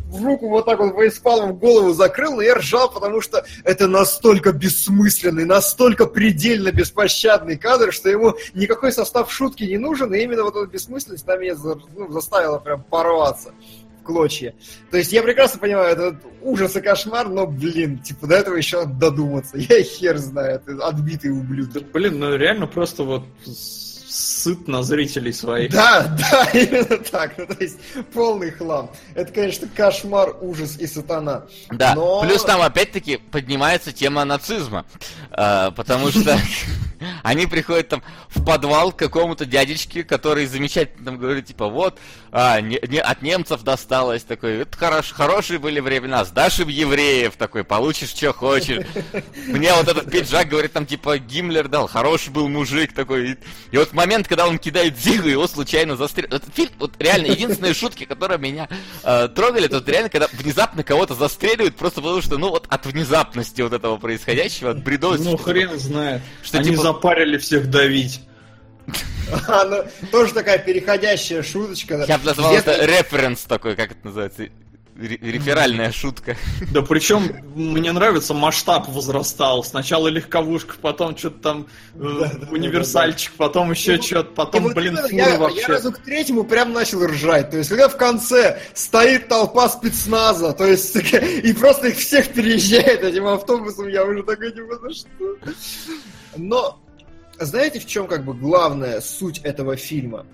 [0.10, 4.52] в руку вот так вот в голову закрыл, но я ржал, потому что это настолько
[4.52, 10.56] бессмысленный, настолько предельно беспощадный кадр, что ему никакой состав шутки не нужен, и именно вот
[10.56, 11.56] эта бессмысленность на меня
[11.96, 13.54] ну, заставила прям порваться
[14.08, 14.56] клочья.
[14.90, 18.80] То есть я прекрасно понимаю, это ужас и кошмар, но, блин, типа, до этого еще
[18.86, 19.58] надо додуматься.
[19.58, 21.84] Я хер знаю, это отбитый ублюдок.
[21.84, 23.24] Да, блин, ну реально просто вот
[24.18, 25.72] сыт на зрителей своих.
[25.72, 27.38] Да, да, именно так.
[27.38, 27.78] Ну, то есть
[28.14, 28.90] полный хлам.
[29.16, 31.46] Это, конечно, кошмар, ужас и сатана.
[31.70, 34.86] Да, Но- плюс там опять-таки поднимается тема нацизма,
[35.32, 36.38] А, потому что
[37.24, 42.00] они приходят там в подвал к какому-то дядечке, который замечательно там говорит, типа, вот,
[42.32, 47.36] а, не- не- от немцев досталось, такой, это хорош, хорошие были времена, сдашь им евреев,
[47.38, 48.86] такой, получишь, что хочешь.
[49.48, 53.32] Мне вот этот пиджак, говорит, там, типа, Гиммлер дал, хороший был мужик такой.
[53.32, 53.38] И,
[53.72, 56.36] и вот в момент, когда он кидает Зигу, его случайно застрелили.
[56.36, 58.70] Этот фильм, вот реально, единственные шутки, которые меня
[59.04, 62.86] э, трогали, это вот реально, когда внезапно кого-то застреливают, просто потому что, ну, вот от
[62.86, 65.26] внезапности вот этого происходящего, от бредовости.
[65.26, 66.22] Ну что, хрен знает.
[66.42, 68.22] Что, Они типа- запарили всех давить.
[69.48, 72.06] А, ну, тоже такая переходящая шуточка.
[72.08, 74.48] Я бы назвал это референс такой, как это называется,
[74.98, 76.36] реферальная шутка.
[76.72, 79.64] Да причем мне нравится масштаб возрастал.
[79.64, 82.00] Сначала легковушка, потом что-то там э,
[82.52, 85.66] универсальчик, потом еще что-то, И потом, блин, фуры я, я вообще.
[85.68, 87.52] разу к третьему прям начал ржать.
[87.52, 93.04] То есть, когда в конце стоит толпа спецназа, то есть, и просто их всех переезжает
[93.04, 95.38] этим автобусом, я уже такой, типа, ну что?
[96.36, 96.80] Но,
[97.40, 100.26] знаете, в чем как бы главная суть этого фильма?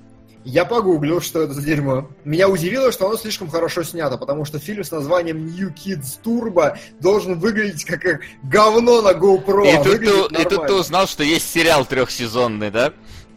[0.46, 2.10] Я погуглил, что это за дерьмо.
[2.26, 6.78] Меня удивило, что оно слишком хорошо снято, потому что фильм с названием New Kids Turbo
[7.00, 9.66] должен выглядеть как говно на GoPro.
[9.66, 12.94] И а тут, выглядит ты, и тут ты узнал, что есть сериал трехсезонный, да?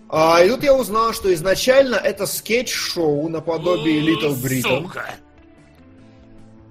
[0.09, 4.83] А, и тут я узнал, что изначально это скетч-шоу наподобие Little Britain.
[4.83, 5.15] Сука!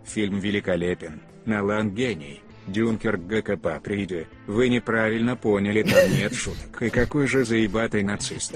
[0.05, 1.21] Фильм великолепен.
[1.45, 2.41] Нолан гений.
[2.67, 4.25] Дюнкерк ГКП приди.
[4.47, 6.81] Вы неправильно поняли, там нет шуток.
[6.81, 8.53] И какой же заебатый нацист.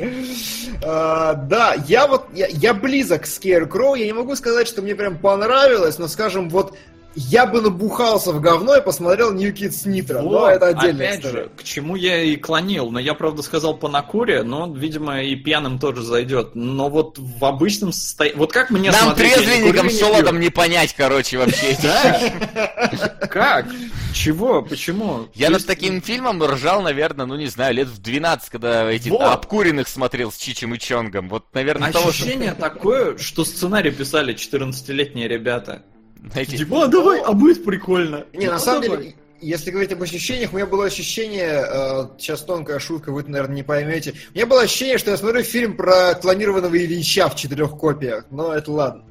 [0.84, 4.96] А, да, я вот, я, я близок к Scarecrow, я не могу сказать, что мне
[4.96, 6.78] прям понравилось, но, скажем, вот
[7.20, 11.20] я бы набухался в говно и посмотрел New Kids Nitro, но Вот, это отдельная опять
[11.20, 11.44] история.
[11.44, 12.92] же, к чему я и клонил.
[12.92, 16.56] Но я, правда, сказал по накуре, но, видимо, и пьяным тоже зайдет.
[16.56, 18.38] Но вот в обычном состоянии...
[18.38, 19.34] Вот как мне Нам смотреть?
[19.34, 21.78] Трезвенникам солодом не понять, короче, вообще.
[23.30, 23.68] Как?
[24.14, 24.62] Чего?
[24.62, 25.28] Почему?
[25.36, 29.22] Я над таким фильмом ржал, наверное, ну не знаю, лет в 12, когда Вот.
[29.22, 31.28] обкуренных смотрел с Чичем и Чонгом.
[31.30, 32.24] Вот, наверное, того, что...
[32.24, 35.84] Ощущение такое, что сценарий писали 14-летние ребята.
[36.32, 38.26] Знаете, Типа, а давай, а будет прикольно.
[38.34, 38.98] Не, на Ну, самом давай.
[39.00, 43.56] деле, если говорить об ощущениях, у меня было ощущение, э, сейчас тонкая шутка, вы, наверное,
[43.56, 44.14] не поймете.
[44.34, 48.54] У меня было ощущение, что я смотрю фильм про клонированного Ильича в четырех копиях, но
[48.54, 49.04] это ладно.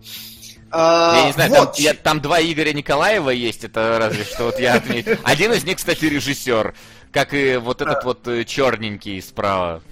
[0.70, 4.44] А, Я не знаю, вот, там, я- там два Игоря Николаева есть, это разве что
[4.44, 5.16] вот я отметил.
[5.24, 6.74] Один из них, кстати, режиссер,
[7.10, 9.82] как и вот этот вот э, черненький справа.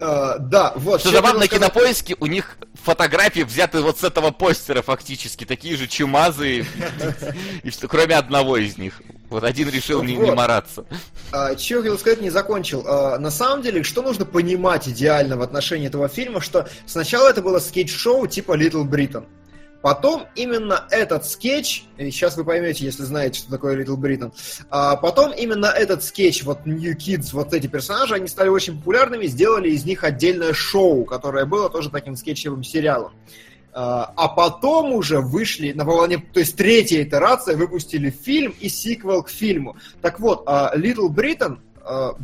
[0.00, 1.00] Э, да, вот.
[1.00, 1.72] Что забавно, на сказать.
[1.72, 5.86] кинопоиске у них фотографии взяты вот с этого постера фактически, такие же
[7.62, 9.00] и что кроме одного из них.
[9.28, 10.86] Вот один решил не, не мараться.
[11.32, 12.84] А, Чего я хотел сказать, не закончил.
[12.86, 17.42] А, На самом деле, что нужно понимать идеально в отношении этого фильма, что сначала это
[17.42, 19.26] было скетч-шоу типа Little Britain.
[19.80, 24.32] Потом именно этот скетч, сейчас вы поймете, если знаете, что такое Little Britain,
[24.70, 29.26] а потом именно этот скетч, вот New Kids, вот эти персонажи, они стали очень популярными,
[29.26, 33.12] сделали из них отдельное шоу, которое было тоже таким скетчевым сериалом.
[33.72, 39.22] А а потом уже вышли на волне, то есть третья итерация, выпустили фильм и сиквел
[39.22, 39.76] к фильму.
[40.02, 42.14] Так вот, а, Little Britain а,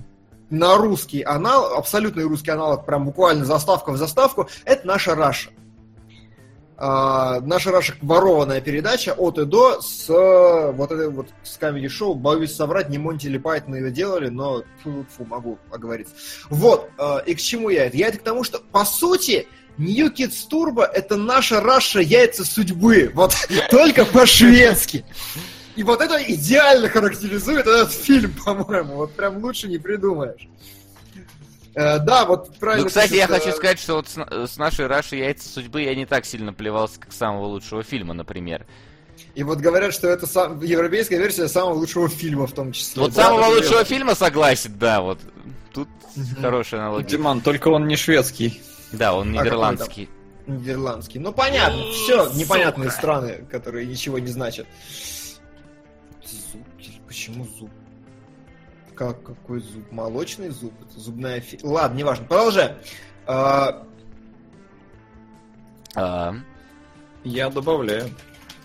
[0.51, 5.51] на русский аналог, абсолютный русский аналог, прям буквально заставка в заставку, это «Наша Раша».
[6.77, 11.89] А, «Наша Раша» ворованная передача от и до с э, вот этой вот с comedy
[11.89, 16.15] шоу боюсь соврать, не Монти ли Пайтон ее делали, но фу, фу, могу оговориться.
[16.51, 17.97] Вот, э, и к чему я это?
[17.97, 19.47] Я это к тому, что по сути
[19.79, 23.35] New Kids Turbo это наша Раша яйца судьбы, вот
[23.71, 25.05] только по-шведски.
[25.77, 28.97] И вот это идеально характеризует этот фильм, по-моему.
[28.97, 30.49] Вот прям лучше не придумаешь.
[31.75, 32.85] Э, да, вот правильно.
[32.85, 35.49] Ну, кстати, я пишет, хочу э, сказать, что вот с, на- с нашей Раши Яйца
[35.49, 38.67] судьбы я не так сильно плевался, как самого лучшего фильма, например.
[39.35, 43.03] И вот говорят, что это сам, европейская версия самого лучшего фильма в том числе.
[43.03, 43.85] Вот Да, самого лучшего верно.
[43.85, 45.19] фильма согласен, да, вот.
[45.73, 45.89] Тут
[46.41, 47.09] хорошая аналогия.
[47.09, 48.61] Диман, только он не шведский.
[48.93, 50.09] Да, он А нидерландский.
[50.47, 51.19] Нидерландский.
[51.19, 52.37] Ну понятно, все Сука.
[52.37, 54.67] непонятные страны, которые ничего не значат.
[56.53, 56.63] Зуб?
[57.09, 57.71] Почему зуб?
[58.97, 59.91] Как, какой зуб?
[59.91, 60.73] Молочный зуб?
[60.89, 61.59] Это зубная фи...
[61.63, 62.27] Ладно, неважно.
[62.27, 62.77] Продолжаем.
[63.27, 63.87] А,
[65.97, 66.35] А,
[67.25, 68.11] Я добавляю.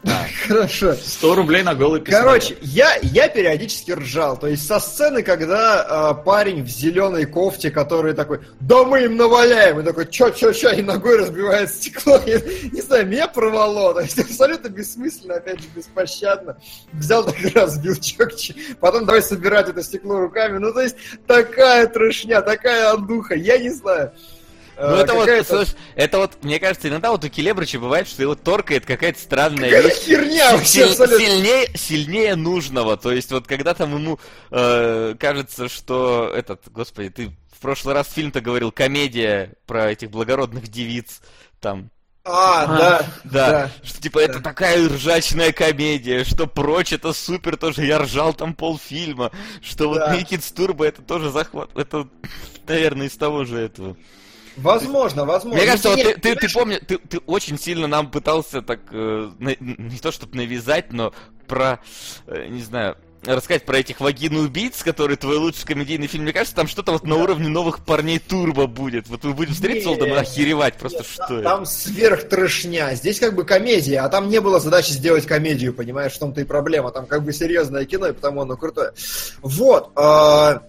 [0.48, 0.94] Хорошо.
[0.94, 2.24] 100 рублей на голый писатель.
[2.26, 4.38] Короче, я, я периодически ржал.
[4.38, 9.18] То есть со сцены, когда э, парень в зеленой кофте, который такой, да мы им
[9.18, 12.18] наваляем, и такой, чё, чё, чё, и ногой разбивает стекло.
[12.26, 13.94] И, не знаю, меня порвало.
[13.94, 16.58] То есть абсолютно бессмысленно, опять же, беспощадно.
[16.94, 18.56] Взял так разбил чёкче.
[18.80, 20.58] Потом давай собирать это стекло руками.
[20.60, 20.96] Ну, то есть
[21.28, 24.14] такая трешня, такая андуха, я не знаю.
[24.80, 28.36] Ну это вот, слушай, это вот, мне кажется, иногда вот у Келебрыча бывает, что его
[28.36, 29.98] торкает какая-то странная Какая вещь.
[30.06, 32.96] херня вообще Силь- сильнее, сильнее нужного.
[32.98, 34.20] То есть вот когда там ему
[34.52, 40.70] э, кажется, что этот, господи, ты в прошлый раз фильм-то говорил, комедия про этих благородных
[40.70, 41.20] девиц,
[41.60, 41.90] там,
[42.24, 43.72] А, да, да, да.
[43.84, 49.32] что типа это такая ржачная комедия, что прочь это супер тоже, я ржал там полфильма,
[49.62, 50.16] что вот Да.
[50.16, 52.08] Никит Турбо это тоже захват, это,
[52.66, 53.98] наверное, из того же этого.
[54.58, 55.58] Возможно, возможно.
[55.58, 59.30] Мне кажется, вот ты, ты, ты помнишь, ты, ты очень сильно нам пытался так, э,
[59.40, 61.14] на- не то чтобы навязать, но
[61.48, 61.80] про,
[62.28, 66.24] э, не знаю, рассказать про этих вагины-убийц, которые твой лучший комедийный фильм.
[66.24, 69.10] Мне кажется, там что-то вот на уровне новых парней Турбо будет.
[69.10, 71.44] Вот вы будете встретиться, Олдом, и охеревать просто, Нет, что там, это.
[71.44, 72.96] там сверхтрешня.
[72.96, 76.44] Здесь как бы комедия, а там не было задачи сделать комедию, понимаешь, в том-то и
[76.46, 76.92] проблема.
[76.92, 78.94] Там как бы серьезное кино, и потому оно крутое.
[79.42, 79.92] Вот.
[79.96, 80.64] а,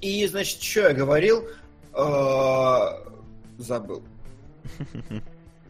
[0.00, 1.44] И, значит, что я говорил?
[2.00, 3.02] А,
[3.58, 4.02] Забыл.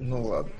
[0.02, 0.50] Ну ладно.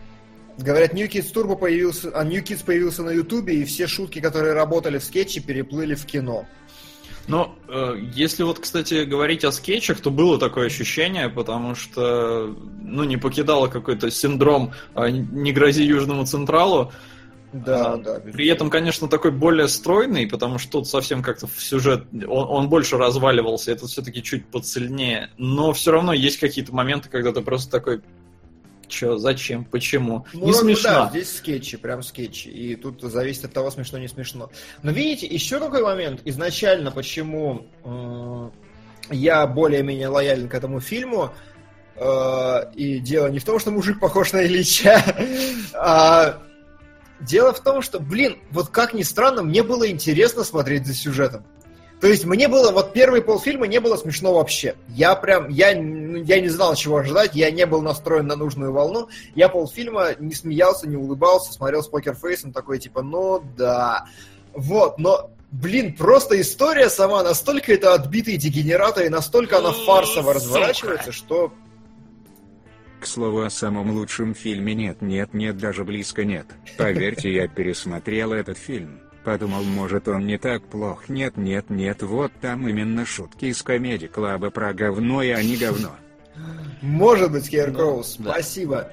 [0.58, 4.52] Говорят, New Kids Turbo появился, а New Kids появился на Ютубе, и все шутки, которые
[4.52, 6.44] работали в скетче, переплыли в кино.
[7.26, 13.04] Но э, если вот, кстати, говорить о скетчах, то было такое ощущение, потому что, ну,
[13.04, 16.92] не покидало какой-то синдром э, «не грози Южному Централу».
[17.52, 18.20] Да, А, да.
[18.20, 22.68] При этом, конечно, такой более стройный, потому что тут совсем как-то в сюжет, он, он
[22.68, 25.30] больше разваливался, это все-таки чуть поцельнее.
[25.36, 28.02] Но все равно есть какие-то моменты, когда ты просто такой,
[28.86, 30.26] че, зачем, почему?
[30.32, 30.90] Ну, не смешно.
[30.90, 32.48] Да, здесь скетчи, прям скетчи.
[32.48, 34.50] И тут зависит от того, смешно не смешно.
[34.82, 36.20] Но видите, еще какой момент.
[36.24, 38.50] Изначально, почему э,
[39.10, 41.32] я более-менее лоялен к этому фильму,
[41.96, 45.02] э, и дело не в том, что мужик похож на Ильича,
[45.74, 46.42] а
[47.20, 51.44] дело в том, что, блин, вот как ни странно, мне было интересно смотреть за сюжетом.
[52.00, 54.74] То есть мне было, вот первые полфильма не было смешно вообще.
[54.88, 58.72] Я прям, я, ну, я не знал, чего ожидать, я не был настроен на нужную
[58.72, 59.08] волну.
[59.34, 64.06] Я полфильма не смеялся, не улыбался, смотрел с покерфейсом, такой типа, ну да.
[64.54, 71.12] Вот, но, блин, просто история сама настолько это отбитые дегенераты, и настолько она фарсово разворачивается,
[71.12, 71.52] что
[73.00, 76.46] К слову, о самом лучшем фильме нет, нет, нет, даже близко нет.
[76.76, 79.00] Поверьте, я пересмотрел этот фильм.
[79.24, 81.08] Подумал, может он не так плох.
[81.08, 85.96] Нет, нет, нет, вот там именно шутки из комедии Клаба про говно, и они говно.
[86.82, 88.32] может быть, Кейркроуз, Да.
[88.32, 88.92] спасибо.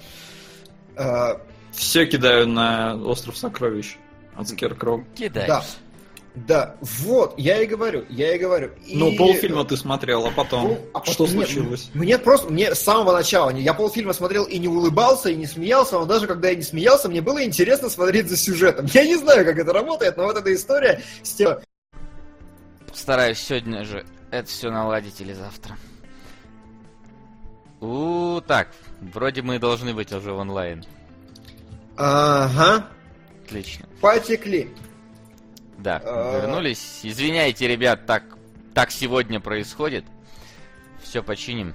[0.95, 3.97] А, Все кидаю на остров сокровищ
[4.35, 5.05] от Скеркроу.
[5.15, 5.47] Кидай.
[5.47, 5.63] да,
[6.45, 8.71] да, вот, я и говорю, я и говорю.
[8.87, 11.89] Ну, И- полфильма ты смотрел, а потом Ну, а что нет, случилось?
[11.93, 15.47] Мне просто, мне с самого начала, не- я полфильма смотрел и не улыбался, и не
[15.47, 18.85] смеялся, но даже когда я не смеялся, мне было интересно смотреть за сюжетом.
[18.93, 21.57] Я не знаю, как это работает, но вот эта история с тем...
[22.93, 25.77] Стараюсь сегодня же это все наладить или завтра.
[27.79, 28.69] У, так,
[29.01, 30.83] вроде мы должны быть уже в онлайн.
[31.95, 32.87] Ага,
[33.45, 33.87] Отлично.
[34.01, 34.69] потекли.
[35.77, 36.39] Да, А.
[36.41, 36.99] вернулись.
[37.03, 38.23] Извиняйте, ребят, так,
[38.73, 40.03] так сегодня происходит.
[41.03, 41.73] Все починим.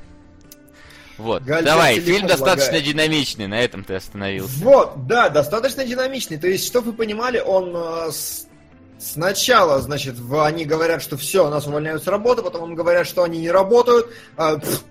[1.18, 2.84] Вот, Гальцев давай, фильм достаточно лагает.
[2.84, 4.64] динамичный, на этом ты остановился.
[4.64, 6.38] Вот, да, достаточно динамичный.
[6.38, 8.46] То есть, чтобы вы понимали, он э, с-
[8.98, 13.22] сначала, значит, в- они говорят, что все, нас увольняют с работы, потом им говорят, что
[13.22, 14.08] они не работают.
[14.36, 14.82] А, пф,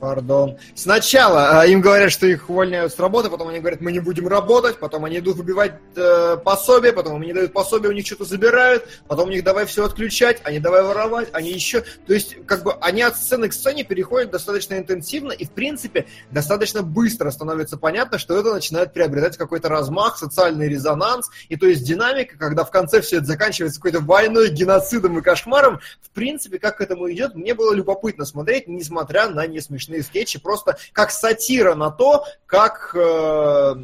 [0.00, 0.56] Пардон.
[0.74, 4.26] Сначала э, им говорят, что их увольняют с работы, потом они говорят, мы не будем
[4.26, 8.24] работать, потом они идут выбивать э, пособие, потом им не дают пособие, у них что-то
[8.24, 11.82] забирают, потом у них давай все отключать, они давай воровать, они еще...
[12.06, 16.06] То есть, как бы, они от сцены к сцене переходят достаточно интенсивно, и, в принципе,
[16.30, 21.84] достаточно быстро становится понятно, что это начинает приобретать какой-то размах, социальный резонанс, и то есть
[21.84, 26.78] динамика, когда в конце все это заканчивается какой-то войной, геноцидом и кошмаром, в принципе, как
[26.78, 31.90] к этому идет, мне было любопытно смотреть, несмотря на несмешные скетчи, просто как сатира на
[31.90, 33.74] то, как, э,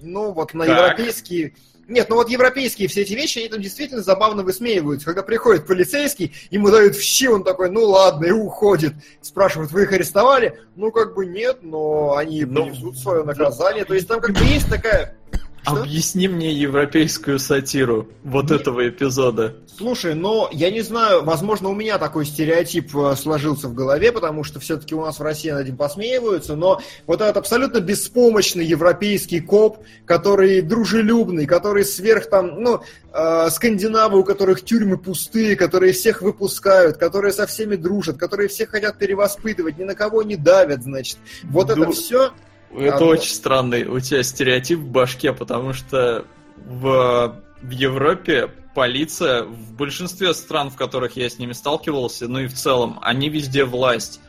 [0.00, 0.78] ну, вот на Как?
[0.98, 1.54] европейские...
[1.86, 5.04] Нет, ну вот европейские все эти вещи, они там действительно забавно высмеиваются.
[5.06, 8.94] Когда приходит полицейский, ему дают в щи, он такой, ну ладно, и уходит.
[9.20, 10.58] Спрашивают, вы их арестовали?
[10.76, 13.84] Ну, как бы нет, но они Ну, понесут свое наказание.
[13.84, 15.18] То есть там как бы есть такая
[15.64, 15.80] Что?
[15.80, 19.56] Объясни мне европейскую сатиру вот этого эпизода.
[19.76, 24.44] Слушай, но я не знаю, возможно, у меня такой стереотип э, сложился в голове, потому
[24.44, 29.40] что все-таки у нас в России над этим посмеиваются, но вот этот абсолютно беспомощный европейский
[29.40, 32.82] коп, который дружелюбный, который сверх там, ну,
[33.14, 38.68] э, скандинавы, у которых тюрьмы пустые, которые всех выпускают, которые со всеми дружат, которые всех
[38.68, 41.16] хотят перевоспитывать, ни на кого не давят, значит.
[41.44, 42.32] Вот это Ну, все...
[42.76, 43.08] Это Одно.
[43.08, 46.24] очень странный у тебя стереотип в башке, потому что
[46.56, 52.46] в, в Европе полиция в большинстве стран, в которых я с ними сталкивался, ну и
[52.46, 54.20] в целом, они везде власть.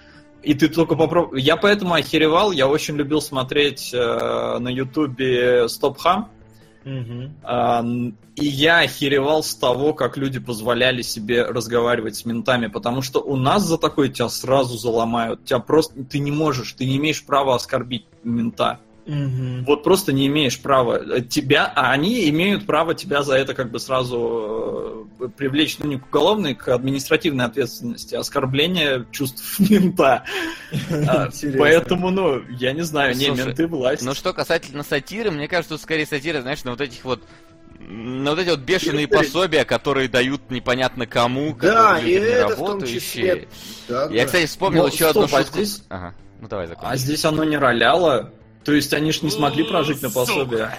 [0.43, 1.41] И ты только попробуй.
[1.41, 6.29] Я поэтому охеревал, я очень любил смотреть э, на Ютубе Стоп Хам.
[7.41, 13.01] А, н- И я охеревал с того, как люди позволяли себе разговаривать с ментами, потому
[13.01, 15.45] что у нас за такое тебя сразу заломают.
[15.45, 18.79] Тебя просто ты не можешь, ты не имеешь права оскорбить мента.
[19.07, 21.21] Вот просто не имеешь права.
[21.21, 25.99] Тебя, а они имеют право тебя за это как бы сразу э, привлечь, ну не
[25.99, 30.23] к уголовной, к административной ответственности, оскорбление чувств мента.
[31.07, 31.29] А.
[31.59, 34.01] Поэтому, ну, я не знаю, не, менты власть.
[34.01, 37.21] Но что касательно сатиры, мне кажется, тут скорее сатира, знаешь, на вот этих вот
[37.87, 42.57] на вот эти вот бешеные пособия, которые дают непонятно кому, Да, которые и это в
[42.57, 42.99] том работающие.
[42.99, 43.47] числе.
[43.87, 44.25] Да, Я, да.
[44.25, 45.57] кстати, вспомнил Ну, еще стоп, одну а шутку.
[45.57, 46.15] здесь- Ага.
[46.41, 46.89] Ну давай закончим.
[46.91, 48.31] А здесь оно не роляло.
[48.63, 50.69] То есть они ж не смогли прожить на пособие.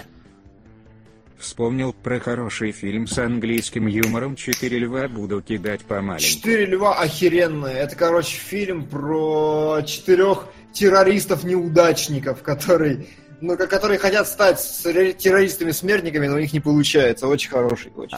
[1.39, 6.19] Вспомнил про хороший фильм с английским юмором «Четыре льва буду кидать по маленькому».
[6.19, 7.75] Четыре льва охеренные.
[7.77, 13.05] Это, короче, фильм про четырех террористов-неудачников, которые,
[13.39, 17.27] ну, ко- которые хотят стать террористами-смертниками, но у них не получается.
[17.27, 18.17] Очень хороший, очень.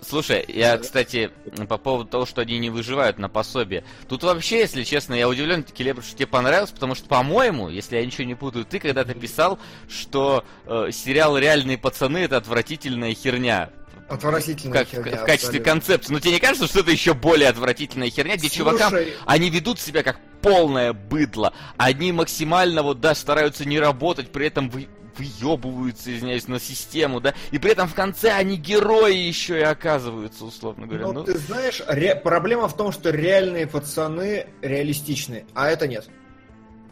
[0.00, 1.30] Слушай, я, кстати,
[1.68, 3.84] по поводу того, что они не выживают на пособие.
[4.08, 8.06] Тут вообще, если честно, я удивлен, Келебр, что тебе понравилось, потому что, по-моему, если я
[8.06, 13.70] ничего не путаю, ты когда-то писал, что э, сериал «Реальные пацаны»— это отвратительная херня.
[14.08, 15.72] Отвратительная Как, херня, в качестве абсолютно.
[15.72, 16.12] концепции.
[16.12, 19.78] Но тебе не кажется, что это еще более отвратительная херня, где чувакам Слушай, они ведут
[19.80, 21.52] себя как полное быдло.
[21.76, 27.34] Они максимально вот, да, стараются не работать, при этом вы выебываются, извиняюсь, на систему, да,
[27.50, 31.06] и при этом в конце они герои еще и оказываются, условно говоря.
[31.06, 36.08] Ну, Ну, ты знаешь, ре- проблема в том, что реальные пацаны реалистичны, а это нет.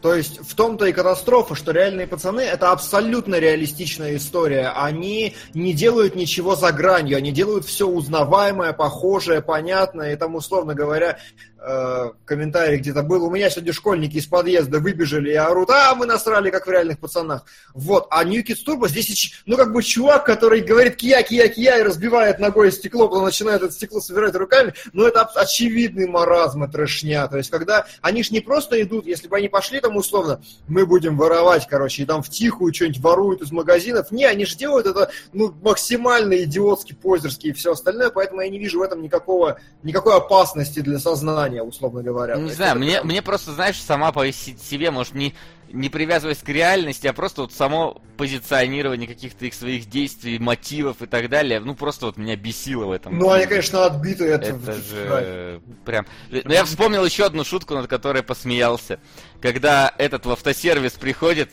[0.01, 4.71] То есть в том-то и катастрофа, что реальные пацаны это абсолютно реалистичная история.
[4.75, 10.13] Они не делают ничего за гранью, они делают все узнаваемое, похожее, понятное.
[10.13, 11.17] И там, условно говоря,
[11.59, 16.05] э, комментарий где-то был, у меня сегодня школьники из подъезда выбежали и орут, а мы
[16.05, 17.43] насрали, как в реальных пацанах.
[17.73, 21.79] Вот, а New Kids Turbo здесь, ну, как бы чувак, который говорит кия, кия, кия
[21.79, 26.71] и разбивает ногой стекло, потом начинает это стекло собирать руками, ну, это очевидный маразм и
[26.71, 27.27] трешня.
[27.27, 30.85] То есть, когда они ж не просто идут, если бы они пошли там условно, мы
[30.85, 35.09] будем воровать, короче, и там втихую что-нибудь воруют из магазинов, не, они же делают это,
[35.33, 40.15] ну, максимально идиотски, позерски и все остальное, поэтому я не вижу в этом никакого, никакой
[40.15, 42.35] опасности для сознания, условно говоря.
[42.35, 45.33] То не знаю, это мне, мне просто, знаешь, сама по себе, может, не,
[45.71, 51.05] не привязываясь к реальности, а просто вот само позиционирование каких-то их своих действий, мотивов и
[51.05, 53.17] так далее, ну, просто вот меня бесило в этом.
[53.17, 54.25] Ну, они, конечно, отбиты.
[54.25, 56.05] Это, Это же прям...
[56.29, 58.99] Ну, я вспомнил еще одну шутку, над которой посмеялся.
[59.41, 61.51] Когда этот в автосервис приходит,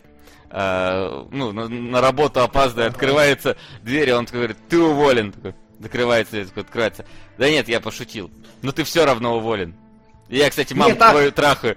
[0.51, 5.33] э, ну, на, на работу опаздывает, открывается дверь, и он такой говорит, ты уволен.
[5.33, 7.05] Такой, закрывается, такой, открывается.
[7.39, 8.31] Да нет, я пошутил.
[8.63, 9.77] Но ты все равно уволен.
[10.29, 11.77] Я, кстати, маму Нет, так- твою трахаю.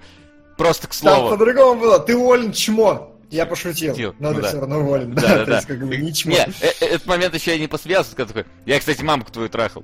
[0.57, 1.29] Просто к Там слову.
[1.29, 1.99] по-другому было.
[1.99, 3.13] Ты уволен, чмо.
[3.29, 3.91] Я пошутил.
[3.93, 4.47] Шутил, Но ну да.
[4.47, 5.13] все равно уволен.
[5.13, 5.55] Да, Да, да, то да.
[5.57, 6.31] есть, как бы, не чмо.
[6.31, 9.49] Не, э- э- этот момент еще я не посмеялся, когда такой, я, кстати, мамку твою
[9.49, 9.83] трахал.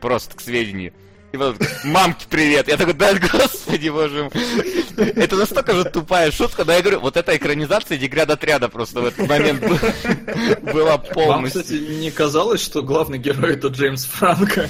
[0.00, 0.92] Просто к сведению.
[1.32, 2.68] И потом такой, мамке привет.
[2.68, 5.10] Я такой, да, господи, боже мой.
[5.16, 9.06] Это настолько же тупая шутка, но я говорю, вот эта экранизация деград отряда просто в
[9.06, 11.62] этот момент был- была Вам, полностью.
[11.62, 14.68] кстати, не казалось, что главный герой это Джеймс Франко?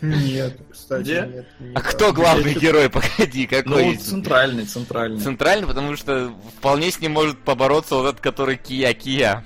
[0.00, 0.56] Нет,
[0.92, 1.20] кстати, Где?
[1.34, 1.46] нет.
[1.60, 1.84] не А так.
[1.90, 3.96] кто главный герой, погоди, Ну, какой?
[3.96, 5.20] центральный, центральный.
[5.20, 9.42] Центральный, потому что вполне с ним может побороться вот этот, который Кия-Кия.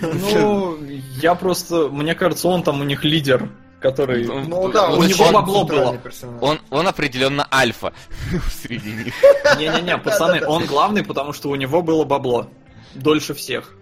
[0.00, 0.78] Ну,
[1.20, 3.48] я просто, мне кажется, он там у них лидер,
[3.80, 4.28] который...
[4.28, 5.96] Он- Ну да, у него бабло было.
[5.96, 6.42] персонаж.
[6.42, 7.92] Он, он определенно альфа
[8.62, 9.14] среди них.
[9.58, 12.48] Не-не-не, пацаны, он главный, потому что у него было бабло.
[12.94, 13.74] Дольше всех.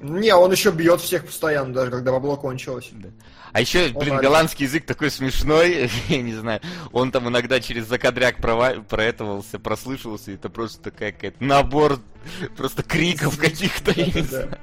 [0.00, 2.90] Не, он еще бьет всех постоянно, даже когда бабло кончилось.
[3.54, 6.60] А еще, блин, голландский язык такой смешной, я не знаю.
[6.90, 12.00] Он там иногда через закадряк проэтовался, прослышивался, и это просто такая какая-то набор
[12.56, 14.58] просто криков каких-то.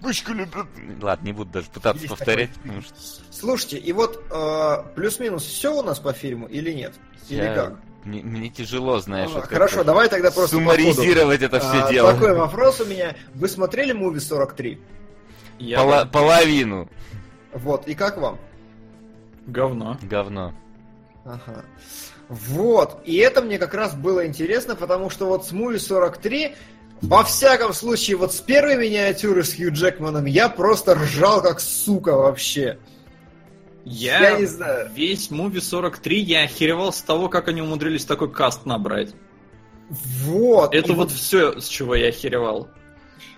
[0.00, 0.66] Мышку любят.
[1.00, 2.62] Ладно, не буду даже пытаться Есть повторять, такой.
[2.62, 2.94] потому что
[3.30, 6.94] Слушайте, и вот э, плюс-минус все у нас по фильму или нет?
[7.28, 7.74] Или я как?
[8.04, 9.30] Мне, мне тяжело, знаешь.
[9.30, 10.62] А, вот Хорошо, как-то давай тогда просто по.
[10.62, 12.12] Суммаризировать это все А, дело.
[12.14, 13.14] Такой вопрос у меня.
[13.34, 14.80] Вы смотрели муви 43?
[15.58, 16.88] Я Пола- половину.
[17.54, 18.38] Вот, и как вам?
[19.46, 19.98] говно.
[20.02, 20.54] Говно.
[21.24, 21.64] Ага.
[22.28, 26.54] Вот, и это мне как раз было интересно, потому что вот с Муви 43,
[27.02, 32.14] во всяком случае, вот с первой миниатюры с Хью Джекманом я просто ржал как сука
[32.14, 32.78] вообще.
[33.84, 34.90] Я, Я не знаю.
[34.94, 39.14] весь муви 43 я охеревал с того, как они умудрились такой каст набрать.
[39.88, 40.74] Вот.
[40.74, 42.68] Это и вот все, с чего я охеревал.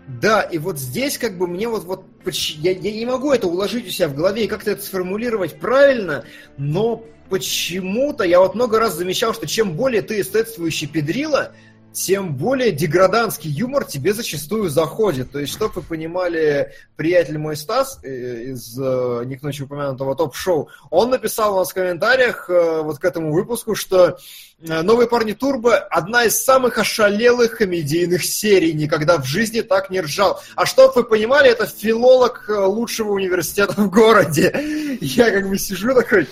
[0.09, 3.87] Да, и вот здесь как бы мне вот, вот я, я не могу это уложить
[3.87, 6.25] у себя в голове и как-то это сформулировать правильно,
[6.57, 11.53] но почему-то я вот много раз замечал, что чем более ты эстетствующий педрила,
[11.93, 15.31] тем более деграданский юмор тебе зачастую заходит.
[15.31, 20.17] То есть, чтобы вы понимали, приятель мой Стас э, из э, не к ночи упомянутого
[20.17, 24.19] топ-шоу, он написал у нас в комментариях э, вот к этому выпуску, что
[24.59, 30.41] «Новые парни Турбо»— одна из самых ошалелых комедийных серий, никогда в жизни так не ржал.
[30.55, 34.99] А чтобы вы понимали, это филолог лучшего университета в городе.
[35.01, 36.29] Я как бы сижу такой...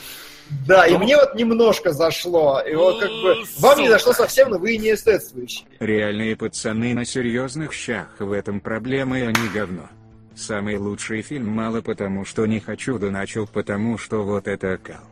[0.66, 2.60] Да, и мне вот немножко зашло.
[2.60, 5.66] И вот как бы вам не зашло совсем, но вы и не эстетствующие.
[5.78, 9.88] Реальные пацаны на серьезных щах, в этом проблема и они говно.
[10.34, 15.04] Самый лучший фильм мало потому, что не хочу, да начал потому, что вот это кал.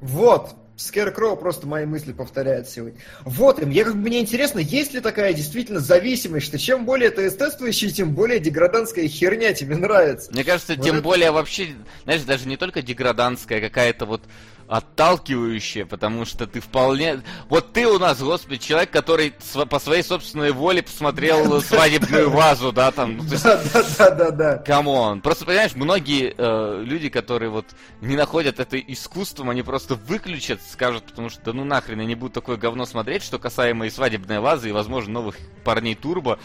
[0.00, 3.00] Вот, Scarecrow просто мои мысли повторяет сегодня.
[3.24, 7.10] Вот, и мне как бы мне интересно, есть ли такая действительно зависимость, что чем более
[7.10, 10.30] ты эстетствующий, тем более деграданская херня тебе нравится.
[10.30, 11.70] Мне кажется, Вот тем это- более вообще,
[12.04, 14.22] знаешь, даже не только деграданская, какая-то вот
[14.68, 17.22] отталкивающая, потому что ты вполне...
[17.48, 19.34] Вот ты у нас, господи, человек, который
[19.68, 23.62] по своей собственной воле посмотрел свадебную вазу, да, там, ну, Да,
[23.98, 24.58] да, да, да.
[24.58, 25.22] Come on.
[25.22, 27.66] Просто, понимаешь, многие э, люди, которые вот
[28.00, 32.14] не находят это искусством, они просто выключат, скажут, потому что, да ну нахрен, я не
[32.14, 36.38] буду такое говно смотреть, что касаемо и свадебной вазы, и, возможно, новых парней Турбо.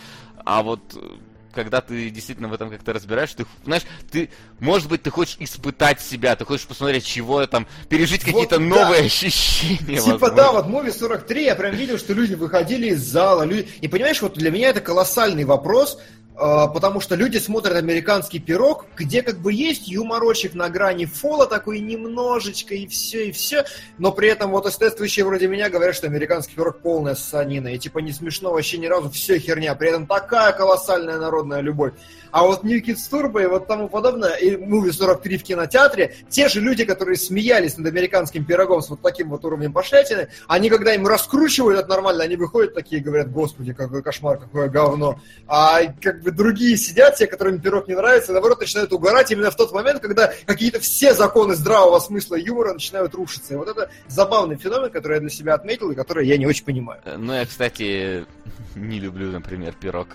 [0.46, 1.18] А вот э,
[1.54, 6.02] когда ты действительно в этом как-то разбираешь, ты, знаешь, ты, может быть, ты хочешь испытать
[6.02, 8.64] себя, ты хочешь посмотреть, чего там, пережить Вот какие-то да.
[8.64, 9.98] новые ощущения.
[9.98, 10.36] Типа возможно.
[10.36, 13.44] да, вот Movie 43 я прям видел, что люди выходили из зала.
[13.44, 13.68] Люди...
[13.82, 16.00] И понимаешь, вот для меня это колоссальный вопрос,
[16.36, 21.80] потому что люди смотрят американский пирог, где как бы есть юморочек на грани фола такой
[21.80, 23.66] немножечко и все, и все,
[23.98, 28.00] но при этом вот эстетствующие вроде меня говорят, что американский пирог полная ссанина, и типа
[28.00, 31.94] не смешно вообще ни разу, все херня, при этом такая колоссальная народная любовь.
[32.32, 36.50] А вот New Kids Turbo и вот тому подобное, и Movie 43 в кинотеатре, те
[36.50, 40.96] же люди, которые смеялись над американским пирогом с вот таким вот уровнем пошлятины, они когда
[40.96, 45.20] им раскручивают это нормально, они выходят такие и говорят, господи, какой кошмар, какое говно.
[45.48, 49.52] А как бы другие сидят, те, которым пирог не нравится, и наоборот начинают угорать именно
[49.52, 53.54] в тот момент, когда какие-то все законы здравого смысла и юмора начинают рушиться.
[53.54, 56.66] И вот это забавный феномен, который я для себя отметил и который я не очень
[56.66, 57.02] понимаю.
[57.06, 58.26] Э, Ну, я, кстати,
[58.76, 60.08] не люблю, например, пирог.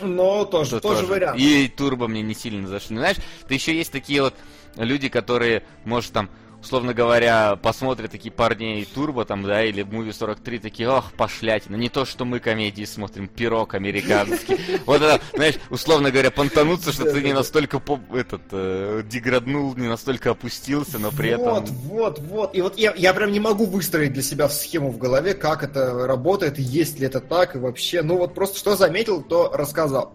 [0.00, 1.38] Но тоже, Что тоже, вариант.
[1.38, 2.94] И турбо мне не сильно зашли.
[2.94, 4.34] Ну, знаешь, ты еще есть такие вот
[4.76, 6.28] люди, которые, может, там,
[6.64, 11.76] условно говоря, посмотрят такие парней турбо там, да, или муви 43, такие, ох, пошлятина.
[11.76, 14.58] Не то, что мы комедии смотрим, пирог американский.
[14.86, 17.80] Вот это, знаешь, условно говоря, понтануться, что ты не настолько
[18.12, 21.76] этот э, деграднул, не настолько опустился, но при вот, этом.
[21.76, 22.54] вот, вот.
[22.54, 26.06] И вот я, я прям не могу выстроить для себя схему в голове, как это
[26.06, 28.02] работает, есть ли это так и вообще.
[28.02, 30.14] Ну вот просто что заметил, то рассказал.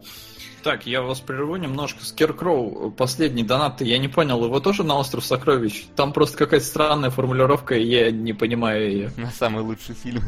[0.64, 2.04] Так, я вас прерву немножко.
[2.04, 5.86] Скеркроу, последний донат, я не понял, его тоже на остров сокровищ?
[5.96, 9.12] Там просто какая-то странная формулировка, и я не понимаю ее.
[9.18, 10.22] На самый лучший фильм.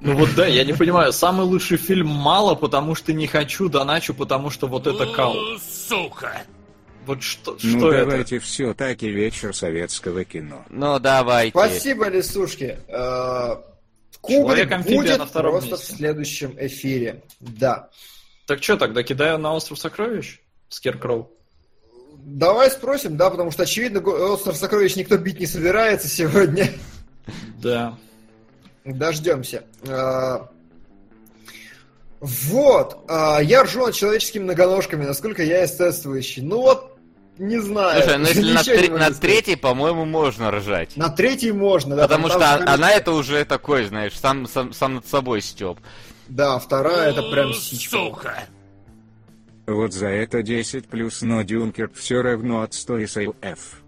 [0.00, 1.12] Ну вот да, я не понимаю.
[1.12, 5.36] Самый лучший фильм мало, потому что не хочу, доначу, потому что вот это кал.
[5.88, 6.42] Сука!
[7.06, 8.06] Вот что, Ну что это?
[8.06, 10.64] давайте все таки вечер советского кино.
[10.70, 11.50] Ну, давайте.
[11.50, 12.78] Спасибо, Лисушки.
[12.88, 13.56] Э,
[14.22, 15.92] Кубрик на будет втором просто месте.
[15.92, 17.22] в следующем эфире.
[17.40, 17.90] Да.
[18.46, 20.40] Так что, тогда кидаю на остров сокровищ?
[20.68, 21.30] Скеркроу.
[22.16, 26.70] Давай спросим, да, потому что, очевидно, остров сокровищ никто бить не собирается сегодня.
[27.62, 27.96] Да.
[28.84, 29.64] Дождемся.
[29.88, 30.48] А,
[32.20, 33.04] Вот.
[33.08, 36.42] а, Я ржу над человеческими многоножками, насколько я эстетствующий.
[36.42, 36.96] Ну вот,
[37.38, 38.02] не знаю.
[38.02, 38.42] Слушай, ну если
[38.76, 40.96] на, могу на третьей, по-моему, можно ржать.
[40.96, 42.02] На третий можно, да.
[42.02, 45.42] Потому там- что там, а- она это уже такой, знаешь, сам, сам, сам над собой
[45.42, 45.78] степ.
[46.34, 47.96] Да, вторая это прям сичка.
[47.96, 48.34] Сука!
[49.68, 53.04] Вот за это 10 плюс, но Дюнкерк все равно отстой
[53.40, 53.80] F.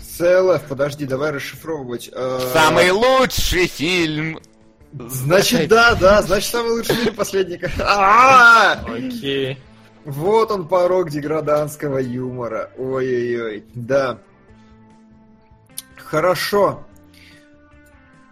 [0.00, 2.08] CLF, подожди, давай расшифровывать.
[2.10, 4.40] Э, Самый лучший фильм.
[4.94, 7.70] Значит, да, да, значит, самый лучший фильм последника.
[8.88, 9.58] Окей.
[10.06, 12.70] Вот он порог деграданского юмора.
[12.78, 14.18] Ой-ой-ой, да.
[15.98, 16.86] Хорошо.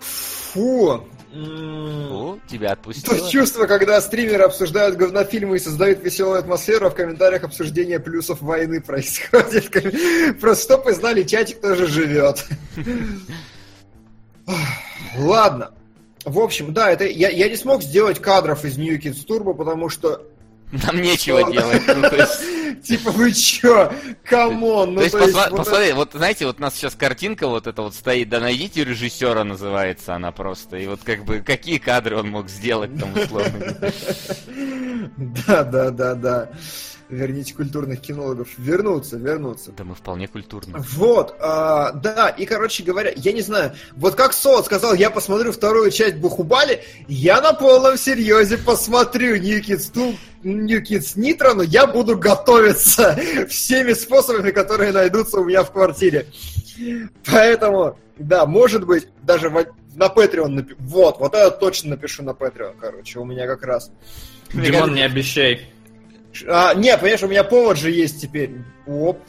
[0.01, 1.05] Фу.
[1.37, 3.19] О, тебя отпустило.
[3.19, 8.41] То чувство, когда стримеры обсуждают говнофильмы и создают веселую атмосферу, а в комментариях обсуждение плюсов
[8.41, 9.71] войны происходит.
[10.41, 12.45] Просто чтоб вы знали, чатик тоже живет.
[15.17, 15.73] Ладно.
[16.25, 19.89] В общем, да, это я, я не смог сделать кадров из New Kids Turbo, потому
[19.89, 20.27] что
[20.73, 21.53] Нам нечего Что?
[21.53, 21.83] делать.
[21.87, 22.11] Ну,
[22.83, 23.93] Типа, вы чё?
[24.25, 27.81] Come on, ну То есть, посмотри, вот знаете, вот у нас сейчас картинка вот эта
[27.83, 30.77] вот стоит, да найдите режиссера называется она просто.
[30.77, 33.75] И вот как бы какие кадры он мог сделать там условно.
[35.17, 36.51] Да, да, да, да.
[37.11, 38.49] Верните культурных кинологов.
[38.57, 39.73] Вернуться, вернуться.
[39.73, 40.79] Да мы вполне культурно.
[40.93, 45.53] Вот, а, да, и, короче говоря, я не знаю, вот как Солод сказал, я посмотрю
[45.53, 50.05] вторую часть Бухубали, я на полном серьезе посмотрю New Kids 2,
[50.45, 53.19] New Kids Nitro, но я буду готовиться
[53.51, 56.27] всеми способами, которые найдутся у меня в квартире.
[57.31, 62.31] Поэтому, да, может быть, даже в- на Patreon напи- Вот, вот это точно напишу на
[62.31, 63.91] Patreon, короче, у меня как раз.
[64.53, 65.71] Димон, не обещай.
[66.49, 68.51] А, не, понимаешь, у меня повод же есть теперь.
[68.87, 69.21] Оп,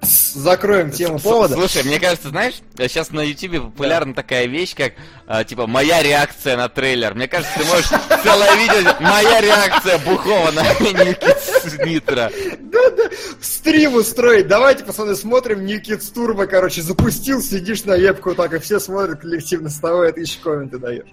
[0.00, 1.54] закроем тему повода.
[1.54, 4.94] Слушай, мне кажется, знаешь, сейчас на Ютубе популярна такая вещь, как
[5.26, 7.14] а, типа моя реакция на трейлер.
[7.14, 7.88] Мне кажется, ты можешь
[8.22, 12.32] целое видео моя реакция Бухова на New Kids Nitro.
[12.60, 13.02] Да-да,
[13.40, 14.46] стрим устроить.
[14.46, 19.68] Давайте, пацаны, смотрим Kids Turbo, короче, запустил, сидишь на вебку так, и все смотрят коллективно
[19.68, 21.08] с тобой, а ты еще комменты даешь.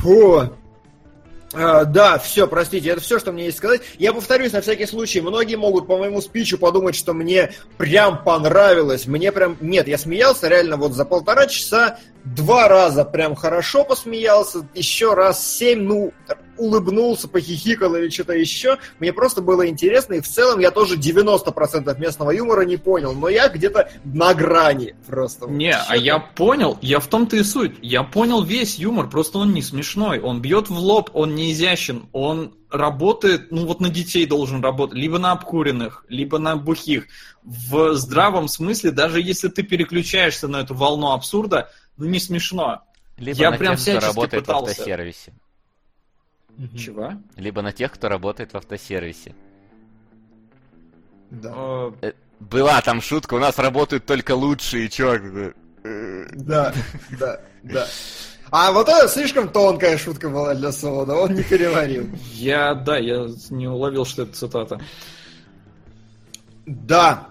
[0.00, 0.56] Фу.
[1.54, 3.80] А, да, все, простите, это все, что мне есть сказать.
[3.98, 9.06] Я повторюсь на всякий случай, многие могут по моему спичу подумать, что мне прям понравилось.
[9.06, 9.56] Мне прям...
[9.60, 15.46] Нет, я смеялся реально вот за полтора часа два раза прям хорошо посмеялся, еще раз
[15.46, 16.12] семь, ну,
[16.58, 18.78] улыбнулся, похихикал или что-то еще.
[18.98, 23.28] Мне просто было интересно, и в целом я тоже 90% местного юмора не понял, но
[23.28, 25.46] я где-то на грани просто.
[25.46, 27.76] Не, а я понял, я в том-то и суть.
[27.82, 30.20] Я понял весь юмор, просто он не смешной.
[30.20, 34.96] Он бьет в лоб, он не изящен, он работает, ну вот на детей должен работать,
[34.96, 37.06] либо на обкуренных, либо на бухих.
[37.42, 42.82] В здравом смысле, даже если ты переключаешься на эту волну абсурда, ну не смешно.
[43.16, 44.66] Либо Я на прям тех, кто работает пытался.
[44.66, 45.32] в автосервисе.
[46.58, 46.76] Мгм.
[46.76, 47.12] Чего?
[47.36, 49.34] Либо на тех, кто работает в автосервисе.
[51.30, 51.52] Да.
[51.54, 55.22] Э, Э, Была там шутка, у нас работают только лучшие, чувак.
[56.34, 56.72] Да,
[57.18, 57.86] да, да.
[58.50, 62.06] А вот это слишком тонкая шутка была для Солода, он не переварил.
[62.32, 64.80] Я, да, я не уловил, что это цитата.
[66.66, 67.28] Да.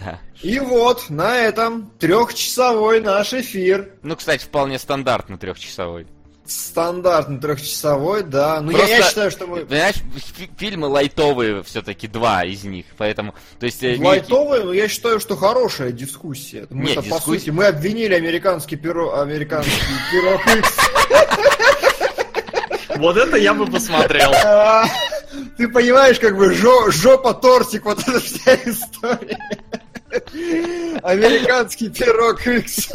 [0.00, 0.18] Да.
[0.42, 3.92] И вот на этом трехчасовой наш эфир.
[4.02, 6.06] Ну, кстати, вполне стандартно трехчасовой.
[6.48, 8.60] Стандартный трехчасовой, да.
[8.62, 9.66] Ну, я, Просто, я считаю, что мы...
[9.66, 9.96] Понимаешь,
[10.36, 13.82] фи- фильмы лайтовые все-таки два из них, поэтому, то есть...
[13.82, 16.66] э, Лайтовые, но я считаю, что хорошая дискуссия.
[16.70, 19.72] Мы Нет, по дискуссия- сути, мы обвинили американский перо, американский
[20.12, 20.76] пирог Икс.
[22.96, 24.32] Вот это я бы посмотрел.
[25.58, 29.38] Ты понимаешь, как бы жо- жопа тортик, вот эта вся история.
[31.02, 32.88] Американский пирог Икс.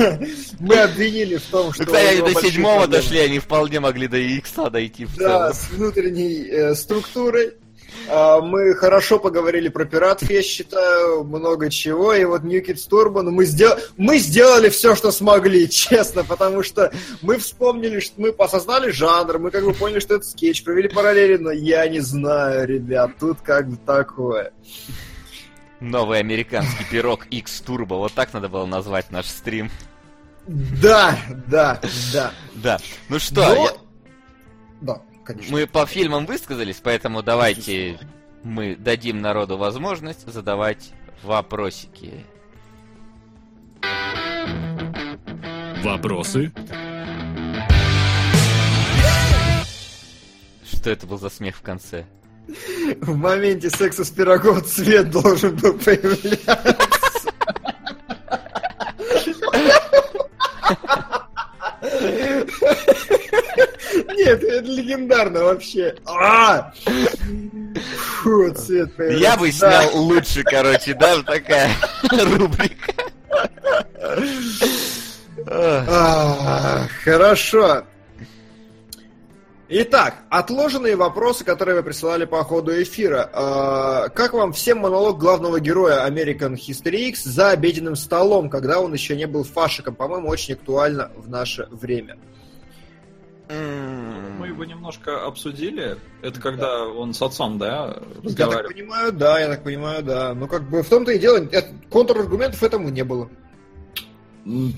[0.59, 1.83] Мы обвинили в том, что...
[1.83, 3.03] Ну, кстати, до седьмого проблемы.
[3.03, 5.53] дошли, они вполне могли до икса дойти Да, целом.
[5.53, 7.53] с внутренней э, структурой.
[8.09, 12.13] А, Мы хорошо поговорили про пиратов, я считаю, много чего.
[12.13, 13.77] И вот New Kids Turbo, ну, мы, сдел...
[13.97, 19.51] мы сделали все, что смогли, честно, потому что мы вспомнили, что мы осознали жанр, мы
[19.51, 23.69] как бы поняли, что это скетч, провели параллели, но я не знаю, ребят, тут как
[23.69, 24.51] бы такое.
[25.83, 29.69] Новый американский пирог X Turbo, вот так надо было назвать наш стрим.
[30.47, 31.79] Да, да,
[32.13, 32.31] да.
[32.55, 32.77] Да.
[33.09, 33.71] Ну что, Но- я-
[34.81, 35.51] Да, конечно.
[35.51, 37.99] мы по фильмам высказались, поэтому давайте
[38.43, 42.25] мы дадим народу возможность задавать вопросики.
[45.83, 46.53] Вопросы?
[50.71, 52.05] Что это был за смех в конце?
[53.01, 57.31] В моменте секса с пирогом цвет должен был появляться.
[64.15, 65.95] Нет, это легендарно вообще.
[66.05, 66.71] А!
[68.21, 68.89] Фу, цвет.
[68.97, 69.53] Я бы Да.
[69.87, 71.69] снял лучше, короче, даже такая
[72.11, 72.93] рубрика.
[75.47, 77.83] А, Хорошо.
[79.75, 83.27] Итак, отложенные вопросы, которые вы присылали по ходу эфира.
[83.33, 88.93] А, Как вам всем монолог главного героя American History X за обеденным столом, когда он
[88.93, 89.95] еще не был фашиком?
[89.95, 92.19] По-моему, очень актуально в наше время.
[93.49, 95.97] Мы его немножко обсудили.
[96.21, 98.71] Это когда он с отцом, да, Я так разговаривал?
[98.73, 100.35] понимаю, да, я так понимаю, да.
[100.35, 101.39] Ну, как бы в том-то и дело,
[101.91, 103.27] контраргументов этому не было.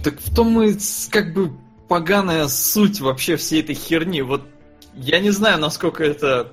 [0.05, 0.73] Так в том и
[1.11, 1.51] как бы
[1.89, 4.21] поганая суть вообще всей этой херни.
[4.21, 4.54] Вот
[4.95, 6.51] я не знаю, насколько это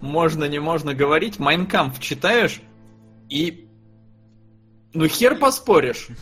[0.00, 1.38] можно, не можно говорить.
[1.38, 2.60] Майнкамп читаешь
[3.28, 3.68] и...
[4.94, 6.08] Ну хер поспоришь.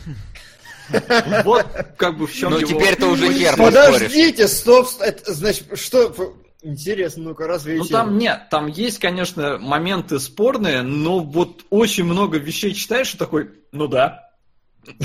[1.45, 1.65] Вот
[1.97, 2.69] как бы в чем Ну, его...
[2.69, 3.93] теперь-то уже хер поспоришь.
[3.93, 6.13] Подождите, стоп, ст- это, значит, что...
[6.61, 12.37] Интересно, ну-ка, разве Ну там нет, там есть, конечно, моменты спорные, но вот очень много
[12.37, 14.24] вещей читаешь и такой, ну да,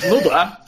[0.08, 0.60] ну да.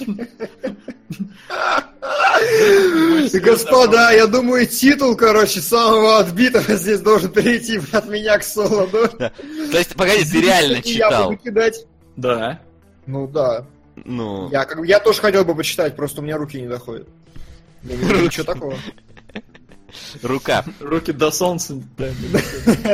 [3.41, 9.09] Господа, я думаю, титул, короче, самого отбитого здесь должен перейти от меня к Солоду.
[9.09, 9.33] То
[9.79, 11.31] есть, погоди, ты реально И Я читал?
[11.31, 11.87] буду кидать.
[12.17, 12.61] Да.
[13.07, 13.65] Ну да.
[14.05, 17.09] Ну, Я, как, бы- я тоже хотел бы почитать, просто у меня руки не доходят.
[17.83, 18.77] Я не вижу ничего такого.
[20.23, 20.65] рука.
[20.81, 21.75] Руки до солнца.
[21.99, 22.09] да.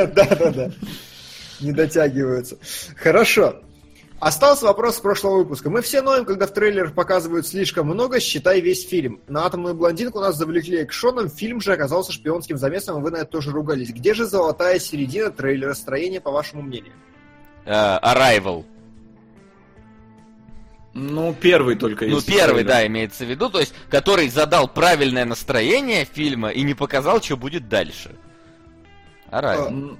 [0.07, 0.71] Да-да-да.
[1.61, 2.57] Не дотягиваются.
[2.95, 3.61] Хорошо.
[4.19, 5.69] Остался вопрос с прошлого выпуска.
[5.69, 9.21] Мы все ноем, когда в трейлерах показывают слишком много, считай весь фильм.
[9.27, 13.27] На атомную блондинку нас завлекли экшоном, фильм же оказался шпионским замесом, и вы на это
[13.27, 13.91] тоже ругались.
[13.91, 16.91] Где же золотая середина трейлера строения, по вашему мнению?
[17.65, 18.65] Э, Arrival.
[20.93, 22.67] Ну, первый только Ну, первый, трейлер.
[22.67, 27.37] да, имеется в виду, то есть, который задал правильное настроение фильма и не показал, что
[27.37, 28.15] будет дальше.
[29.31, 29.67] Arrival.
[29.67, 29.99] М,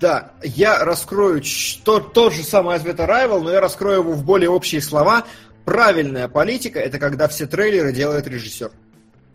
[0.00, 4.50] Да, я раскрою ч- тот, же самый ответ Arrival, но я раскрою его в более
[4.50, 5.24] общие слова.
[5.64, 8.70] Правильная политика– это когда все трейлеры делает режиссер.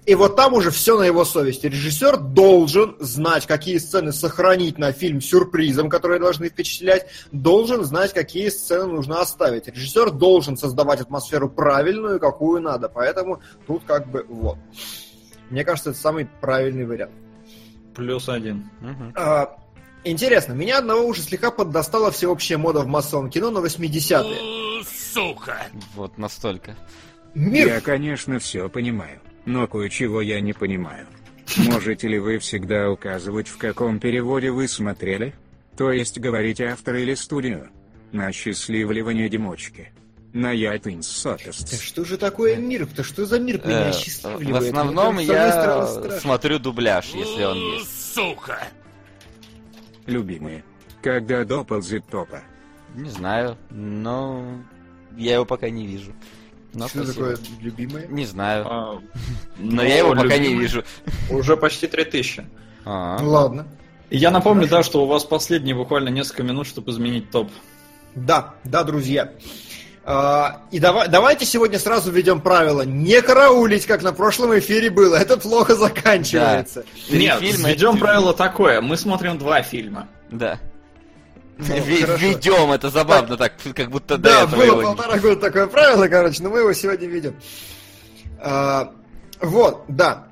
[0.05, 1.67] И вот там уже все на его совести.
[1.67, 8.49] Режиссер должен знать, какие сцены сохранить на фильм сюрпризом, которые должны впечатлять, должен знать, какие
[8.49, 9.67] сцены нужно оставить.
[9.67, 12.89] Режиссер должен создавать атмосферу правильную, какую надо.
[12.89, 14.57] Поэтому тут как бы вот.
[15.51, 17.11] Мне кажется, это самый правильный вариант.
[17.93, 18.69] Плюс один.
[18.79, 19.13] Мгм.
[19.15, 19.55] А,
[20.03, 24.79] Интересно, меня одного уже слегка поддостала всеобщая мода в массовом кино на 80-е.
[24.79, 25.67] У, Сука!
[25.95, 26.75] Вот настолько.
[27.35, 31.07] Мир Я, конечно, все понимаю, но кое-чего я не понимаю.
[31.57, 35.33] Можете ли вы всегда указывать, в каком переводе вы смотрели?
[35.77, 37.69] То есть говорить автор или студию?
[38.11, 39.93] На счастливливание Димочки.
[40.33, 41.81] На я Да сотост.
[41.81, 43.03] что же такое мир-то?
[43.03, 43.91] Что за мир Э,
[44.39, 45.85] меня В основном я
[46.21, 48.13] смотрю дубляж, если он есть.
[48.13, 48.67] Сука!
[50.11, 50.63] Любимые.
[51.01, 52.41] Когда доползет топа.
[52.95, 54.43] Не знаю, но
[55.17, 56.13] я его пока не вижу.
[56.73, 57.35] Но Что спасибо.
[57.35, 58.07] такое любимое?
[58.07, 58.65] Не знаю.
[58.67, 59.01] А,
[59.57, 60.83] Но ну, я его пока не вижу.
[61.29, 62.45] Уже почти 3000.
[62.85, 63.19] А.
[63.19, 63.67] Ну ладно.
[64.09, 67.49] Я напомню, да, что у вас последние буквально несколько минут, чтобы изменить топ.
[68.15, 69.33] Да, да, друзья.
[70.03, 75.15] А, и давай, давайте сегодня сразу введем правило не караулить, как на прошлом эфире было.
[75.15, 76.83] Это плохо заканчивается.
[77.07, 78.81] Три Нет, фильма введем это- правило такое.
[78.81, 80.07] Мы смотрим два фильма.
[80.31, 80.59] Да.
[81.57, 81.75] Ну.
[81.75, 86.41] Ведем, это забавно так, как будто до Да, этого было полтора года такое правило, короче,
[86.41, 87.35] но мы его сегодня видим.
[88.39, 88.91] А,
[89.39, 90.23] вот, да.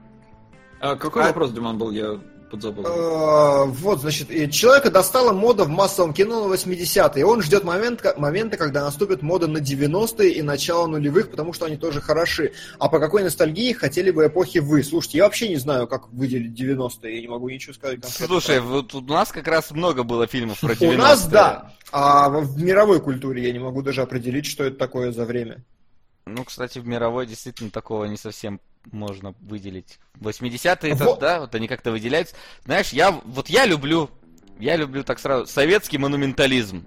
[0.79, 1.91] А какой А- вопрос, Диман, был?
[1.91, 2.17] Я
[2.49, 2.85] подзабыл.
[2.85, 7.21] Э, Вот, значит, человека достала мода в массовом кино на 80-е.
[7.21, 11.65] И он ждет момент, момента, когда наступит мода на 90-е и начало нулевых, потому что
[11.65, 12.53] они тоже хороши.
[12.79, 14.83] А по какой ностальгии хотели бы эпохи вы?
[14.83, 17.15] Слушайте, я вообще не знаю, как выделить 90-е.
[17.15, 17.99] Я не могу ничего сказать.
[18.05, 20.95] Слушай, вот у нас как раз много было фильмов про 90-е.
[20.95, 21.73] у нас да.
[21.91, 25.63] А в мировой культуре я не могу даже определить, что это такое за время.
[26.25, 28.59] Ну, кстати, в мировой действительно такого не совсем
[28.91, 29.99] можно выделить.
[30.19, 31.19] 80-е, это, Вот.
[31.19, 32.35] да, вот они как-то выделяются.
[32.65, 34.09] Знаешь, я, вот я люблю,
[34.59, 36.85] я люблю так сразу, советский монументализм.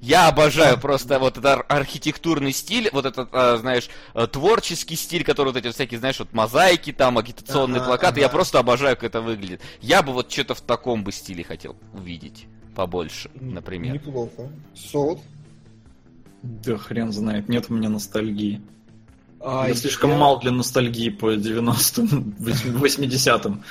[0.00, 5.24] Я обожаю просто вот этот ар- архитектурный стиль, вот этот, а, знаешь, э, творческий стиль,
[5.24, 8.20] который вот эти всякие, знаешь, вот мозаики там, агитационные Ага, плакаты.
[8.20, 8.34] Я ага.
[8.34, 9.62] просто обожаю, как это выглядит.
[9.80, 12.46] Я бы вот что-то в таком бы стиле хотел увидеть
[12.76, 13.94] побольше, например.
[13.94, 14.50] Неплохо.
[14.74, 15.20] Солод.
[16.42, 18.60] Да хрен знает, нет у меня ностальгии.
[19.46, 23.62] А, я слишком я- мал для ностальгии по 90-м, 80-м.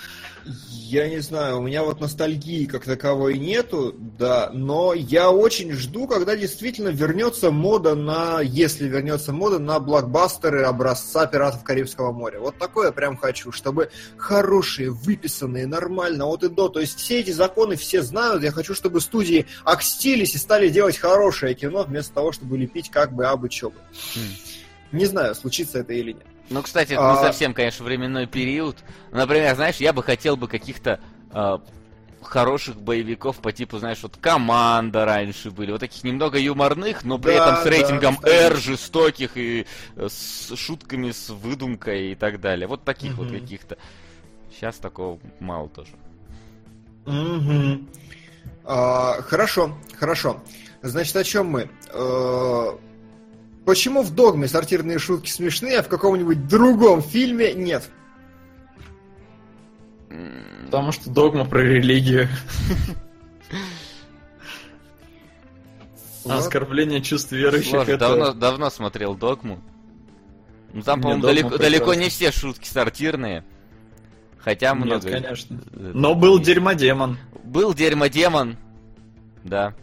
[0.46, 6.06] Я не знаю, у меня вот ностальгии как таковой нету, да, но я очень жду,
[6.06, 12.40] когда действительно вернется мода на, если вернется мода на блокбастеры образца «Пиратов Карибского моря».
[12.40, 16.70] Вот такое прям хочу, чтобы хорошие, выписанные, нормально, от и до.
[16.70, 20.98] То есть все эти законы все знают, я хочу, чтобы студии окстились и стали делать
[21.00, 23.78] хорошее кино, вместо того, чтобы лепить как бы абы чё бы.
[24.94, 26.26] Не знаю, случится это или нет.
[26.50, 28.78] Ну, кстати, это А- не совсем, конечно, временной период.
[29.12, 31.00] Например, знаешь, я бы хотел бы каких-то
[31.32, 31.62] а,
[32.22, 37.32] хороших боевиков по типу, знаешь, вот команда раньше были, вот таких немного юморных, но при
[37.32, 38.34] Да, этом с да, рейтингом кстати.
[38.36, 39.66] R жестоких и
[39.96, 42.68] э, с шутками, с выдумкой и так далее.
[42.68, 43.40] Вот таких вот Мгм.
[43.40, 43.78] каких-то.
[44.52, 45.92] Сейчас такого мало тоже.
[47.06, 47.90] Мгм.
[48.66, 50.42] А, хорошо, хорошо.
[50.84, 51.70] Значит, о чем мы?
[53.66, 57.90] Почему в «Догме» сортирные шутки смешные, а в каком-нибудь другом фильме нет?
[60.66, 62.28] Потому что догма про религию.
[66.24, 66.34] Вот.
[66.34, 67.92] Оскорбление чувств верующих Сложно.
[67.92, 67.98] это...
[68.00, 69.62] Давно, давно смотрел Догму.
[70.72, 73.44] Ну там, по-моему, далеко, далеко не все шутки сортирные.
[74.38, 75.10] Хотя Нет, много.
[75.10, 75.60] конечно.
[75.72, 77.18] Но был дерьмодемон.
[77.44, 78.58] Был дерьмодемон.
[79.44, 79.74] Да.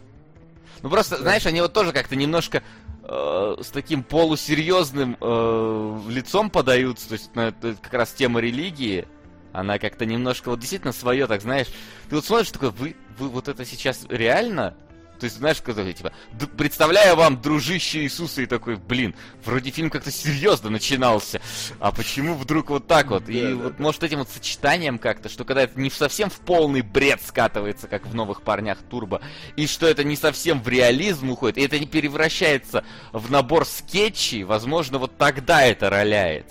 [0.81, 2.63] Ну просто, знаешь, они вот тоже как-то немножко
[3.03, 7.09] э, с таким полусерьезным э, лицом подаются.
[7.09, 9.07] То есть, ну, это как раз тема религии.
[9.53, 11.67] Она как-то немножко, вот действительно свое, так знаешь.
[12.09, 14.75] Ты вот смотришь такой, вы, вы вот это сейчас реально?
[15.21, 19.13] То есть, знаешь, который, типа, «Д- представляю вам, дружище Иисуса, и такой, блин,
[19.45, 21.39] вроде фильм как-то серьезно начинался,
[21.79, 23.29] а почему вдруг вот так вот?
[23.29, 26.39] и Да, да, вот, может, этим вот сочетанием как-то, что когда это не совсем в
[26.39, 29.21] полный бред скатывается, как в новых парнях Турбо,
[29.55, 32.83] и что это не совсем в реализм уходит, и это не превращается
[33.13, 36.47] в набор скетчей, возможно, вот тогда это роляет.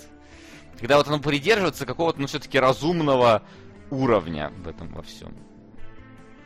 [0.79, 3.43] Когда вот оно придерживается какого-то, ну, все-таки разумного
[3.89, 5.35] уровня в этом во всем.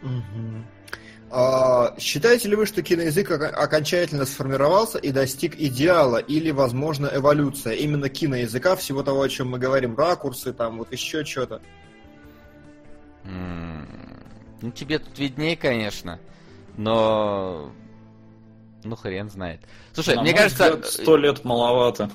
[0.02, 0.66] Мгм.
[1.38, 8.08] А, считаете ли вы, что киноязык окончательно сформировался и достиг идеала, или, возможно, эволюция именно
[8.08, 11.62] киноязыка, всего того, о чем мы говорим, ракурсы, там, вот еще что-то?
[13.26, 16.22] Ну, тебе тут виднее, конечно,
[16.78, 17.70] но...
[18.86, 19.60] Ну, хрен знает.
[19.92, 20.82] Слушай, На мне мой кажется...
[20.86, 22.10] Сто лет маловато.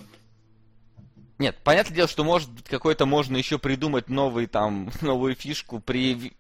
[1.39, 6.33] Нет, понятное дело, что может быть какой-то можно еще придумать новый там новую фишку при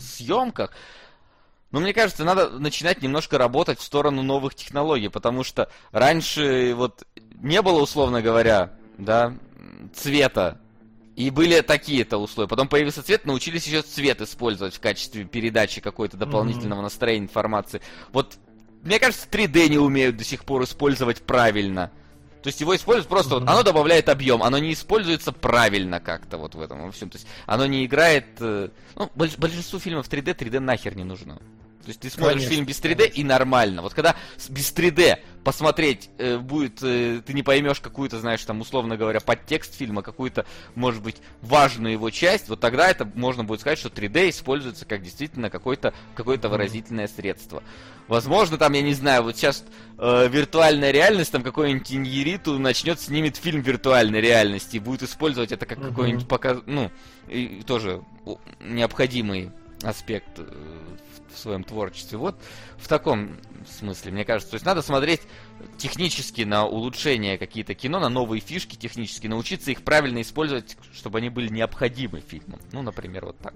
[0.00, 0.72] съемках.
[1.76, 7.02] Но мне кажется, надо начинать немножко работать в сторону новых технологий, потому что раньше вот
[7.42, 9.34] не было, условно говоря, да,
[9.92, 10.58] цвета.
[11.16, 12.48] И были такие-то условия.
[12.48, 17.82] Потом появился цвет, научились еще цвет использовать в качестве передачи какой-то дополнительного настроения информации.
[18.10, 18.38] Вот,
[18.82, 21.90] мне кажется, 3D не умеют до сих пор использовать правильно.
[22.42, 26.54] То есть его используют просто, вот, оно добавляет объем, оно не используется правильно как-то вот
[26.54, 27.10] в этом во всем.
[27.10, 28.24] То есть оно не играет...
[28.40, 31.38] э, Ну, больш- большинству фильмов 3D 3D нахер не нужно.
[31.82, 33.82] То есть ты смотришь Конечно, фильм без 3D и нормально.
[33.82, 34.16] Вот когда
[34.48, 39.76] без 3D посмотреть э, будет, э, ты не поймешь какую-то, знаешь, там, условно говоря, подтекст
[39.76, 44.30] фильма, какую-то, может быть, важную его часть, вот тогда это можно будет сказать, что 3D
[44.30, 47.62] используется как действительно какое-то какое выразительное средство.
[48.08, 49.64] Возможно, там, я не знаю, вот сейчас
[49.98, 55.66] э, виртуальная реальность, там какой-нибудь Иньериту начнет, снимет фильм виртуальной реальности и будет использовать это
[55.66, 55.88] как Мгм.
[55.88, 56.58] какой-нибудь показ...
[56.66, 56.90] Ну,
[57.28, 58.02] и тоже
[58.60, 59.50] необходимый
[59.82, 60.44] аспект э,
[61.38, 62.18] своем творчестве.
[62.18, 62.36] Вот
[62.78, 64.52] в таком смысле, мне кажется.
[64.52, 65.22] То есть надо смотреть
[65.78, 71.28] технически на улучшение какие-то кино, на новые фишки технически, научиться их правильно использовать, чтобы они
[71.28, 72.60] были необходимы фильмам.
[72.72, 73.54] Ну, например, вот так.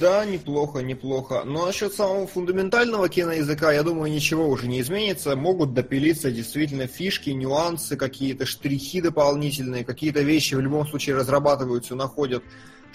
[0.00, 1.42] Да, неплохо, неплохо.
[1.44, 5.36] Но насчет самого фундаментального киноязыка, я думаю, ничего уже не изменится.
[5.36, 12.42] Могут допилиться действительно фишки, нюансы, какие-то штрихи дополнительные, какие-то вещи в любом случае разрабатываются, находят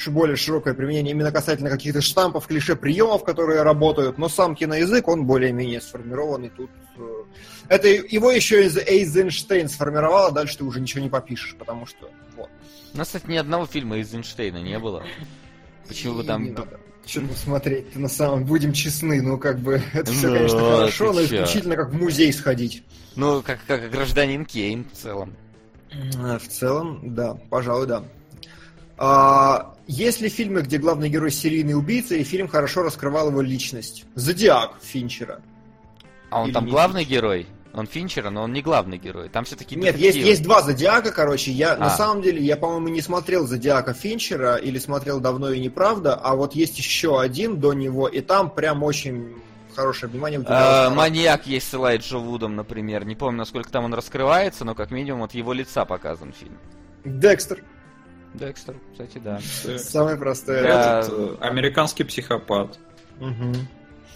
[0.07, 4.17] более широкое применение именно касательно каких-то штампов, клише, приемов, которые работают.
[4.17, 6.69] Но сам киноязык, он более-менее сформированный тут.
[6.97, 7.23] э,
[7.69, 12.49] Это его еще из Эйзенштейн сформировало, дальше ты уже ничего не попишешь, потому что вот.
[12.93, 15.03] У нас, кстати, ни одного фильма из Эйнштейна не было.
[15.87, 16.55] Почему вы там...
[17.05, 21.23] Что посмотреть на самом будем честны, ну как бы это все, Ну, конечно, хорошо, но
[21.23, 22.83] исключительно как в музей сходить.
[23.17, 25.35] Ну, как, как гражданин Кейн в целом.
[26.17, 28.03] А, В целом, да, пожалуй, да.
[29.05, 34.05] А, есть ли фильмы, где главный герой серийный убийца, и фильм хорошо раскрывал его личность?
[34.15, 35.41] Зодиак Финчера.
[36.29, 37.47] А он Или там главный герой?
[37.73, 39.27] Он Финчера, но он не главный герой.
[39.27, 41.51] Там все-таки Нет, есть, есть два Зодиака, короче.
[41.51, 41.89] Я на А.
[41.89, 46.55] самом деле, я, по-моему, не смотрел Зодиака Финчера или смотрел давно и неправда, а вот
[46.55, 49.35] есть еще один до него, и там прям очень
[49.75, 53.03] хорошее внимание Э, Маньяк есть с Элайджо Вудом, например.
[53.03, 56.57] Не помню, насколько там он раскрывается, но как минимум от его лица показан фильм.
[57.03, 57.63] Декстер.
[58.33, 59.39] Декстер, кстати, да.
[59.77, 60.63] Самое простое.
[60.63, 60.99] Да.
[60.99, 62.79] Этот э, американский психопат.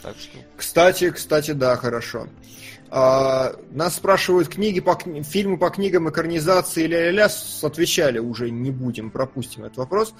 [0.01, 0.37] Так что...
[0.55, 2.27] Кстати, кстати, да, хорошо.
[2.89, 8.71] А, нас спрашивают книги по кни- фильмы по книгам экранизации ля-ля-ля, с- отвечали уже, не
[8.71, 10.13] будем, пропустим этот вопрос.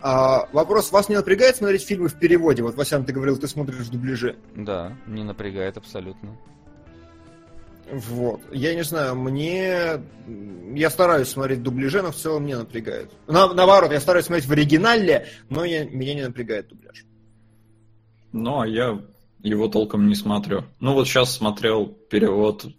[0.00, 2.62] А, вопрос, вас не напрягает смотреть фильмы в переводе?
[2.62, 4.36] Вот, Васян, ты говорил, ты смотришь в дубляже.
[4.54, 6.36] Да, не напрягает абсолютно.
[7.92, 8.40] Вот.
[8.50, 10.00] Я не знаю, мне...
[10.74, 13.10] Я стараюсь смотреть дубляже, но в целом не напрягает.
[13.26, 17.04] На- наоборот, я стараюсь смотреть в оригинале, но я- меня не напрягает дубляж.
[18.32, 18.98] Ну, а я
[19.42, 20.64] его толком не смотрю.
[20.80, 22.70] Ну, вот сейчас смотрел перевод э,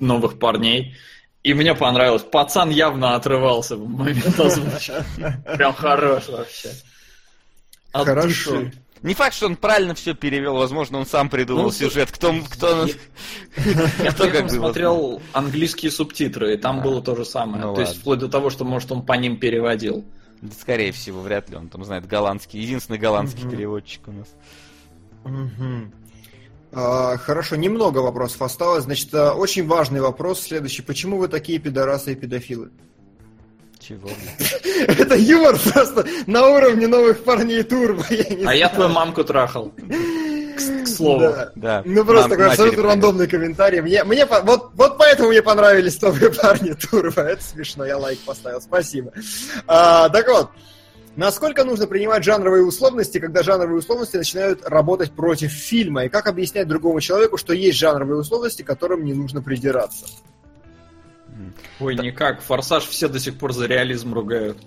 [0.00, 0.96] новых парней.
[1.44, 2.22] И мне понравилось.
[2.24, 4.94] Пацан явно отрывался в момент озвучки.
[5.56, 6.70] Прям хорош вообще.
[7.92, 8.50] От Хорошо.
[8.50, 8.72] души.
[9.02, 12.86] Не факт, что он правильно все перевел, возможно, он сам придумал Ну, сюжет, кто, кто,
[14.02, 16.82] Я кто как смотрел английские субтитры, и там А.
[16.82, 17.64] было то же самое.
[17.64, 20.04] Ну то есть вплоть до того, что, может, он по ним переводил.
[20.40, 22.60] Да, Скорее всего, вряд ли он там знает голландский.
[22.60, 24.28] Единственный голландский переводчик у нас.
[26.70, 28.84] А, Хорошо, немного вопросов осталось.
[28.84, 30.82] Значит, а, очень важный вопрос следующий.
[30.82, 32.70] Почему вы такие пидорасы и педофилы?
[33.88, 34.10] Чего?
[34.86, 38.04] Это юмор просто на уровне новых парней турбо.
[38.44, 39.72] А я твою мамку трахал.
[39.72, 41.20] К, слову.
[41.20, 41.52] Да.
[41.54, 41.82] Да.
[41.86, 43.80] Ну просто такой абсолютно рандомный комментарий.
[43.80, 47.22] Мне, мне вот, вот поэтому мне понравились новые парни Турбо.
[47.22, 48.60] Это смешно, я лайк поставил.
[48.60, 49.12] Спасибо.
[49.66, 50.50] А, так вот,
[51.16, 56.04] насколько нужно принимать жанровые условности, когда жанровые условности начинают работать против фильма?
[56.04, 60.06] И как объяснять другому человеку, что есть жанровые условности, к которым не нужно придираться?
[61.80, 62.42] Ой, никак.
[62.42, 64.58] Форсаж все до сих пор за реализм ругают.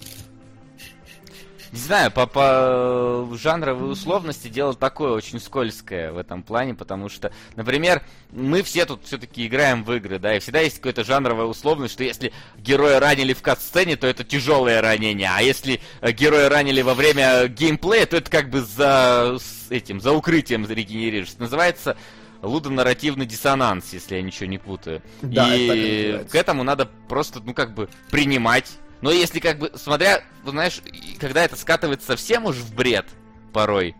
[1.71, 7.31] Не знаю, по, по жанровой условности дело такое очень скользкое в этом плане, потому что,
[7.55, 11.93] например, мы все тут все-таки играем в игры, да, и всегда есть какая-то жанровая условность,
[11.93, 16.81] что если героя ранили в кат-сцене, то это тяжелое ранение, а если э, героя ранили
[16.81, 19.37] во время геймплея, то это как бы за
[19.69, 21.39] этим, за укрытием регенерируешься.
[21.39, 21.95] Называется
[22.41, 25.01] лудонарративный диссонанс, если я ничего не путаю.
[25.21, 26.31] Да, это и называется.
[26.31, 28.71] к этому надо просто, ну, как бы, принимать.
[29.01, 30.81] Но если, как бы, смотря, вот знаешь,
[31.19, 33.05] когда это скатывается совсем уж в бред
[33.53, 33.95] порой,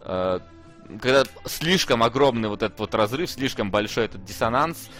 [0.00, 0.40] э,
[1.00, 4.90] когда слишком огромный вот этот вот разрыв, слишком большой этот диссонанс,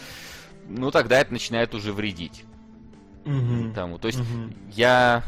[0.68, 2.44] ну, тогда это начинает уже вредить
[3.74, 3.98] тому.
[3.98, 4.54] То есть, Мгм.
[4.74, 5.22] я...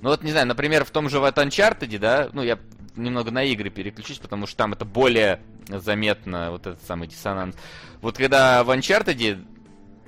[0.00, 2.58] Ну вот, не знаю, например, в том же вот Uncharted, да, ну, я
[2.96, 7.56] немного на игры переключусь, потому что там это более заметно, вот этот самый диссонанс.
[8.00, 9.44] Вот когда в Uncharted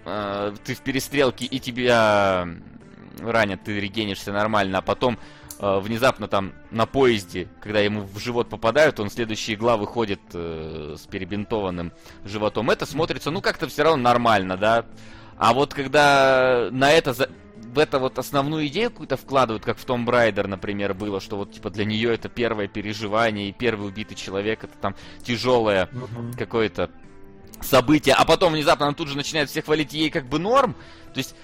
[0.05, 2.47] э, ты в перестрелке и тебя
[3.21, 5.19] ранят, ты регенишься нормально, а потом
[5.61, 10.21] э, внезапно там на поезде, когда ему в живот попадают, он в следующие главы ходит
[10.33, 11.93] э, с перебинтованным
[12.25, 12.71] животом.
[12.71, 14.85] Это смотрится, ну, как-то все равно нормально, да.
[15.37, 17.31] А вот когда на это за-
[17.75, 21.53] в это вот основную идею какую-то вкладывают, как в Том Брайдер, например, было, что вот
[21.53, 24.95] типа для нее это первое переживание и первый убитый человек, это там
[25.25, 26.35] тяжелое Мгм.
[26.35, 26.91] какое-то
[27.61, 30.75] событие, а потом внезапно она тут же начинает всех хвалить ей как бы норм,
[31.13, 31.35] то есть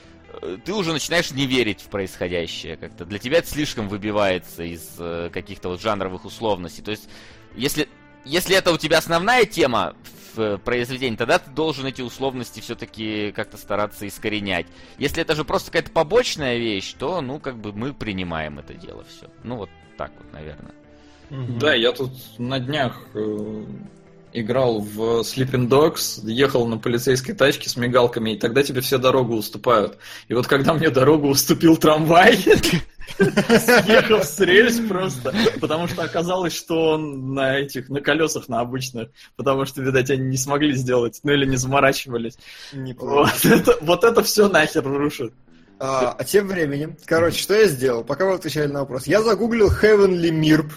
[0.40, 3.04] э, ты уже начинаешь не верить в происходящее как-то.
[3.04, 6.82] Для тебя это слишком выбивается из э, каких-то вот жанровых условностей.
[6.84, 7.08] То есть,
[7.56, 7.88] если,
[8.24, 9.96] если это у тебя основная тема
[10.34, 14.66] в э, произведении, тогда ты должен эти условности все-таки как-то стараться искоренять.
[14.98, 19.04] Если это же просто какая-то побочная вещь, то, ну, как бы мы принимаем это дело
[19.08, 19.28] все.
[19.44, 20.74] Ну, вот так вот, наверное.
[21.30, 21.58] Мгм.
[21.58, 23.64] Да, я тут на днях э,
[24.32, 29.34] играл в Sleeping Dogs, ехал на полицейской тачке с мигалками, и тогда тебе все дорогу
[29.34, 29.98] уступают.
[30.28, 32.38] И вот когда мне дорогу уступил трамвай,
[33.18, 39.08] съехал с рельс просто, потому что оказалось, что он на этих, на колесах, на обычных,
[39.36, 42.38] потому что, видать, они не смогли сделать, ну или не заморачивались.
[42.72, 43.32] Неплохо.
[43.42, 45.32] Вот это, вот это все нахер рушит.
[45.78, 48.04] А, а тем временем, короче, что я сделал?
[48.04, 49.06] Пока вы отвечали на вопрос.
[49.06, 50.70] Я загуглил Heavenly Mirp.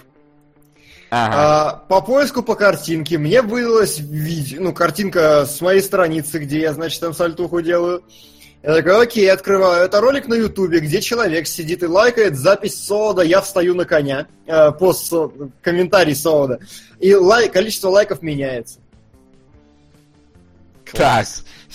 [1.10, 1.36] Ага.
[1.36, 6.74] А, по поиску по картинке мне выдалась видео, ну, картинка с моей страницы, где я,
[6.74, 8.04] значит, там сальтуху делаю.
[8.64, 9.84] Я такой, окей, открываю.
[9.84, 14.28] Это ролик на Ютубе, где человек сидит и лайкает запись Сода «Я встаю на коня»,
[14.48, 15.12] э, пост,
[15.62, 16.60] комментарий Сода.
[17.00, 18.80] И лай- количество лайков меняется.
[20.94, 21.28] так,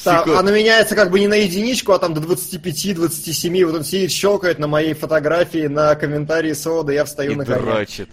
[0.05, 3.65] Там, секунд- она меняется как бы не на единичку, а там до 25-27.
[3.67, 7.59] Вот он сидит, щелкает на моей фотографии, на комментарии Сода «Я встаю и на коня».
[7.59, 8.09] дрочит.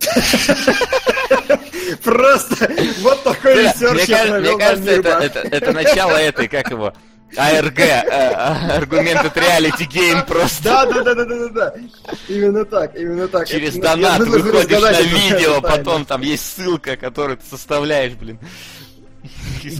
[2.04, 4.90] Просто вот такой research мне, я кажется,
[5.42, 6.92] это начало этой, как его,
[7.36, 10.64] ARG, э, Argumented Reality Game просто.
[10.64, 11.74] Да, да, да, да, да, да.
[12.28, 13.46] Именно так, именно так.
[13.48, 18.38] Через Это- я донат выходишь на видео, потом там есть ссылка, которую ты составляешь, блин.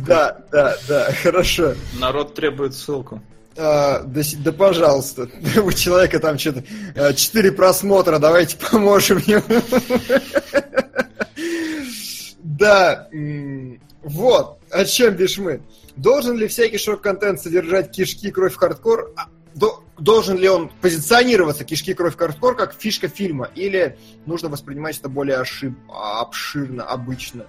[0.00, 1.74] Да, да, да, хорошо.
[1.98, 3.22] Народ требует ссылку.
[3.56, 5.28] А, да, да, пожалуйста.
[5.62, 6.62] У человека там что-то
[6.94, 9.42] а, четыре просмотра, давайте поможем ему.
[12.40, 13.08] Да,
[14.02, 15.60] вот, о чем бишь мы.
[15.98, 19.12] Должен ли всякий шок-контент содержать кишки, кровь, хардкор?
[19.16, 23.50] А, до- Должен ли он позиционироваться, кишки, кровь, хардкор, как фишка фильма?
[23.56, 27.46] Или нужно воспринимать это более ошиб- обширно, обычно?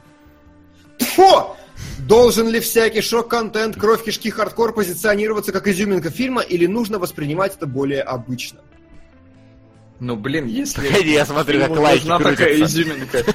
[0.97, 1.55] Фу!
[1.99, 7.67] Должен ли всякий шок-контент, кровь, кишки, хардкор позиционироваться как изюминка фильма, или нужно воспринимать это
[7.67, 8.61] более обычно?
[9.99, 10.87] Ну, блин, если...
[10.87, 13.25] Погоди, я смотрю, как лайки нужна такая крутятся.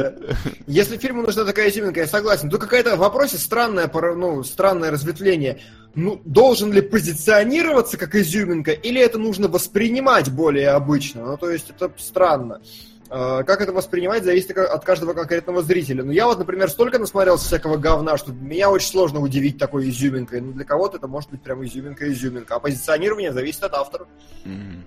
[0.00, 0.36] Изюминка.
[0.66, 2.50] Если фильму нужна такая изюминка, я согласен.
[2.50, 5.60] То какая-то в вопросе странное, ну, странное разветвление.
[5.94, 11.24] Ну, должен ли позиционироваться как изюминка, или это нужно воспринимать более обычно?
[11.24, 12.60] Ну, то есть, это странно.
[13.08, 16.04] Э, Как это воспринимать, зависит от каждого конкретного зрителя.
[16.04, 20.40] Ну, я вот, например, столько насмотрелся всякого говна, что меня очень сложно удивить такой изюминкой.
[20.40, 22.56] Ну, для кого-то это может быть прям изюминка-изюминка.
[22.56, 24.06] А позиционирование зависит от автора.
[24.44, 24.84] Мгм.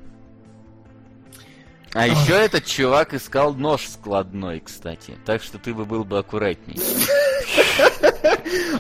[1.94, 5.18] А еще этот чувак искал нож складной, кстати.
[5.26, 6.80] Так что ты бы был бы аккуратней.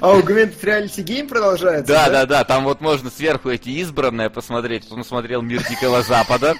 [0.01, 1.91] А Augmented Reality Game продолжается?
[1.91, 4.91] Да, да, да, там вот можно сверху эти избранные посмотреть.
[4.91, 6.55] Он смотрел Мир Дикого Запада.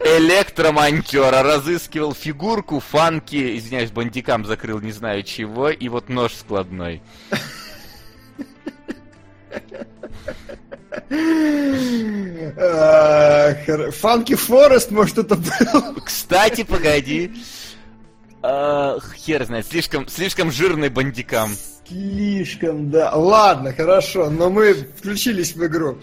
[0.00, 7.02] Электромонтера разыскивал фигурку, фанки, извиняюсь, бандикам закрыл не знаю чего, и вот нож складной.
[13.92, 16.00] Фанки Форест, может, это был?
[16.04, 17.32] Кстати, погоди.
[18.42, 21.50] А, хер знает, слишком, слишком жирный бандикам.
[21.86, 23.14] Слишком, да.
[23.14, 25.98] Ладно, хорошо, но мы включились в игру.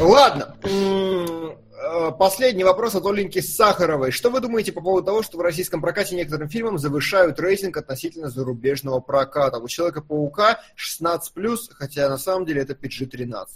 [0.00, 0.56] Ладно.
[0.64, 4.10] Э, Последний вопрос от Оленьки Сахаровой.
[4.10, 8.30] Что вы думаете по поводу того, что в российском прокате некоторым фильмам завышают рейтинг относительно
[8.30, 9.58] зарубежного проката?
[9.58, 13.46] У Человека-паука 16+, хотя на самом деле это PG-13.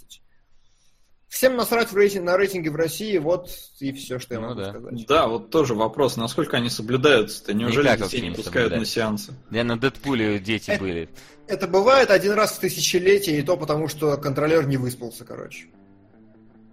[1.29, 3.49] Всем насрать в рейтинг, на рейтинге в России, вот
[3.79, 4.69] и все, что я Ну могу да.
[4.71, 5.05] сказать.
[5.07, 7.53] Да, вот тоже вопрос, насколько они соблюдаются-то?
[7.53, 9.33] Неужели Никак детей не пускают на сеансы?
[9.51, 11.09] Я на Дэдпуле дети Это- были.
[11.45, 15.67] Это бывает один раз в тысячелетие, и то потому, что контролер не выспался, короче.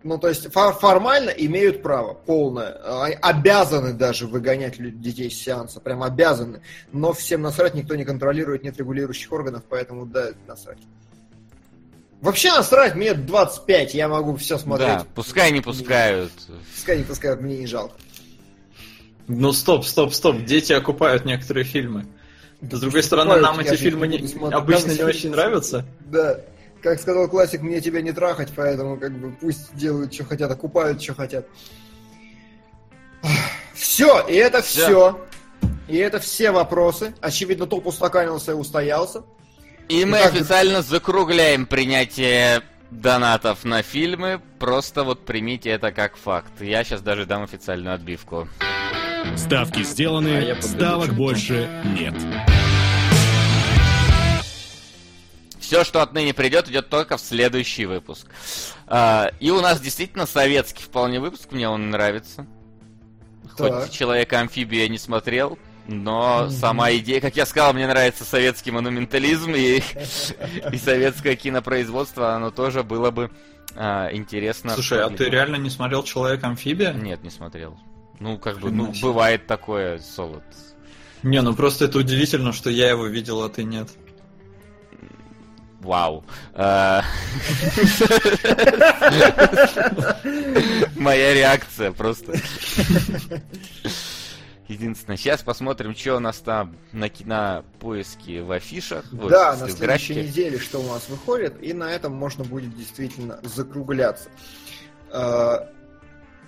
[0.03, 2.73] Ну, то есть фор- формально имеют право, полное.
[3.23, 6.61] Обязаны даже выгонять детей с сеанса, прям обязаны.
[6.93, 10.79] Но всем насрать, никто не контролирует, нет регулирующих органов, поэтому да, насрать.
[12.21, 14.89] Вообще насрать, мне 25, я могу все смотреть.
[14.89, 16.33] Да, пускай не пускают.
[16.75, 17.95] Пускай не пускают, мне не жалко.
[19.29, 22.07] Ну стоп, стоп, стоп, дети окупают некоторые фильмы.
[22.61, 24.19] С другой стороны, нам эти фильмы не
[24.51, 25.85] обычно не очень нравятся.
[26.01, 26.41] Да.
[26.83, 31.03] Как сказал классик, мне тебя не трахать, поэтому как бы пусть делают, что хотят, окупают,
[31.03, 31.47] что хотят.
[33.75, 34.85] Все, и это Всё.
[34.85, 35.27] все.
[35.89, 37.15] И это все вопросы.
[37.21, 39.25] Очевидно, топ устаканился и устоялся.
[39.89, 44.41] И мы Итак, официально закругляем принятие донатов на фильмы.
[44.59, 46.61] Просто вот примите это как факт.
[46.61, 48.49] Я сейчас даже дам официальную отбивку.
[49.37, 52.15] Ставки А сделаны, подберу ставок больше нет.
[55.61, 58.27] Все, что отныне придет, идет только в следующий выпуск.
[58.87, 62.47] А, и у нас действительно советский вполне выпуск, мне он нравится.
[63.57, 63.85] Так.
[63.85, 65.59] Хоть человека-амфибию я не смотрел,
[65.89, 69.83] но сама идея, как я сказал, мне нравится советский монументализм и,
[70.73, 73.31] и советское кинопроизводство, оно тоже было бы
[73.75, 74.73] а, интересно.
[74.73, 76.93] Слушай, а ты реально не смотрел Человек-амфибия?
[76.93, 77.79] Нет, не смотрел.
[78.19, 80.43] Ну, как бы, ну, бывает такое, солод.
[81.23, 83.91] Не, ну просто это удивительно, что я его видел, а ты нет.
[85.81, 86.25] Вау.
[86.55, 87.05] А,
[90.97, 92.33] Моя реакция просто.
[94.69, 99.05] Единственное, сейчас посмотрим, что у нас там на кинопоиске в афишах.
[99.13, 99.77] вот, да, на графике.
[99.77, 104.29] следующей неделе, что у нас выходит, и на этом можно будет действительно закругляться.
[105.13, 105.69] А,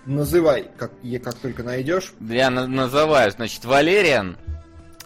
[0.04, 0.90] называй, как,
[1.22, 2.12] как только найдешь.
[2.20, 4.36] Я на- называю, значит, Валериан.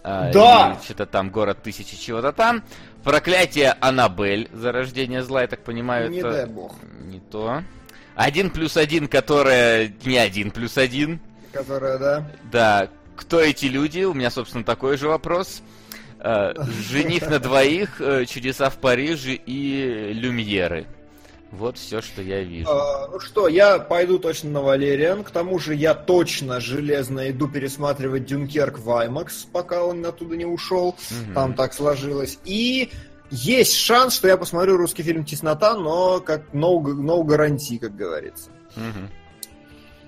[0.03, 0.79] а, Да!
[0.83, 2.65] Что-то там, город тысячи чего-то там.
[3.05, 6.75] Проклятие Аннабель, зарождение зла, я так понимаю, Не это дай бог.
[7.05, 7.63] не то.
[8.15, 11.21] Один плюс один, которая не один плюс один.
[11.53, 12.31] Которая, да.
[12.51, 14.05] Да, кто эти люди?
[14.05, 15.63] У меня, собственно, такой же вопрос.
[16.19, 16.53] Э,
[16.89, 20.87] Жених на двоих, э, чудеса в Париже и люмьеры.
[21.51, 22.69] Вот все, что я вижу.
[22.71, 25.23] А, Ну что, я пойду точно на Валериан.
[25.23, 30.47] К тому же я точно железно иду пересматривать Дюнкерк в IMAX, пока он оттуда не
[30.47, 30.97] ушел.
[31.11, 31.35] Мгм.
[31.35, 32.39] Там так сложилось.
[32.45, 32.91] И
[33.31, 38.51] есть шанс, что я посмотрю русский фильм «Теснота», но как no, no гарантии, как говорится.
[38.77, 39.11] Мгм.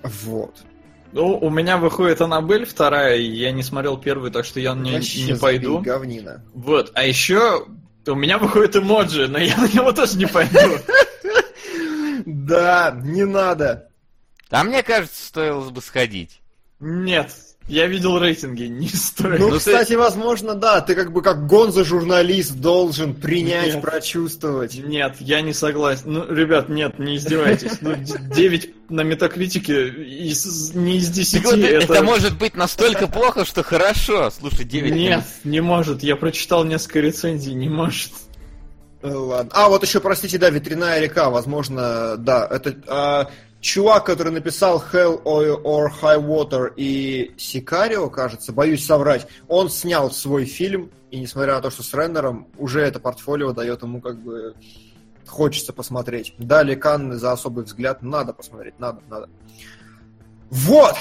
[0.03, 0.63] Вот.
[1.11, 4.93] Ну, у меня выходит Аннабель вторая, и я не смотрел первую, так что я не,
[4.93, 5.77] Вообще не пойду.
[5.77, 6.43] забей, говнина.
[6.53, 7.65] Вот, а еще
[8.07, 10.59] у меня выходит эмоджи, но я на него тоже не пойду.
[12.25, 13.89] Да, не надо.
[14.49, 16.41] А мне кажется, стоило бы сходить.
[16.79, 17.31] Нет,
[17.67, 19.39] я видел рейтинги, не стоит.
[19.39, 23.81] Ну, Ну, ты- кстати, возможно, да, ты как бы как гонза-журналист должен принять, Нет.
[23.81, 24.75] прочувствовать.
[24.77, 26.03] Нет, я не согласен.
[26.13, 27.81] Ну, ребят, нет, не издевайтесь.
[27.81, 31.93] Ну, 9 на метакритике из, не из 10 Так вот, это...
[31.93, 32.03] это...
[32.03, 34.29] может быть настолько плохо, что хорошо.
[34.29, 36.03] Слушай, 9 Нет, не может.
[36.03, 38.11] Я прочитал несколько рецензий, не может.
[39.01, 39.51] Э, Ладно.
[39.53, 43.29] А, вот еще, простите, да, ветряная река, возможно, да, это...
[43.65, 50.45] чувак, который написал Hell or, High Water и Сикарио, кажется, боюсь соврать, он снял свой
[50.45, 54.55] фильм, и несмотря на то, что с Реннером, уже это портфолио дает ему как бы
[55.25, 56.35] хочется посмотреть.
[56.37, 59.29] Дали Канны за особый взгляд, надо посмотреть, надо, надо.
[60.51, 60.95] Вот!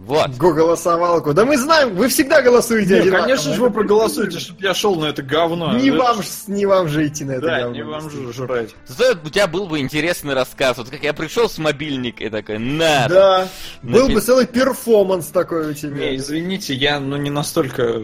[0.00, 0.30] Вот.
[0.38, 1.34] Го голосовалку.
[1.34, 3.22] Да мы знаем, вы всегда голосуете Не, одинаково.
[3.26, 5.76] конечно же вы проголосуете, чтобы я шел на это говно.
[5.76, 6.16] Не Это вам,
[6.48, 7.74] не вам же идти на это Да, говно.
[7.76, 8.70] не вам же жрать.
[8.86, 10.78] Зато у тебя был бы интересный рассказ.
[10.78, 13.08] Вот как я пришел с мобильника и такой, на.
[13.08, 13.48] Да.
[13.82, 16.16] Был Напи- бы целый перформанс такой у Не, тебя.
[16.16, 18.00] извините, я ну не настолько...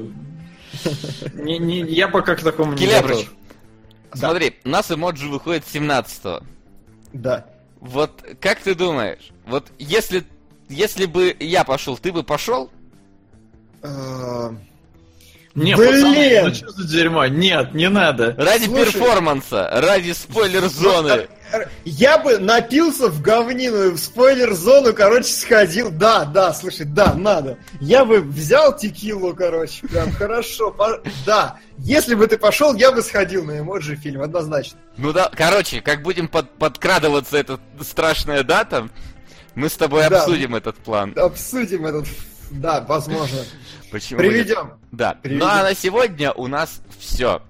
[1.34, 3.24] Не, не, я пока к такому не готов.
[4.12, 6.42] смотри, у нас эмоджи выходит 17
[7.14, 7.46] Да.
[7.80, 10.24] Вот как ты думаешь, вот если,
[10.68, 12.70] если бы я пошел, ты бы пошел?
[13.82, 14.50] Э,
[15.54, 15.92] Не, Блин!
[16.04, 17.26] пацаны, ну что за дерьмо?
[17.26, 18.34] Нет, не надо.
[18.36, 18.84] Ради Слушай.
[18.92, 21.28] перформанса, ради спойлер-зоны.
[21.84, 25.90] Я бы напился в говнину и в спойлер-зону, короче, сходил.
[25.90, 27.56] Да, да, слушай, да, надо.
[27.80, 30.72] Я бы взял текилу, короче, прям хорошо.
[30.72, 34.78] по- Да, если бы ты пошел, я бы сходил на эмоджи фильм, однозначно.
[34.98, 38.88] Ну да, короче, как будем под- подкрадываться эта страшная дата,
[39.56, 40.20] мы с тобой Да.
[40.20, 41.12] обсудим этот план.
[41.16, 42.06] Обсудим этот...
[42.52, 43.38] Да, возможно.
[43.90, 44.20] Почему?
[44.20, 44.74] Приведем.
[44.92, 45.14] Да.
[45.14, 45.40] Приведем.
[45.40, 47.42] Ну а на сегодня у нас все.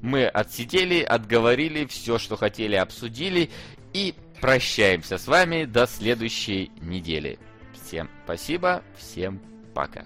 [0.00, 3.50] Мы отсидели, отговорили, все, что хотели, обсудили.
[3.94, 7.38] И прощаемся с вами до следующей недели.
[7.72, 9.40] Всем спасибо, всем
[9.74, 10.04] пока.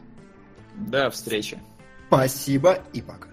[0.77, 1.59] До встречи.
[2.07, 3.29] Спасибо и пока.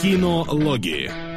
[0.00, 1.33] Кинологии.